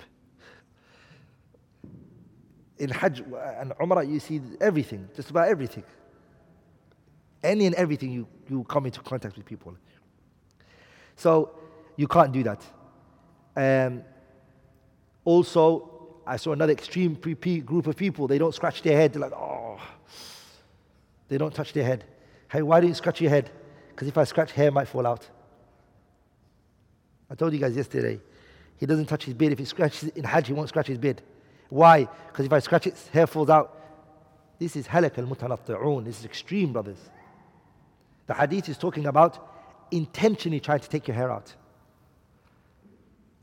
in 2.82 2.90
Hajj 2.90 3.20
and 3.60 3.72
Umrah, 3.80 4.10
you 4.12 4.20
see 4.20 4.42
everything, 4.60 5.08
just 5.16 5.30
about 5.30 5.48
everything. 5.48 5.84
Any 7.44 7.68
and 7.68 7.76
everything 7.76 8.12
you, 8.12 8.28
you 8.50 8.64
come 8.64 8.88
into 8.88 9.02
contact 9.02 9.38
with 9.38 9.46
people. 9.46 9.76
So 11.16 11.52
you 11.96 12.08
can't 12.08 12.32
do 12.32 12.44
that. 12.44 12.64
Um, 13.56 14.04
also, 15.24 16.22
I 16.26 16.38
saw 16.38 16.54
another 16.54 16.74
extreme 16.74 17.16
group 17.16 17.88
of 17.88 17.96
people. 17.96 18.28
They 18.28 18.38
don't 18.38 18.54
scratch 18.54 18.82
their 18.82 18.98
head. 18.98 19.14
They're 19.14 19.22
like, 19.22 19.34
oh, 19.34 19.80
they 21.28 21.38
don't 21.38 21.54
touch 21.54 21.74
their 21.74 21.84
head. 21.84 22.04
Hey, 22.50 22.62
why 22.62 22.80
don't 22.80 22.90
you 22.90 22.96
scratch 22.96 23.22
your 23.22 23.30
head? 23.30 23.50
Because 23.90 24.08
if 24.08 24.18
I 24.18 24.24
scratch, 24.24 24.52
hair 24.52 24.72
might 24.72 24.88
fall 24.88 25.06
out. 25.06 25.28
I 27.30 27.36
told 27.36 27.54
you 27.54 27.60
guys 27.60 27.76
yesterday. 27.76 28.20
He 28.78 28.86
doesn't 28.86 29.06
touch 29.06 29.26
his 29.26 29.34
beard. 29.34 29.54
If 29.54 29.60
he 29.60 29.66
scratches 29.66 30.10
in 30.10 30.24
Hajj, 30.24 30.48
he 30.48 30.54
won't 30.54 30.70
scratch 30.70 30.88
his 30.88 30.98
beard. 30.98 31.22
Why? 31.70 32.08
Because 32.28 32.46
if 32.46 32.52
I 32.52 32.60
scratch 32.60 32.88
it, 32.88 32.98
hair 33.14 33.28
falls 33.28 33.50
out. 33.50 33.78
This 34.60 34.76
is 34.76 34.88
halak 34.88 35.18
al 35.18 35.26
mutanatti'un. 35.26 36.04
This 36.04 36.20
is 36.20 36.26
extreme, 36.26 36.74
brothers. 36.74 36.98
The 38.28 38.34
hadith 38.34 38.70
is 38.70 38.78
talking 38.78 39.06
about 39.06 39.48
intentionally 39.92 40.60
trying 40.60 40.80
to 40.80 40.90
take 40.90 41.08
your 41.08 41.16
hair 41.16 41.32
out. 41.32 41.54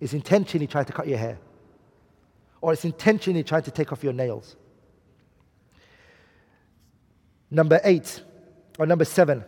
It's 0.00 0.12
intentionally 0.12 0.66
trying 0.66 0.84
to 0.84 0.92
cut 0.92 1.08
your 1.08 1.18
hair. 1.18 1.38
Or 2.60 2.72
it's 2.72 2.84
intentionally 2.84 3.44
trying 3.44 3.62
to 3.62 3.70
take 3.70 3.92
off 3.92 4.02
your 4.02 4.12
nails. 4.12 4.56
Number 7.50 7.80
eight, 7.84 8.22
or 8.78 8.86
number 8.86 9.04
seven, 9.04 9.44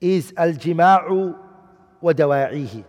is 0.00 0.32
al-jima'u 0.36 1.38
wa 2.00 2.12
dawa'ihi. 2.12 2.84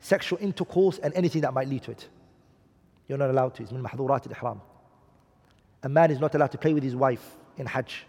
Sexual 0.00 0.38
intercourse 0.40 0.98
and 0.98 1.12
anything 1.14 1.40
that 1.42 1.52
might 1.52 1.68
lead 1.68 1.82
to 1.82 1.90
it. 1.90 2.08
You're 3.08 3.18
not 3.18 3.30
allowed 3.30 3.54
to. 3.56 3.62
It's 3.62 3.72
min 3.72 3.82
mahdurat 3.82 4.26
al-ihram. 4.26 4.60
A 5.82 5.88
man 5.88 6.10
is 6.10 6.20
not 6.20 6.34
allowed 6.34 6.52
to 6.52 6.58
play 6.58 6.72
with 6.72 6.82
his 6.82 6.94
wife 6.94 7.36
in 7.56 7.66
Hajj. 7.66 8.04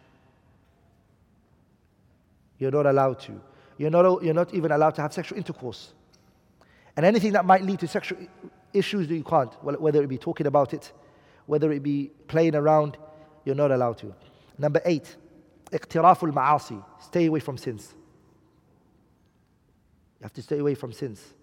You're 2.59 2.71
not 2.71 2.85
allowed 2.85 3.19
to. 3.21 3.39
You're 3.77 3.91
not, 3.91 4.23
you're 4.23 4.33
not 4.33 4.53
even 4.53 4.71
allowed 4.71 4.95
to 4.95 5.01
have 5.01 5.13
sexual 5.13 5.37
intercourse. 5.37 5.93
And 6.95 7.05
anything 7.05 7.33
that 7.33 7.45
might 7.45 7.61
lead 7.61 7.79
to 7.79 7.87
sexual 7.87 8.17
issues 8.72 9.08
that 9.08 9.14
you 9.14 9.24
can't, 9.24 9.52
whether 9.62 10.02
it 10.02 10.08
be 10.08 10.18
talking 10.18 10.46
about 10.46 10.72
it, 10.74 10.92
whether 11.46 11.72
it 11.72 11.82
be 11.82 12.10
playing 12.28 12.54
around, 12.54 12.96
you're 13.44 13.54
not 13.54 13.70
allowed 13.70 13.98
to. 13.98 14.14
Number 14.58 14.80
eight, 14.84 15.16
اقتراف 15.72 16.24
المعاصي. 16.24 16.82
Stay 17.00 17.26
away 17.26 17.40
from 17.40 17.56
sins. 17.56 17.94
You 20.20 20.24
have 20.24 20.32
to 20.34 20.42
stay 20.42 20.58
away 20.58 20.74
from 20.74 20.92
sins. 20.92 21.34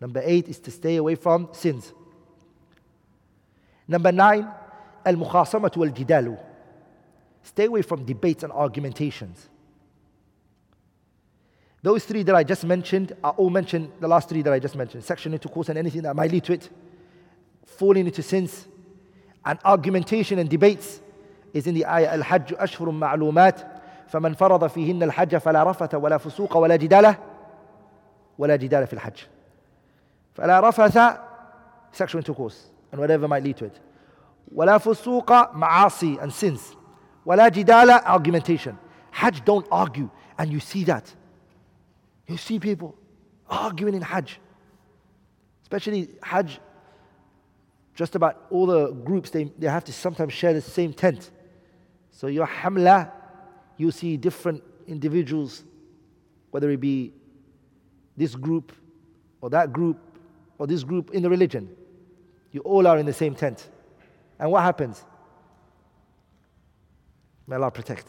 Number 0.00 0.22
eight 0.24 0.48
is 0.48 0.58
to 0.60 0.70
stay 0.70 0.96
away 0.96 1.14
from 1.14 1.48
sins. 1.52 1.92
Number 3.88 4.12
nine, 4.12 4.48
المخاصمة 5.06 5.72
والجدال. 5.76 6.38
Stay 7.42 7.64
away 7.64 7.82
from 7.82 8.04
debates 8.04 8.42
and 8.42 8.52
argumentations. 8.52 9.48
Those 11.84 12.04
three 12.04 12.22
that 12.24 12.34
I 12.34 12.44
just 12.44 12.64
mentioned 12.64 13.16
are 13.24 13.32
all 13.32 13.48
mentioned, 13.50 13.90
the 14.00 14.08
last 14.08 14.28
three 14.28 14.42
that 14.42 14.52
I 14.52 14.58
just 14.58 14.76
mentioned 14.76 15.02
sexual 15.04 15.32
intercourse 15.32 15.68
and 15.70 15.78
anything 15.78 16.02
that 16.02 16.14
might 16.14 16.30
lead 16.30 16.44
to 16.44 16.52
it, 16.52 16.68
falling 17.64 18.06
into 18.06 18.22
sins, 18.22 18.66
and 19.44 19.58
argumentation 19.64 20.38
and 20.38 20.50
debates 20.50 21.00
is 21.54 21.66
in 21.66 21.74
the 21.74 21.86
ayah 21.86 22.12
Al-Hajj 22.12 22.52
أشهر 22.52 22.90
معلومات 22.90 23.60
فمن 24.08 24.34
فرض 24.34 24.66
فيهن 24.66 25.02
الحج 25.02 25.36
فلا 25.36 25.62
رفث 25.62 25.94
ولا 25.94 26.18
فسوق 26.18 26.56
ولا 26.56 26.76
جدال 26.76 27.14
ولا 28.38 28.56
جدال 28.56 28.86
في 28.86 28.92
الحج 28.92 29.18
فلا 30.34 30.60
رفث 30.60 30.98
sexual 31.92 32.20
intercourse 32.20 32.70
and 32.92 33.00
whatever 33.00 33.26
might 33.28 33.42
lead 33.42 33.56
to 33.56 33.64
it 33.64 33.80
ولا 34.54 34.78
فسوق 34.78 35.54
معاصي 35.54 36.18
and 36.20 36.32
sins 36.32 36.76
ولا 37.26 37.48
جدال 37.48 38.00
argumentation 38.04 38.74
Hajj 39.12 39.40
don't 39.44 39.66
argue 39.72 40.10
and 40.38 40.52
you 40.52 40.60
see 40.60 40.84
that 40.84 41.14
you 42.27 42.37
see 42.37 42.59
people 42.59 42.95
arguing 43.49 43.93
in 43.93 44.01
Hajj 44.01 44.39
especially 45.63 46.09
Hajj 46.21 46.59
just 47.93 48.15
about 48.15 48.45
all 48.49 48.65
the 48.65 48.91
groups 48.91 49.29
they, 49.29 49.45
they 49.57 49.67
have 49.67 49.85
to 49.85 49.93
sometimes 49.93 50.33
share 50.33 50.53
the 50.53 50.61
same 50.61 50.93
tent 50.93 51.31
so 52.15 52.27
your 52.27 52.47
hamla, 52.47 53.11
you 53.75 53.91
see 53.91 54.15
different 54.15 54.63
individuals, 54.87 55.65
whether 56.51 56.69
it 56.69 56.79
be 56.79 57.11
this 58.15 58.35
group 58.35 58.71
or 59.41 59.49
that 59.49 59.73
group 59.73 59.99
or 60.57 60.65
this 60.65 60.85
group 60.85 61.11
in 61.11 61.21
the 61.23 61.29
religion. 61.29 61.69
You 62.53 62.61
all 62.61 62.87
are 62.87 62.97
in 62.97 63.05
the 63.05 63.11
same 63.11 63.35
tent. 63.35 63.69
And 64.39 64.49
what 64.49 64.63
happens? 64.63 65.03
May 67.47 67.57
Allah 67.57 67.69
protect. 67.69 68.07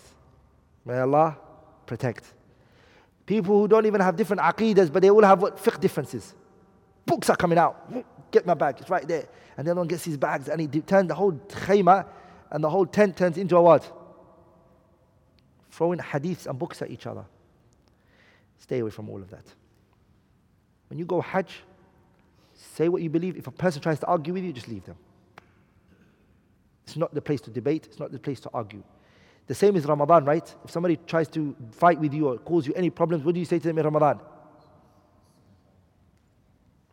May 0.84 0.98
Allah 1.00 1.36
protect. 1.84 2.32
People 3.26 3.60
who 3.60 3.68
don't 3.68 3.86
even 3.86 4.00
have 4.00 4.16
different 4.16 4.40
aqidas, 4.40 4.92
but 4.92 5.02
they 5.02 5.10
all 5.10 5.22
have 5.22 5.42
what 5.42 5.56
fiqh 5.56 5.80
differences. 5.80 6.34
Books 7.04 7.28
are 7.28 7.36
coming 7.36 7.58
out. 7.58 7.92
Get 8.30 8.46
my 8.46 8.54
bag, 8.54 8.76
it's 8.80 8.88
right 8.88 9.06
there. 9.06 9.26
And 9.56 9.66
the 9.66 9.74
one 9.74 9.88
gets 9.88 10.04
his 10.04 10.16
bags 10.16 10.48
and 10.48 10.60
he 10.60 10.66
turns 10.66 11.08
the 11.08 11.14
whole 11.14 11.32
khayma 11.32 12.06
and 12.50 12.62
the 12.62 12.70
whole 12.70 12.86
tent 12.86 13.16
turns 13.16 13.36
into 13.36 13.56
a 13.56 13.62
what? 13.62 13.90
Throwing 15.70 15.98
hadiths 15.98 16.46
and 16.46 16.58
books 16.58 16.80
at 16.82 16.90
each 16.90 17.06
other. 17.06 17.24
Stay 18.58 18.78
away 18.78 18.90
from 18.90 19.10
all 19.10 19.20
of 19.20 19.30
that. 19.30 19.44
When 20.88 20.98
you 20.98 21.04
go 21.04 21.20
Hajj, 21.20 21.62
say 22.54 22.88
what 22.88 23.02
you 23.02 23.10
believe. 23.10 23.36
If 23.36 23.46
a 23.46 23.50
person 23.50 23.82
tries 23.82 23.98
to 24.00 24.06
argue 24.06 24.32
with 24.32 24.44
you, 24.44 24.52
just 24.52 24.68
leave 24.68 24.84
them. 24.84 24.96
It's 26.86 26.96
not 26.96 27.12
the 27.12 27.20
place 27.20 27.40
to 27.42 27.50
debate, 27.50 27.86
it's 27.86 27.98
not 27.98 28.12
the 28.12 28.18
place 28.18 28.40
to 28.40 28.50
argue. 28.54 28.82
The 29.46 29.54
same 29.54 29.76
is 29.76 29.84
Ramadan, 29.84 30.24
right? 30.24 30.54
If 30.64 30.70
somebody 30.70 30.98
tries 31.06 31.28
to 31.28 31.54
fight 31.70 32.00
with 32.00 32.12
you 32.12 32.28
or 32.28 32.38
cause 32.38 32.66
you 32.66 32.74
any 32.74 32.90
problems, 32.90 33.24
what 33.24 33.34
do 33.34 33.40
you 33.40 33.46
say 33.46 33.58
to 33.58 33.68
them 33.68 33.78
in 33.78 33.84
Ramadan? 33.84 34.20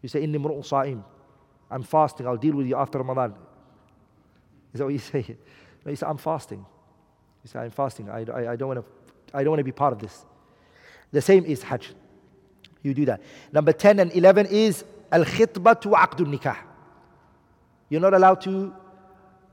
You 0.02 0.10
say, 0.10 0.26
Inni 0.26 0.40
mur'un 0.40 0.64
sa'im. 0.64 1.04
I'm 1.72 1.84
fasting, 1.84 2.28
I'll 2.28 2.38
deal 2.38 2.56
with 2.56 2.68
you 2.68 2.76
after 2.76 3.00
Ramadan. 3.00 3.34
Is 4.74 4.80
that 4.80 4.84
what 4.86 4.94
you 4.94 5.00
say? 5.00 5.38
No, 5.84 5.90
you 5.90 5.96
say, 5.96 6.06
I'm 6.06 6.18
fasting. 6.18 6.66
You 7.44 7.50
say, 7.50 7.60
I'm 7.60 7.72
fasting. 7.72 8.10
I, 8.10 8.26
I, 8.32 8.52
I 8.52 8.56
don't 8.56 8.68
want 8.68 8.80
to 8.80 9.04
I 9.34 9.44
don't 9.44 9.52
want 9.52 9.60
to 9.60 9.64
be 9.66 9.72
part 9.72 9.94
of 9.94 10.00
this. 10.00 10.26
The 11.12 11.22
same 11.22 11.46
is 11.46 11.64
Hajj. 11.64 11.94
You 12.84 12.94
do 12.94 13.06
that. 13.06 13.22
Number 13.52 13.74
10 13.74 14.00
and 14.00 14.12
11 14.14 14.48
is 14.48 14.84
al 15.12 15.26
khitbatu 15.26 15.94
aqdun 15.94 16.38
nikah. 16.38 16.58
You're 17.90 18.02
not 18.02 18.14
allowed 18.14 18.42
to 18.42 18.74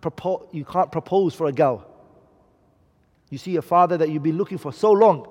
propose, 0.00 0.48
you 0.52 0.64
can't 0.64 0.90
propose 0.90 1.34
for 1.34 1.46
a 1.46 1.52
girl. 1.52 1.86
You 3.30 3.38
see 3.38 3.56
a 3.56 3.62
father 3.62 3.96
that 3.96 4.10
you've 4.10 4.22
been 4.22 4.36
looking 4.36 4.58
for 4.58 4.72
so 4.72 4.90
long, 4.92 5.26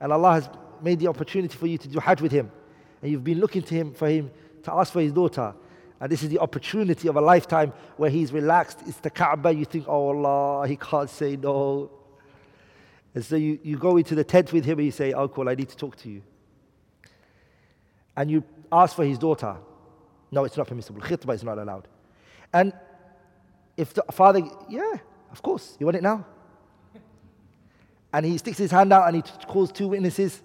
and 0.00 0.12
Allah 0.12 0.34
has 0.34 0.48
made 0.80 1.00
the 1.00 1.08
opportunity 1.08 1.56
for 1.56 1.66
you 1.66 1.76
to 1.76 1.88
do 1.88 1.98
Hajj 1.98 2.22
with 2.22 2.32
him, 2.32 2.50
and 3.02 3.10
you've 3.10 3.24
been 3.24 3.40
looking 3.40 3.62
to 3.62 3.74
him 3.74 3.92
for 3.92 4.08
him 4.08 4.30
to 4.62 4.72
ask 4.72 4.92
for 4.92 5.00
his 5.00 5.12
daughter. 5.12 5.54
And 6.00 6.10
this 6.12 6.22
is 6.22 6.28
the 6.28 6.38
opportunity 6.38 7.08
of 7.08 7.16
a 7.16 7.20
lifetime 7.20 7.72
where 7.96 8.08
he's 8.08 8.32
relaxed. 8.32 8.78
It's 8.86 8.98
the 8.98 9.10
Kaaba. 9.10 9.52
You 9.52 9.64
think, 9.64 9.86
oh 9.88 10.08
Allah, 10.10 10.68
he 10.68 10.76
can't 10.76 11.10
say 11.10 11.34
no. 11.34 11.90
And 13.14 13.24
so 13.24 13.34
you, 13.34 13.58
you 13.64 13.76
go 13.76 13.96
into 13.96 14.14
the 14.14 14.22
tent 14.22 14.52
with 14.52 14.64
him 14.64 14.78
and 14.78 14.86
you 14.86 14.92
say, 14.92 15.12
oh 15.12 15.26
cool, 15.26 15.48
I 15.48 15.56
need 15.56 15.68
to 15.70 15.76
talk 15.76 15.96
to 15.96 16.08
you. 16.08 16.22
And 18.16 18.30
you 18.30 18.44
ask 18.70 18.94
for 18.94 19.04
his 19.04 19.18
daughter. 19.18 19.56
No, 20.30 20.44
it's 20.44 20.56
not 20.56 20.68
permissible. 20.68 21.00
Khitbah 21.00 21.34
is 21.34 21.42
not 21.42 21.58
allowed. 21.58 21.88
And 22.52 22.72
if 23.76 23.94
the 23.94 24.04
father, 24.12 24.40
yeah, 24.68 24.94
of 25.32 25.42
course, 25.42 25.76
you 25.80 25.86
want 25.86 25.96
it 25.96 26.02
now? 26.02 26.24
and 28.12 28.24
he 28.24 28.38
sticks 28.38 28.58
his 28.58 28.70
hand 28.70 28.92
out 28.92 29.06
and 29.06 29.16
he 29.16 29.22
calls 29.46 29.70
two 29.70 29.88
witnesses, 29.88 30.42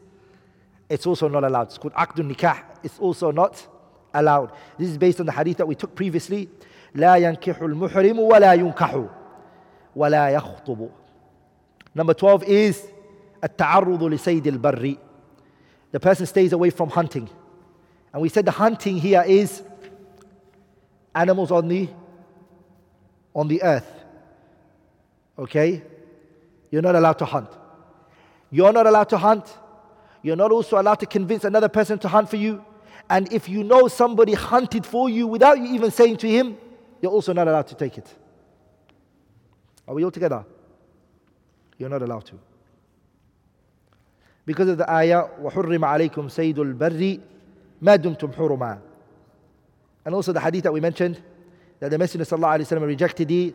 it's 0.89 1.07
also 1.07 1.27
not 1.27 1.43
allowed. 1.43 1.67
It's 1.67 1.77
called 1.77 1.93
aqdun 1.93 2.33
Nikah. 2.33 2.61
It's 2.83 2.99
also 2.99 3.31
not 3.31 3.65
allowed. 4.13 4.51
This 4.77 4.89
is 4.89 4.97
based 4.97 5.19
on 5.19 5.25
the 5.25 5.31
hadith 5.31 5.57
that 5.57 5.67
we 5.67 5.75
took 5.75 5.95
previously. 5.95 6.49
لا 6.95 7.15
ينكح 7.17 7.61
المحرم 7.61 8.19
ولا 8.19 8.53
ينكح 8.53 9.09
ولا 9.95 10.29
يخطب. 10.29 10.89
Number 11.95 12.13
12 12.13 12.43
is 12.43 12.87
التعرض 13.43 14.47
al-barri. 14.47 14.99
The 15.91 15.99
person 15.99 16.25
stays 16.25 16.53
away 16.53 16.69
from 16.69 16.89
hunting. 16.89 17.29
And 18.11 18.21
we 18.21 18.29
said 18.29 18.45
the 18.45 18.51
hunting 18.51 18.97
here 18.97 19.23
is 19.25 19.63
animals 21.15 21.51
on 21.51 21.67
the 21.67 21.89
on 23.33 23.47
the 23.47 23.63
earth. 23.63 23.91
Okay? 25.37 25.81
You're 26.72 26.82
not 26.82 26.94
allowed 26.94 27.18
to 27.18 27.24
hunt. 27.24 27.50
You're 28.50 28.72
not 28.72 28.86
allowed 28.86 29.08
to 29.10 29.18
hunt. 29.18 29.56
You're 30.22 30.36
not 30.36 30.52
also 30.52 30.80
allowed 30.80 31.00
to 31.00 31.06
convince 31.06 31.44
another 31.44 31.68
person 31.68 31.98
to 32.00 32.08
hunt 32.08 32.28
for 32.28 32.36
you. 32.36 32.64
And 33.10 33.32
if 33.32 33.48
you 33.48 33.64
know 33.64 33.88
somebody 33.88 34.34
hunted 34.34 34.84
for 34.84 35.08
you 35.08 35.26
without 35.26 35.58
you 35.58 35.66
even 35.74 35.90
saying 35.90 36.18
to 36.18 36.28
him, 36.28 36.58
you're 37.00 37.12
also 37.12 37.32
not 37.32 37.48
allowed 37.48 37.68
to 37.68 37.74
take 37.74 37.96
it. 37.96 38.14
Are 39.86 39.94
we 39.94 40.04
all 40.04 40.10
together? 40.10 40.44
You're 41.78 41.88
not 41.88 42.02
allowed 42.02 42.26
to. 42.26 42.38
Because 44.44 44.68
of 44.68 44.78
the 44.78 44.90
ayah, 44.90 45.24
وَحُرِّمَ 45.40 45.78
عَلَيْكُمْ 45.78 46.30
سَيْدُ 46.30 46.54
الْبَرِّ 46.54 47.20
مَا 47.82 47.96
دُمْتُمْ 47.96 48.34
حُرُمًا 48.34 48.80
And 50.04 50.14
also 50.14 50.32
the 50.32 50.40
hadith 50.40 50.64
that 50.64 50.72
we 50.72 50.80
mentioned, 50.80 51.22
that 51.80 51.90
the 51.90 51.98
Messenger 51.98 52.24
ﷺ 52.24 52.80
rejected 52.84 53.28
the, 53.28 53.54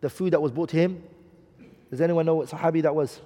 the 0.00 0.10
food 0.10 0.32
that 0.32 0.40
was 0.40 0.50
brought 0.50 0.70
to 0.70 0.76
him. 0.76 1.02
Does 1.90 2.00
anyone 2.00 2.24
know 2.26 2.36
what 2.36 2.48
Sahabi 2.48 2.82
that 2.82 2.94
was? 2.94 3.20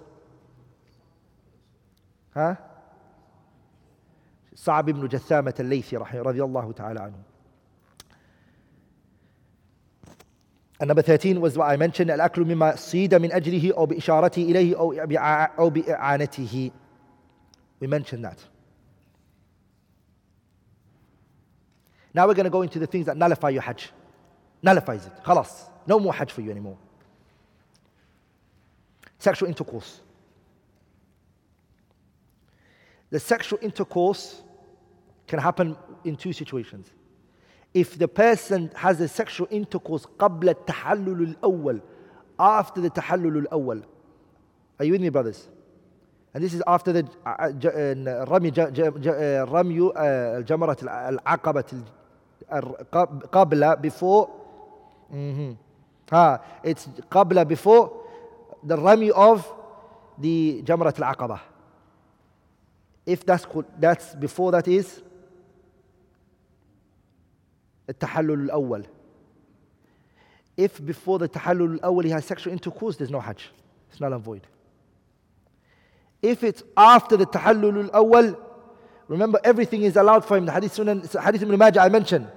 Huh? 2.35 2.57
صعب 4.55 4.91
بن 4.91 5.09
جثامة 5.09 5.55
الليثي 5.61 5.97
رضي 5.97 6.43
الله 6.43 6.73
تعالى 6.73 7.01
عنه. 7.01 7.15
And 10.81 10.89
number 10.89 11.03
13 11.03 11.41
was 11.41 11.57
what 11.57 11.67
I 11.67 11.77
mentioned 11.77 12.11
الأكل 12.11 12.45
مما 12.45 12.77
صيد 12.77 13.15
من 13.15 13.33
أجله 13.33 13.75
أو 13.77 13.87
بإشارته 13.87 14.43
إليه 14.43 14.79
أو 14.79 14.93
أو 15.59 15.71
بإعانته. 15.71 16.71
We 17.81 17.87
mentioned 17.87 18.25
that. 18.25 18.39
Now 22.15 22.27
we're 22.29 22.35
going 22.35 22.45
to 22.45 22.51
go 22.51 22.63
into 22.63 22.79
the 22.79 22.87
things 22.87 23.07
that 23.07 23.17
nullify 23.17 23.51
your 23.51 23.63
Hajj. 23.63 23.91
Nullifies 24.63 25.07
it. 25.07 25.13
خلاص. 25.25 25.69
No 25.87 26.01
more 26.01 26.13
Hajj 26.13 26.33
for 26.33 26.41
you 26.41 26.51
anymore. 26.51 26.77
sexual 29.19 29.49
intercourse. 29.49 30.01
The 33.11 33.21
sexual 33.21 33.59
intercourse 33.63 34.43
can 35.27 35.39
happen 35.39 35.77
in 36.05 36.17
two 36.17 36.33
situations. 36.33 36.91
If 37.73 37.99
the 37.99 38.09
person 38.09 38.71
has 38.77 39.01
a 39.01 39.09
sexual 39.09 39.49
intercourse 39.51 40.07
قبل 40.19 40.49
التحلل 40.49 41.37
الأول 41.37 41.81
after 42.39 42.81
the 42.81 42.91
تحلل 42.91 43.47
الأول 43.47 43.83
Are 44.79 44.85
you 44.85 44.93
with 44.93 45.01
me 45.01 45.09
brothers? 45.09 45.49
And 46.35 46.43
this 46.43 46.53
is 46.53 46.63
after 46.67 46.93
the 46.93 47.05
رمي 48.29 48.51
رمي 49.45 49.93
جمرة 50.43 50.77
العقبة 50.83 51.85
قبل 53.33 53.83
before 53.83 54.31
mm-hmm. 55.13 55.53
ha, 56.11 56.41
it's 56.65 56.89
قبل 57.11 57.49
before 57.49 57.98
the 58.63 58.77
rami 58.77 59.11
of 59.11 59.51
the 60.19 60.63
Jamrat 60.63 61.01
al-Aqaba. 61.01 61.41
If 63.07 63.27
that's, 63.27 63.47
that's 63.79 64.15
before 64.15 64.53
that 64.53 64.67
is 64.69 65.03
التحلل 67.89 68.51
الأول. 68.51 68.87
If 70.57 70.85
before 70.85 71.19
the 71.19 71.29
tahallul 71.29 71.83
al-awwal 71.83 72.05
he 72.05 72.11
has 72.11 72.25
sexual 72.25 72.53
intercourse, 72.53 72.97
there's 72.97 73.11
no 73.11 73.21
hajj. 73.21 73.51
It's 73.91 74.01
null 74.01 74.13
and 74.13 74.23
void. 74.23 74.47
If 76.23 76.45
it's 76.45 76.63
after 76.77 77.17
the 77.17 77.27
tahallul 77.27 77.93
al-awwal, 77.93 78.39
remember 79.09 79.41
everything 79.45 79.83
is 79.83 79.97
allowed 79.97 80.25
for 80.25 80.37
him. 80.37 80.47
The 80.47 80.53
hadith 80.53 80.77
sunan, 80.77 81.23
hadith 81.23 81.43
ibn 81.43 81.59
Majah 81.59 81.81
I 81.81 81.89
mentioned. 81.89 82.29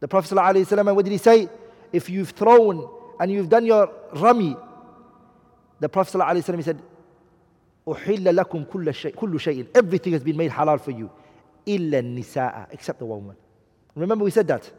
The 0.00 0.08
Prophet 0.08 0.34
ﷺ, 0.34 0.94
what 0.94 1.04
did 1.04 1.12
he 1.12 1.18
say? 1.18 1.48
If 1.92 2.08
you've 2.08 2.30
thrown 2.30 2.88
and 3.18 3.30
you've 3.30 3.48
done 3.48 3.66
your 3.66 3.90
rami, 4.14 4.56
the 5.78 5.88
Prophet 5.88 6.18
ﷺ 6.18 6.64
said, 6.64 6.82
أحل 7.88 8.36
لكم 8.36 8.64
كل 8.64 8.94
شيء, 8.94 9.14
كل 9.14 9.40
شيء. 9.40 9.66
Everything 9.74 10.12
has 10.12 10.22
been 10.22 10.36
made 10.36 10.50
halal 10.50 10.80
for 10.80 10.90
you. 10.90 11.10
إلا 11.66 11.98
النساء, 12.00 12.68
except 12.72 12.98
the 12.98 13.06
woman. 13.06 13.36
Remember 13.94 14.24
we 14.24 14.30
said 14.30 14.46
that. 14.48 14.70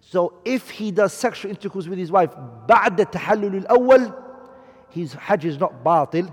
So 0.00 0.34
if 0.44 0.70
he 0.70 0.90
does 0.90 1.12
sexual 1.12 1.50
intercourse 1.50 1.86
with 1.86 1.98
his 1.98 2.12
wife 2.12 2.34
بعد 2.68 3.00
التحلل 3.00 3.66
الأول, 3.66 4.14
his 4.90 5.14
hajj 5.14 5.44
is 5.46 5.58
not 5.58 5.82
batil, 5.82 6.32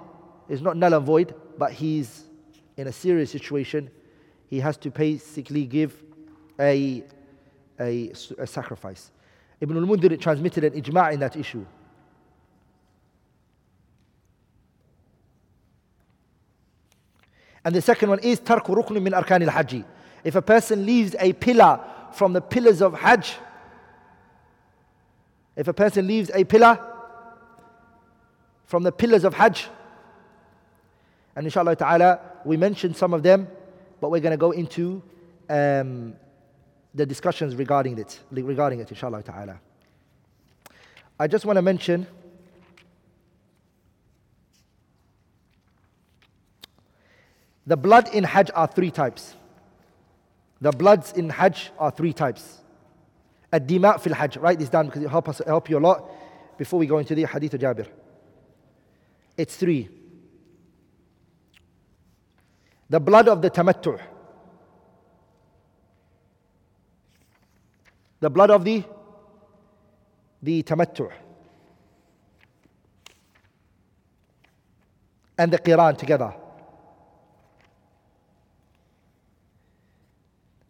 is 0.49 0.61
not 0.61 0.75
null 0.77 0.93
and 0.93 1.05
void, 1.05 1.33
but 1.57 1.71
he's 1.71 2.25
in 2.77 2.87
a 2.87 2.91
serious 2.91 3.31
situation. 3.31 3.89
He 4.49 4.59
has 4.59 4.77
to 4.77 4.91
basically 4.91 5.65
give 5.65 6.03
a, 6.59 7.03
a, 7.79 8.11
a 8.37 8.47
sacrifice. 8.47 9.11
Ibn 9.60 9.76
al-Mundhir 9.76 10.20
transmitted 10.20 10.64
an 10.64 10.80
ijma' 10.80 11.12
in 11.12 11.20
that 11.20 11.36
issue. 11.36 11.64
And 17.64 17.74
the 17.74 17.82
second 17.82 18.10
one 18.10 18.20
is 18.20 18.38
tarku 18.40 19.02
min 19.02 19.12
arkan 19.12 19.42
al-hajj. 19.42 19.82
If 20.22 20.36
a 20.36 20.42
person 20.42 20.86
leaves 20.86 21.16
a 21.18 21.32
pillar 21.32 21.80
from 22.12 22.32
the 22.32 22.40
pillars 22.40 22.80
of 22.80 22.94
hajj, 22.94 23.34
if 25.56 25.68
a 25.68 25.72
person 25.72 26.06
leaves 26.06 26.30
a 26.34 26.44
pillar 26.44 26.78
from 28.66 28.82
the 28.82 28.92
pillars 28.92 29.24
of 29.24 29.34
hajj, 29.34 29.68
and 31.34 31.46
inshallah 31.46 31.76
ta'ala, 31.76 32.20
we 32.44 32.56
mentioned 32.56 32.96
some 32.96 33.12
of 33.12 33.22
them, 33.22 33.48
but 34.00 34.10
we're 34.10 34.20
going 34.20 34.32
to 34.32 34.36
go 34.36 34.52
into 34.52 35.02
um, 35.48 36.14
the 36.96 37.06
discussions 37.06 37.54
regarding 37.54 37.98
it, 37.98 38.18
regarding 38.32 38.80
it, 38.80 38.90
inshallah 38.90 39.22
ta'ala. 39.22 39.60
I 41.20 41.28
just 41.28 41.44
want 41.44 41.56
to 41.56 41.62
mention 41.62 42.06
The 47.66 47.76
blood 47.76 48.14
in 48.14 48.22
Hajj 48.22 48.50
are 48.54 48.68
three 48.68 48.90
types. 48.92 49.34
The 50.60 50.70
bloods 50.70 51.12
in 51.12 51.28
Hajj 51.28 51.72
are 51.78 51.90
three 51.90 52.12
types. 52.12 52.60
Ad-dima 53.52 54.00
fil 54.00 54.14
Hajj. 54.14 54.36
Write 54.36 54.58
this 54.58 54.68
down 54.68 54.86
because 54.86 55.02
it 55.02 55.08
help 55.08 55.28
us 55.28 55.42
help 55.44 55.68
you 55.68 55.78
a 55.78 55.80
lot 55.80 56.08
before 56.56 56.78
we 56.78 56.86
go 56.86 56.98
into 56.98 57.14
the 57.14 57.24
Hadith 57.26 57.54
of 57.54 57.60
Jabir. 57.60 57.88
It's 59.36 59.56
three. 59.56 59.88
The 62.88 63.00
blood 63.00 63.28
of 63.28 63.42
the 63.42 63.50
tamattu'. 63.50 64.00
The 68.20 68.30
blood 68.30 68.50
of 68.50 68.64
the 68.64 68.84
the 70.42 70.62
tamattu' 70.62 71.10
and 75.38 75.52
the 75.52 75.58
qiran 75.58 75.96
together. 75.96 76.34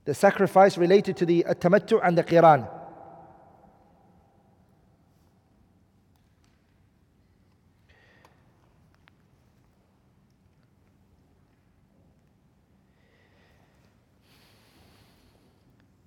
the 0.07 0.15
sacrifice 0.15 0.79
related 0.79 1.17
to 1.17 1.27
the 1.27 1.45
tamattu 1.61 2.01
and 2.03 2.17
the 2.17 2.25
qiran. 2.25 2.71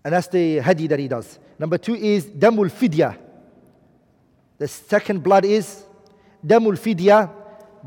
And 0.08 0.12
that's 0.12 0.28
the 0.28 0.58
hadi 0.58 0.86
that 0.86 0.98
he 0.98 1.08
does. 1.08 1.38
Number 1.58 1.78
two 1.78 1.94
is 1.94 2.26
damul 2.26 2.70
fidya. 2.70 3.16
The 4.58 4.68
second 4.68 5.22
blood 5.22 5.44
is 5.44 5.82
damul 6.46 6.78
fidya, 6.78 7.30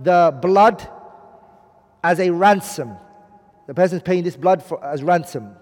the 0.01 0.37
blood 0.41 0.87
as 2.03 2.19
a 2.19 2.29
ransom. 2.29 2.95
The 3.67 3.73
person 3.73 3.97
is 3.97 4.03
paying 4.03 4.23
this 4.23 4.35
blood 4.35 4.63
for, 4.63 4.83
as 4.83 5.03
ransom. 5.03 5.55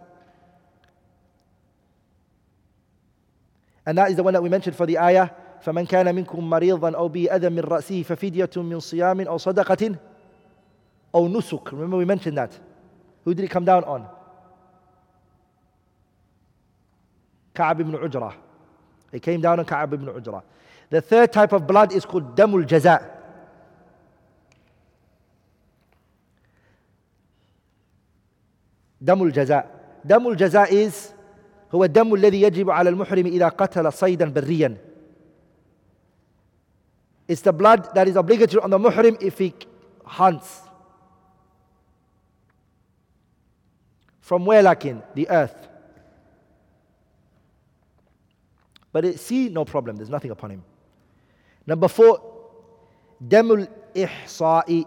And 3.85 3.97
that 3.97 4.09
is 4.09 4.15
the 4.15 4.23
one 4.23 4.33
that 4.33 4.41
we 4.41 4.49
mentioned 4.49 4.75
for 4.75 4.85
the 4.85 4.97
ayah. 4.97 5.29
فمن 5.63 5.87
كان 5.87 6.15
منكم 6.15 6.49
مريضا 6.49 6.95
أو 6.95 7.07
به 7.07 7.35
أذى 7.35 7.49
من 7.49 7.59
رأسه 7.59 8.03
ففدية 8.03 8.49
من 8.57 8.79
صيام 8.79 9.21
أو 9.21 9.37
صدقة 9.37 9.95
أو 11.15 11.27
نسك. 11.27 11.73
Remember 11.73 11.97
we 11.97 12.05
mentioned 12.05 12.37
that. 12.37 12.51
Who 13.23 13.33
did 13.33 13.45
it 13.45 13.49
come 13.49 13.65
down 13.65 13.83
on? 13.83 14.07
Ka'ab 17.54 17.80
ibn 17.80 17.94
Ujrah. 17.94 18.34
It 19.12 19.22
came 19.22 19.40
down 19.40 19.58
on 19.58 19.64
Ka'ab 19.64 19.94
ibn 19.94 20.08
Ujrah. 20.08 20.42
The 20.90 21.00
third 21.00 21.32
type 21.32 21.52
of 21.52 21.66
blood 21.66 21.92
is 21.92 22.04
called 22.04 22.36
damul 22.36 22.64
jaza. 22.64 23.08
Damul 29.02 29.32
jaza. 29.32 29.66
Damul 30.06 30.36
jaza 30.36 30.70
is 30.70 31.14
هو 31.74 31.84
الدم 31.84 32.14
الذي 32.14 32.42
يجب 32.42 32.70
على 32.70 32.90
المحرم 32.90 33.26
إذا 33.26 33.48
قتل 33.48 33.92
صيدا 33.92 34.32
بريا 34.32 34.76
It's 37.28 37.42
the 37.42 37.52
blood 37.52 37.94
that 37.94 38.08
is 38.08 38.16
obligatory 38.16 38.60
on 38.60 38.70
the 38.70 38.78
muhrim 38.78 39.16
if 39.22 39.38
he 39.38 39.54
hunts. 40.04 40.62
From 44.20 44.44
where 44.44 44.62
lakin? 44.64 45.00
The 45.14 45.30
earth. 45.30 45.69
But 48.92 49.04
at 49.04 49.20
sea, 49.20 49.48
no 49.48 49.64
problem. 49.64 49.96
There's 49.96 50.10
nothing 50.10 50.30
upon 50.30 50.50
him. 50.50 50.64
Number 51.66 51.88
four, 51.88 52.20
damul 53.26 53.68
ihsa'i. 53.94 54.84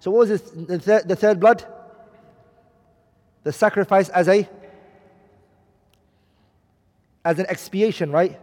So 0.00 0.10
what 0.10 0.28
was 0.28 0.28
this, 0.28 0.50
the, 0.50 0.78
third, 0.78 1.08
the 1.08 1.16
third 1.16 1.40
blood? 1.40 1.66
The 3.44 3.52
sacrifice 3.52 4.08
as 4.08 4.28
a 4.28 4.48
as 7.24 7.38
an 7.38 7.46
expiation, 7.48 8.10
right? 8.10 8.38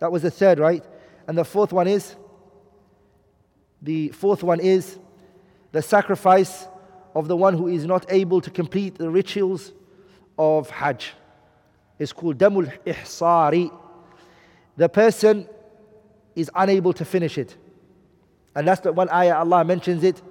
That 0.00 0.10
was 0.10 0.22
the 0.22 0.30
third, 0.30 0.58
right? 0.58 0.84
And 1.28 1.38
the 1.38 1.44
fourth 1.44 1.72
one 1.72 1.86
is 1.86 2.16
the 3.82 4.08
fourth 4.08 4.42
one 4.42 4.58
is 4.60 4.98
the 5.70 5.82
sacrifice 5.82 6.66
of 7.14 7.28
the 7.28 7.36
one 7.36 7.54
who 7.54 7.68
is 7.68 7.84
not 7.84 8.06
able 8.10 8.40
to 8.40 8.50
complete 8.50 8.96
the 8.98 9.08
rituals 9.08 9.72
of 10.38 10.70
Hajj. 10.70 11.12
It's 11.98 12.12
called 12.12 12.38
Damul 12.38 12.72
Ihsari 12.84 13.70
The 14.77 14.89
person 14.89 15.47
is 16.35 16.49
unable 16.55 16.93
to 16.93 17.05
finish 17.05 17.37
it. 17.37 17.55
And 18.55 18.67
that's 18.67 18.81
the 18.81 18.91
one 18.91 19.09
ayah 19.09 19.37
Allah 19.37 19.63
mentions 19.63 20.03
it. 20.03 20.21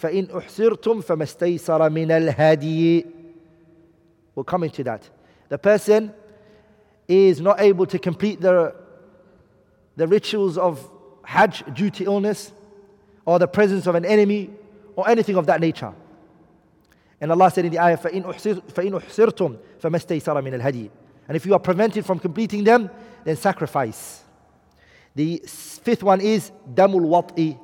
فَإِنْ 0.00 0.30
أُحْسِرْتُمْ 0.30 1.04
فَمَا 1.04 1.22
اسْتَيْسَرَ 1.22 1.80
مِنَ 1.90 2.34
الْهَدِيِ 2.34 3.12
We'll 4.34 4.44
come 4.44 4.64
into 4.64 4.82
that. 4.84 5.08
The 5.48 5.58
person 5.58 6.12
is 7.06 7.40
not 7.40 7.60
able 7.60 7.86
to 7.86 7.98
complete 7.98 8.40
the, 8.40 8.74
the 9.96 10.06
rituals 10.06 10.56
of 10.56 10.88
Hajj 11.24 11.64
due 11.74 11.90
to 11.90 12.04
illness 12.04 12.52
or 13.24 13.38
the 13.38 13.46
presence 13.46 13.86
of 13.86 13.94
an 13.94 14.04
enemy 14.04 14.50
or 14.96 15.08
anything 15.08 15.36
of 15.36 15.46
that 15.46 15.60
nature. 15.60 15.92
And 17.20 17.30
Allah 17.30 17.50
said 17.50 17.64
in 17.64 17.72
the 17.72 17.78
ayah, 17.78 17.96
فَإِنْ 17.96 18.24
أُحْسِرْتُمْ 18.24 19.58
فَمَا 19.80 19.96
اسْتَيْسَرَ 19.96 20.42
مِنَ 20.42 20.60
الْهَدِيِ 20.60 20.90
And 21.28 21.36
if 21.36 21.46
you 21.46 21.52
are 21.52 21.60
prevented 21.60 22.04
from 22.04 22.18
completing 22.18 22.64
them, 22.64 22.90
then 23.27 23.35
sacrifice. 23.35 24.23
The 25.13 25.43
fifth 25.45 26.01
one 26.01 26.21
is 26.21 26.49
damul 26.73 27.01
wat'i. 27.01 27.59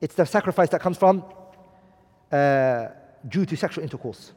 It's 0.00 0.14
the 0.14 0.24
sacrifice 0.24 0.68
that 0.68 0.80
comes 0.80 0.96
from 0.96 1.24
uh, 2.30 2.86
due 3.28 3.44
to 3.44 3.56
sexual 3.56 3.82
intercourse. 3.82 4.32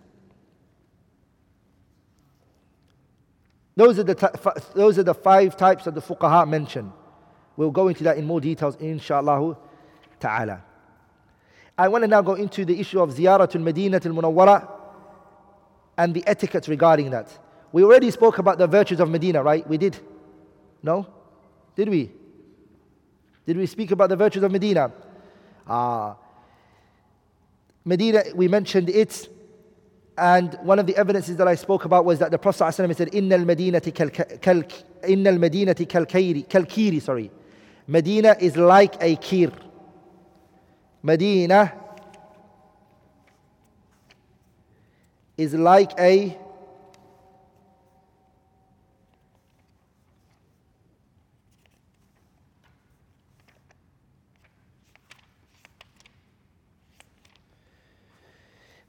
Those 3.75 3.99
are, 3.99 4.03
the 4.03 4.61
those 4.73 4.97
are 4.97 5.03
the 5.03 5.13
five 5.13 5.55
types 5.55 5.85
that 5.85 5.93
the 5.93 6.01
fuqaha 6.01 6.49
mentioned. 6.49 6.91
We'll 7.55 7.69
go 7.69 7.87
into 7.87 8.03
that 8.05 8.17
in 8.17 8.25
more 8.25 8.41
details, 8.41 8.77
inshallah 8.77 9.57
ta'ala. 10.19 10.63
I 11.77 11.87
want 11.87 12.03
to 12.03 12.07
now 12.07 12.23
go 12.23 12.33
into 12.33 12.65
the 12.65 12.79
issue 12.79 12.99
of 12.99 13.11
ziyaratul 13.11 13.61
Madinatul 13.61 14.13
Munawwara 14.19 14.67
and 15.99 16.15
the 16.15 16.23
etiquette 16.25 16.67
regarding 16.67 17.11
that. 17.11 17.29
We 17.71 17.83
already 17.83 18.09
spoke 18.11 18.37
about 18.39 18.57
the 18.57 18.67
virtues 18.67 18.99
of 18.99 19.09
Medina, 19.09 19.43
right? 19.43 19.67
We 19.67 19.77
did. 19.77 19.97
No? 20.81 21.07
Did 21.75 21.89
we? 21.89 22.11
Did 23.45 23.57
we 23.57 23.65
speak 23.65 23.91
about 23.91 24.09
the 24.09 24.15
virtues 24.15 24.43
of 24.43 24.51
Medina? 24.51 24.91
Ah. 25.67 26.15
Medina, 27.85 28.23
we 28.35 28.47
mentioned 28.47 28.89
it. 28.89 29.29
And 30.17 30.57
one 30.63 30.79
of 30.79 30.85
the 30.85 30.97
evidences 30.97 31.37
that 31.37 31.47
I 31.47 31.55
spoke 31.55 31.85
about 31.85 32.03
was 32.03 32.19
that 32.19 32.29
the 32.31 32.37
Prophet 32.37 32.63
ﷺ 32.63 32.95
said, 32.95 33.15
"Inna 33.15 33.35
al-Madinati 33.35 33.95
kal 33.95 34.09
kal 34.09 34.63
Inna 35.07 35.31
al-Madinati 35.31 35.87
kal 35.87 36.05
kal 36.05 36.65
kiri." 36.65 36.99
Sorry, 36.99 37.31
Medina 37.87 38.35
is 38.39 38.57
like 38.57 39.01
a 39.01 39.15
kir. 39.15 39.51
Medina 41.01 41.73
is 45.37 45.53
like 45.53 45.97
a 45.97 46.37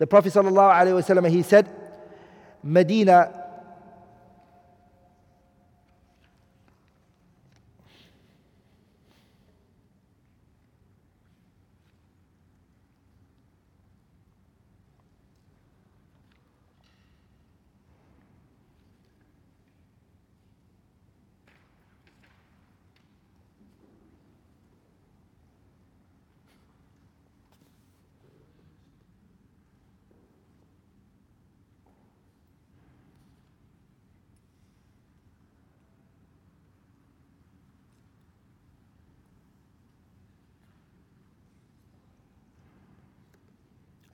The 0.01 0.07
Prophet 0.07 0.33
ﷺ, 0.33 1.29
he 1.29 1.43
said, 1.43 1.69
Medina 2.63 3.40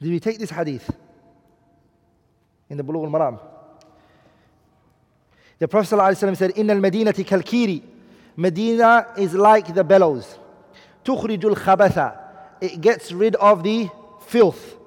Did 0.05 0.09
we 0.09 0.19
take 0.19 0.39
this 0.39 0.49
hadith 0.49 0.89
in 2.69 2.77
the 2.77 2.83
Bulugh 2.83 3.05
al-Maram? 3.05 3.39
The 5.59 5.67
Prophet 5.67 5.95
ﷺ 5.95 6.37
said, 6.37 6.53
"Inna 6.55 6.73
al-Madinati 6.73 7.23
kalkiri." 7.23 7.83
Medina 8.35 9.07
is 9.17 9.33
like 9.33 9.73
the 9.73 9.83
bellows. 9.83 10.39
تخرج 11.05 11.41
الخبث. 11.41 12.17
It 12.61 12.81
gets 12.81 13.11
rid 13.11 13.35
of 13.35 13.63
the 13.63 13.89
filth. 14.25 14.77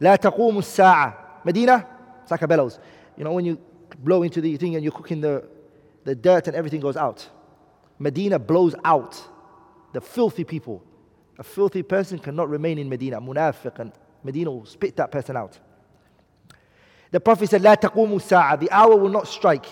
لا 0.00 0.16
تقوم 0.16 0.58
الساعة. 0.58 1.44
Medina, 1.44 1.86
it's 2.22 2.30
like 2.30 2.42
a 2.42 2.48
bellows. 2.48 2.78
You 3.16 3.24
know 3.24 3.32
when 3.32 3.44
you 3.44 3.58
blow 3.98 4.22
into 4.22 4.40
the 4.40 4.56
thing 4.56 4.74
and 4.74 4.82
you're 4.82 4.92
cooking 4.92 5.20
the, 5.20 5.46
the 6.04 6.14
dirt 6.14 6.46
and 6.48 6.56
everything 6.56 6.80
goes 6.80 6.96
out. 6.96 7.28
Medina 7.98 8.38
blows 8.38 8.74
out 8.84 9.22
the 9.92 10.00
filthy 10.00 10.44
people. 10.44 10.82
A 11.38 11.42
filthy 11.42 11.82
person 11.82 12.18
cannot 12.18 12.48
remain 12.48 12.78
in 12.78 12.88
Medina. 12.88 13.20
Munafiq 13.20 13.78
and 13.78 13.92
Medina 14.24 14.50
will 14.50 14.66
spit 14.66 14.96
that 14.96 15.10
person 15.10 15.36
out. 15.36 15.58
The 17.10 17.20
Prophet 17.20 17.50
said, 17.50 17.62
لا 17.62 17.74
تقوم 17.74 18.16
الساعة. 18.16 18.60
The 18.60 18.70
hour 18.70 18.96
will 18.96 19.08
not 19.08 19.26
strike 19.26 19.66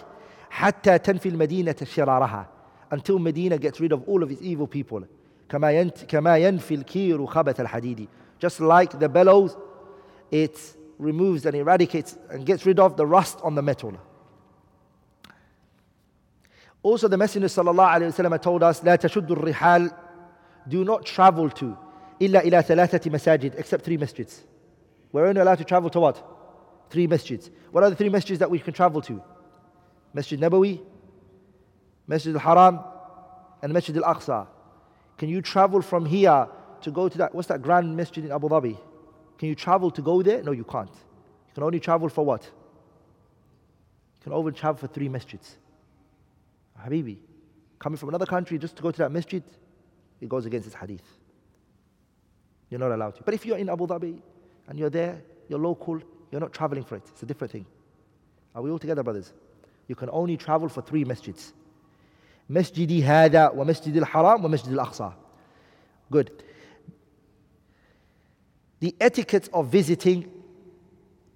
حتى 0.51 0.99
تنفي 0.99 1.29
المدينة 1.29 1.77
شرارها 1.85 2.47
until 2.91 3.19
Medina 3.19 3.59
gets 3.59 3.81
rid 3.81 3.93
of 3.93 4.03
all 4.09 4.23
of 4.23 4.31
its 4.31 4.43
evil 4.43 4.67
people. 4.67 5.05
كما 5.49 5.73
ينت- 5.73 6.05
كما 6.09 6.39
ينفي 6.39 6.75
الكير 6.75 7.27
خبث 7.27 7.61
الحديد. 7.61 8.09
Just 8.41 8.61
like 8.61 8.99
the 8.99 9.09
bellows, 9.09 9.57
it 10.31 10.59
removes 10.99 11.47
and 11.47 11.55
eradicates 11.55 12.17
and 12.31 12.45
gets 12.45 12.67
rid 12.67 12.79
of 12.81 12.97
the 12.97 13.07
rust 13.07 13.39
on 13.43 13.55
the 13.55 13.63
metal. 13.63 13.93
Also, 16.83 17.09
the 17.09 17.17
Messenger 17.17 17.49
sallallahu 17.49 17.95
alaihi 17.95 18.13
wasallam 18.13 18.41
told 18.41 18.63
us, 18.63 18.81
لا 18.83 18.97
تشد 18.97 19.31
الرحال 19.31 19.93
do 20.69 20.85
not 20.85 21.05
travel 21.05 21.49
to 21.51 21.77
إلا 22.23 22.41
إلى 22.41 22.63
ثلاثة 22.63 23.11
مساجد 23.11 23.55
except 23.57 23.85
three 23.85 23.97
masjids. 23.97 24.41
We're 25.13 25.27
only 25.27 25.41
allowed 25.41 25.59
to 25.59 25.65
travel 25.65 25.91
to 25.91 26.01
what? 26.01 26.23
Three 26.91 27.07
masjids. 27.07 27.51
What 27.71 27.85
are 27.85 27.91
the 27.91 27.97
three 27.97 28.11
masjids 28.11 28.39
that 28.39 28.51
we 28.51 28.59
can 28.59 28.75
travel 28.75 29.01
to? 29.03 29.23
Masjid 30.13 30.41
Nabawi, 30.41 30.81
Masjid 32.07 32.35
al-Haram, 32.35 32.81
and 33.63 33.73
Masjid 33.73 33.97
al-Aqsa. 33.97 34.47
Can 35.17 35.29
you 35.29 35.43
travel 35.43 35.83
from 35.83 36.07
here 36.07 36.49
to 36.83 36.91
go 36.91 37.09
to 37.09 37.19
that? 37.19 37.35
What's 37.35 37.49
that 37.49 37.63
grand 37.63 37.97
masjid 37.97 38.25
in 38.25 38.33
Abu 38.33 38.49
Dhabi? 38.49 38.79
Can 39.39 39.49
you 39.49 39.55
travel 39.55 39.91
to 39.91 40.03
go 40.03 40.23
there? 40.23 40.43
No, 40.43 40.53
you 40.53 40.65
can't. 40.65 40.91
You 40.91 41.55
can 41.55 41.63
only 41.63 41.81
travel 41.81 42.09
for 42.09 42.25
what? 42.25 42.45
You 42.45 42.51
can 44.25 44.33
only 44.33 44.53
travel 44.53 44.79
for 44.79 44.87
three 44.87 45.09
masjids. 45.09 45.57
Habibi, 46.81 47.19
coming 47.79 47.97
from 47.97 48.09
another 48.11 48.27
country 48.27 48.59
just 48.59 48.77
to 48.77 48.83
go 48.83 48.91
to 48.91 48.99
that 48.99 49.13
masjid, 49.13 49.43
it 50.21 50.29
goes 50.29 50.47
against 50.47 50.67
this 50.67 50.75
hadith. 50.75 51.03
You're 52.74 52.80
not 52.80 52.92
allowed 52.92 53.14
to. 53.18 53.22
But 53.22 53.36
if 53.36 53.46
you're 53.46 53.60
in 53.60 53.70
Abu 53.70 53.86
Dhabi 53.86 54.20
and 54.68 54.80
you're 54.80 54.90
there, 54.90 55.22
you're 55.48 55.60
local, 55.60 56.02
you're 56.32 56.42
not 56.42 56.54
traveling 56.54 56.84
for 56.84 56.96
it. 56.96 57.04
It's 57.08 57.22
a 57.22 57.26
different 57.28 57.52
thing. 57.52 57.68
Are 58.56 58.64
we 58.64 58.72
all 58.72 58.80
together, 58.80 59.04
brothers? 59.04 59.32
You 59.88 59.94
can 59.94 60.10
only 60.12 60.38
travel 60.38 60.68
for 60.70 60.82
three 60.82 61.06
masjids. 61.06 61.54
Masjidi 62.50 63.04
hada 63.04 63.54
wa 63.54 63.64
masjid 63.64 63.96
al-haram 63.96 64.42
wa 64.42 64.50
masjid 64.50 64.76
al-aqsa. 64.76 65.14
Good. 66.10 66.32
The 68.80 68.96
etiquette 69.00 69.50
of 69.54 69.68
visiting 69.68 70.32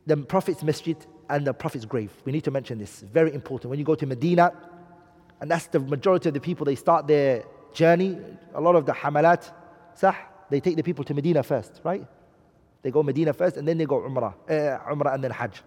the 0.07 0.17
Prophet's 0.17 0.63
masjid 0.63 0.97
and 1.29 1.45
the 1.45 1.53
Prophet's 1.53 1.85
grave. 1.85 2.11
We 2.25 2.31
need 2.31 2.45
to 2.45 2.51
mention 2.51 2.79
this. 2.79 3.01
Very 3.01 3.31
important. 3.31 3.69
When 3.69 3.77
you 3.77 3.85
go 3.85 3.93
to 3.93 4.07
Medina, 4.07 4.53
and 5.39 5.51
that's 5.51 5.67
the 5.67 5.81
majority 5.81 6.29
of 6.29 6.33
the 6.33 6.41
people, 6.41 6.65
they 6.65 6.73
start 6.73 7.05
their 7.05 7.43
journey. 7.73 8.17
A 8.55 8.59
lot 8.59 8.75
of 8.75 8.87
the 8.87 8.93
hamalat, 8.93 9.51
sah, 9.93 10.15
they 10.49 10.59
take 10.59 10.75
the 10.75 10.83
people 10.83 11.03
to 11.03 11.13
Medina 11.13 11.43
first, 11.43 11.81
right? 11.83 12.05
They 12.81 12.91
go 12.91 13.03
Medina 13.03 13.33
first 13.33 13.57
and 13.57 13.67
then 13.67 13.77
they 13.77 13.85
go 13.85 13.99
Umrah, 13.99 14.33
uh, 14.49 14.93
Umrah 14.93 15.13
and 15.13 15.23
then 15.23 15.31
Hajj. 15.31 15.61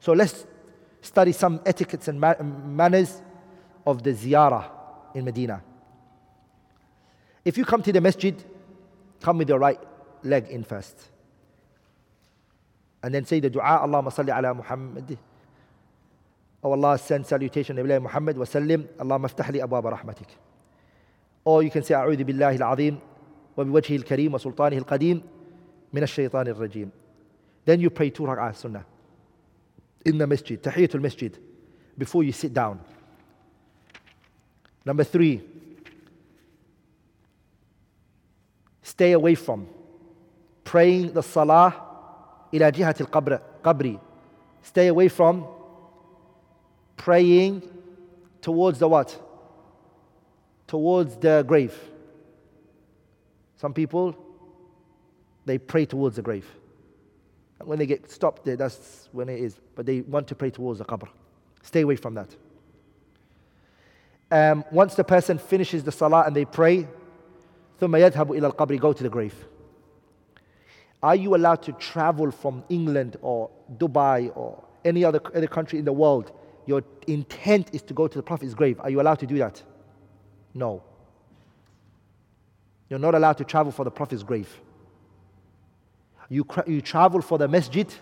So 0.00 0.12
let's 0.12 0.46
study 1.00 1.32
some 1.32 1.60
etiquettes 1.66 2.08
and 2.08 2.20
ma- 2.20 2.40
manners 2.42 3.20
of 3.86 4.02
the 4.02 4.10
ziyarah 4.12 4.64
in 5.14 5.24
Medina. 5.24 5.62
If 7.44 7.56
you 7.56 7.64
come 7.64 7.82
to 7.82 7.92
the 7.92 8.00
masjid, 8.00 8.34
come 9.20 9.38
with 9.38 9.48
your 9.48 9.58
right 9.58 9.78
leg 10.22 10.48
in 10.48 10.64
first. 10.64 10.98
And 13.02 13.14
then 13.14 13.24
say 13.24 13.40
the 13.40 13.50
dua, 13.50 13.80
Allahumma 13.84 14.12
salli 14.12 14.36
ala 14.36 14.54
Muhammad. 14.54 15.16
Oh 16.64 16.72
Allah, 16.72 16.98
send 16.98 17.24
salutation 17.24 17.76
to 17.76 18.00
Muhammad 18.00 18.36
wa 18.36 18.44
sallim. 18.44 18.86
Allahumma 18.98 19.30
aftahli 19.32 19.62
abwaba 19.64 19.96
rahmatik. 19.96 20.26
Or 21.44 21.62
you 21.62 21.70
can 21.70 21.84
say, 21.84 21.94
A'udhu 21.94 22.24
billahi 22.24 22.60
al 22.60 22.98
وبوجهه 23.56 23.96
الكريم 23.96 24.34
وسلطانه 24.34 24.76
القديم 24.76 25.22
من 25.92 26.02
الشيطان 26.02 26.48
الرجيم. 26.48 26.90
Then 27.64 27.80
you 27.80 27.90
pray 27.90 28.10
two 28.10 28.24
rak'ah 28.24 28.54
sunnah 28.54 28.84
in 30.04 30.18
the 30.18 30.26
masjid, 30.26 30.62
tahiyatul 30.62 31.00
masjid, 31.00 31.36
before 31.98 32.22
you 32.22 32.32
sit 32.32 32.54
down. 32.54 32.78
Number 34.84 35.02
three, 35.02 35.42
stay 38.82 39.12
away 39.12 39.34
from 39.34 39.66
praying 40.62 41.12
the 41.12 41.22
salah 41.22 41.74
ila 42.54 42.70
jihat 42.70 43.00
al 43.00 43.40
qabri. 43.62 43.98
Stay 44.62 44.86
away 44.86 45.08
from 45.08 45.46
praying 46.96 47.62
towards 48.40 48.78
the 48.78 48.86
what? 48.86 49.20
Towards 50.68 51.16
the 51.16 51.44
grave. 51.46 51.76
Some 53.55 53.73
people, 53.73 54.15
they 55.45 55.57
pray 55.57 55.85
towards 55.85 56.15
the 56.15 56.21
grave. 56.21 56.47
And 57.59 57.67
when 57.67 57.77
they 57.79 57.85
get 57.85 58.09
stopped 58.09 58.43
there, 58.43 58.55
that's 58.55 59.09
when 59.11 59.29
it 59.29 59.39
is. 59.39 59.59
But 59.75 59.85
they 59.85 60.01
want 60.01 60.27
to 60.29 60.35
pray 60.35 60.49
towards 60.49 60.79
the 60.79 60.85
qabr. 60.85 61.07
Stay 61.61 61.81
away 61.81 61.95
from 61.95 62.15
that. 62.15 62.29
um, 64.31 64.63
once 64.71 64.95
the 64.95 65.03
person 65.03 65.37
finishes 65.37 65.83
the 65.83 65.91
salah 65.91 66.23
and 66.25 66.35
they 66.35 66.45
pray, 66.45 66.87
ثم 67.79 67.95
يذهب 68.11 68.31
إلى 68.31 68.53
القبر, 68.55 68.79
go 68.79 68.93
to 68.93 69.03
the 69.03 69.09
grave. 69.09 69.35
Are 71.03 71.15
you 71.15 71.35
allowed 71.35 71.63
to 71.63 71.71
travel 71.73 72.31
from 72.31 72.63
England 72.69 73.17
or 73.21 73.49
Dubai 73.77 74.31
or 74.35 74.63
any 74.85 75.03
other, 75.03 75.19
other 75.35 75.47
country 75.47 75.79
in 75.79 75.85
the 75.85 75.93
world? 75.93 76.31
Your 76.67 76.83
intent 77.07 77.73
is 77.73 77.81
to 77.83 77.93
go 77.93 78.07
to 78.07 78.17
the 78.17 78.23
Prophet's 78.23 78.53
grave. 78.53 78.79
Are 78.81 78.89
you 78.89 79.01
allowed 79.01 79.19
to 79.19 79.25
do 79.25 79.37
that? 79.39 79.61
No. 80.53 80.83
You're 82.88 82.98
not 82.98 83.14
allowed 83.14 83.38
to 83.38 83.44
travel 83.44 83.72
for 83.72 83.84
the 83.84 83.90
Prophet's 83.90 84.22
grave. 84.22 84.48
You, 86.28 86.46
you 86.66 86.80
travel 86.80 87.20
for 87.20 87.38
the 87.38 87.48
masjid, 87.48 87.92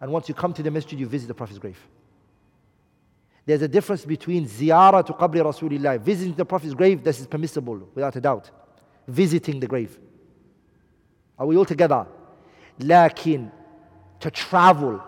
and 0.00 0.10
once 0.12 0.28
you 0.28 0.34
come 0.34 0.52
to 0.54 0.62
the 0.62 0.70
masjid, 0.70 0.98
you 0.98 1.06
visit 1.06 1.26
the 1.28 1.34
Prophet's 1.34 1.58
grave. 1.58 1.78
There's 3.44 3.62
a 3.62 3.68
difference 3.68 4.04
between 4.04 4.46
ziyarah 4.46 5.04
to 5.06 5.12
qabri 5.12 5.42
Rasulullah. 5.42 6.00
Visiting 6.00 6.34
the 6.34 6.44
Prophet's 6.44 6.74
grave, 6.74 7.02
this 7.02 7.20
is 7.20 7.26
permissible, 7.26 7.88
without 7.94 8.14
a 8.14 8.20
doubt. 8.20 8.50
Visiting 9.08 9.58
the 9.58 9.66
grave. 9.66 9.98
Are 11.38 11.46
we 11.46 11.56
all 11.56 11.64
together? 11.64 12.06
Lakin, 12.78 13.50
to 14.20 14.30
travel 14.30 15.02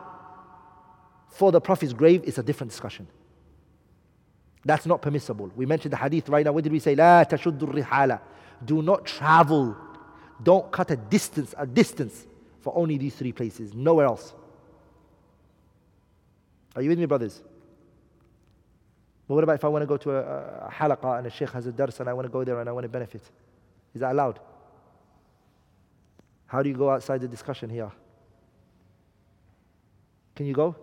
for 1.29 1.53
the 1.53 1.61
Prophet's 1.61 1.93
grave 1.93 2.25
is 2.25 2.39
a 2.39 2.43
different 2.43 2.71
discussion. 2.71 3.07
That's 4.65 4.87
not 4.87 5.03
permissible. 5.03 5.51
We 5.55 5.67
mentioned 5.67 5.93
the 5.93 5.97
hadith 5.97 6.29
right 6.29 6.45
now. 6.45 6.53
What 6.53 6.65
did 6.65 6.73
we 6.73 6.79
say? 6.79 6.95
La 6.95 7.25
tashuddur 7.25 7.73
rihala. 7.73 8.21
Do 8.65 8.83
not 8.83 9.05
travel. 9.05 9.77
Don't 10.43 10.71
cut 10.73 10.91
a 10.91 10.97
distance, 10.97 11.55
a 11.57 11.67
distance 11.67 12.27
for 12.61 12.77
only 12.77 12.97
these 12.97 13.15
three 13.15 13.33
places, 13.33 13.75
nowhere 13.75 14.07
else. 14.07 14.33
Are 16.75 16.83
you 16.83 16.89
with 16.89 16.99
me, 16.99 17.05
brothers? 17.05 17.43
But 19.29 19.35
what 19.35 19.45
about 19.45 19.55
if 19.55 19.65
I 19.65 19.69
want 19.69 19.83
to 19.83 19.87
go 19.87 19.97
to 19.99 20.11
a, 20.11 20.71
a 20.81 21.17
and 21.17 21.27
a 21.27 21.31
sheikh 21.31 21.51
has 21.51 21.67
a 21.67 21.73
dars 21.73 22.01
and 22.01 22.09
I 22.09 22.13
want 22.13 22.27
to 22.27 22.33
go 22.33 22.43
there 22.43 22.59
and 22.61 22.69
I 22.69 22.73
want 22.73 22.85
to 22.85 22.89
benefit? 22.89 23.23
Is 23.95 24.01
that 24.01 24.13
allowed? 24.13 24.41
How 26.47 26.63
do 26.63 26.69
you 26.69 26.75
go 26.75 26.91
outside 26.91 27.21
the 27.21 27.29
discussion 27.29 27.71
here? 27.71 27.91
Can 30.35 30.47
you 30.47 30.55
go? 30.55 30.75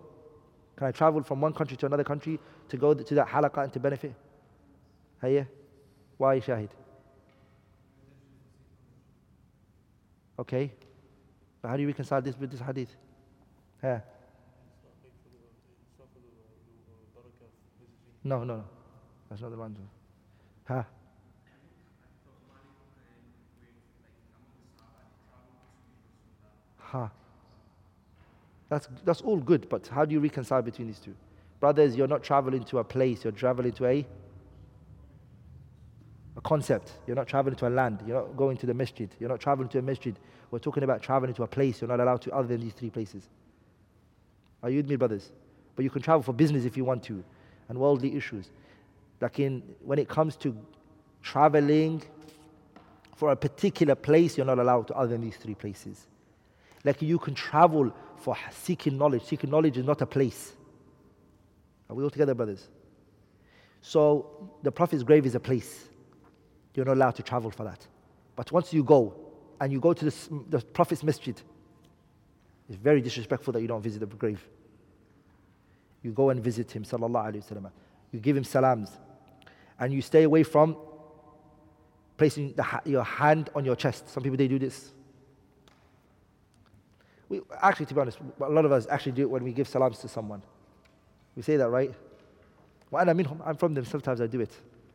Can 0.76 0.86
I 0.86 0.92
travel 0.92 1.22
from 1.22 1.40
one 1.40 1.52
country 1.52 1.76
to 1.76 1.86
another 1.86 2.04
country 2.04 2.40
to 2.68 2.76
go 2.76 2.94
to 2.94 3.14
that 3.14 3.28
halaqa 3.28 3.64
and 3.64 3.72
to 3.72 3.80
benefit? 3.80 4.14
Hey, 5.20 5.46
why 6.16 6.40
shahid? 6.40 6.70
Okay. 10.38 10.72
But 11.60 11.68
how 11.68 11.76
do 11.76 11.82
you 11.82 11.88
reconcile 11.88 12.20
this 12.20 12.36
with 12.38 12.50
this 12.50 12.60
hadith? 12.60 12.90
Yeah. 13.82 14.00
No, 18.24 18.44
no, 18.44 18.56
no. 18.56 18.64
That's 19.28 19.42
not 19.42 19.50
the 19.50 19.56
one. 19.56 19.76
Huh? 20.64 20.82
Huh. 26.78 27.08
That's, 28.68 28.88
that's 29.04 29.20
all 29.22 29.38
good, 29.38 29.68
but 29.68 29.86
how 29.86 30.04
do 30.04 30.12
you 30.12 30.20
reconcile 30.20 30.62
between 30.62 30.88
these 30.88 30.98
two? 30.98 31.14
Brothers, 31.62 31.94
you're 31.94 32.08
not 32.08 32.24
traveling 32.24 32.64
to 32.64 32.78
a 32.78 32.84
place, 32.84 33.22
you're 33.22 33.32
traveling 33.32 33.70
to 33.74 33.86
a, 33.86 34.04
a 36.36 36.40
concept. 36.40 36.94
You're 37.06 37.14
not 37.14 37.28
traveling 37.28 37.54
to 37.54 37.68
a 37.68 37.70
land. 37.70 38.02
You're 38.04 38.16
not 38.16 38.36
going 38.36 38.56
to 38.56 38.66
the 38.66 38.74
masjid. 38.74 39.08
You're 39.20 39.28
not 39.28 39.38
traveling 39.38 39.68
to 39.68 39.78
a 39.78 39.82
masjid. 39.82 40.18
We're 40.50 40.58
talking 40.58 40.82
about 40.82 41.02
traveling 41.02 41.34
to 41.34 41.44
a 41.44 41.46
place 41.46 41.80
you're 41.80 41.86
not 41.86 42.00
allowed 42.00 42.20
to 42.22 42.32
other 42.32 42.48
than 42.48 42.62
these 42.62 42.72
three 42.72 42.90
places. 42.90 43.28
Are 44.60 44.70
you 44.70 44.78
with 44.78 44.90
me, 44.90 44.96
brothers? 44.96 45.30
But 45.76 45.84
you 45.84 45.90
can 45.90 46.02
travel 46.02 46.22
for 46.22 46.32
business 46.32 46.64
if 46.64 46.76
you 46.76 46.84
want 46.84 47.04
to 47.04 47.22
and 47.68 47.78
worldly 47.78 48.16
issues. 48.16 48.50
Like 49.20 49.38
in, 49.38 49.62
when 49.84 50.00
it 50.00 50.08
comes 50.08 50.34
to 50.38 50.56
traveling 51.22 52.02
for 53.14 53.30
a 53.30 53.36
particular 53.36 53.94
place, 53.94 54.36
you're 54.36 54.46
not 54.46 54.58
allowed 54.58 54.88
to 54.88 54.94
other 54.94 55.12
than 55.12 55.20
these 55.20 55.36
three 55.36 55.54
places. 55.54 56.08
Like 56.82 57.02
you 57.02 57.20
can 57.20 57.36
travel 57.36 57.94
for 58.16 58.36
seeking 58.50 58.98
knowledge. 58.98 59.22
Seeking 59.22 59.50
knowledge 59.50 59.78
is 59.78 59.86
not 59.86 60.02
a 60.02 60.06
place. 60.06 60.54
Are 61.92 61.94
we 61.94 62.04
all 62.04 62.10
together, 62.10 62.34
brothers? 62.34 62.68
So 63.82 64.50
the 64.62 64.72
Prophet's 64.72 65.02
grave 65.02 65.26
is 65.26 65.34
a 65.34 65.40
place. 65.40 65.88
You're 66.74 66.86
not 66.86 66.96
allowed 66.96 67.16
to 67.16 67.22
travel 67.22 67.50
for 67.50 67.64
that. 67.64 67.86
But 68.34 68.50
once 68.50 68.72
you 68.72 68.82
go 68.82 69.14
and 69.60 69.70
you 69.70 69.78
go 69.78 69.92
to 69.92 70.04
the, 70.06 70.14
the 70.48 70.60
Prophet's 70.60 71.02
masjid, 71.02 71.38
it's 72.66 72.78
very 72.78 73.02
disrespectful 73.02 73.52
that 73.52 73.60
you 73.60 73.68
don't 73.68 73.82
visit 73.82 74.00
the 74.00 74.06
grave. 74.06 74.42
You 76.02 76.12
go 76.12 76.30
and 76.30 76.42
visit 76.42 76.70
him, 76.70 76.84
sallallahu 76.84 77.30
alayhi 77.30 77.46
wasallam. 77.46 77.70
You 78.10 78.20
give 78.20 78.38
him 78.38 78.44
salams. 78.44 78.90
And 79.78 79.92
you 79.92 80.00
stay 80.00 80.22
away 80.22 80.44
from 80.44 80.78
placing 82.16 82.54
the, 82.54 82.64
your 82.86 83.04
hand 83.04 83.50
on 83.54 83.66
your 83.66 83.76
chest. 83.76 84.08
Some 84.08 84.22
people, 84.22 84.38
they 84.38 84.48
do 84.48 84.58
this. 84.58 84.92
We, 87.28 87.42
actually, 87.60 87.86
to 87.86 87.94
be 87.94 88.00
honest, 88.00 88.18
a 88.40 88.48
lot 88.48 88.64
of 88.64 88.72
us 88.72 88.86
actually 88.88 89.12
do 89.12 89.22
it 89.22 89.30
when 89.30 89.44
we 89.44 89.52
give 89.52 89.68
salams 89.68 89.98
to 89.98 90.08
someone. 90.08 90.42
We 91.36 91.42
say 91.42 91.56
that, 91.56 91.68
right? 91.68 91.92
I'm 92.94 93.56
from 93.56 93.74
them. 93.74 93.84
Sometimes 93.84 94.20
I 94.20 94.26
do 94.26 94.40
it. 94.40 94.50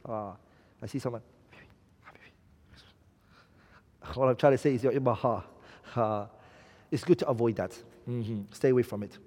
Uh, 0.07 0.31
I 0.81 0.85
see 0.85 0.99
someone. 0.99 1.21
What 4.13 4.29
I'm 4.29 4.35
trying 4.35 4.53
to 4.53 4.57
say 4.57 4.75
is, 4.75 4.83
you're 4.83 5.13
ha. 5.13 5.43
Uh, 5.95 6.25
it's 6.91 7.03
good 7.03 7.19
to 7.19 7.27
avoid 7.27 7.55
that. 7.55 7.71
Mm-hmm. 8.07 8.41
Stay 8.51 8.69
away 8.69 8.83
from 8.83 9.03
it. 9.03 9.17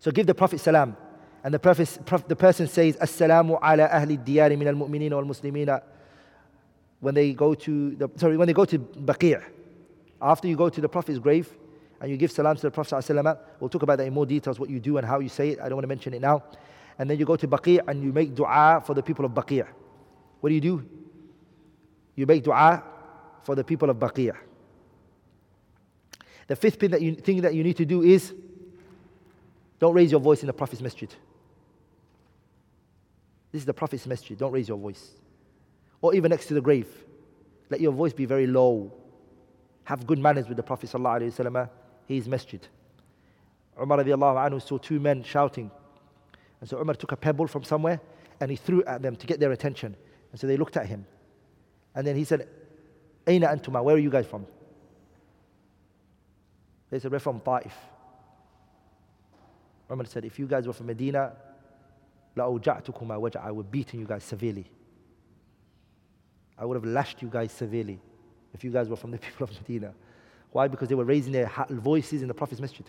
So 0.00 0.10
give 0.10 0.26
the 0.26 0.34
Prophet 0.34 0.58
salam. 0.60 0.96
And 1.44 1.54
the, 1.54 1.58
prophet, 1.58 1.98
the 2.28 2.36
person 2.36 2.68
says, 2.68 2.96
Assalamu 2.96 3.58
ala 3.62 3.88
ahli 3.88 4.16
diyari 4.16 4.56
min 4.56 4.68
al-mu'minina 4.68 5.12
wal-muslimina. 5.12 5.82
When 7.00 7.14
they 7.14 7.32
go 7.32 7.54
to 7.54 7.90
the, 7.96 8.08
sorry, 8.16 8.36
when 8.36 8.46
they 8.46 8.52
go 8.52 8.64
to 8.64 8.78
Baqi', 8.78 9.42
after 10.20 10.46
you 10.46 10.54
go 10.54 10.68
to 10.68 10.80
the 10.80 10.88
Prophet's 10.88 11.18
grave, 11.18 11.52
and 12.02 12.10
you 12.10 12.16
give 12.16 12.32
salam 12.32 12.56
to 12.56 12.62
the 12.62 12.70
Prophet 12.70 12.96
ﷺ. 12.96 13.38
We'll 13.60 13.70
talk 13.70 13.84
about 13.84 13.98
that 13.98 14.08
in 14.08 14.12
more 14.12 14.26
details, 14.26 14.58
what 14.58 14.68
you 14.68 14.80
do 14.80 14.96
and 14.96 15.06
how 15.06 15.20
you 15.20 15.28
say 15.28 15.50
it. 15.50 15.60
I 15.60 15.68
don't 15.68 15.76
want 15.76 15.84
to 15.84 15.88
mention 15.88 16.12
it 16.12 16.20
now. 16.20 16.42
And 16.98 17.08
then 17.08 17.16
you 17.16 17.24
go 17.24 17.36
to 17.36 17.46
Baqi' 17.46 17.78
and 17.86 18.02
you 18.02 18.12
make 18.12 18.34
dua 18.34 18.82
for 18.84 18.92
the 18.92 19.02
people 19.04 19.24
of 19.24 19.30
Baqi'. 19.30 19.64
What 20.40 20.48
do 20.48 20.54
you 20.56 20.60
do? 20.60 20.84
You 22.16 22.26
make 22.26 22.42
dua 22.42 22.82
for 23.44 23.54
the 23.54 23.62
people 23.62 23.88
of 23.88 23.98
Baqi'. 23.98 24.32
The 26.48 26.56
fifth 26.56 26.80
thing 26.80 26.90
that, 26.90 27.00
you, 27.00 27.14
thing 27.14 27.40
that 27.42 27.54
you 27.54 27.62
need 27.62 27.76
to 27.76 27.84
do 27.84 28.02
is 28.02 28.34
don't 29.78 29.94
raise 29.94 30.10
your 30.10 30.20
voice 30.20 30.40
in 30.40 30.48
the 30.48 30.52
Prophet's 30.52 30.82
masjid. 30.82 31.08
This 33.52 33.62
is 33.62 33.66
the 33.66 33.74
Prophet's 33.74 34.08
masjid. 34.08 34.36
Don't 34.36 34.50
raise 34.50 34.68
your 34.68 34.78
voice. 34.78 35.12
Or 36.00 36.16
even 36.16 36.30
next 36.30 36.46
to 36.46 36.54
the 36.54 36.60
grave. 36.60 36.88
Let 37.70 37.80
your 37.80 37.92
voice 37.92 38.12
be 38.12 38.24
very 38.24 38.48
low. 38.48 38.92
Have 39.84 40.04
good 40.04 40.18
manners 40.18 40.48
with 40.48 40.56
the 40.56 40.64
Prophet. 40.64 40.90
ﷺ 40.90 41.70
his 42.11 42.27
masjid. 42.27 42.65
Umar 43.81 43.99
radiallahu 43.99 44.49
anhu 44.49 44.61
saw 44.61 44.77
two 44.77 44.99
men 44.99 45.23
shouting. 45.23 45.69
And 46.59 46.69
so 46.69 46.79
Umar 46.79 46.95
took 46.95 47.11
a 47.11 47.17
pebble 47.17 47.47
from 47.47 47.63
somewhere 47.63 47.99
and 48.39 48.49
he 48.49 48.57
threw 48.57 48.81
it 48.81 48.87
at 48.87 49.01
them 49.01 49.15
to 49.15 49.27
get 49.27 49.39
their 49.39 49.51
attention. 49.51 49.95
And 50.31 50.39
so 50.39 50.47
they 50.47 50.57
looked 50.57 50.77
at 50.77 50.87
him. 50.87 51.05
And 51.93 52.05
then 52.05 52.15
he 52.15 52.23
said, 52.23 52.47
Aina 53.25 53.47
antuma, 53.47 53.83
where 53.83 53.95
are 53.95 53.99
you 53.99 54.09
guys 54.09 54.25
from? 54.25 54.45
They 56.89 56.99
said, 56.99 57.11
We're 57.11 57.19
from 57.19 57.39
Ta'if. 57.41 57.73
Umar 59.91 60.05
said, 60.05 60.25
If 60.25 60.39
you 60.39 60.47
guys 60.47 60.67
were 60.67 60.73
from 60.73 60.87
Medina, 60.87 61.33
لَأَوْجَعْتُكُمَا 62.35 63.19
وَجَعَ 63.19 63.43
I 63.43 63.51
would 63.51 63.71
beaten 63.71 63.99
you 63.99 64.05
guys 64.05 64.23
severely. 64.23 64.69
I 66.57 66.65
would 66.65 66.75
have 66.75 66.85
lashed 66.85 67.21
you 67.21 67.29
guys 67.29 67.51
severely 67.51 67.99
if 68.53 68.63
you 68.63 68.71
guys 68.71 68.89
were 68.89 68.95
from 68.95 69.11
the 69.11 69.17
people 69.17 69.43
of 69.43 69.51
Medina. 69.53 69.93
Why? 70.51 70.67
Because 70.67 70.89
they 70.89 70.95
were 70.95 71.05
raising 71.05 71.33
their 71.33 71.51
voices 71.69 72.21
in 72.21 72.27
the 72.27 72.33
Prophet's 72.33 72.61
masjid. 72.61 72.85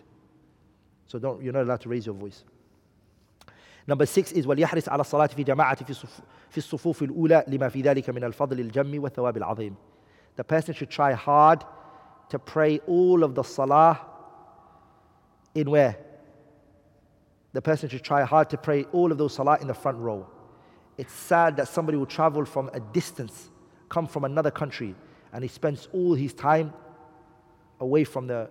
So 1.06 1.18
don't, 1.18 1.42
you're 1.42 1.52
not 1.52 1.62
allowed 1.62 1.80
to 1.82 1.88
raise 1.88 2.06
your 2.06 2.14
voice. 2.14 2.44
Number 3.86 4.06
six 4.06 4.32
is 4.32 4.46
وليحرص 4.46 4.88
على 4.88 5.00
الصلاة 5.00 5.34
في 5.34 5.44
جماعة 5.44 5.84
في 6.50 6.58
الصفوف 6.58 7.02
الأولى 7.02 7.44
لما 7.48 7.68
في 7.68 7.82
ذلك 7.82 8.10
من 8.10 8.24
الفضل 8.24 8.60
الجم 8.60 9.02
والثواب 9.02 9.36
العظيم. 9.36 9.74
The 10.36 10.44
person 10.44 10.74
should 10.74 10.90
try 10.90 11.12
hard 11.12 11.64
to 12.28 12.38
pray 12.38 12.80
all 12.86 13.24
of 13.24 13.34
the 13.34 13.42
salah 13.42 14.00
in 15.54 15.70
where? 15.70 15.96
The 17.54 17.62
person 17.62 17.88
should 17.88 18.04
try 18.04 18.24
hard 18.24 18.50
to 18.50 18.58
pray 18.58 18.84
all 18.92 19.10
of 19.10 19.18
those 19.18 19.34
salah 19.34 19.58
in 19.60 19.66
the 19.66 19.74
front 19.74 19.98
row. 19.98 20.26
It's 20.98 21.12
sad 21.12 21.56
that 21.56 21.68
somebody 21.68 21.96
will 21.96 22.06
travel 22.06 22.44
from 22.44 22.70
a 22.74 22.80
distance, 22.80 23.50
come 23.88 24.06
from 24.06 24.24
another 24.24 24.50
country, 24.50 24.94
and 25.32 25.42
he 25.42 25.48
spends 25.48 25.88
all 25.92 26.14
his 26.14 26.34
time 26.34 26.72
away 27.79 28.03
from 28.03 28.27
the, 28.27 28.49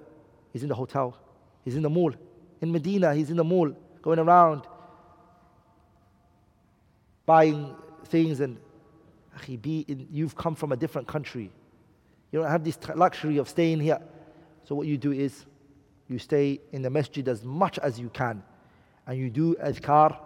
he's 0.53 0.62
in 0.62 0.69
the 0.69 0.74
hotel, 0.74 1.16
he's 1.65 1.77
in 1.77 1.82
the 1.82 1.90
mall. 1.90 2.12
In 2.61 2.70
Medina, 2.70 3.15
he's 3.15 3.31
in 3.31 3.36
the 3.36 3.44
mall, 3.44 3.74
going 4.03 4.19
around, 4.19 4.62
buying 7.27 7.74
things 8.07 8.40
and 8.40 8.59
in, 9.49 10.07
you've 10.11 10.36
come 10.36 10.55
from 10.55 10.73
a 10.73 10.77
different 10.77 11.09
country. 11.09 11.51
You 12.31 12.40
don't 12.40 12.51
have 12.51 12.65
this 12.65 12.78
luxury 12.94 13.39
of 13.39 13.49
staying 13.49 13.81
here. 13.81 14.01
So 14.65 14.74
what 14.74 14.86
you 14.86 14.97
do 14.97 15.12
is 15.12 15.44
you 16.09 16.19
stay 16.19 16.61
in 16.73 16.82
the 16.82 16.90
masjid 16.90 17.27
as 17.28 17.44
much 17.44 17.78
as 17.78 17.99
you 17.99 18.09
can 18.11 18.43
and 19.07 19.19
you 19.19 19.31
do 19.31 19.55
adhkar 19.57 20.16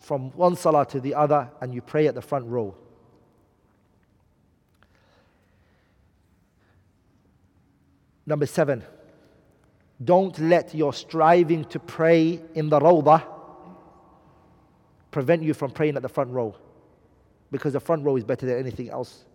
from 0.00 0.30
one 0.32 0.56
salah 0.56 0.86
to 0.86 1.00
the 1.00 1.14
other 1.14 1.50
and 1.60 1.74
you 1.74 1.82
pray 1.82 2.06
at 2.06 2.14
the 2.14 2.22
front 2.22 2.46
row. 2.46 2.74
Number 8.25 8.45
seven, 8.45 8.83
don't 10.03 10.37
let 10.39 10.73
your 10.73 10.93
striving 10.93 11.65
to 11.65 11.79
pray 11.79 12.41
in 12.53 12.69
the 12.69 12.79
rawdah 12.79 13.23
prevent 15.11 15.43
you 15.43 15.53
from 15.53 15.71
praying 15.71 15.95
at 15.95 16.01
the 16.01 16.09
front 16.09 16.31
row 16.31 16.55
because 17.51 17.73
the 17.73 17.79
front 17.79 18.03
row 18.03 18.17
is 18.17 18.23
better 18.23 18.45
than 18.45 18.57
anything 18.57 18.89
else 18.89 19.25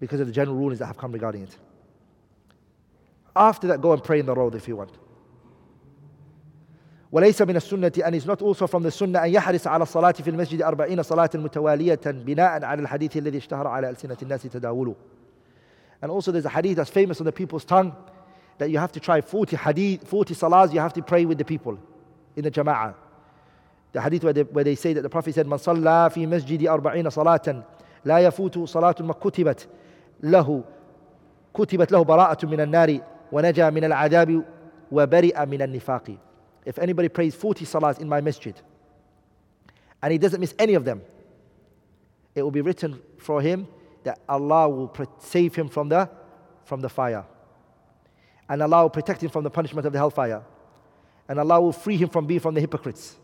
because 0.00 0.20
of 0.20 0.26
the 0.26 0.32
general 0.32 0.56
rulings 0.56 0.80
that 0.80 0.86
have 0.86 0.98
come 0.98 1.12
regarding 1.12 1.42
it. 1.42 1.56
After 3.34 3.68
that, 3.68 3.80
go 3.80 3.92
and 3.92 4.04
pray 4.04 4.20
in 4.20 4.26
the 4.26 4.34
road 4.34 4.54
if 4.54 4.68
you 4.68 4.76
want. 4.76 4.98
وليس 7.12 7.42
من 7.42 7.56
السنة 7.56 8.02
and 8.04 8.14
it's 8.14 8.24
not 8.24 8.40
also 8.42 8.66
from 8.66 8.82
the 8.82 8.90
sunnah 8.90 9.20
أن 9.20 9.30
يحرص 9.30 9.66
على 9.66 9.82
الصلاة 9.82 10.12
في 10.12 10.30
المسجد 10.30 10.62
أربعين 10.62 11.02
صلاة 11.02 11.30
متوالية 11.34 12.00
بناء 12.06 12.64
على 12.64 12.82
الحديث 12.82 13.16
الذي 13.16 13.38
اشتهر 13.38 13.66
على 13.66 13.90
ألسنة 13.90 14.16
الناس 14.22 14.42
تداوله 14.42 14.94
and 16.01 16.11
also, 16.11 16.31
there's 16.31 16.45
a 16.45 16.49
hadith 16.49 16.77
that's 16.77 16.89
famous 16.89 17.19
on 17.19 17.25
the 17.25 17.31
people's 17.31 17.65
tongue 17.65 17.95
that 18.57 18.69
you 18.69 18.77
have 18.77 18.91
to 18.91 18.99
try 18.99 19.21
40 19.21 19.55
hadith, 19.55 20.07
40 20.07 20.33
salahs, 20.35 20.73
you 20.73 20.79
have 20.79 20.93
to 20.93 21.01
pray 21.01 21.25
with 21.25 21.37
the 21.37 21.45
people 21.45 21.77
in 22.35 22.43
the 22.43 22.51
jama'ah. 22.51 22.93
The 23.93 24.01
hadith 24.01 24.23
where 24.23 24.33
they, 24.33 24.43
where 24.43 24.63
they 24.63 24.75
say 24.75 24.93
that 24.93 25.01
the 25.01 25.09
Prophet 25.09 25.35
said, 25.35 25.47
Man 25.47 25.59
salla 25.59 26.09
fi 26.13 26.25
masjidi 26.25 26.61
arba'ina 26.61 27.11
salatan, 27.13 27.63
la 28.03 28.15
yafutu 28.15 28.67
salatun 28.67 29.05
ma 29.05 29.13
kutibat 29.13 29.65
lahu, 30.21 30.63
kutibat 31.53 31.87
lahu 31.87 32.05
bara'atun 32.05 32.49
min 32.49 32.59
al-nari, 32.59 33.01
wa 33.31 33.41
naja 33.41 33.71
min 33.71 33.91
al-adabi, 33.91 34.45
wa 34.89 35.05
bari'a 35.05 35.47
min 35.47 35.61
al-nifaqi. 35.61 36.17
If 36.65 36.77
anybody 36.79 37.09
prays 37.09 37.33
40 37.33 37.65
salahs 37.65 37.99
in 37.99 38.09
my 38.09 38.21
masjid, 38.21 38.59
and 40.01 40.11
he 40.11 40.17
doesn't 40.17 40.39
miss 40.39 40.53
any 40.59 40.73
of 40.73 40.85
them, 40.85 41.01
it 42.35 42.43
will 42.43 42.51
be 42.51 42.61
written 42.61 43.01
for 43.17 43.41
him 43.41 43.67
that 44.03 44.19
Allah 44.27 44.69
will 44.69 44.93
save 45.19 45.55
him 45.55 45.69
from 45.69 45.89
the, 45.89 46.09
from 46.65 46.81
the 46.81 46.89
fire. 46.89 47.25
And 48.49 48.61
Allah 48.61 48.83
will 48.83 48.89
protect 48.89 49.23
him 49.23 49.29
from 49.29 49.43
the 49.43 49.49
punishment 49.49 49.85
of 49.85 49.93
the 49.93 49.99
hellfire. 49.99 50.43
And 51.27 51.39
Allah 51.39 51.59
will 51.61 51.73
free 51.73 51.97
him 51.97 52.09
from 52.09 52.25
being 52.25 52.39
from 52.39 52.53
the 52.53 52.61
hypocrites. 52.61 53.17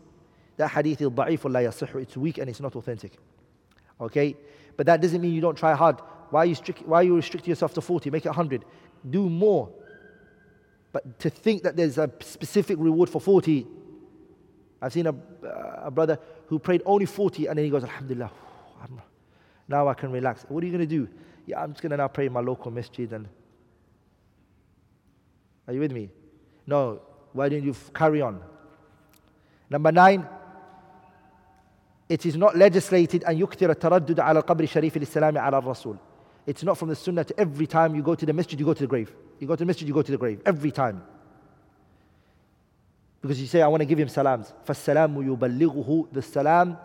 That 0.56 0.68
hadith 0.68 1.00
is 1.00 1.08
da'if 1.08 1.44
la 1.44 1.60
yasihhu. 1.60 2.02
It's 2.02 2.16
weak 2.16 2.38
and 2.38 2.48
it's 2.48 2.60
not 2.60 2.76
authentic. 2.76 3.12
Okay? 4.00 4.36
But 4.76 4.86
that 4.86 5.00
doesn't 5.00 5.20
mean 5.20 5.32
you 5.32 5.40
don't 5.40 5.56
try 5.56 5.74
hard. 5.74 6.00
Why 6.30 6.44
you, 6.44 6.54
strict, 6.54 6.82
why 6.86 7.02
you 7.02 7.16
restrict 7.16 7.46
yourself 7.46 7.74
to 7.74 7.80
40? 7.80 8.10
Make 8.10 8.26
it 8.26 8.30
100. 8.30 8.64
Do 9.08 9.28
more. 9.30 9.70
But 10.92 11.18
to 11.20 11.30
think 11.30 11.62
that 11.62 11.76
there's 11.76 11.98
a 11.98 12.10
specific 12.20 12.76
reward 12.78 13.08
for 13.08 13.20
40, 13.20 13.66
I've 14.80 14.92
seen 14.92 15.06
a, 15.06 15.14
a 15.82 15.90
brother 15.90 16.18
who 16.48 16.58
prayed 16.58 16.82
only 16.84 17.06
40 17.06 17.46
and 17.46 17.58
then 17.58 17.64
he 17.64 17.70
goes, 17.70 17.84
Alhamdulillah, 17.84 18.30
now 19.67 19.87
I 19.87 19.93
can 19.93 20.11
relax. 20.11 20.45
What 20.49 20.63
are 20.63 20.67
you 20.67 20.73
going 20.73 20.87
to 20.87 20.95
do? 20.95 21.07
Yeah, 21.45 21.61
I'm 21.61 21.71
just 21.71 21.81
going 21.81 21.91
to 21.91 21.97
now 21.97 22.07
pray 22.07 22.25
in 22.25 22.33
my 22.33 22.41
local 22.41 22.71
masjid. 22.71 23.11
And 23.13 23.27
are 25.67 25.73
you 25.73 25.79
with 25.79 25.91
me? 25.91 26.09
No. 26.65 27.01
Why 27.33 27.49
don't 27.49 27.63
you 27.63 27.75
carry 27.93 28.21
on? 28.21 28.41
Number 29.69 29.91
nine, 29.91 30.27
it 32.09 32.25
is 32.25 32.35
not 32.35 32.57
legislated 32.57 33.23
أن 33.23 33.37
يكثر 33.37 33.69
التردد 33.69 34.19
على 34.19 34.39
القبر 34.39 34.63
الشريف 34.63 34.97
للسلام 34.97 35.37
على 35.37 35.57
الرسول. 35.57 35.97
It's 36.47 36.63
not 36.63 36.77
from 36.77 36.89
the 36.89 36.95
sunnah 36.95 37.23
to 37.23 37.39
every 37.39 37.67
time 37.67 37.95
you 37.95 38.01
go 38.01 38.15
to 38.15 38.25
the 38.25 38.33
masjid, 38.33 38.59
you 38.59 38.65
go 38.65 38.73
to 38.73 38.81
the 38.81 38.87
grave. 38.87 39.13
You 39.39 39.47
go 39.47 39.55
to 39.55 39.59
the 39.59 39.65
masjid, 39.67 39.87
you 39.87 39.93
go 39.93 40.01
to 40.01 40.11
the 40.11 40.17
grave. 40.17 40.41
Every 40.45 40.71
time. 40.71 41.03
Because 43.21 43.39
you 43.39 43.47
say, 43.47 43.61
I 43.61 43.67
want 43.67 43.81
to 43.81 43.85
give 43.85 43.99
him 43.99 44.07
salams. 44.07 44.51
فَالسَّلَامُ 44.65 45.37
يُبَلِّغُهُ 45.37 46.13
The 46.13 46.21
salam, 46.21 46.77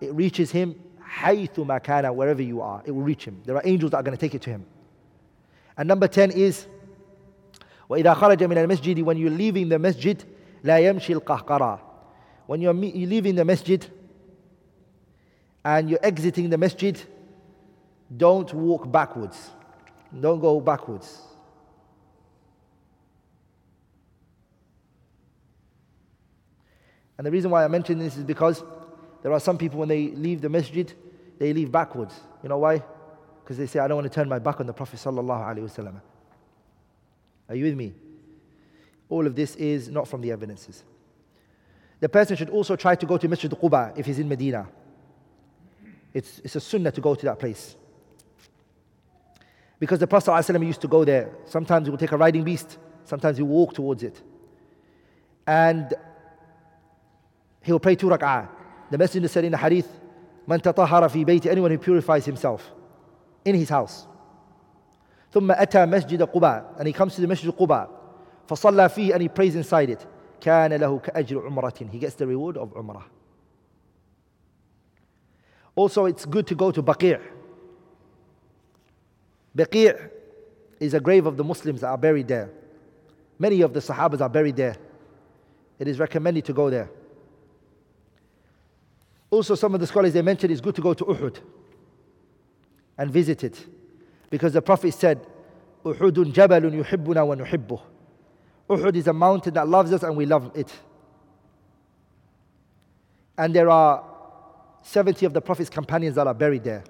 it 0.00 0.12
reaches 0.12 0.50
him 0.50 0.74
حَيْثُ 1.18 1.54
مَكَانَ 1.54 2.14
Wherever 2.14 2.42
you 2.42 2.60
are, 2.60 2.82
it 2.84 2.90
will 2.90 3.02
reach 3.02 3.24
him. 3.24 3.42
There 3.44 3.56
are 3.56 3.62
angels 3.64 3.92
that 3.92 3.98
are 3.98 4.02
going 4.02 4.16
to 4.16 4.20
take 4.20 4.34
it 4.34 4.42
to 4.42 4.50
him. 4.50 4.66
And 5.76 5.88
number 5.88 6.08
10 6.08 6.32
is, 6.32 6.66
وَإِذَا 7.88 8.16
خَرَجَ 8.16 8.38
مِنَ 8.38 8.66
الْمَسْجِدِ 8.66 9.02
When 9.02 9.16
you're 9.16 9.30
leaving 9.30 9.68
the 9.68 9.78
masjid, 9.78 10.22
لَا 10.64 10.80
يَمْشِي 10.80 11.20
الْقَهْقَرَى 11.20 11.80
When 12.46 12.60
you're, 12.60 12.74
you're 12.74 13.08
leaving 13.08 13.34
the 13.34 13.44
masjid, 13.44 13.86
and 15.64 15.90
you're 15.90 16.00
exiting 16.02 16.50
the 16.50 16.58
masjid, 16.58 17.00
don't 18.16 18.52
walk 18.54 18.90
backwards. 18.90 19.50
Don't 20.18 20.40
go 20.40 20.60
backwards. 20.60 21.20
And 27.18 27.26
the 27.26 27.30
reason 27.30 27.50
why 27.50 27.64
I 27.64 27.68
mention 27.68 27.98
this 27.98 28.16
is 28.16 28.24
because 28.24 28.62
there 29.22 29.32
are 29.32 29.40
some 29.40 29.58
people 29.58 29.80
when 29.80 29.88
they 29.88 30.08
leave 30.08 30.40
the 30.40 30.48
masjid, 30.48 30.92
they 31.39 31.53
leave 31.53 31.71
backwards. 31.71 32.19
You 32.41 32.49
know 32.49 32.57
why? 32.57 32.83
Because 33.43 33.57
they 33.57 33.67
say, 33.67 33.79
I 33.79 33.87
don't 33.87 33.97
want 33.97 34.11
to 34.11 34.13
turn 34.13 34.29
my 34.29 34.39
back 34.39 34.59
on 34.59 34.67
the 34.67 34.73
Prophet. 34.73 35.05
Are 35.05 35.55
you 37.55 37.65
with 37.65 37.75
me? 37.75 37.93
All 39.09 39.27
of 39.27 39.35
this 39.35 39.55
is 39.55 39.89
not 39.89 40.07
from 40.07 40.21
the 40.21 40.31
evidences. 40.31 40.83
The 41.99 42.09
person 42.09 42.35
should 42.35 42.49
also 42.49 42.75
try 42.75 42.95
to 42.95 43.05
go 43.05 43.17
to 43.17 43.27
Masjid 43.27 43.51
Quba 43.51 43.97
if 43.97 44.05
he's 44.05 44.19
in 44.19 44.27
Medina. 44.27 44.67
It's, 46.13 46.39
it's 46.39 46.55
a 46.55 46.59
sunnah 46.59 46.91
to 46.91 47.01
go 47.01 47.15
to 47.15 47.25
that 47.25 47.39
place. 47.39 47.75
Because 49.79 49.99
the 49.99 50.07
Prophet 50.07 50.31
ﷺ 50.31 50.65
used 50.65 50.81
to 50.81 50.87
go 50.87 51.03
there. 51.03 51.31
Sometimes 51.45 51.87
he 51.87 51.91
would 51.91 51.99
take 51.99 52.11
a 52.11 52.17
riding 52.17 52.43
beast, 52.43 52.77
sometimes 53.03 53.37
he 53.37 53.43
would 53.43 53.51
walk 53.51 53.73
towards 53.73 54.03
it. 54.03 54.21
And 55.45 55.93
he 57.61 57.71
will 57.71 57.79
pray 57.79 57.95
two 57.95 58.07
rak'ah. 58.07 58.47
The 58.91 58.97
Messenger 58.97 59.27
said 59.27 59.45
in 59.45 59.51
the 59.51 59.57
hadith, 59.57 59.87
من 60.47 60.61
تطهر 60.61 61.09
في 61.09 61.25
بيت 61.25 61.47
anyone 61.47 61.71
who 61.71 61.77
purifies 61.77 62.25
himself 62.25 62.61
in 63.45 63.55
his 63.55 63.69
house. 63.69 64.07
ثم 65.31 65.51
أتى 65.51 65.85
مسجد 65.85 66.21
قباء. 66.23 66.75
And 66.77 66.87
he 66.87 66.93
comes 66.93 67.15
to 67.15 67.21
the 67.21 67.27
مسجد 67.27 67.51
قباء. 67.51 67.89
فصلى 68.47 68.89
فيه 68.89 69.13
and 69.13 69.21
he 69.21 69.29
prays 69.29 69.55
inside 69.55 69.89
it. 69.89 70.05
كان 70.41 70.73
له 70.73 70.99
كأجر 70.99 71.45
عمرة. 71.45 71.89
He 71.91 71.99
gets 71.99 72.15
the 72.15 72.27
reward 72.27 72.57
of 72.57 72.73
عمرة. 72.73 73.03
Also 75.75 76.05
it's 76.05 76.25
good 76.25 76.45
to 76.47 76.55
go 76.55 76.71
to 76.71 76.83
Baqi'. 76.83 77.19
Baqi' 79.57 80.09
is 80.79 80.93
a 80.93 80.99
grave 80.99 81.25
of 81.25 81.37
the 81.37 81.43
Muslims 81.43 81.81
that 81.81 81.87
are 81.87 81.97
buried 81.97 82.27
there. 82.27 82.49
Many 83.39 83.61
of 83.61 83.73
the 83.73 83.79
Sahabas 83.79 84.21
are 84.21 84.29
buried 84.29 84.55
there. 84.55 84.75
It 85.79 85.87
is 85.87 85.99
recommended 85.99 86.45
to 86.45 86.53
go 86.53 86.69
there 86.69 86.89
also, 89.33 89.55
some 89.55 89.73
of 89.73 89.79
the 89.79 89.87
scholars 89.87 90.13
they 90.13 90.21
mentioned 90.21 90.51
it's 90.51 90.61
good 90.61 90.75
to 90.75 90.81
go 90.81 90.93
to 90.93 91.03
Uhud 91.05 91.39
and 92.99 93.09
visit 93.09 93.43
it. 93.43 93.65
Because 94.29 94.53
the 94.53 94.61
Prophet 94.61 94.93
said, 94.93 95.25
Uhudun 95.83 96.31
jabalun 96.31 96.83
yuhibbuna 96.83 97.25
wa 97.25 97.35
nuhibbuh. 97.35 97.81
Uhud 98.69 98.95
is 98.95 99.07
a 99.07 99.13
mountain 99.13 99.55
that 99.55 99.67
loves 99.67 99.91
us 99.91 100.03
and 100.03 100.15
we 100.15 100.27
love 100.27 100.51
it. 100.53 100.71
And 103.35 103.55
there 103.55 103.71
are 103.71 104.03
70 104.83 105.25
of 105.25 105.33
the 105.33 105.41
Prophet's 105.41 105.69
companions 105.69 106.15
that 106.15 106.27
are 106.27 106.33
buried 106.35 106.63
there. 106.63 106.83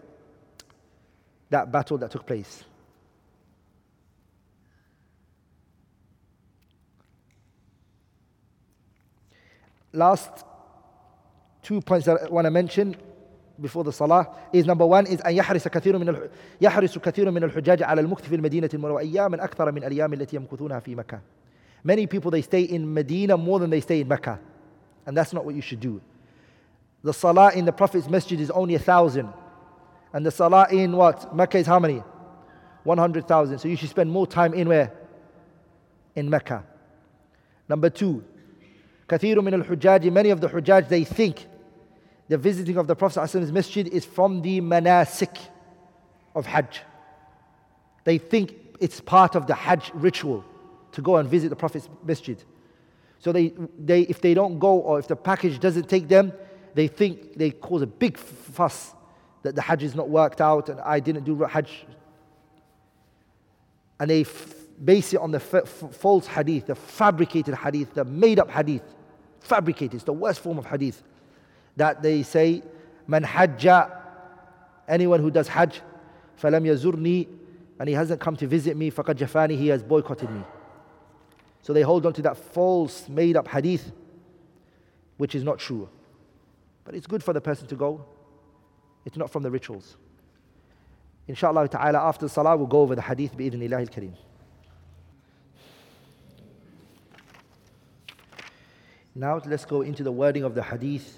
That 1.50 1.72
battle 1.72 1.98
that 2.00 2.12
took 2.12 2.28
place. 2.28 2.66
Last 9.94 10.44
two 11.64 11.82
points 11.82 12.06
that 12.06 12.24
I 12.24 12.30
want 12.30 12.46
to 12.46 12.52
mention 12.52 12.96
before 13.60 13.84
the 13.84 13.94
salah 13.94 14.28
is 14.52 14.66
number 14.66 14.86
one 14.86 15.06
is 15.08 15.22
أن 15.22 15.34
يحرص 15.34 15.68
كثير 15.68 15.98
من 15.98 16.30
يحرص 16.62 16.98
كثير 16.98 17.32
من 17.32 17.44
الحجاج 17.44 17.84
على 17.84 18.02
المكث 18.02 18.30
في 18.30 18.36
المدينة 18.36 18.70
المنورة 18.74 19.04
أكثر 19.44 19.72
من 19.72 19.84
الأيام 19.84 20.14
التي 20.14 20.36
يمكثونها 20.36 20.80
في 20.80 20.96
مكة. 20.96 21.20
Many 21.84 22.08
people 22.08 22.32
they 22.32 22.42
stay 22.42 22.64
in 22.64 22.94
Medina 22.94 23.38
more 23.38 23.60
than 23.60 23.70
they 23.70 23.82
stay 23.82 24.02
in 24.02 24.08
Mecca, 24.08 24.40
and 25.06 25.18
that's 25.18 25.34
not 25.34 25.46
what 25.46 25.54
you 25.54 25.62
should 25.62 25.80
do. 25.80 26.02
The 27.04 27.14
salah 27.14 27.52
in 27.54 27.66
the 27.66 27.74
Prophet's 27.74 28.10
masjid 28.10 28.40
is 28.40 28.50
only 28.52 28.76
a 28.76 28.80
thousand, 28.80 29.28
and 30.14 30.26
the 30.26 30.32
salah 30.32 30.68
in 30.72 30.96
what 30.96 31.36
Mecca 31.36 31.58
is 31.58 31.68
how 31.68 31.80
many? 31.80 32.02
One 32.84 32.98
hundred 32.98 33.28
thousand. 33.28 33.60
So 33.60 33.68
you 33.68 33.76
should 33.76 33.90
spend 33.90 34.10
more 34.10 34.26
time 34.26 34.54
in 34.54 34.68
where? 34.68 34.92
In 36.16 36.30
Mecca. 36.30 36.64
Number 37.68 37.90
two, 37.90 38.24
كثير 39.10 39.42
من 39.42 39.54
الحجاج 39.64 40.12
many 40.12 40.30
of 40.30 40.42
the 40.42 40.48
hujjaj 40.48 40.88
they 40.88 41.04
think 41.04 41.46
the 42.30 42.38
visiting 42.38 42.78
of 42.78 42.88
the 42.88 42.96
Prophet's 42.96 43.34
masjid 43.52 43.88
is 43.88 44.06
from 44.06 44.42
the 44.42 44.62
manasik 44.62 45.38
of 46.36 46.46
Hajj. 46.46 46.82
They 48.06 48.18
think 48.18 48.56
it's 48.80 49.02
part 49.02 49.36
of 49.36 49.48
the 49.48 49.56
Hajj 49.56 49.92
ritual 49.94 50.44
to 50.94 51.02
go 51.02 51.18
and 51.18 51.30
visit 51.30 51.50
the 51.50 51.56
Prophet's 51.56 51.90
masjid. 52.04 52.42
So 53.20 53.32
they, 53.32 53.54
they, 53.78 54.02
if 54.02 54.22
they 54.22 54.34
don't 54.34 54.60
go 54.60 54.80
or 54.80 55.00
if 55.00 55.08
the 55.08 55.16
package 55.16 55.60
doesn't 55.60 55.90
take 55.90 56.08
them, 56.08 56.34
they 56.74 56.88
think 56.88 57.38
they 57.38 57.52
cause 57.52 57.82
a 57.82 57.88
big 57.88 58.18
fuss 58.18 58.94
that 59.44 59.56
the 59.56 59.62
Hajj 59.62 59.84
is 59.84 59.96
not 59.96 60.10
worked 60.10 60.42
out 60.42 60.70
and 60.70 60.80
I 60.82 61.00
didn't 61.00 61.24
do 61.24 61.44
Hajj. 61.44 61.86
And 64.00 64.10
they 64.10 64.22
f- 64.22 64.56
base 64.84 65.14
it 65.14 65.20
on 65.20 65.32
the 65.32 65.38
f- 65.38 65.68
false 65.68 66.26
hadith, 66.26 66.68
the 66.68 66.76
fabricated 66.76 67.56
hadith, 67.56 67.94
the 67.94 68.06
made 68.06 68.40
up 68.40 68.50
hadith. 68.50 68.84
Fabricated, 69.40 69.96
it's 69.96 70.04
the 70.04 70.14
worst 70.14 70.40
form 70.40 70.58
of 70.58 70.66
hadith 70.66 71.04
that 71.76 72.02
they 72.02 72.24
say, 72.24 72.64
Man 73.08 73.24
hajja, 73.24 73.92
anyone 74.88 75.20
who 75.20 75.32
does 75.32 75.48
hajj, 75.48 75.82
falam 76.42 76.64
yazurni, 76.66 77.28
and 77.80 77.90
he 77.90 77.96
hasn't 77.96 78.22
come 78.22 78.36
to 78.38 78.48
visit 78.48 78.78
me, 78.78 78.92
faqad 78.92 79.16
jafani, 79.16 79.58
he 79.58 79.68
has 79.68 79.84
boycotted 79.84 80.30
me. 80.30 80.44
So 81.62 81.74
they 81.74 81.82
hold 81.82 82.06
on 82.06 82.14
to 82.14 82.22
that 82.24 82.38
false, 82.38 83.08
made 83.10 83.36
up 83.36 83.48
hadith, 83.48 83.92
which 85.18 85.36
is 85.36 85.44
not 85.44 85.60
true. 85.60 85.90
But 86.84 86.96
it's 86.96 87.08
good 87.08 87.24
for 87.24 87.34
the 87.34 87.42
person 87.42 87.68
to 87.68 87.76
go. 87.76 88.06
It's 89.06 89.18
not 89.18 89.30
from 89.30 89.44
the 89.44 89.52
rituals. 89.52 89.98
Inshallah 91.28 91.70
ta'ala, 91.70 92.00
after 92.00 92.28
salah, 92.28 92.58
we'll 92.58 92.68
go 92.68 92.82
over 92.82 92.96
the 92.96 93.02
hadith 93.02 93.38
bi-idhnillahi 93.38 93.80
al-kareem. 93.80 94.14
Now 99.16 99.42
let's 99.46 99.66
go 99.66 99.82
into 99.82 100.04
the 100.04 100.12
wording 100.12 100.44
of 100.44 100.56
the 100.56 100.64
hadith. 100.64 101.18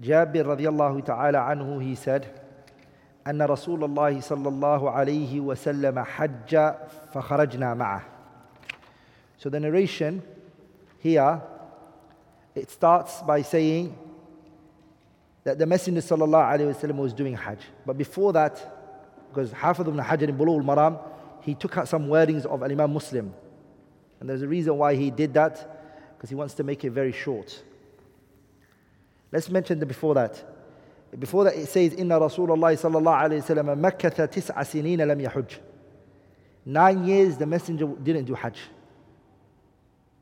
Jabir 0.00 0.44
الله 0.44 1.04
تعالى 1.04 1.38
anhu, 1.38 1.82
he 1.82 1.94
said, 1.94 2.26
أن 3.26 3.42
رسول 3.42 3.84
الله 3.84 4.20
صلى 4.20 4.48
الله 4.48 4.90
عليه 4.90 5.40
وسلم 5.40 6.04
حج 6.04 6.74
فخرجنا 7.12 7.74
معه. 7.74 8.02
So 9.38 9.50
the 9.50 9.60
narration 9.60 10.22
here, 10.98 11.42
it 12.54 12.70
starts 12.70 13.22
by 13.22 13.42
saying 13.42 13.96
that 15.44 15.58
the 15.58 15.66
Messenger 15.66 16.00
صلى 16.00 16.24
الله 16.24 16.58
عليه 16.58 16.74
وسلم 16.74 16.96
was 16.98 17.12
doing 17.12 17.34
Hajj. 17.34 17.58
But 17.84 17.98
before 17.98 18.32
that, 18.34 18.74
because 19.30 19.52
Hafidh 19.52 19.88
ibn 19.88 19.98
Hajar 19.98 20.28
in 20.28 20.36
Bulugh 20.36 20.60
al-Maram, 20.60 20.98
he 21.42 21.54
took 21.54 21.76
out 21.78 21.88
some 21.88 22.08
wordings 22.08 22.44
of 22.46 22.62
Al-Imam 22.62 22.92
Muslim. 22.92 23.32
And 24.20 24.28
there's 24.28 24.42
a 24.42 24.48
reason 24.48 24.76
why 24.78 24.94
he 24.94 25.10
did 25.10 25.34
that, 25.34 26.16
because 26.16 26.30
he 26.30 26.34
wants 26.34 26.54
to 26.54 26.64
make 26.64 26.84
it 26.84 26.90
very 26.90 27.12
short. 27.12 27.62
Let's 29.36 29.50
mention 29.50 29.78
the 29.78 29.84
before 29.84 30.14
that. 30.14 30.42
Before 31.18 31.44
that, 31.44 31.54
it 31.56 31.68
says, 31.68 31.92
Inna 31.92 32.18
Rasulullah 32.18 32.72
sallallahu 32.72 33.22
alayhi 33.22 33.56
wa 33.56 33.62
sallam 33.62 33.78
makkatha 33.78 34.26
tis'a 34.26 34.54
sinina 34.64 35.06
lam 35.06 35.18
yahuj. 35.18 35.58
Nine 36.64 37.04
years 37.04 37.36
the 37.36 37.44
messenger 37.44 37.86
didn't 38.02 38.24
do 38.24 38.32
Hajj. 38.32 38.56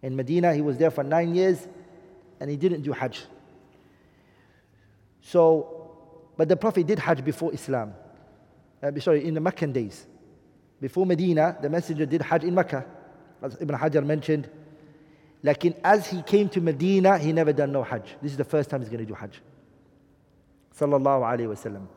In 0.02 0.16
Medina, 0.16 0.52
he 0.52 0.62
was 0.62 0.78
there 0.78 0.90
for 0.90 1.04
nine 1.04 1.32
years 1.32 1.64
and 2.40 2.50
he 2.50 2.56
didn't 2.56 2.82
do 2.82 2.90
Hajj. 2.90 3.22
So, 5.20 5.92
but 6.36 6.48
the 6.48 6.56
Prophet 6.56 6.84
did 6.84 6.98
Hajj 6.98 7.24
before 7.24 7.54
Islam. 7.54 7.94
Uh, 8.82 8.98
sorry, 8.98 9.24
in 9.24 9.34
the 9.34 9.40
Meccan 9.40 9.70
days. 9.70 10.08
Before 10.80 11.06
Medina, 11.06 11.56
the 11.62 11.70
messenger 11.70 12.04
did 12.04 12.20
Hajj 12.20 12.42
in 12.42 12.52
Mecca. 12.56 12.84
As 13.40 13.56
Ibn 13.60 13.76
Hajar 13.76 14.04
mentioned, 14.04 14.50
like 15.43 15.65
as 15.83 16.07
he 16.07 16.21
came 16.21 16.49
to 16.49 16.61
Medina, 16.61 17.17
he 17.17 17.31
never 17.31 17.53
done 17.53 17.71
no 17.71 17.83
Hajj. 17.83 18.15
This 18.21 18.31
is 18.31 18.37
the 18.37 18.43
first 18.43 18.69
time 18.69 18.81
he's 18.81 18.89
going 18.89 18.99
to 18.99 19.05
do 19.05 19.13
Hajj. 19.13 19.41
Sallallahu 20.77 21.21
Alaihi 21.21 21.47
Wasallam. 21.47 21.87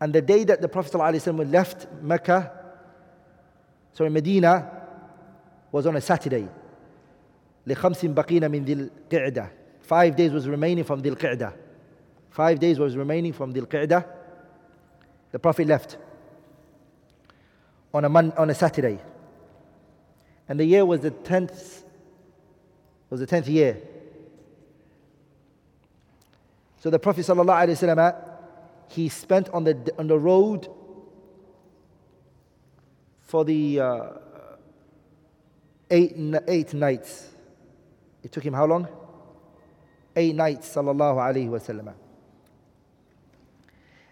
And 0.00 0.12
the 0.12 0.22
day 0.22 0.44
that 0.44 0.60
the 0.60 0.68
Prophet 0.68 0.92
ﷺ 0.92 1.52
left 1.52 1.86
Mecca, 2.02 2.50
sorry, 3.92 4.10
Medina, 4.10 4.68
was 5.70 5.86
on 5.86 5.96
a 5.96 6.00
Saturday. 6.00 6.48
لخمس 7.66 8.06
بقين 8.06 8.50
من 8.50 8.64
ذي 8.64 8.90
القعدة. 9.08 9.50
Five 9.82 10.16
days 10.16 10.32
was 10.32 10.48
remaining 10.48 10.82
from 10.84 11.00
ذي 11.02 11.10
القعدة. 11.10 11.52
Five 12.30 12.58
days 12.58 12.78
was 12.78 12.96
remaining 12.96 13.32
from 13.32 13.52
ذي 13.52 13.60
القعدة. 13.60 14.04
The 15.30 15.38
Prophet 15.38 15.68
left 15.68 15.96
on 17.94 18.04
a, 18.04 18.08
mon- 18.08 18.32
on 18.32 18.50
a 18.50 18.54
Saturday. 18.54 18.98
And 20.48 20.58
the 20.58 20.64
year 20.64 20.84
was 20.84 21.00
the 21.00 21.10
10th 21.10 21.84
was 23.10 23.20
the 23.20 23.26
10th 23.26 23.46
year. 23.48 23.76
So 26.80 26.90
the 26.90 26.98
Prophet 26.98 27.26
ﷺ, 27.26 28.28
he 28.88 29.08
spent 29.08 29.48
on 29.50 29.64
the, 29.64 29.94
on 29.98 30.08
the 30.08 30.18
road 30.18 30.68
for 33.20 33.44
the 33.44 33.80
uh, 33.80 34.08
eight, 35.90 36.14
eight 36.48 36.74
nights. 36.74 37.28
It 38.22 38.32
took 38.32 38.44
him 38.44 38.54
how 38.54 38.66
long? 38.66 38.88
Eight 40.16 40.34
nights, 40.34 40.74
sallallahu 40.74 41.16
alayhi 41.16 41.48
wasallam. 41.48 41.94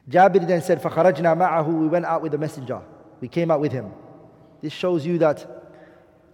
Jabir 0.09 0.47
then 0.47 0.63
said, 0.63 0.81
فَخَرَجْنَا 0.81 1.37
مَعَهُ 1.37 1.67
We 1.67 1.89
went 1.89 2.05
out 2.05 2.23
with 2.23 2.33
the 2.33 2.39
messenger. 2.39 2.81
We 3.21 3.29
came 3.29 3.51
out 3.51 3.61
with 3.61 3.73
him. 3.73 3.93
This 4.61 4.73
shows 4.73 5.05
you 5.05 5.19
that 5.19 5.54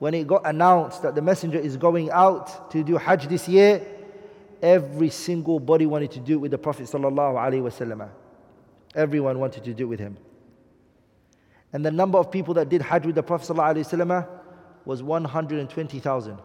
when 0.01 0.13
it 0.15 0.25
got 0.25 0.41
announced 0.47 1.03
that 1.03 1.13
the 1.13 1.21
messenger 1.21 1.59
is 1.59 1.77
going 1.77 2.09
out 2.09 2.71
to 2.71 2.83
do 2.83 2.97
Hajj 2.97 3.27
this 3.27 3.47
year, 3.47 3.85
every 4.59 5.11
single 5.11 5.59
body 5.59 5.85
wanted 5.85 6.09
to 6.13 6.19
do 6.19 6.33
it 6.33 6.37
with 6.37 6.49
the 6.49 6.57
Prophet 6.57 6.87
sallallahu 6.87 7.35
alaihi 7.35 7.61
wasallam. 7.61 8.09
Everyone 8.95 9.37
wanted 9.37 9.63
to 9.63 9.75
do 9.75 9.83
it 9.83 9.85
with 9.85 9.99
him. 9.99 10.17
And 11.71 11.85
the 11.85 11.91
number 11.91 12.17
of 12.17 12.31
people 12.31 12.55
that 12.55 12.67
did 12.67 12.81
Hajj 12.81 13.05
with 13.05 13.13
the 13.13 13.21
Prophet 13.21 13.55
wasallam 13.55 14.27
was 14.83 15.03
120,000. 15.03 16.39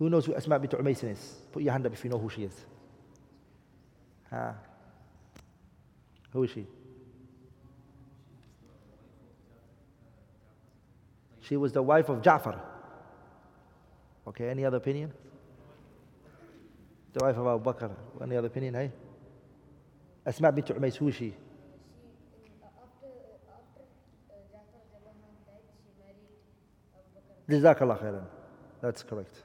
Who 0.00 0.08
knows 0.08 0.24
who 0.24 0.34
Asma 0.34 0.58
bint 0.58 0.72
Umaysin 0.72 1.12
is? 1.12 1.36
Put 1.52 1.62
your 1.62 1.72
hand 1.72 1.84
up 1.84 1.92
if 1.92 2.02
you 2.02 2.08
know 2.08 2.18
who 2.18 2.30
she 2.30 2.44
is. 2.44 2.54
Ah. 4.32 4.54
Who 6.32 6.42
is 6.44 6.50
she? 6.50 6.66
She 11.42 11.58
was 11.58 11.72
the 11.72 11.82
wife 11.82 12.08
of 12.08 12.22
Ja'far. 12.22 12.58
Okay, 14.27 14.49
any 14.49 14.65
other 14.65 14.77
opinion? 14.77 15.13
The 17.13 17.23
wife 17.23 17.37
of 17.37 17.47
Abu 17.47 17.63
Bakr. 17.63 17.91
Any 18.21 18.35
other 18.35 18.47
opinion, 18.47 18.73
hey? 18.73 18.91
Asma 20.25 20.51
bint 20.51 20.67
Umays, 20.67 20.95
who 20.95 21.07
is 21.07 21.15
she? 21.15 21.33
Jazakallah 27.47 28.01
khairan. 28.01 28.25
That's 28.81 29.03
correct. 29.03 29.43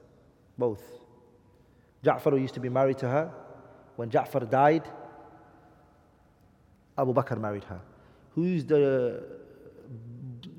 Both. 0.57 0.83
Ja'far 2.03 2.41
used 2.41 2.55
to 2.55 2.61
be 2.61 2.71
married 2.71 2.99
to 2.99 3.09
her. 3.09 3.31
When 3.97 4.11
Ja'far 4.11 4.49
died, 4.51 4.85
Abu 6.97 7.13
Bakr 7.13 7.39
married 7.39 7.65
her. 7.65 7.81
Who's 8.35 8.65
the 8.65 9.23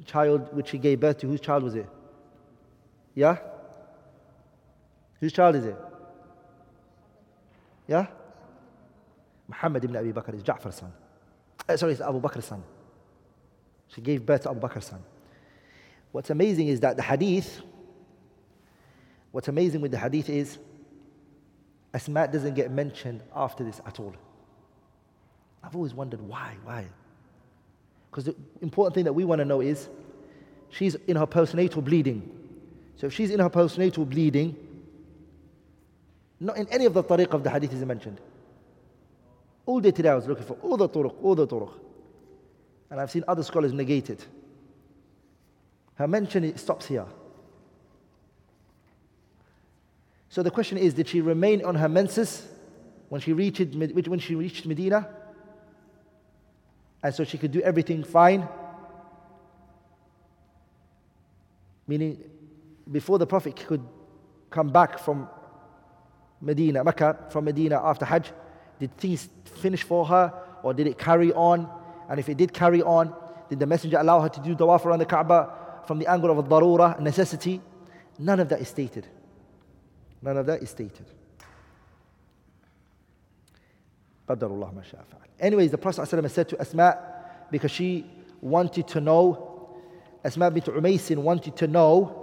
child 0.05 0.53
which 0.53 0.69
he 0.69 0.77
gave 0.77 0.99
birth 0.99 1.17
to? 1.19 1.27
Whose 1.27 1.41
child 1.41 1.63
was 1.63 1.75
it? 1.75 1.89
Yeah? 3.15 3.37
Whose 5.21 5.31
child 5.31 5.55
is 5.55 5.65
it? 5.65 5.77
Yeah? 7.87 8.07
Muhammad 9.47 9.83
ibn 9.83 9.95
Abi 9.95 10.11
Bakr 10.11 10.33
is 10.33 10.43
Ja'far's 10.43 10.75
son. 10.75 10.91
Uh, 11.69 11.77
sorry, 11.77 11.93
it's 11.93 12.01
Abu 12.01 12.19
Bakr's 12.19 12.45
son. 12.45 12.63
She 13.87 14.01
gave 14.01 14.25
birth 14.25 14.43
to 14.43 14.49
Abu 14.49 14.59
Bakr's 14.59 14.85
son. 14.85 15.01
What's 16.11 16.29
amazing 16.29 16.67
is 16.67 16.79
that 16.79 16.97
the 16.97 17.03
hadith, 17.03 17.61
what's 19.31 19.47
amazing 19.47 19.81
with 19.81 19.91
the 19.91 19.97
hadith 19.97 20.29
is 20.29 20.57
Asma 21.93 22.27
doesn't 22.27 22.55
get 22.55 22.71
mentioned 22.71 23.21
after 23.35 23.63
this 23.63 23.79
at 23.85 23.99
all. 23.99 24.15
I've 25.63 25.75
always 25.75 25.93
wondered 25.93 26.21
why, 26.21 26.55
why? 26.63 26.87
Because 28.09 28.25
the 28.25 28.35
important 28.61 28.95
thing 28.95 29.03
that 29.03 29.13
we 29.13 29.25
want 29.25 29.39
to 29.39 29.45
know 29.45 29.61
is 29.61 29.89
she's 30.69 30.95
in 30.95 31.15
her 31.15 31.27
postnatal 31.27 31.83
bleeding. 31.83 32.29
So 32.95 33.07
if 33.07 33.13
she's 33.13 33.29
in 33.29 33.39
her 33.39 33.49
postnatal 33.49 34.09
bleeding, 34.09 34.55
not 36.41 36.57
in 36.57 36.67
any 36.69 36.85
of 36.85 36.93
the 36.95 37.03
tariq 37.03 37.33
of 37.33 37.43
the 37.43 37.51
hadith 37.51 37.71
is 37.71 37.85
mentioned. 37.85 38.19
All 39.67 39.79
day 39.79 39.91
today 39.91 40.09
I 40.09 40.15
was 40.15 40.27
looking 40.27 40.43
for 40.43 40.57
all 40.63 40.75
the 40.75 40.89
turuq, 40.89 41.15
all 41.21 41.35
the 41.35 41.47
turuq. 41.47 41.71
And 42.89 42.99
I've 42.99 43.11
seen 43.11 43.23
other 43.27 43.43
scholars 43.43 43.71
negate 43.71 44.09
it. 44.09 44.25
Her 45.95 46.07
mention 46.07 46.43
it 46.43 46.59
stops 46.59 46.87
here. 46.87 47.05
So 50.29 50.41
the 50.41 50.49
question 50.49 50.79
is, 50.79 50.95
did 50.95 51.07
she 51.07 51.21
remain 51.21 51.63
on 51.63 51.75
her 51.75 51.87
menses 51.87 52.47
when 53.09 53.21
she 53.21 53.33
reached, 53.33 53.75
when 53.75 54.19
she 54.19 54.33
reached 54.33 54.65
Medina? 54.65 55.07
And 57.03 57.13
so 57.13 57.23
she 57.23 57.37
could 57.37 57.51
do 57.51 57.61
everything 57.61 58.03
fine? 58.03 58.47
Meaning, 61.85 62.23
before 62.91 63.19
the 63.19 63.27
Prophet 63.27 63.55
could 63.55 63.85
come 64.49 64.69
back 64.69 64.97
from 64.97 65.29
Medina, 66.41 66.83
Mecca, 66.83 67.27
from 67.29 67.45
Medina 67.45 67.79
after 67.83 68.05
Hajj, 68.05 68.31
did 68.79 68.95
things 68.97 69.29
finish 69.45 69.83
for 69.83 70.05
her 70.05 70.33
or 70.63 70.73
did 70.73 70.87
it 70.87 70.97
carry 70.97 71.31
on? 71.33 71.69
And 72.09 72.19
if 72.19 72.27
it 72.29 72.37
did 72.37 72.53
carry 72.53 72.81
on, 72.81 73.13
did 73.49 73.59
the 73.59 73.65
Messenger 73.65 73.99
allow 73.99 74.21
her 74.21 74.29
to 74.29 74.39
do 74.41 74.55
tawaf 74.55 74.85
around 74.85 74.99
the 74.99 75.05
Kaaba 75.05 75.53
from 75.85 75.99
the 75.99 76.07
angle 76.07 76.31
of 76.31 76.37
a 76.37 76.43
darura, 76.43 76.99
necessity? 76.99 77.61
None 78.17 78.39
of 78.39 78.49
that 78.49 78.59
is 78.59 78.67
stated. 78.67 79.07
None 80.21 80.37
of 80.37 80.45
that 80.47 80.61
is 80.61 80.69
stated. 80.69 81.05
Anyways, 85.39 85.71
the 85.71 85.77
Prophet 85.77 86.01
ﷺ 86.01 86.29
said 86.29 86.49
to 86.49 86.61
Asma, 86.61 86.97
because 87.49 87.71
she 87.71 88.05
wanted 88.39 88.87
to 88.89 89.01
know, 89.01 89.77
Asma 90.23 90.49
bint 90.51 90.65
Umaysin 90.65 91.17
wanted 91.17 91.55
to 91.57 91.67
know, 91.67 92.17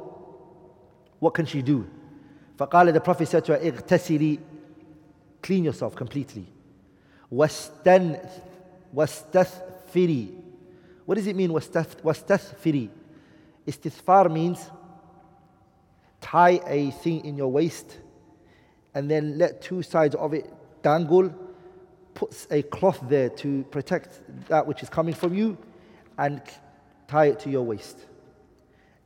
what 1.19 1.35
can 1.35 1.45
she 1.45 1.61
do? 1.63 1.89
فقال 2.58 2.94
the 2.94 3.00
Prophet 3.00 3.28
said 3.28 3.46
to 3.46 3.54
her, 3.54 3.60
اغتسلي 3.60 4.40
Clean 5.42 5.64
yourself 5.64 5.96
completely. 5.96 6.46
واستن 7.32 8.18
واستثفري 8.94 10.28
What 11.06 11.16
does 11.16 11.28
it 11.28 11.36
mean 11.36 11.52
واستثفري? 11.52 12.90
Istithfar 13.68 14.32
means 14.32 14.70
tie 16.22 16.62
a 16.66 16.92
thing 16.92 17.26
in 17.26 17.38
your 17.38 17.52
waist 17.52 17.98
and 18.94 19.10
then 19.10 19.38
let 19.38 19.62
two 19.62 19.82
sides 19.82 20.16
of 20.16 20.34
it 20.34 20.52
dangle, 20.82 21.34
puts 22.14 22.48
a 22.52 22.62
cloth 22.62 23.00
there 23.10 23.30
to 23.30 23.64
protect 23.72 24.22
that 24.48 24.68
which 24.68 24.84
is 24.84 24.90
coming 24.90 25.16
from 25.16 25.34
you, 25.34 25.58
and 26.18 26.42
tie 27.08 27.26
it 27.28 27.40
to 27.40 27.50
your 27.50 27.64
waist. 27.64 27.98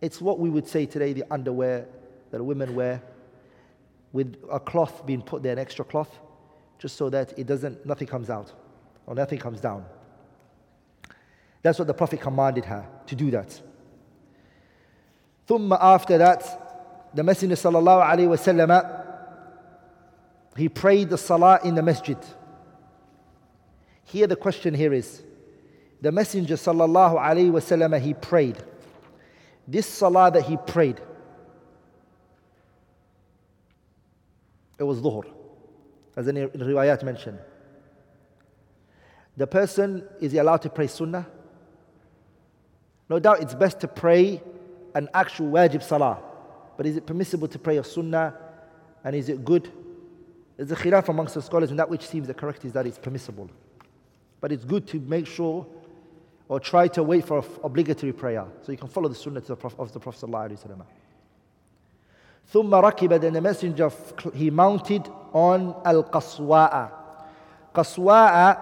It's 0.02 0.20
what 0.20 0.40
we 0.40 0.50
would 0.50 0.68
say 0.68 0.86
today 0.86 1.14
the 1.14 1.24
underwear 1.32 1.88
that 2.32 2.44
women 2.44 2.76
wear 2.76 3.02
with 4.13 4.37
a 4.51 4.61
cloth 4.61 5.07
being 5.07 5.23
put 5.23 5.43
there, 5.43 5.53
an 5.53 5.59
extra 5.59 5.85
cloth, 5.85 6.19
just 6.79 6.97
so 6.97 7.09
that 7.11 7.39
it 7.39 7.47
doesn't, 7.47 7.85
nothing 7.87 8.09
comes 8.09 8.29
out 8.29 8.53
or 9.07 9.15
nothing 9.15 9.39
comes 9.39 9.61
down. 9.61 9.85
That's 11.63 11.79
what 11.79 11.87
the 11.87 11.95
Prophet 11.95 12.21
commanded 12.21 12.65
her 12.67 12.87
to 13.07 13.15
do 13.15 13.31
that. 13.31 13.61
ثم 15.49 15.77
after 15.81 16.19
that, 16.19 17.11
the 17.15 17.23
Messenger 17.23 17.57
sallallahu 17.57 18.05
alaihi 18.05 19.03
he 20.57 20.69
prayed 20.69 21.09
the 21.09 21.19
salah 21.19 21.61
in 21.65 21.75
the 21.75 21.83
masjid. 21.83 22.19
Here 24.05 24.27
the 24.27 24.37
question 24.37 24.75
here 24.75 24.93
is, 24.93 25.23
the 26.01 26.13
Messenger 26.13 26.57
sallallahu 26.57 27.19
alaihi 27.19 28.01
he 28.01 28.15
prayed. 28.15 28.59
This 29.67 29.87
salah 29.87 30.31
that 30.33 30.43
he 30.43 30.57
prayed, 30.57 31.01
it 34.83 34.87
was 34.87 35.01
dhuhr, 35.01 35.25
as 36.17 36.27
in 36.27 36.35
riwayat 36.35 37.05
mentioned. 37.05 37.39
The 39.37 39.47
person 39.47 40.05
is 40.21 40.33
he 40.33 40.39
allowed 40.39 40.63
to 40.63 40.71
pray 40.71 40.89
sunnah? 40.89 41.25
No 43.09 43.21
doubt 43.21 43.41
it's 43.43 43.55
best 43.55 43.79
to 43.81 43.89
pray 43.89 44.43
an 44.97 45.09
actual 45.15 45.53
wajib 45.53 45.85
salah. 45.85 46.19
But 46.77 46.87
is 46.87 46.97
it 46.97 47.07
permissible 47.07 47.47
to 47.47 47.59
pray 47.61 47.77
a 47.77 47.85
sunnah? 47.85 48.35
And 49.05 49.15
is 49.15 49.29
it 49.29 49.45
good? 49.45 49.71
There's 50.57 50.73
a 50.73 50.77
khilaf 50.77 51.09
amongst 51.09 51.35
the 51.35 51.43
scholars, 51.43 51.71
and 51.71 51.79
that 51.79 51.89
which 51.89 52.05
seems 52.07 52.27
the 52.27 52.35
correct 52.35 52.65
is 52.65 52.73
that 52.73 52.85
it's 52.85 52.99
permissible. 52.99 53.49
But 54.41 54.51
it's 54.51 54.65
good 54.65 54.89
to 54.89 54.99
make 54.99 55.29
sure 55.29 55.65
or 56.49 56.59
try 56.59 56.89
to 56.89 57.05
wait 57.05 57.25
for 57.25 57.45
obligatory 57.63 58.13
prayer 58.13 58.47
so 58.63 58.73
you 58.73 58.79
can 58.79 58.89
follow 58.89 59.09
the 59.09 59.15
sunnah 59.15 59.43
of 59.79 59.93
the 59.93 60.01
Prophet. 60.01 60.27
Of 62.48 62.54
the 62.54 62.70
Prophet 62.70 62.98
ثم 62.98 63.10
ركب 63.10 63.22
then 63.22 63.34
the 63.34 63.42
messenger 63.42 63.92
he 64.34 64.50
mounted 64.50 65.08
on 65.34 65.76
al-qaswa'a 65.86 66.92
qaswa'a 67.74 68.58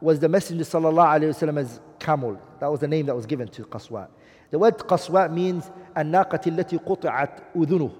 was 0.00 0.18
the 0.18 0.28
messenger 0.28 0.64
sallallahu 0.64 1.06
alaihi 1.06 1.32
wasallam's 1.32 1.80
camel 1.98 2.38
that 2.60 2.70
was 2.70 2.80
the 2.80 2.88
name 2.88 3.06
that 3.06 3.14
was 3.14 3.26
given 3.26 3.48
to 3.48 3.62
qaswa 3.64 4.08
the 4.50 4.58
word 4.58 4.76
qaswa 4.78 5.32
means 5.32 5.70
الناقة 5.96 6.40
التي 6.46 6.78
قطعت 6.78 7.54
أذنه 7.56 7.90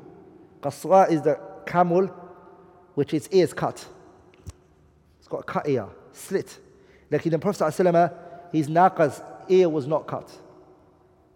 qaswa 0.60 1.10
is 1.10 1.22
the 1.22 1.38
camel 1.66 2.06
which 2.94 3.14
its 3.14 3.28
ears 3.32 3.52
cut 3.54 3.86
it's 5.18 5.28
got 5.28 5.38
a 5.38 5.44
cut 5.44 5.68
ear 5.68 5.86
slit 6.12 6.58
like 7.10 7.24
in 7.24 7.32
the 7.32 7.38
prophet 7.38 7.64
sallallahu 7.64 8.12
his 8.52 8.68
naqa's 8.68 9.22
ear 9.48 9.68
was 9.68 9.86
not 9.86 10.06
cut 10.06 10.30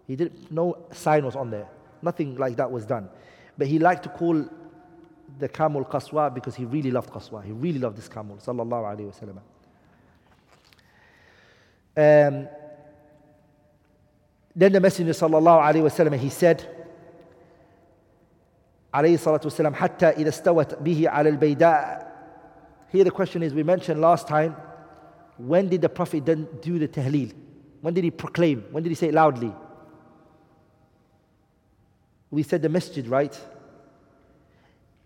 he 0.07 0.15
didn't 0.15 0.51
no 0.51 0.77
sign 0.91 1.25
was 1.25 1.35
on 1.35 1.49
there 1.49 1.67
nothing 2.01 2.35
like 2.35 2.55
that 2.57 2.69
was 2.69 2.85
done 2.85 3.09
but 3.57 3.67
he 3.67 3.79
liked 3.79 4.03
to 4.03 4.09
call 4.09 4.45
the 5.37 5.49
camel 5.49 5.85
Qaswa 5.85 6.33
because 6.33 6.55
he 6.55 6.65
really 6.65 6.91
loved 6.91 7.09
Qaswa. 7.11 7.43
He 7.43 7.51
really 7.51 7.79
loved 7.79 7.97
this 7.97 8.07
camel, 8.07 8.37
sallallahu 8.37 8.97
alayhi 8.97 9.11
wasallam. 9.11 9.39
Um, 11.97 12.47
then 14.55 14.71
the 14.71 14.79
Messenger 14.79 15.13
sallallahu 15.13 15.61
alayhi 15.61 15.83
wasallam 15.83 16.17
he 16.17 16.29
said, 16.29 16.75
عليه 18.93 19.13
الصلاة 19.13 19.41
والسلام 19.43 19.73
حتى 19.75 20.05
إذا 20.05 20.29
استوت 20.29 20.81
به 20.81 21.09
على 21.09 21.29
البيداء 21.29 22.09
Here 22.91 23.03
the 23.03 23.11
question 23.11 23.43
is, 23.43 23.53
we 23.53 23.61
mentioned 23.61 24.01
last 24.01 24.27
time, 24.27 24.55
when 25.37 25.69
did 25.69 25.81
the 25.81 25.89
Prophet 25.89 26.25
then 26.25 26.47
do 26.59 26.79
the 26.79 26.87
tahleel? 26.87 27.33
When 27.81 27.93
did 27.93 28.03
he 28.03 28.09
proclaim? 28.09 28.65
When 28.71 28.81
did 28.81 28.89
he 28.89 28.95
say 28.95 29.09
it 29.09 29.13
loudly? 29.13 29.53
we 32.33 32.43
said 32.43 32.61
the 32.61 32.69
masjid, 32.69 33.07
right? 33.07 33.39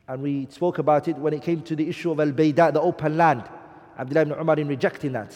And 0.07 0.21
we 0.21 0.47
spoke 0.49 0.77
about 0.79 1.07
it 1.07 1.15
when 1.17 1.33
it 1.33 1.41
came 1.41 1.61
to 1.63 1.75
the 1.75 1.87
issue 1.87 2.11
of 2.11 2.19
Al 2.19 2.31
Bayda, 2.31 2.73
the 2.73 2.81
open 2.81 3.17
land. 3.17 3.43
Abdullah 3.97 4.21
ibn 4.23 4.39
Umar 4.39 4.59
in 4.59 4.67
rejecting 4.67 5.13
that. 5.13 5.35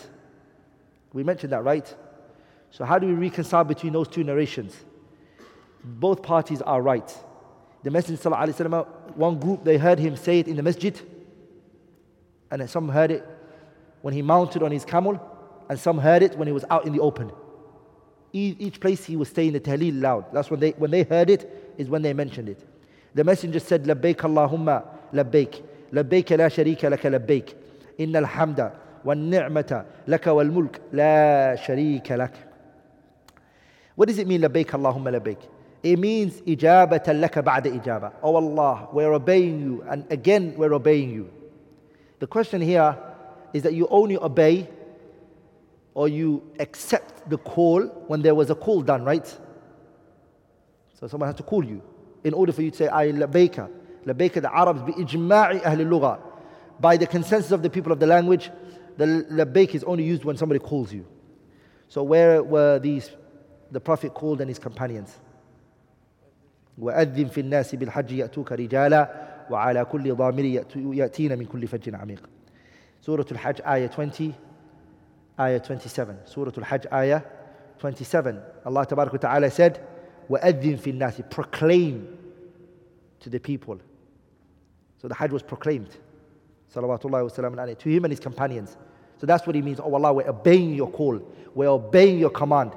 We 1.13 1.23
mentioned 1.23 1.53
that, 1.53 1.63
right? 1.63 1.95
So, 2.71 2.83
how 2.83 2.99
do 2.99 3.07
we 3.07 3.13
reconcile 3.13 3.63
between 3.63 3.93
those 3.93 4.07
two 4.07 4.23
narrations? 4.23 4.75
Both 5.83 6.21
parties 6.21 6.61
are 6.61 6.81
right. 6.81 7.15
The 7.83 7.91
Messenger, 7.91 8.21
وسلم, 8.29 9.15
one 9.15 9.39
group, 9.39 9.63
they 9.63 9.77
heard 9.77 9.99
him 9.99 10.17
say 10.17 10.39
it 10.39 10.47
in 10.47 10.57
the 10.57 10.63
masjid, 10.63 10.99
and 12.51 12.69
some 12.69 12.89
heard 12.89 13.11
it 13.11 13.25
when 14.01 14.13
he 14.13 14.21
mounted 14.21 14.63
on 14.63 14.71
his 14.71 14.83
camel, 14.83 15.19
and 15.69 15.79
some 15.79 15.97
heard 15.97 16.23
it 16.23 16.37
when 16.37 16.47
he 16.47 16.51
was 16.51 16.65
out 16.69 16.85
in 16.85 16.93
the 16.93 16.99
open. 16.99 17.31
Each 18.33 18.79
place 18.79 19.05
he 19.05 19.15
was 19.15 19.29
saying 19.29 19.53
the 19.53 19.59
tahleel 19.59 20.01
loud. 20.01 20.25
That's 20.33 20.51
when 20.51 20.59
they, 20.59 20.71
when 20.71 20.91
they 20.91 21.03
heard 21.03 21.29
it, 21.29 21.60
is 21.77 21.89
when 21.89 22.01
they 22.01 22.13
mentioned 22.13 22.49
it. 22.49 22.63
The 23.15 23.23
messenger 23.23 23.59
said, 23.59 23.85
لبيك 23.85 24.25
اللهم 24.25 24.81
لبيك 25.13 25.63
لبيك 25.93 26.31
لا 26.31 26.47
شريك 26.47 26.85
لك 26.85 27.05
لبيك 27.05 27.55
إن 27.99 28.15
الحمد 28.15 28.71
والنعمة 29.05 29.85
لك 30.07 30.27
والملك 30.27 30.81
لا 30.93 31.55
شريك 31.55 32.11
لك 32.11 32.33
What 33.95 34.07
does 34.09 34.19
it 34.19 34.27
mean 34.27 34.41
لبيك 34.41 34.75
اللهم 34.75 35.09
لبيك? 35.09 35.39
It 35.83 35.97
means 35.97 36.41
إجابة 36.47 37.13
لك 37.13 37.39
بعد 37.39 37.67
إجابة. 37.67 38.11
Oh 38.21 38.35
Allah, 38.35 38.89
we're 38.93 39.13
obeying 39.13 39.59
you 39.59 39.83
and 39.89 40.05
again 40.11 40.53
we're 40.57 40.73
obeying 40.73 41.09
you. 41.11 41.29
The 42.19 42.27
question 42.27 42.61
here 42.61 42.95
is 43.53 43.63
that 43.63 43.73
you 43.73 43.87
only 43.89 44.17
obey 44.17 44.69
or 45.93 46.07
you 46.07 46.43
accept 46.59 47.27
the 47.29 47.37
call 47.37 47.81
when 48.07 48.21
there 48.21 48.35
was 48.35 48.49
a 48.51 48.55
call 48.55 48.81
done, 48.83 49.03
right? 49.03 49.39
So 51.01 51.07
someone 51.07 51.27
has 51.27 51.35
to 51.37 51.43
call 51.43 51.63
you 51.63 51.81
in 52.23 52.33
order 52.33 52.51
for 52.51 52.61
you 52.61 52.71
to 52.71 52.77
say, 52.77 52.87
I 52.87 53.11
labayka. 53.11 53.69
Labayka, 54.05 54.41
the 54.41 54.55
Arabs, 54.55 54.81
bi-ijma'i 54.81 55.61
ahli 55.61 55.85
lugha. 55.85 56.19
By 56.79 56.97
the 56.97 57.07
consensus 57.07 57.51
of 57.51 57.61
the 57.61 57.69
people 57.69 57.91
of 57.91 57.99
the 57.99 58.07
language, 58.07 58.49
the 58.97 59.05
labayk 59.31 59.75
is 59.75 59.83
only 59.83 60.03
used 60.03 60.23
when 60.25 60.37
somebody 60.37 60.59
calls 60.59 60.91
you. 60.91 61.05
So 61.89 62.03
where 62.03 62.43
were 62.43 62.79
these, 62.79 63.09
the 63.71 63.79
Prophet 63.79 64.13
called 64.13 64.41
and 64.41 64.49
his 64.49 64.59
companions? 64.59 65.15
وأذن 66.81 67.27
في 67.27 67.41
الناس 67.41 67.75
بالحج 67.75 68.11
يأتوك 68.11 68.51
رجالا 68.51 69.11
وعلى 69.49 69.85
كل 69.85 70.15
ضامر 70.15 70.63
يأتين 70.75 71.39
من 71.39 71.45
كل 71.45 71.67
فج 71.67 71.95
عميق 71.95 72.29
سورة 73.01 73.25
الحج 73.31 73.61
آية 73.65 73.89
20 73.89 74.33
آية 75.39 75.61
27 75.61 76.17
سورة 76.25 76.53
الحج 76.57 76.87
آية 76.93 77.25
27 77.79 78.41
Allah 78.65 78.85
تبارك 78.85 79.13
وتعالى 79.13 79.49
said 79.49 79.77
وَأَذِّن 80.29 80.79
فِي 80.79 80.93
النَّاسِ 80.93 81.29
Proclaim 81.29 82.17
to 83.19 83.29
the 83.29 83.39
people. 83.39 83.79
So 85.01 85.07
the 85.07 85.15
Hajj 85.15 85.31
was 85.31 85.43
proclaimed. 85.43 85.95
Salawatullah 86.73 87.29
wasalam 87.29 87.55
alayhi, 87.55 87.77
to 87.79 87.89
him 87.89 88.05
and 88.05 88.11
his 88.11 88.19
companions. 88.19 88.75
So 89.19 89.25
that's 89.25 89.47
what 89.47 89.55
he 89.55 89.61
means. 89.61 89.79
Oh 89.79 89.93
Allah, 89.93 90.13
we're 90.13 90.29
obeying 90.29 90.75
your 90.75 90.89
call. 90.89 91.19
We're 91.53 91.69
obeying 91.69 92.19
your 92.19 92.29
command. 92.29 92.71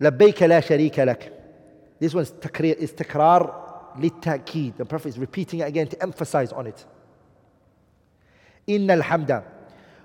لبيك 0.00 0.42
لا 0.42 0.60
شريك 0.60 0.98
لك. 0.98 1.32
This 2.00 2.14
one's 2.14 2.32
takrir, 2.32 2.76
is 2.76 2.92
takrar 2.92 3.54
litakid. 3.96 4.76
The 4.76 4.84
Prophet 4.84 5.08
is 5.08 5.18
repeating 5.18 5.60
it 5.60 5.68
again 5.68 5.86
to 5.88 6.02
emphasize 6.02 6.52
on 6.52 6.66
it. 6.66 6.84
Inna 8.66 8.96
alhamda. 8.96 9.44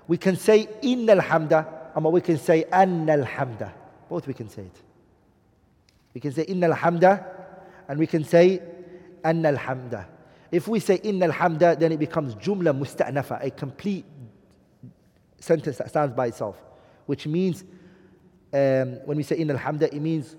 We 0.06 0.16
can 0.16 0.36
say 0.36 0.68
inna 0.82 1.16
alhamda, 1.16 1.66
or 1.96 2.12
we 2.12 2.20
can 2.20 2.38
say 2.38 2.64
anna 2.72 3.18
alhamda. 3.18 3.72
Both 4.08 4.26
we 4.26 4.34
can 4.34 4.48
say 4.48 4.62
it. 4.62 4.82
We 6.15 6.21
can 6.21 6.31
say 6.31 6.43
inna 6.43 6.69
alhamda, 6.69 7.25
and 7.89 7.99
we 7.99 8.07
can 8.07 8.23
say 8.23 8.61
anna 9.23 9.51
alhamda. 9.51 10.07
If 10.49 10.67
we 10.67 10.79
say 10.79 10.95
inna 11.03 11.27
alhamda, 11.27 11.77
then 11.77 11.91
it 11.91 11.99
becomes 11.99 12.35
jumla 12.35 12.73
musta'nafa, 12.73 13.45
a 13.45 13.51
complete 13.51 14.05
sentence 15.39 15.77
that 15.77 15.89
stands 15.89 16.15
by 16.15 16.27
itself, 16.27 16.55
which 17.05 17.27
means 17.27 17.65
um, 18.53 18.99
when 19.05 19.17
we 19.17 19.23
say 19.23 19.35
inna 19.35 19.55
alhamda, 19.55 19.83
it 19.93 19.99
means, 19.99 20.37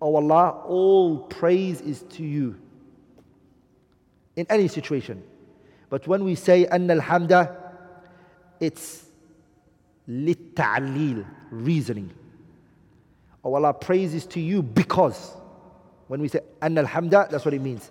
Oh 0.00 0.16
Allah, 0.16 0.62
all 0.66 1.18
praise 1.18 1.82
is 1.82 2.02
to 2.04 2.24
you 2.24 2.58
in 4.36 4.46
any 4.48 4.68
situation. 4.68 5.22
But 5.90 6.08
when 6.08 6.24
we 6.24 6.34
say 6.34 6.64
anna 6.66 6.96
alhamda, 6.96 7.54
it's 8.58 9.04
litta'lil, 10.08 11.26
reasoning. 11.50 12.14
Oh 13.44 13.54
Allah, 13.54 13.72
praise 13.72 14.14
is 14.14 14.26
to 14.26 14.40
you 14.40 14.62
because. 14.62 15.36
When 16.08 16.20
we 16.20 16.28
say 16.28 16.40
anna 16.60 16.84
alhamda, 16.84 17.30
that's 17.30 17.44
what 17.44 17.54
it 17.54 17.60
means. 17.60 17.90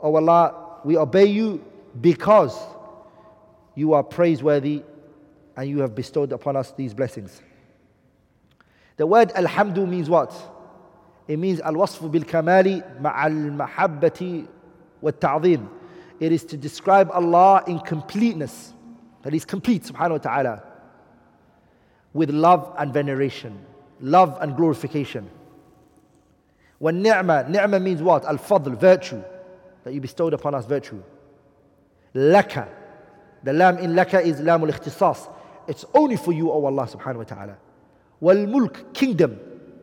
Oh 0.00 0.14
Allah, 0.16 0.78
we 0.84 0.96
obey 0.96 1.26
you 1.26 1.64
because 2.00 2.58
you 3.74 3.92
are 3.92 4.02
praiseworthy 4.02 4.82
and 5.56 5.68
you 5.68 5.80
have 5.80 5.94
bestowed 5.94 6.32
upon 6.32 6.56
us 6.56 6.72
these 6.72 6.94
blessings. 6.94 7.42
The 8.96 9.06
word 9.06 9.30
alhamdu 9.30 9.88
means 9.88 10.08
what? 10.08 10.34
It 11.28 11.38
means 11.38 11.60
al-wasfu 11.60 12.10
bil 12.10 12.22
kamali 12.22 12.82
ma'al 13.00 13.56
mahabbati 13.56 14.48
wa 15.00 15.10
ta'zim. 15.10 15.68
It 16.18 16.32
is 16.32 16.44
to 16.46 16.56
describe 16.56 17.10
Allah 17.12 17.62
in 17.66 17.78
completeness, 17.80 18.72
that 19.22 19.32
He's 19.32 19.44
complete, 19.44 19.84
subhanahu 19.84 20.10
wa 20.10 20.18
ta'ala, 20.18 20.62
with 22.12 22.30
love 22.30 22.74
and 22.78 22.92
veneration, 22.92 23.64
love 24.00 24.38
and 24.40 24.56
glorification. 24.56 25.28
When 26.78 27.02
ni'mah, 27.02 27.48
ni'mah 27.48 27.80
means 27.80 28.02
what? 28.02 28.24
Al-fadl, 28.24 28.78
virtue 28.78 29.22
that 29.84 29.92
you 29.92 30.00
bestowed 30.00 30.34
upon 30.34 30.54
us 30.54 30.66
virtue. 30.66 31.02
Laka. 32.14 32.68
The 33.42 33.52
lam 33.52 33.78
in 33.78 33.94
laka 33.94 34.22
is 34.22 34.40
lam 34.40 34.62
al 34.62 34.68
ikhtisas. 34.68 35.28
It's 35.66 35.84
only 35.94 36.16
for 36.16 36.32
you, 36.32 36.50
O 36.50 36.64
Allah 36.64 36.86
subhanahu 36.86 37.16
wa 37.16 37.24
ta'ala. 37.24 37.56
Wal 38.20 38.46
mulk, 38.46 38.94
kingdom, 38.94 39.38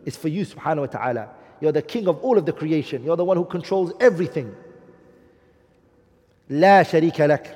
is 0.06 0.16
for 0.18 0.28
you 0.28 0.46
subhanahu 0.46 0.80
wa 0.80 0.86
ta'ala. 0.88 1.30
You're 1.62 1.72
the 1.72 1.82
king 1.82 2.08
of 2.08 2.18
all 2.20 2.38
of 2.38 2.46
the 2.46 2.54
creation. 2.54 3.04
You're 3.04 3.16
the 3.16 3.26
one 3.26 3.38
who 3.38 3.46
controls 3.46 3.94
everything. 4.00 4.56
La 6.50 6.84
sharika 6.84 7.28
lak. 7.28 7.48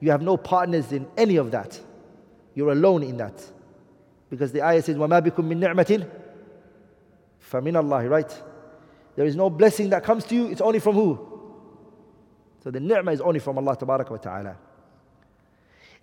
You 0.00 0.10
have 0.10 0.22
no 0.22 0.36
partners 0.36 0.92
in 0.92 1.06
any 1.16 1.36
of 1.36 1.50
that. 1.52 1.78
You're 2.54 2.72
alone 2.72 3.02
in 3.02 3.16
that. 3.18 3.42
Because 4.33 4.51
the 4.51 4.61
ayah 4.61 4.81
says, 4.81 4.95
وَمَا 4.95 5.21
بِكُم 5.21 5.43
مِّن 5.43 5.59
نِعْمَةٍ 5.59 6.07
فَمِنَ 7.51 7.73
اللَّهِ 7.73 8.09
Right? 8.09 8.43
There 9.15 9.25
is 9.25 9.35
no 9.35 9.49
blessing 9.49 9.89
that 9.89 10.03
comes 10.03 10.23
to 10.25 10.35
you. 10.35 10.47
It's 10.47 10.61
only 10.61 10.79
from 10.79 10.95
who? 10.95 11.19
So 12.63 12.71
the 12.71 12.79
ni'mah 12.79 13.11
is 13.11 13.21
only 13.21 13.39
from 13.39 13.57
Allah 13.57 13.77
wa 13.81 13.97
ta'ala. 13.97 14.57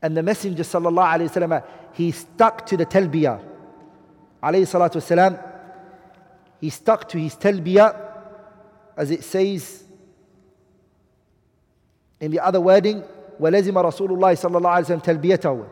And 0.02 0.16
the 0.16 0.22
Messenger 0.22 0.62
sallallahu 0.62 1.18
alayhi 1.18 1.30
wasallam, 1.30 1.64
he 1.94 2.10
stuck 2.10 2.66
to 2.66 2.76
the 2.76 2.84
talbiyah. 2.84 3.42
Alayhi 4.42 4.66
salatu 4.66 4.96
wasalam, 4.96 5.42
he 6.60 6.70
stuck 6.70 7.08
to 7.08 7.18
his 7.18 7.34
talbiyah 7.36 8.06
as 8.96 9.10
it 9.10 9.24
says 9.24 9.84
in 12.20 12.30
the 12.30 12.40
other 12.40 12.60
wording, 12.60 13.02
وَلَزِمَ 13.40 13.72
رَسُولُ 13.72 14.08
اللَّهِ 14.08 14.32
صلى 14.32 14.56
الله 14.56 14.70
عليه 14.70 14.84
وسلم 14.84 15.00
تلبيته. 15.00 15.66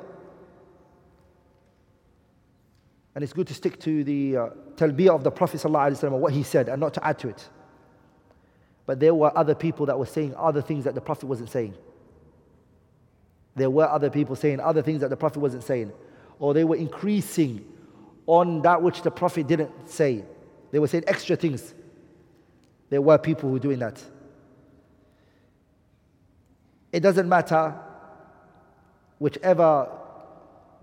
and 3.16 3.24
it's 3.24 3.34
good 3.34 3.48
to 3.48 3.54
stick 3.54 3.80
to 3.82 4.04
the 4.04 4.38
uh, 4.38 4.50
talbiyah 4.76 5.16
of 5.16 5.24
the 5.24 5.32
Prophet 5.32 5.62
alaihi 5.62 6.20
what 6.20 6.34
he 6.34 6.44
said, 6.44 6.70
and 6.70 6.80
not 6.80 6.94
to 6.94 7.06
add 7.06 7.20
to 7.20 7.30
it. 7.30 7.50
But 8.86 9.00
there 9.00 9.14
were 9.14 9.36
other 9.38 9.56
people 9.56 9.86
that 9.88 9.98
were 9.98 10.06
saying 10.06 10.34
other 10.36 10.62
things 10.62 10.84
that 10.86 10.96
the 10.96 11.02
Prophet 11.02 11.26
wasn't 11.26 11.50
saying. 11.50 11.76
There 13.56 13.70
were 13.70 13.88
other 13.88 14.10
people 14.10 14.36
saying 14.36 14.60
other 14.60 14.82
things 14.82 15.02
that 15.02 15.10
the 15.10 15.18
Prophet 15.18 15.40
wasn't 15.40 15.64
saying. 15.64 15.92
Or 16.40 16.54
they 16.54 16.64
were 16.64 16.76
increasing 16.76 17.66
on 18.26 18.62
that 18.62 18.82
which 18.82 19.02
the 19.02 19.12
Prophet 19.12 19.48
didn't 19.48 19.90
say. 19.90 20.24
They 20.72 20.80
were 20.80 20.88
saying 20.88 21.04
extra 21.08 21.36
things. 21.36 21.74
There 22.90 23.02
were 23.02 23.18
people 23.18 23.50
who 23.50 23.54
were 23.54 23.60
doing 23.60 23.80
that. 23.80 24.02
It 26.92 27.02
doesn't 27.02 27.28
matter 27.28 27.76
whichever 29.20 29.99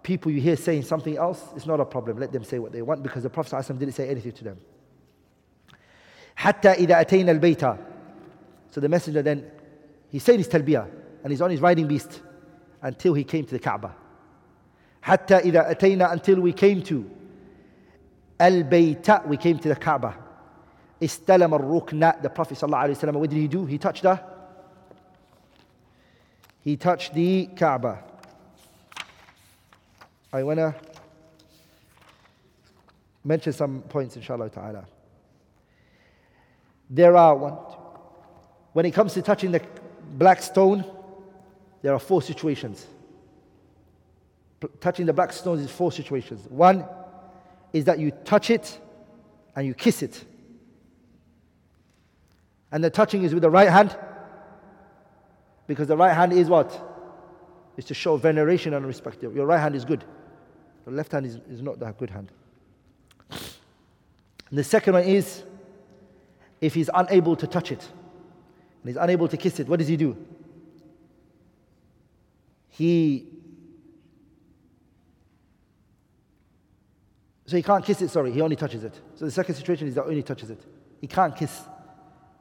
people 0.06 0.31
you 0.31 0.41
hear 0.41 0.56
saying 0.56 0.84
something 0.84 1.18
else, 1.18 1.41
it's 1.56 1.65
not 1.65 1.80
a 1.80 1.85
problem. 1.85 2.18
Let 2.19 2.31
them 2.31 2.43
say 2.43 2.60
what 2.60 2.72
they 2.72 2.81
want 2.81 3.03
because 3.03 3.23
the 3.23 3.30
Prophet 3.30 3.53
ﷺ 3.56 3.80
didn't 3.80 3.93
say 3.93 4.10
anything 4.10 4.31
to 4.34 4.43
them. 4.43 4.57
حتى 6.38 6.69
إذا 6.69 7.02
أتينا 7.02 7.31
البيت 7.31 7.77
so 8.72 8.80
the 8.80 8.89
messenger 8.89 9.22
then, 9.22 9.52
he 10.10 10.18
said 10.18 10.38
his 10.38 10.48
talbiyah 10.48 10.89
and 11.23 11.31
he's 11.31 11.41
on 11.41 11.52
his 11.52 11.60
riding 11.60 11.88
beast 11.88 12.22
until 12.81 13.14
he 13.14 13.23
came 13.23 13.45
to 13.45 13.52
the 13.52 13.60
Kaaba. 13.60 13.93
حتى 15.03 15.39
إذا 15.43 15.72
أتينا 15.72 16.11
until 16.14 16.39
we 16.39 16.53
came 16.53 16.81
to 16.81 17.10
البيت 18.39 19.27
we 19.27 19.38
came 19.38 19.60
to 19.60 19.68
the 19.69 19.76
Kaaba. 19.76 20.15
استلم 21.03 21.53
الركن 21.53 22.22
the 22.22 22.30
Prophet 22.30 22.57
صلى 22.57 22.64
الله 22.64 22.77
عليه 22.77 22.91
وسلم 22.91 23.19
what 23.19 23.30
did 23.30 23.38
he 23.38 23.48
do? 23.48 23.65
He 23.65 23.77
touched 23.77 24.03
the 24.03 24.19
he 26.61 26.77
touched 26.77 27.14
the 27.14 27.48
Kaaba. 27.48 28.03
I 30.36 30.42
want 30.42 30.58
to 30.58 30.74
mention 33.24 33.52
some 33.52 33.80
points 33.82 34.16
inshallah 34.16 34.50
ta'ala. 34.50 34.86
There 36.90 37.16
are 37.16 37.34
one, 37.34 37.54
when 38.74 38.84
it 38.84 38.92
comes 38.92 39.14
to 39.14 39.22
touching 39.22 39.50
the 39.50 39.62
black 40.12 40.42
stone, 40.42 40.84
there 41.80 41.94
are 41.94 41.98
four 41.98 42.20
situations. 42.20 42.86
P- 44.60 44.68
touching 44.78 45.06
the 45.06 45.12
black 45.14 45.32
stone 45.32 45.58
is 45.58 45.70
four 45.70 45.90
situations. 45.90 46.46
One 46.50 46.84
is 47.72 47.86
that 47.86 47.98
you 47.98 48.10
touch 48.10 48.50
it 48.50 48.78
and 49.56 49.66
you 49.66 49.72
kiss 49.72 50.02
it. 50.02 50.22
And 52.70 52.84
the 52.84 52.90
touching 52.90 53.24
is 53.24 53.32
with 53.32 53.42
the 53.42 53.50
right 53.50 53.70
hand, 53.70 53.96
because 55.66 55.88
the 55.88 55.96
right 55.96 56.12
hand 56.12 56.32
is 56.32 56.48
what? 56.48 56.92
Is 57.76 57.86
to 57.86 57.94
show 57.94 58.16
veneration 58.16 58.74
and 58.74 58.86
respect. 58.86 59.22
Your 59.22 59.46
right 59.46 59.60
hand 59.60 59.74
is 59.74 59.84
good. 59.84 60.04
The 60.86 60.92
left 60.92 61.12
hand 61.12 61.26
is, 61.26 61.34
is 61.50 61.60
not 61.60 61.78
that 61.80 61.98
good 61.98 62.10
hand. 62.10 62.30
And 63.30 64.58
the 64.58 64.64
second 64.64 64.94
one 64.94 65.02
is 65.02 65.42
if 66.60 66.74
he's 66.74 66.88
unable 66.94 67.36
to 67.36 67.46
touch 67.46 67.72
it 67.72 67.80
and 67.80 68.88
he's 68.88 68.96
unable 68.96 69.26
to 69.28 69.36
kiss 69.36 69.58
it, 69.58 69.68
what 69.68 69.80
does 69.80 69.88
he 69.88 69.96
do? 69.96 70.16
He 72.68 73.26
So 77.46 77.56
he 77.56 77.62
can't 77.62 77.84
kiss 77.84 78.02
it, 78.02 78.08
sorry, 78.08 78.32
he 78.32 78.40
only 78.40 78.56
touches 78.56 78.82
it. 78.82 79.00
So 79.14 79.24
the 79.24 79.30
second 79.30 79.54
situation 79.54 79.86
is 79.86 79.94
that 79.94 80.04
only 80.04 80.22
touches 80.22 80.50
it. 80.50 80.60
He 81.00 81.06
can't 81.06 81.34
kiss 81.36 81.60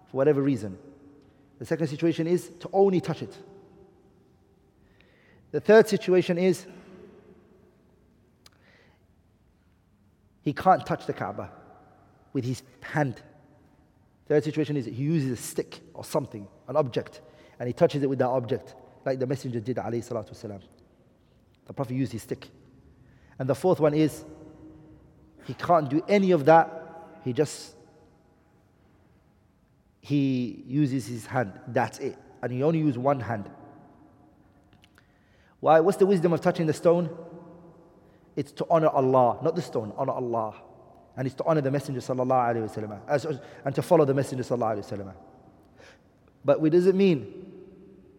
for 0.09 0.17
whatever 0.17 0.41
reason. 0.41 0.79
The 1.59 1.65
second 1.65 1.87
situation 1.87 2.25
is 2.25 2.49
to 2.59 2.69
only 2.73 2.99
touch 2.99 3.21
it. 3.21 3.37
The 5.51 5.59
third 5.59 5.87
situation 5.87 6.39
is 6.39 6.65
he 10.45 10.53
can't 10.53 10.85
touch 10.85 11.05
the 11.05 11.13
Kaaba 11.13 11.51
with 12.31 12.45
his 12.45 12.63
hand 12.81 13.21
Third 14.27 14.43
situation 14.43 14.75
is 14.75 14.85
he 14.85 14.91
uses 14.91 15.31
a 15.31 15.41
stick 15.41 15.81
or 15.93 16.03
something, 16.03 16.47
an 16.67 16.75
object, 16.75 17.21
and 17.59 17.67
he 17.67 17.73
touches 17.73 18.01
it 18.03 18.09
with 18.09 18.19
that 18.19 18.27
object, 18.27 18.75
like 19.05 19.19
the 19.19 19.27
Messenger 19.27 19.59
did. 19.59 19.75
The 19.75 21.73
Prophet 21.73 21.93
used 21.93 22.11
his 22.11 22.23
stick. 22.23 22.49
And 23.37 23.47
the 23.47 23.55
fourth 23.55 23.79
one 23.79 23.93
is 23.93 24.23
he 25.45 25.53
can't 25.53 25.89
do 25.89 26.03
any 26.07 26.31
of 26.31 26.45
that. 26.45 26.81
He 27.23 27.33
just 27.33 27.75
he 29.99 30.63
uses 30.67 31.07
his 31.07 31.25
hand. 31.25 31.59
That's 31.67 31.99
it. 31.99 32.17
And 32.41 32.51
he 32.51 32.61
only 32.63 32.79
uses 32.79 32.97
one 32.97 33.19
hand. 33.19 33.49
Why? 35.59 35.79
What's 35.79 35.97
the 35.97 36.05
wisdom 36.05 36.33
of 36.33 36.41
touching 36.41 36.67
the 36.67 36.73
stone? 36.73 37.09
It's 38.35 38.51
to 38.53 38.65
honor 38.69 38.89
Allah, 38.89 39.39
not 39.41 39.55
the 39.55 39.61
stone, 39.61 39.93
honor 39.97 40.13
Allah 40.13 40.55
and 41.17 41.25
it's 41.27 41.35
to 41.35 41.43
honor 41.45 41.61
the 41.61 41.71
Messenger 41.71 42.01
sallallahu 42.01 42.55
alaihi 42.55 42.69
wasallam 42.69 43.41
and 43.63 43.75
to 43.75 43.81
follow 43.81 44.05
the 44.05 44.13
Messenger 44.13 44.43
sallallahu 44.43 44.77
alaihi 44.77 44.91
wasallam. 44.91 45.13
But 46.43 46.63
it 46.63 46.95
mean 46.95 47.51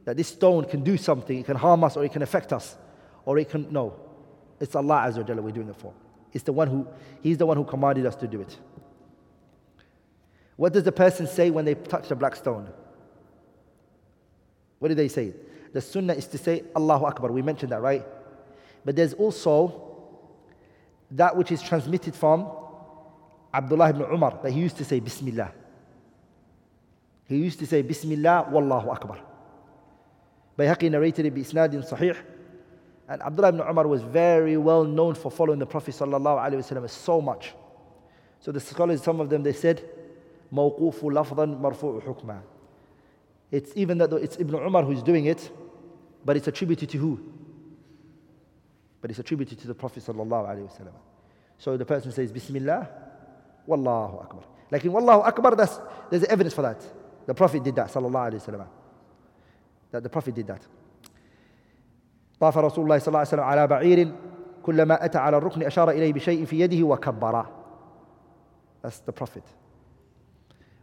that 0.05 0.16
this 0.16 0.28
stone 0.28 0.64
can 0.64 0.82
do 0.82 0.97
something, 0.97 1.38
it 1.38 1.47
can 1.47 1.56
harm 1.56 1.84
us 1.84 1.97
or 1.97 2.05
it 2.05 2.12
can 2.12 2.22
affect 2.22 2.52
us, 2.52 2.76
or 3.24 3.38
it 3.38 3.51
can, 3.51 3.70
no. 3.70 3.94
It's 4.59 4.74
Allah 4.74 5.05
Azza 5.06 5.28
wa 5.28 5.43
we're 5.43 5.51
doing 5.51 5.68
it 5.68 5.76
for. 5.76 5.93
It's 6.32 6.44
the 6.44 6.52
one 6.52 6.68
who, 6.68 6.88
He's 7.20 7.38
the 7.38 7.47
one 7.47 7.56
who 7.56 7.64
commanded 7.64 8.06
us 8.06 8.16
to 8.16 8.26
do 8.26 8.40
it. 8.40 8.56
What 10.56 10.72
does 10.72 10.84
the 10.84 10.93
person 10.93 11.26
say 11.26 11.51
when 11.51 11.66
they 11.66 11.74
touch 11.74 12.09
the 12.09 12.16
black 12.16 12.34
stone? 12.34 12.68
What 14.78 14.88
do 14.88 14.94
they 14.94 15.09
say? 15.09 15.34
The 15.72 15.82
sunnah 15.82 16.14
is 16.14 16.26
to 16.28 16.38
say 16.38 16.64
Allahu 16.74 17.05
Akbar. 17.05 17.30
We 17.30 17.43
mentioned 17.43 17.72
that, 17.72 17.82
right? 17.82 18.05
But 18.84 18.97
there's 18.97 19.12
also 19.12 19.86
that 21.11 21.35
which 21.35 21.51
is 21.51 21.61
transmitted 21.61 22.15
from 22.15 22.49
Abdullah 23.53 23.89
ibn 23.89 24.01
Umar 24.03 24.39
that 24.43 24.51
he 24.51 24.59
used 24.59 24.77
to 24.77 24.85
say 24.85 24.99
Bismillah. 24.99 25.51
He 27.25 27.38
used 27.38 27.59
to 27.59 27.67
say 27.67 27.81
Bismillah 27.81 28.47
Wallahu 28.49 28.91
Akbar. 28.91 29.19
Bayhaqi 30.57 30.89
narrated 30.89 31.25
it 31.25 31.35
bi 31.35 31.41
isnadin 31.41 31.88
sahih. 31.88 32.15
And 33.07 33.21
Abdullah 33.21 33.49
ibn 33.49 33.61
Umar 33.61 33.88
was 33.88 34.01
very 34.01 34.57
well 34.57 34.83
known 34.83 35.15
for 35.15 35.31
following 35.31 35.59
the 35.59 35.65
Prophet 35.65 35.95
sallallahu 35.95 36.39
alaihi 36.39 36.61
wasallam 36.61 36.89
so 36.89 37.19
much. 37.21 37.53
So 38.39 38.51
the 38.51 38.59
scholars, 38.59 39.03
some 39.03 39.19
of 39.19 39.29
them, 39.29 39.43
they 39.43 39.53
said, 39.53 39.83
موقوف 40.51 41.03
لفظا 41.03 41.45
مرفوع 41.45 42.01
حكما. 42.01 42.41
It's 43.51 43.71
even 43.75 43.97
that 43.97 44.13
it's 44.13 44.38
Ibn 44.38 44.55
Umar 44.55 44.83
who's 44.83 45.03
doing 45.03 45.25
it, 45.25 45.51
but 46.23 46.38
it's 46.38 46.47
attributed 46.47 46.89
to 46.89 46.97
who? 46.97 47.19
But 49.05 49.09
it's 49.09 49.19
attributed 49.19 49.59
to 49.59 49.67
the 49.67 49.73
Prophet 49.73 50.03
sallallahu 50.03 50.47
alaihi 50.47 50.69
wasallam. 50.69 50.93
So 51.57 51.77
the 51.77 51.85
person 51.85 52.11
says 52.11 52.31
Bismillah, 52.31 52.88
Wallahu 53.67 54.23
Akbar. 54.23 54.43
Like 54.69 54.85
in 54.85 54.91
Wallahu 54.91 55.25
Akbar, 55.25 55.55
that's, 55.55 55.79
there's 56.09 56.23
evidence 56.25 56.53
for 56.53 56.61
that. 56.61 56.81
The 57.25 57.33
Prophet 57.33 57.63
did 57.63 57.75
that 57.75 57.88
sallallahu 57.88 58.31
alaihi 58.31 58.45
wasallam. 58.45 58.67
That 59.91 60.03
the 60.03 60.09
Prophet 60.09 60.35
did 60.35 60.47
that. 60.47 60.61
طاف 62.39 62.57
رسول 62.57 62.83
الله 62.85 62.97
صلى 62.97 63.07
الله 63.07 63.19
عليه 63.19 63.27
وسلم 63.27 63.39
على 63.39 63.67
بعير 63.67 64.11
كلما 64.63 65.05
أتى 65.05 65.17
على 65.17 65.38
الركن 65.38 65.63
أشار 65.63 65.89
إليه 65.89 66.13
بشيء 66.13 66.45
في 66.45 66.59
يده 66.59 66.88
وكبره. 66.88 67.49
That's 68.81 68.99
the 68.99 69.11
Prophet. 69.11 69.43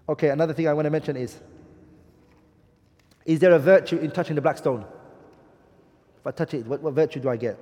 Okay, 0.09 0.28
another 0.28 0.55
thing 0.55 0.68
I 0.68 0.72
want 0.72 0.86
to 0.86 0.90
mention 0.90 1.16
is 1.16 1.40
Is 3.28 3.40
there 3.40 3.52
a 3.52 3.59
virtue 3.59 3.98
in 3.98 4.10
touching 4.10 4.36
the 4.36 4.40
black 4.40 4.56
stone? 4.56 4.86
If 6.18 6.26
I 6.26 6.30
touch 6.30 6.55
it, 6.55 6.66
what, 6.66 6.80
what 6.80 6.94
virtue 6.94 7.20
do 7.20 7.28
I 7.28 7.36
get? 7.36 7.59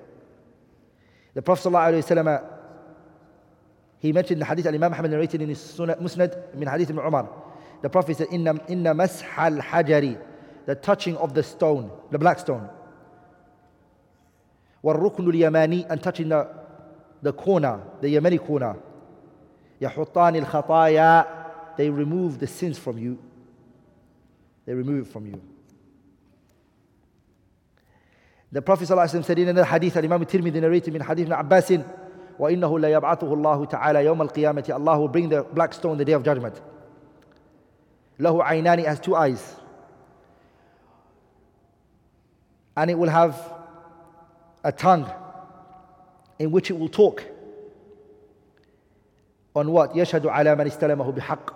The 1.34 1.42
Prophet 1.42 1.68
ﷺ, 1.68 2.44
he 3.98 4.12
mentioned 4.12 4.36
in 4.36 4.38
the 4.40 4.44
hadith 4.44 4.66
Al-Imam 4.66 4.90
Muhammad 4.90 5.10
narrated 5.10 5.42
in 5.42 5.48
his 5.48 5.58
Musnad 5.78 6.54
min 6.54 6.68
hadith 6.68 6.90
Ibn 6.90 7.04
Umar. 7.04 7.28
The 7.82 7.90
Prophet 7.90 8.16
said, 8.16 8.28
Inna, 8.30 8.54
inna 8.68 8.94
mashal 8.94 9.60
hajari, 9.60 10.18
the 10.64 10.74
touching 10.74 11.16
of 11.18 11.34
the 11.34 11.42
stone, 11.42 11.90
the 12.10 12.18
black 12.18 12.38
stone. 12.38 12.68
والركن 14.84 15.28
اليماني 15.28 15.90
and 15.90 16.02
touching 16.02 16.28
the, 16.28 16.48
the 17.22 17.32
corner, 17.32 17.80
the 18.00 18.14
Yemeni 18.14 18.38
corner. 18.38 18.76
يحطان 19.80 20.36
الخطايا 20.44 21.76
they 21.76 21.90
remove 21.90 22.38
the 22.38 22.46
sins 22.46 22.78
from 22.78 22.98
you. 22.98 23.18
They 24.64 24.74
remove 24.74 25.06
it 25.06 25.12
from 25.12 25.26
you. 25.26 25.40
The 28.52 28.62
Prophet 28.62 28.88
ﷺ 28.88 29.24
said 29.24 29.38
in 29.38 29.48
another 29.48 29.66
hadith, 29.66 29.96
Imam 29.96 30.24
Tirmidhi 30.24 30.60
narrated 30.60 30.94
in 30.94 31.00
hadith 31.00 31.26
ibn 31.26 31.32
Abbas, 31.32 31.70
وَإِنَّهُ 32.38 33.00
لَيَبْعَثُهُ 33.00 33.22
اللَّهُ 33.22 33.70
تَعَالَى 33.70 34.04
يَوْمَ 34.04 34.30
الْقِيَامَةِ 34.30 34.74
Allah 34.74 34.98
will 35.00 35.08
bring 35.08 35.28
the 35.28 35.42
black 35.42 35.72
stone 35.74 35.96
the 35.98 36.04
day 36.04 36.12
of 36.12 36.22
judgment. 36.22 36.60
له 38.20 38.42
عينان 38.42 38.84
has 38.84 39.00
two 39.00 39.14
eyes. 39.14 39.56
And 42.76 42.90
it 42.90 42.98
will 42.98 43.08
have 43.08 43.52
a 44.62 44.70
tongue 44.70 45.10
in 46.38 46.50
which 46.50 46.70
it 46.70 46.78
will 46.78 46.88
talk. 46.88 47.24
On 49.54 49.70
what? 49.70 49.94
يشهد 49.94 50.26
على 50.26 50.54
من 50.56 50.66
استلمه 50.66 51.16
بحق. 51.16 51.54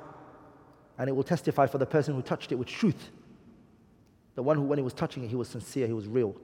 And 0.98 1.08
it 1.08 1.12
will 1.12 1.22
testify 1.22 1.66
for 1.66 1.78
the 1.78 1.86
person 1.86 2.14
who 2.14 2.22
touched 2.22 2.52
it 2.52 2.56
with 2.56 2.68
truth. 2.68 3.10
The 4.34 4.42
one 4.42 4.56
who, 4.56 4.62
when 4.62 4.78
he 4.78 4.84
was 4.84 4.94
touching 4.94 5.24
it, 5.24 5.28
he 5.28 5.36
was 5.36 5.48
sincere, 5.48 5.86
he 5.86 5.92
was 5.92 6.06
real. 6.06 6.34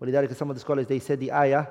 ولذلك 0.00 0.34
some 0.34 0.50
of 0.50 0.56
the 0.56 0.60
scholars 0.60 0.86
they 0.86 0.98
said 0.98 1.20
the 1.20 1.32
ayah 1.32 1.66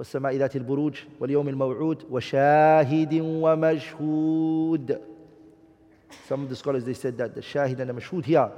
والسماء 0.00 0.36
ذات 0.36 0.56
البروج 0.56 0.98
واليوم 1.20 1.48
الموعود 1.48 2.04
وشاهد 2.10 3.20
ومشهود 3.20 5.00
Some 6.26 6.42
of 6.42 6.48
the 6.48 6.56
scholars 6.56 6.84
they 6.84 6.94
said 6.94 7.18
that 7.18 7.34
the 7.34 7.40
shahid 7.40 7.78
and 7.78 7.90
the 7.90 7.94
mashhud 7.94 8.24
here 8.24 8.50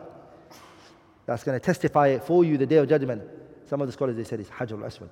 that's 1.26 1.44
going 1.44 1.58
to 1.58 1.64
testify 1.64 2.18
for 2.18 2.44
you 2.44 2.56
the 2.56 2.66
day 2.66 2.76
of 2.76 2.88
judgment. 2.88 3.22
Some 3.66 3.80
of 3.80 3.88
the 3.88 3.92
scholars 3.92 4.16
they 4.16 4.24
said 4.24 4.40
it's 4.40 4.50
Hajar 4.50 4.78
al-Aswad. 4.78 5.10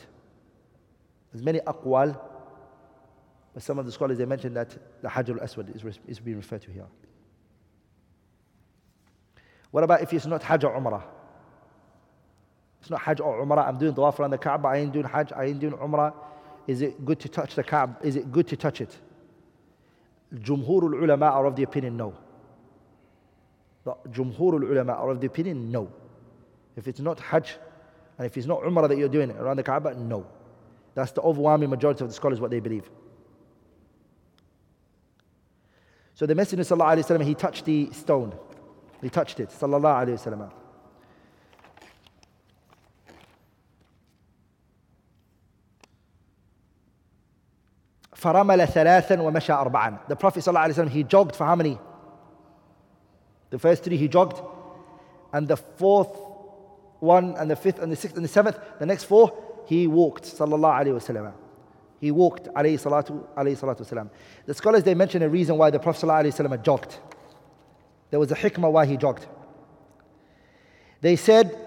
There's 1.33 1.45
many 1.45 1.61
aqwal, 1.61 2.19
but 3.55 3.63
some 3.63 3.79
of 3.79 3.87
the 3.87 3.93
scholars 3.93 4.19
they 4.19 4.25
mentioned 4.25 4.57
that 4.57 4.77
the 5.03 5.09
Hajar 5.09 5.39
al-Aswad 5.39 5.75
is, 5.75 5.99
is 6.07 6.19
being 6.21 6.37
referred 6.37 6.63
to 6.63 6.71
here. 6.71 6.87
What 9.71 9.85
about 9.85 10.03
if 10.03 10.13
it's 10.13 10.27
not 10.27 10.43
or 10.51 10.81
Umrah? 10.81 11.03
It's 12.81 12.91
not 12.91 13.01
Hajj 13.03 13.21
or 13.21 13.45
Umrah. 13.45 13.67
I'm 13.69 13.79
doing 13.79 13.95
Tawaf 13.95 14.19
around 14.19 14.31
the 14.31 14.39
Kaaba. 14.39 14.69
I 14.69 14.77
ain't 14.79 14.93
doing 14.93 15.05
Hajj. 15.05 15.33
I 15.33 15.45
ain't 15.45 15.61
doing 15.61 15.75
Umrah. 15.75 16.15
Is 16.67 16.83
it 16.83 17.05
good 17.05 17.21
to 17.21 17.29
touch 17.29 17.55
the 17.55 17.63
Kaaba? 17.63 17.97
Is 18.03 18.17
it 18.17 18.31
good 18.33 18.49
to 18.49 18.57
touch 18.57 18.81
it? 18.81 18.97
Jumhur 20.35 21.03
ulama 21.03 21.27
are 21.27 21.47
of 21.47 21.57
the 21.57 21.65
opinion 21.65 21.97
no. 21.97 22.15
The 23.85 23.95
Jumhur 24.11 24.63
ulama 24.63 24.93
are 24.93 25.11
of 25.11 25.21
the 25.21 25.27
opinion 25.27 25.71
no. 25.71 25.93
If 26.77 26.87
it's 26.89 27.01
not 27.01 27.19
Hajj 27.21 27.57
and 28.17 28.27
if 28.27 28.37
it's 28.37 28.47
not 28.47 28.61
Umrah 28.61 28.89
that 28.89 28.99
you're 28.99 29.09
doing 29.09 29.31
around 29.33 29.57
the 29.57 29.63
Kaaba, 29.63 29.95
no. 29.95 30.27
That's 30.95 31.13
the 31.13 31.23
overwhelming 31.23 31.71
majority 31.71 32.05
of 32.05 32.11
the 32.11 32.15
scholars 32.15 32.41
what 32.41 32.51
they 32.51 32.61
believe. 32.61 32.89
So 36.15 36.27
the 36.27 36.35
Messenger 36.35 36.65
wasallam 36.65 37.25
he 37.25 37.35
touched 37.35 37.65
the 37.65 37.91
stone. 37.93 38.35
He 39.01 39.09
touched 39.09 39.41
it 39.41 39.49
sallallahu 39.49 40.07
alaihi 40.07 40.19
wasallam. 40.19 40.53
فرمل 48.20 48.68
ثلاثا 48.68 49.22
ومشى 49.22 49.54
أربعا. 49.54 50.08
The 50.08 50.16
Prophet 50.16 50.40
صلى 50.40 50.48
الله 50.48 50.60
عليه 50.60 50.74
وسلم, 50.74 50.90
he 50.90 51.04
jogged 51.04 51.36
for 51.36 51.46
how 51.46 51.56
many? 51.56 51.78
The 53.50 53.60
first 53.60 53.84
three 53.84 53.98
he 53.98 54.08
jogged. 54.08 54.42
And 55.34 55.48
the 55.48 55.58
fourth 55.58 56.18
one 57.00 57.36
and 57.38 57.52
the 57.52 57.56
fifth 57.56 57.80
and 57.80 57.92
the 57.92 57.96
sixth 57.96 58.16
and 58.16 58.24
the 58.24 58.30
seventh, 58.30 58.58
the 58.80 58.86
next 58.86 59.04
four, 59.04 59.34
he 59.66 59.88
walked 59.88 60.24
صلى 60.24 60.56
الله 60.56 60.72
عليه 60.72 60.94
وسلم. 60.96 61.34
He 62.00 62.12
walked 62.12 62.48
عليه 62.54 62.76
الصلاة 62.76 63.24
عليه 63.38 63.54
الصلاة 63.54 63.78
والسلام. 63.78 64.10
The 64.46 64.54
scholars 64.54 64.84
they 64.84 64.94
mention 64.94 65.22
a 65.22 65.30
reason 65.30 65.58
why 65.58 65.70
the 65.70 65.80
Prophet 65.80 66.02
صلى 66.02 66.10
الله 66.10 66.32
عليه 66.32 66.34
وسلم 66.34 66.64
jogged. 66.64 66.98
There 68.12 68.20
was 68.20 68.32
a 68.32 68.36
hikmah 68.36 68.72
why 68.72 68.86
he 68.86 68.96
jogged. 68.96 69.26
They 71.02 71.16
said, 71.18 71.58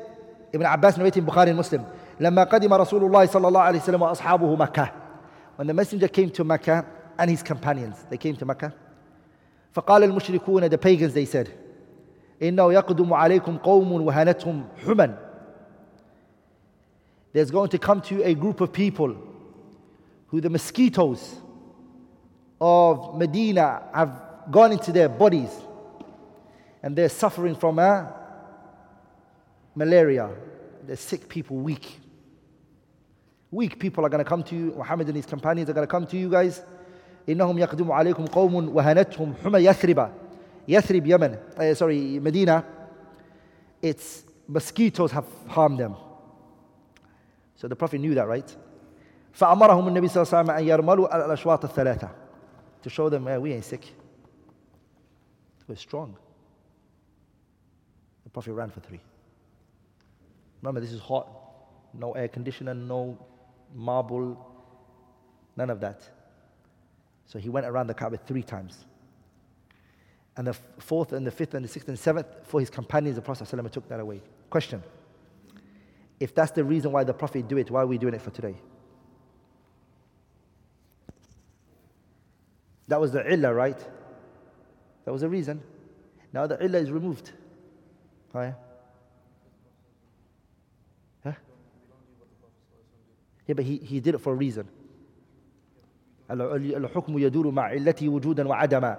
Ibn 0.53 0.67
Abbas 0.67 0.97
narrating 0.97 1.25
Bukhari 1.25 1.49
and 1.49 1.57
Muslim, 1.57 1.85
لما 2.21 2.45
قدم 2.45 2.73
رسول 2.73 3.05
الله 3.05 3.27
صلى 3.27 3.49
الله 3.49 3.61
عليه 3.61 3.81
وسلم 3.81 4.03
وأصحابه 4.03 4.57
مكة 4.57 4.93
when 5.57 5.67
the 5.67 5.75
messenger 5.75 6.09
came 6.09 6.31
to 6.31 6.45
Mecca 6.45 6.87
and 7.19 7.31
his 7.31 7.43
companions, 7.43 7.97
they 8.11 8.17
came 8.17 8.37
to 8.37 8.45
Mecca. 8.45 8.73
فقال 9.75 10.05
المشركون 10.05 10.71
the 10.71 10.79
pagans 10.79 11.13
they 11.13 11.25
said 11.25 11.49
إنه 12.43 12.73
يقدم 12.73 13.13
عليكم 13.13 13.59
قوم 13.59 13.93
وهنتهم 13.93 14.65
حما 14.85 15.19
There's 17.33 17.51
going 17.51 17.69
to 17.71 17.79
come 17.79 18.01
to 18.03 18.15
you 18.15 18.25
a 18.25 18.35
group 18.35 18.61
of 18.61 18.73
people 18.73 19.15
who 20.29 20.41
the 20.41 20.49
mosquitoes 20.49 21.37
of 22.61 23.17
Medina 23.19 23.83
have 23.95 24.11
gone 24.51 24.73
into 24.73 24.93
their 24.93 25.09
bodies 25.09 25.51
and 26.83 26.97
they're 26.97 27.09
suffering 27.09 27.55
from 27.55 27.79
uh, 27.79 28.07
malaria. 29.75 30.31
They're 30.85 30.97
sick 30.97 31.29
people, 31.29 31.57
weak. 31.57 32.01
Weak 33.53 33.79
people 33.79 34.05
are 34.05 34.09
going 34.09 34.23
to 34.23 34.29
come 34.29 34.43
to 34.45 34.55
you. 34.55 34.75
Muhammad 34.77 35.07
and 35.07 35.17
his 35.17 35.27
companions 35.27 35.71
are 35.71 35.73
going 35.73 35.87
to 35.87 35.91
come 35.91 36.07
to 36.07 36.17
you 36.17 36.31
guys. 36.31 36.63
إنهم 37.29 37.59
يقدم 37.59 37.93
عليكم 37.93 38.27
قوم 38.27 38.77
وهنتهم 38.77 39.35
حمى 39.45 39.59
يثرب 39.59 40.13
يثرب 40.69 41.07
Yemen 41.07 41.39
uh, 41.57 41.75
sorry 41.75 42.19
Medina 42.21 42.65
its 43.83 44.25
mosquitoes 44.49 45.13
have 45.13 45.27
harmed 45.47 45.79
them 45.79 45.95
so 47.55 47.69
the 47.69 47.77
Prophet 47.77 48.01
knew 48.01 48.15
that 48.15 48.27
right 48.27 48.57
فأمرهم 49.33 49.89
النبي 49.89 50.09
صلى 50.09 50.23
الله 50.23 50.35
عليه 50.35 50.39
وسلم 50.39 50.51
أن 50.51 50.65
يرملوا 50.65 51.27
الأشواط 51.27 51.65
الثلاثة 51.65 52.09
to 52.83 52.89
show 52.89 53.09
them 53.11 53.27
hey, 53.27 53.39
we 53.39 53.53
ain't 53.53 53.65
sick 53.65 53.85
we're 55.67 55.77
strong 55.77 56.17
the 58.25 58.31
Prophet 58.31 58.53
ran 58.53 58.71
for 58.71 58.81
three 58.81 59.01
remember 60.63 60.81
this 60.81 60.93
is 60.93 61.01
hot 61.01 61.29
no 61.93 62.13
air 62.13 62.29
conditioner 62.29 62.73
no 62.73 63.19
marble, 63.74 64.50
none 65.56 65.70
of 65.70 65.80
that. 65.82 66.02
So 67.26 67.40
he 67.40 67.50
went 67.50 67.66
around 67.66 67.88
the 67.88 67.94
Kaaba 67.94 68.18
three 68.18 68.44
times. 68.44 68.86
And 70.36 70.48
the 70.48 70.54
fourth 70.54 71.14
and 71.14 71.26
the 71.26 71.32
fifth 71.32 71.54
and 71.54 71.64
the 71.64 71.70
sixth 71.70 71.88
and 71.88 71.98
seventh 71.98 72.28
for 72.44 72.60
his 72.60 72.70
companions, 72.70 73.16
the 73.16 73.22
Prophet 73.22 73.48
ﷺ 73.48 73.72
took 73.72 73.88
that 73.90 74.00
away. 74.00 74.22
Question. 74.50 74.82
If 76.20 76.34
that's 76.34 76.52
the 76.52 76.64
reason 76.64 76.92
why 76.92 77.04
the 77.04 77.14
Prophet 77.14 77.48
do 77.48 77.58
it, 77.58 77.70
why 77.70 77.82
are 77.82 77.88
we 77.88 77.98
doing 77.98 78.14
it 78.14 78.22
for 78.22 78.32
today? 78.32 78.56
That 82.88 83.00
was 83.00 83.12
the 83.12 83.32
illah, 83.32 83.54
right? 83.54 83.80
That 85.06 85.12
was 85.12 85.22
the 85.22 85.30
reason. 85.30 85.62
Now 86.32 86.48
the 86.48 86.64
illah 86.64 86.80
is 86.80 86.92
removed. 86.92 87.32
Right? 88.34 88.56
Yeah, 93.47 93.55
but 93.55 93.65
he, 93.65 93.79
he 93.79 94.01
did 94.01 94.15
it 94.15 94.19
for 94.19 94.33
a 94.33 94.37
reason. 94.37 94.69
الحكم 96.31 97.19
يدور 97.19 97.51
مع 97.51 97.63
علته 97.63 98.09
وجودا 98.09 98.49
وعدما 98.49 98.99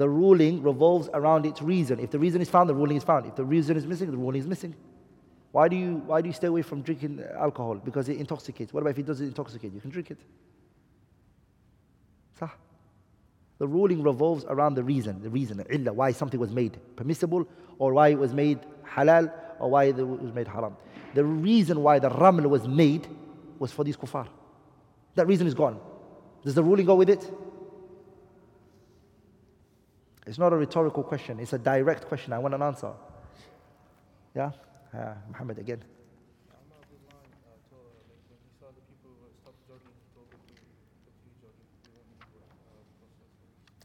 the 0.00 0.08
ruling 0.08 0.62
revolves 0.62 1.10
around 1.12 1.44
its 1.44 1.60
reason. 1.60 2.00
If 2.00 2.10
the 2.10 2.18
reason 2.18 2.40
is 2.40 2.48
found, 2.48 2.70
the 2.70 2.74
ruling 2.74 2.96
is 2.96 3.04
found. 3.04 3.26
If 3.26 3.36
the 3.36 3.44
reason 3.44 3.76
is 3.76 3.86
missing, 3.86 4.10
the 4.10 4.16
ruling 4.16 4.40
is 4.40 4.46
missing. 4.46 4.74
Why 5.52 5.68
do 5.68 5.76
you, 5.76 5.96
why 6.06 6.22
do 6.22 6.28
you 6.28 6.32
stay 6.32 6.46
away 6.46 6.62
from 6.62 6.80
drinking 6.80 7.22
alcohol? 7.36 7.74
Because 7.74 8.08
it 8.08 8.16
intoxicates. 8.16 8.72
What 8.72 8.80
about 8.80 8.90
if 8.90 8.98
it 9.00 9.06
doesn't 9.06 9.26
intoxicate? 9.26 9.74
You 9.74 9.80
can 9.80 9.90
drink 9.90 10.10
it. 10.10 10.18
Sah. 12.38 12.48
The 13.58 13.66
ruling 13.66 14.02
revolves 14.02 14.46
around 14.48 14.74
the 14.74 14.82
reason, 14.82 15.22
the 15.22 15.28
reason, 15.28 15.58
the 15.58 15.74
illah, 15.74 15.92
why 15.92 16.12
something 16.12 16.40
was 16.40 16.50
made 16.50 16.78
permissible, 16.96 17.46
or 17.78 17.92
why 17.92 18.08
it 18.08 18.18
was 18.18 18.32
made 18.32 18.60
halal, 18.86 19.30
or 19.58 19.70
why 19.70 19.84
it 19.84 19.96
was 19.96 20.32
made 20.32 20.48
haram. 20.48 20.76
The 21.12 21.24
reason 21.24 21.82
why 21.82 21.98
the 21.98 22.08
raml 22.08 22.46
was 22.46 22.66
made 22.66 23.06
was 23.59 23.71
for 23.71 23.83
these 23.83 23.97
kuffar. 23.97 24.27
That 25.15 25.27
reason 25.27 25.47
is 25.47 25.53
gone. 25.53 25.79
Does 26.43 26.55
the 26.55 26.63
ruling 26.63 26.85
go 26.85 26.95
with 26.95 27.09
it? 27.09 27.31
It's 30.27 30.37
not 30.37 30.53
a 30.53 30.57
rhetorical 30.57 31.03
question, 31.03 31.39
it's 31.39 31.53
a 31.53 31.59
direct 31.59 32.07
question. 32.07 32.33
I 32.33 32.39
want 32.39 32.53
an 32.53 32.61
answer. 32.61 32.91
Yeah? 34.35 34.51
Uh, 34.93 35.13
Muhammad 35.29 35.59
again. 35.59 35.83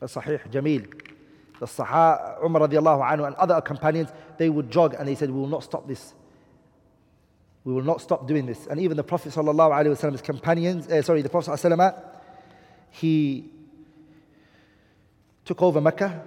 The 0.01 0.07
Sahih, 0.07 0.51
Jamil. 0.51 0.91
The 1.61 1.67
Sahah, 1.67 2.43
Umar 2.43 2.63
radiallahu 2.63 3.07
anhu 3.07 3.27
and 3.27 3.37
other 3.37 3.61
companions, 3.61 4.09
they 4.39 4.49
would 4.49 4.71
jog 4.71 4.95
and 4.99 5.07
they 5.07 5.15
said, 5.15 5.31
We 5.31 5.39
will 5.39 5.47
not 5.47 5.63
stop 5.63 5.87
this. 5.87 6.15
We 7.65 7.73
will 7.75 7.83
not 7.83 8.01
stop 8.01 8.27
doing 8.27 8.47
this. 8.47 8.67
And 8.67 8.81
even 8.81 8.97
the 8.97 9.05
Prophet 9.05 9.33
wasallam's 9.33 10.23
companions, 10.23 10.89
uh, 10.89 11.03
sorry, 11.03 11.23
the 11.23 11.29
Prophet 11.29 11.51
sallallahu 11.51 12.03
he 12.91 13.51
took 15.45 15.63
over 15.63 15.81
Mecca 15.81 16.23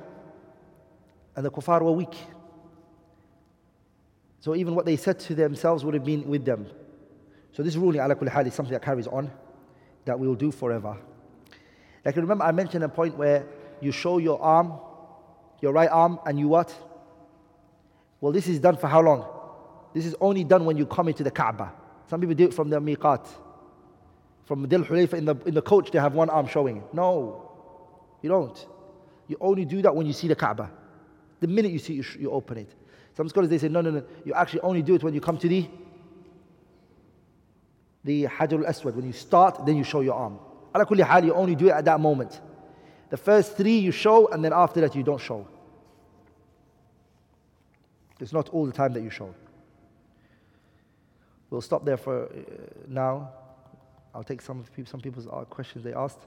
and 1.35 1.45
the 1.45 1.51
kuffar 1.51 1.81
were 1.81 1.91
weak. 1.91 2.15
So 4.39 4.55
even 4.55 4.75
what 4.75 4.85
they 4.85 4.97
said 4.97 5.19
to 5.21 5.35
themselves 5.35 5.83
would 5.83 5.93
have 5.93 6.05
been 6.05 6.27
with 6.27 6.45
them. 6.45 6.67
So 7.53 7.63
this 7.63 7.75
ruling, 7.75 8.01
ala 8.01 8.15
kulli 8.15 8.47
is 8.47 8.53
something 8.53 8.73
that 8.73 8.81
carries 8.81 9.07
on, 9.07 9.31
that 10.05 10.19
we 10.19 10.27
will 10.27 10.35
do 10.35 10.51
forever. 10.51 10.97
Like 12.03 12.15
remember 12.15 12.43
I 12.43 12.51
mentioned 12.51 12.83
a 12.83 12.89
point 12.89 13.17
where 13.17 13.45
you 13.81 13.91
show 13.91 14.17
your 14.17 14.41
arm, 14.41 14.73
your 15.61 15.71
right 15.71 15.89
arm, 15.89 16.19
and 16.25 16.37
you 16.39 16.47
what? 16.47 16.73
Well, 18.19 18.31
this 18.31 18.47
is 18.47 18.59
done 18.59 18.77
for 18.77 18.87
how 18.87 19.01
long? 19.01 19.25
This 19.93 20.05
is 20.05 20.15
only 20.19 20.43
done 20.43 20.65
when 20.65 20.77
you 20.77 20.85
come 20.85 21.07
into 21.07 21.23
the 21.23 21.31
Kaaba. 21.31 21.71
Some 22.07 22.19
people 22.19 22.35
do 22.35 22.45
it 22.45 22.53
from 22.53 22.69
the 22.69 22.79
miqat. 22.79 23.27
From 24.45 24.67
Dhul 24.67 24.85
Hulayfa 24.85 25.13
in 25.13 25.25
the, 25.25 25.35
in 25.45 25.53
the 25.53 25.61
coach, 25.61 25.91
they 25.91 25.99
have 25.99 26.13
one 26.13 26.29
arm 26.29 26.47
showing. 26.47 26.83
No, 26.91 27.51
you 28.21 28.29
don't. 28.29 28.67
You 29.27 29.37
only 29.39 29.65
do 29.65 29.81
that 29.83 29.95
when 29.95 30.05
you 30.05 30.13
see 30.13 30.27
the 30.27 30.35
Kaaba. 30.35 30.69
The 31.39 31.47
minute 31.47 31.71
you 31.71 31.79
see 31.79 31.99
it, 31.99 32.05
you, 32.19 32.31
open 32.31 32.57
it. 32.57 32.69
Some 33.15 33.29
scholars 33.29 33.49
they 33.49 33.57
say, 33.57 33.69
no, 33.69 33.81
no, 33.81 33.91
no. 33.91 34.03
You 34.25 34.33
actually 34.33 34.61
only 34.61 34.81
do 34.81 34.95
it 34.95 35.03
when 35.03 35.13
you 35.13 35.21
come 35.21 35.37
to 35.37 35.47
the 35.47 35.69
the 38.03 38.23
Hajar 38.25 38.59
al-Aswad. 38.59 38.95
When 38.95 39.05
you 39.05 39.13
start, 39.13 39.65
then 39.65 39.77
you 39.77 39.83
show 39.83 40.01
your 40.01 40.15
arm. 40.15 40.39
Ala 40.75 40.85
kulli 40.85 41.03
hal, 41.03 41.23
you 41.23 41.33
only 41.33 41.55
do 41.55 41.67
it 41.67 41.71
at 41.71 41.85
that 41.85 41.99
moment. 41.99 42.41
The 43.09 43.17
first 43.17 43.55
three 43.55 43.77
you 43.77 43.91
show, 43.91 44.27
and 44.27 44.43
then 44.43 44.51
after 44.53 44.81
that 44.81 44.95
you 44.95 45.03
don't 45.03 45.21
show. 45.21 45.47
It's 48.19 48.33
not 48.33 48.49
all 48.49 48.65
the 48.65 48.71
time 48.71 48.93
that 48.93 49.01
you 49.01 49.09
show. 49.09 49.33
We'll 51.53 51.61
stop 51.61 51.85
there 51.85 51.97
for 51.97 52.23
uh, 52.23 52.29
now. 52.87 53.29
I'll 54.15 54.23
take 54.23 54.41
some, 54.41 54.65
some 54.85 54.99
people's 54.99 55.27
uh, 55.27 55.45
questions 55.47 55.83
they 55.83 55.93
asked, 55.93 56.21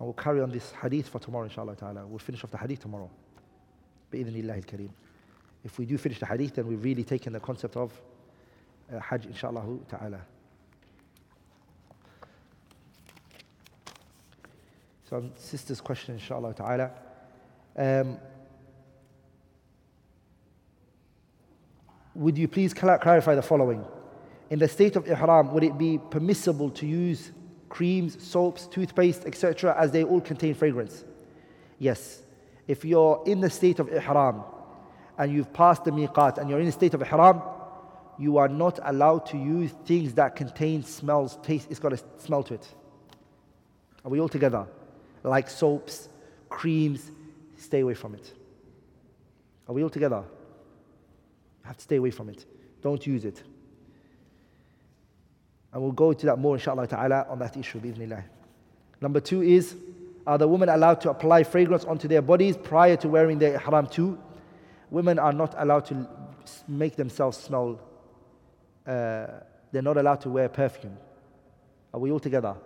and 0.00 0.08
we'll 0.08 0.12
carry 0.12 0.40
on 0.40 0.50
this 0.50 0.72
hadith 0.82 1.08
for 1.08 1.20
tomorrow, 1.20 1.44
inshallah 1.44 1.76
ta'ala. 1.76 2.04
We'll 2.04 2.18
finish 2.18 2.42
off 2.42 2.50
the 2.50 2.58
hadith 2.58 2.80
tomorrow. 2.80 3.08
kareem. 4.12 4.88
If 5.64 5.78
we 5.78 5.86
do 5.86 5.96
finish 5.96 6.18
the 6.18 6.26
hadith, 6.26 6.56
then 6.56 6.66
we've 6.66 6.82
really 6.82 7.04
taken 7.04 7.32
the 7.32 7.38
concept 7.38 7.76
of 7.76 7.92
uh, 8.92 8.98
hajj, 8.98 9.26
inshallah 9.26 9.64
ta'ala. 9.88 10.20
So 15.08 15.30
sister's 15.36 15.80
question, 15.80 16.14
inshallah 16.14 16.54
ta'ala. 16.54 16.90
Um, 17.76 18.18
would 22.16 22.36
you 22.36 22.48
please 22.48 22.74
clarify 22.74 23.36
the 23.36 23.42
following? 23.42 23.84
In 24.50 24.58
the 24.58 24.68
state 24.68 24.96
of 24.96 25.06
ihram, 25.08 25.52
would 25.52 25.64
it 25.64 25.76
be 25.76 25.98
permissible 25.98 26.70
to 26.70 26.86
use 26.86 27.32
creams, 27.68 28.22
soaps, 28.22 28.66
toothpaste, 28.66 29.24
etc., 29.26 29.74
as 29.78 29.90
they 29.90 30.04
all 30.04 30.20
contain 30.20 30.54
fragrance? 30.54 31.04
Yes 31.78 32.22
if 32.66 32.84
you're 32.84 33.22
in 33.26 33.40
the 33.40 33.50
state 33.50 33.78
of 33.78 33.88
ihram 33.88 34.42
and 35.18 35.32
you've 35.32 35.52
passed 35.52 35.84
the 35.84 35.90
miqat 35.90 36.38
and 36.38 36.50
you're 36.50 36.60
in 36.60 36.66
the 36.66 36.72
state 36.72 36.94
of 36.94 37.02
ihram, 37.02 37.42
you 38.18 38.38
are 38.38 38.48
not 38.48 38.78
allowed 38.84 39.26
to 39.26 39.36
use 39.36 39.70
things 39.84 40.14
that 40.14 40.36
contain 40.36 40.82
smells, 40.82 41.38
taste, 41.42 41.68
it's 41.70 41.80
got 41.80 41.92
a 41.92 42.00
smell 42.18 42.42
to 42.42 42.54
it. 42.54 42.66
Are 44.04 44.10
we 44.10 44.20
all 44.20 44.28
together? 44.28 44.66
Like 45.22 45.50
soaps, 45.50 46.08
creams, 46.48 47.10
stay 47.56 47.80
away 47.80 47.94
from 47.94 48.14
it. 48.14 48.32
Are 49.68 49.74
we 49.74 49.82
all 49.82 49.90
together? 49.90 50.24
You 51.62 51.66
have 51.66 51.76
to 51.76 51.82
stay 51.82 51.96
away 51.96 52.10
from 52.10 52.28
it. 52.28 52.44
Don't 52.82 53.04
use 53.06 53.24
it. 53.24 53.42
And 55.76 55.82
we'll 55.82 55.92
go 55.92 56.10
into 56.10 56.24
that 56.24 56.38
more, 56.38 56.56
inshallah 56.56 56.86
ta'ala, 56.86 57.26
on 57.28 57.38
that 57.40 57.54
issue, 57.54 57.78
bismillah. 57.78 58.24
Number 59.02 59.20
two 59.20 59.42
is 59.42 59.76
are 60.26 60.38
the 60.38 60.48
women 60.48 60.70
allowed 60.70 61.02
to 61.02 61.10
apply 61.10 61.42
fragrance 61.42 61.84
onto 61.84 62.08
their 62.08 62.22
bodies 62.22 62.56
prior 62.56 62.96
to 62.96 63.08
wearing 63.08 63.38
their 63.38 63.56
ihram 63.56 63.86
too? 63.86 64.18
Women 64.90 65.18
are 65.18 65.34
not 65.34 65.54
allowed 65.58 65.84
to 65.88 66.08
make 66.66 66.96
themselves 66.96 67.36
smell. 67.36 67.78
Uh, 68.86 69.26
they're 69.70 69.82
not 69.82 69.98
allowed 69.98 70.22
to 70.22 70.30
wear 70.30 70.48
perfume. 70.48 70.96
Are 71.92 72.00
we 72.00 72.10
all 72.10 72.20
together? 72.20 72.56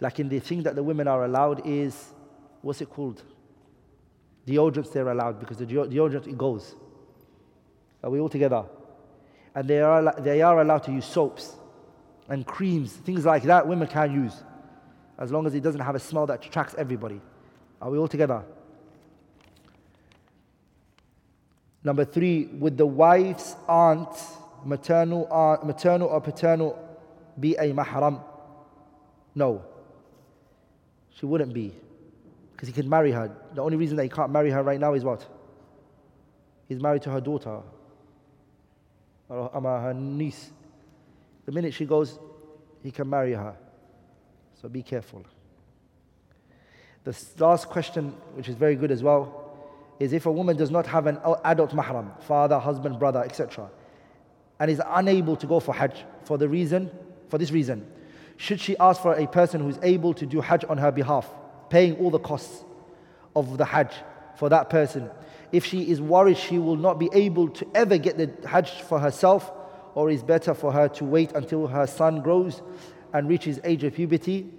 Like 0.00 0.18
in 0.18 0.28
the 0.28 0.40
thing 0.40 0.64
that 0.64 0.74
the 0.74 0.82
women 0.82 1.06
are 1.06 1.26
allowed 1.26 1.64
is, 1.64 2.14
what's 2.62 2.80
it 2.80 2.90
called? 2.90 3.22
Deodorants 4.44 4.92
they're 4.92 5.08
allowed 5.08 5.38
because 5.38 5.58
the 5.58 5.66
deodorant 5.66 6.26
it 6.26 6.36
goes. 6.36 6.74
Are 8.02 8.10
we 8.10 8.18
all 8.18 8.28
together? 8.28 8.64
And 9.54 9.68
they 9.68 9.80
are, 9.80 10.20
they 10.20 10.42
are 10.42 10.60
allowed 10.60 10.82
to 10.82 10.90
use 10.90 11.04
soaps 11.04 11.58
and 12.28 12.46
creams, 12.46 12.92
things 12.92 13.24
like 13.24 13.42
that 13.44 13.66
women 13.66 13.88
can 13.88 14.12
use 14.12 14.34
as 15.18 15.30
long 15.30 15.46
as 15.46 15.54
it 15.54 15.62
doesn't 15.62 15.80
have 15.80 15.94
a 15.94 16.00
smell 16.00 16.26
that 16.26 16.44
attracts 16.44 16.74
everybody. 16.76 17.20
Are 17.80 17.90
we 17.90 17.98
all 17.98 18.08
together? 18.08 18.42
Number 21.82 22.04
three, 22.04 22.46
would 22.46 22.78
the 22.78 22.86
wife's 22.86 23.56
aunt, 23.68 24.08
maternal, 24.64 25.26
aunt, 25.30 25.66
maternal 25.66 26.08
or 26.08 26.20
paternal, 26.20 26.78
be 27.38 27.54
a 27.56 27.72
mahram? 27.72 28.22
No. 29.34 29.62
She 31.10 31.26
wouldn't 31.26 31.52
be. 31.52 31.72
Because 32.52 32.68
he 32.68 32.72
can 32.72 32.88
marry 32.88 33.12
her. 33.12 33.30
The 33.54 33.62
only 33.62 33.76
reason 33.76 33.96
that 33.96 34.04
he 34.04 34.08
can't 34.08 34.30
marry 34.30 34.50
her 34.50 34.62
right 34.62 34.80
now 34.80 34.94
is 34.94 35.04
what? 35.04 35.26
He's 36.68 36.80
married 36.80 37.02
to 37.02 37.10
her 37.10 37.20
daughter 37.20 37.60
or 39.28 39.56
um, 39.56 39.64
her 39.64 39.92
niece. 39.92 40.50
The 41.46 41.52
minute 41.52 41.74
she 41.74 41.84
goes, 41.84 42.18
he 42.82 42.90
can 42.90 43.08
marry 43.08 43.32
her. 43.32 43.56
So 44.60 44.68
be 44.68 44.82
careful. 44.82 45.24
The 47.04 47.14
last 47.38 47.68
question, 47.68 48.14
which 48.34 48.48
is 48.48 48.54
very 48.54 48.76
good 48.76 48.90
as 48.90 49.02
well, 49.02 49.40
is 50.00 50.12
if 50.12 50.26
a 50.26 50.32
woman 50.32 50.56
does 50.56 50.70
not 50.70 50.86
have 50.86 51.06
an 51.06 51.18
adult 51.44 51.70
mahram, 51.70 52.20
father, 52.22 52.58
husband, 52.58 52.98
brother, 52.98 53.20
etc., 53.20 53.70
and 54.58 54.70
is 54.70 54.80
unable 54.86 55.36
to 55.36 55.46
go 55.46 55.60
for 55.60 55.74
Hajj 55.74 56.04
for 56.24 56.38
the 56.38 56.48
reason, 56.48 56.90
for 57.28 57.38
this 57.38 57.50
reason, 57.50 57.86
should 58.36 58.60
she 58.60 58.76
ask 58.78 59.02
for 59.02 59.14
a 59.14 59.26
person 59.26 59.60
who 59.60 59.68
is 59.68 59.78
able 59.82 60.14
to 60.14 60.26
do 60.26 60.40
Hajj 60.40 60.64
on 60.68 60.78
her 60.78 60.90
behalf, 60.90 61.28
paying 61.68 61.96
all 61.96 62.10
the 62.10 62.18
costs 62.18 62.64
of 63.36 63.58
the 63.58 63.64
Hajj 63.64 63.92
for 64.36 64.48
that 64.48 64.70
person? 64.70 65.10
If 65.52 65.64
she 65.64 65.90
is 65.90 66.00
worried 66.00 66.38
she 66.38 66.58
will 66.58 66.76
not 66.76 66.98
be 66.98 67.10
able 67.12 67.48
to 67.50 67.66
ever 67.74 67.98
get 67.98 68.16
the 68.16 68.48
Hajj 68.48 68.82
for 68.82 68.98
herself, 68.98 69.52
or 69.94 70.10
is 70.10 70.22
better 70.22 70.54
for 70.54 70.72
her 70.72 70.88
to 70.88 71.04
wait 71.04 71.32
until 71.32 71.66
her 71.66 71.86
son 71.86 72.20
grows 72.20 72.62
and 73.12 73.28
reaches 73.28 73.60
age 73.64 73.84
of 73.84 73.94
puberty 73.94 74.50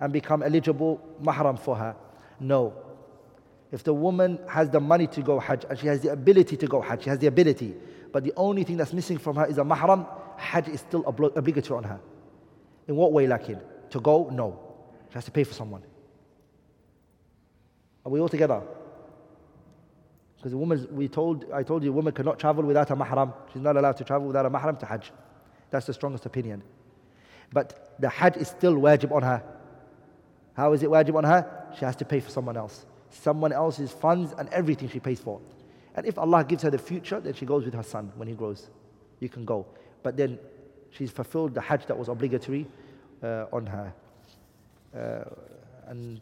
and 0.00 0.12
become 0.12 0.42
eligible 0.42 1.00
mahram 1.22 1.58
for 1.58 1.76
her? 1.76 1.96
No. 2.40 2.74
If 3.72 3.82
the 3.82 3.94
woman 3.94 4.38
has 4.48 4.70
the 4.70 4.80
money 4.80 5.06
to 5.08 5.20
go 5.22 5.40
Hajj 5.40 5.64
and 5.68 5.78
she 5.78 5.88
has 5.88 6.00
the 6.00 6.12
ability 6.12 6.56
to 6.58 6.66
go 6.66 6.80
Hajj, 6.80 7.02
she 7.04 7.10
has 7.10 7.18
the 7.18 7.26
ability, 7.26 7.74
but 8.12 8.22
the 8.22 8.32
only 8.36 8.62
thing 8.62 8.76
that's 8.76 8.92
missing 8.92 9.18
from 9.18 9.36
her 9.36 9.46
is 9.46 9.58
a 9.58 9.62
mahram, 9.62 10.06
Hajj 10.38 10.68
is 10.68 10.80
still 10.80 11.02
obli- 11.04 11.34
obligatory 11.36 11.78
on 11.78 11.84
her. 11.84 12.00
In 12.86 12.96
what 12.96 13.12
way, 13.12 13.26
lakin? 13.26 13.60
To 13.90 14.00
go? 14.00 14.28
No. 14.30 14.60
She 15.08 15.14
has 15.14 15.24
to 15.24 15.30
pay 15.30 15.44
for 15.44 15.54
someone. 15.54 15.82
Are 18.04 18.10
we 18.10 18.20
all 18.20 18.28
together? 18.28 18.62
Because 20.44 20.52
a 20.52 20.58
woman, 20.58 20.86
we 20.90 21.08
told, 21.08 21.50
I 21.54 21.62
told 21.62 21.82
you, 21.84 21.88
a 21.88 21.92
woman 21.94 22.12
cannot 22.12 22.38
travel 22.38 22.64
without 22.64 22.90
a 22.90 22.96
mahram. 22.96 23.32
She's 23.50 23.62
not 23.62 23.78
allowed 23.78 23.96
to 23.96 24.04
travel 24.04 24.26
without 24.26 24.44
a 24.44 24.50
mahram 24.50 24.78
to 24.80 24.84
Hajj. 24.84 25.10
That's 25.70 25.86
the 25.86 25.94
strongest 25.94 26.26
opinion. 26.26 26.62
But 27.50 27.96
the 27.98 28.10
Hajj 28.10 28.36
is 28.36 28.48
still 28.48 28.74
wajib 28.74 29.10
on 29.10 29.22
her. 29.22 29.42
How 30.52 30.74
is 30.74 30.82
it 30.82 30.90
wajib 30.90 31.14
on 31.14 31.24
her? 31.24 31.70
She 31.78 31.86
has 31.86 31.96
to 31.96 32.04
pay 32.04 32.20
for 32.20 32.28
someone 32.28 32.58
else. 32.58 32.84
Someone 33.08 33.54
else's 33.54 33.90
funds 33.90 34.34
and 34.36 34.50
everything 34.50 34.90
she 34.90 35.00
pays 35.00 35.18
for. 35.18 35.40
And 35.94 36.04
if 36.04 36.18
Allah 36.18 36.44
gives 36.44 36.62
her 36.64 36.70
the 36.70 36.76
future, 36.76 37.20
then 37.20 37.32
she 37.32 37.46
goes 37.46 37.64
with 37.64 37.72
her 37.72 37.82
son 37.82 38.12
when 38.16 38.28
he 38.28 38.34
grows. 38.34 38.68
You 39.20 39.30
can 39.30 39.46
go. 39.46 39.64
But 40.02 40.18
then 40.18 40.38
she's 40.90 41.10
fulfilled 41.10 41.54
the 41.54 41.62
Hajj 41.62 41.86
that 41.86 41.96
was 41.96 42.08
obligatory 42.08 42.66
uh, 43.22 43.46
on 43.50 43.64
her. 43.64 43.94
Uh, 44.94 45.24
and 45.86 46.20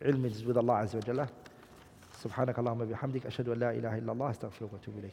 ilm 0.00 0.24
is 0.24 0.44
with 0.44 0.56
Allah 0.56 0.86
Azza 0.86 0.94
wa 0.94 1.00
Jalla. 1.00 1.28
سبحانك 2.22 2.58
اللهم 2.58 2.80
وبحمدك 2.80 3.26
أشهد 3.26 3.48
أن 3.48 3.58
لا 3.58 3.70
إله 3.70 3.98
إلا 3.98 4.12
الله 4.12 4.30
أستغفرك 4.30 4.72
وأتوب 4.72 4.98
إليك. 4.98 5.10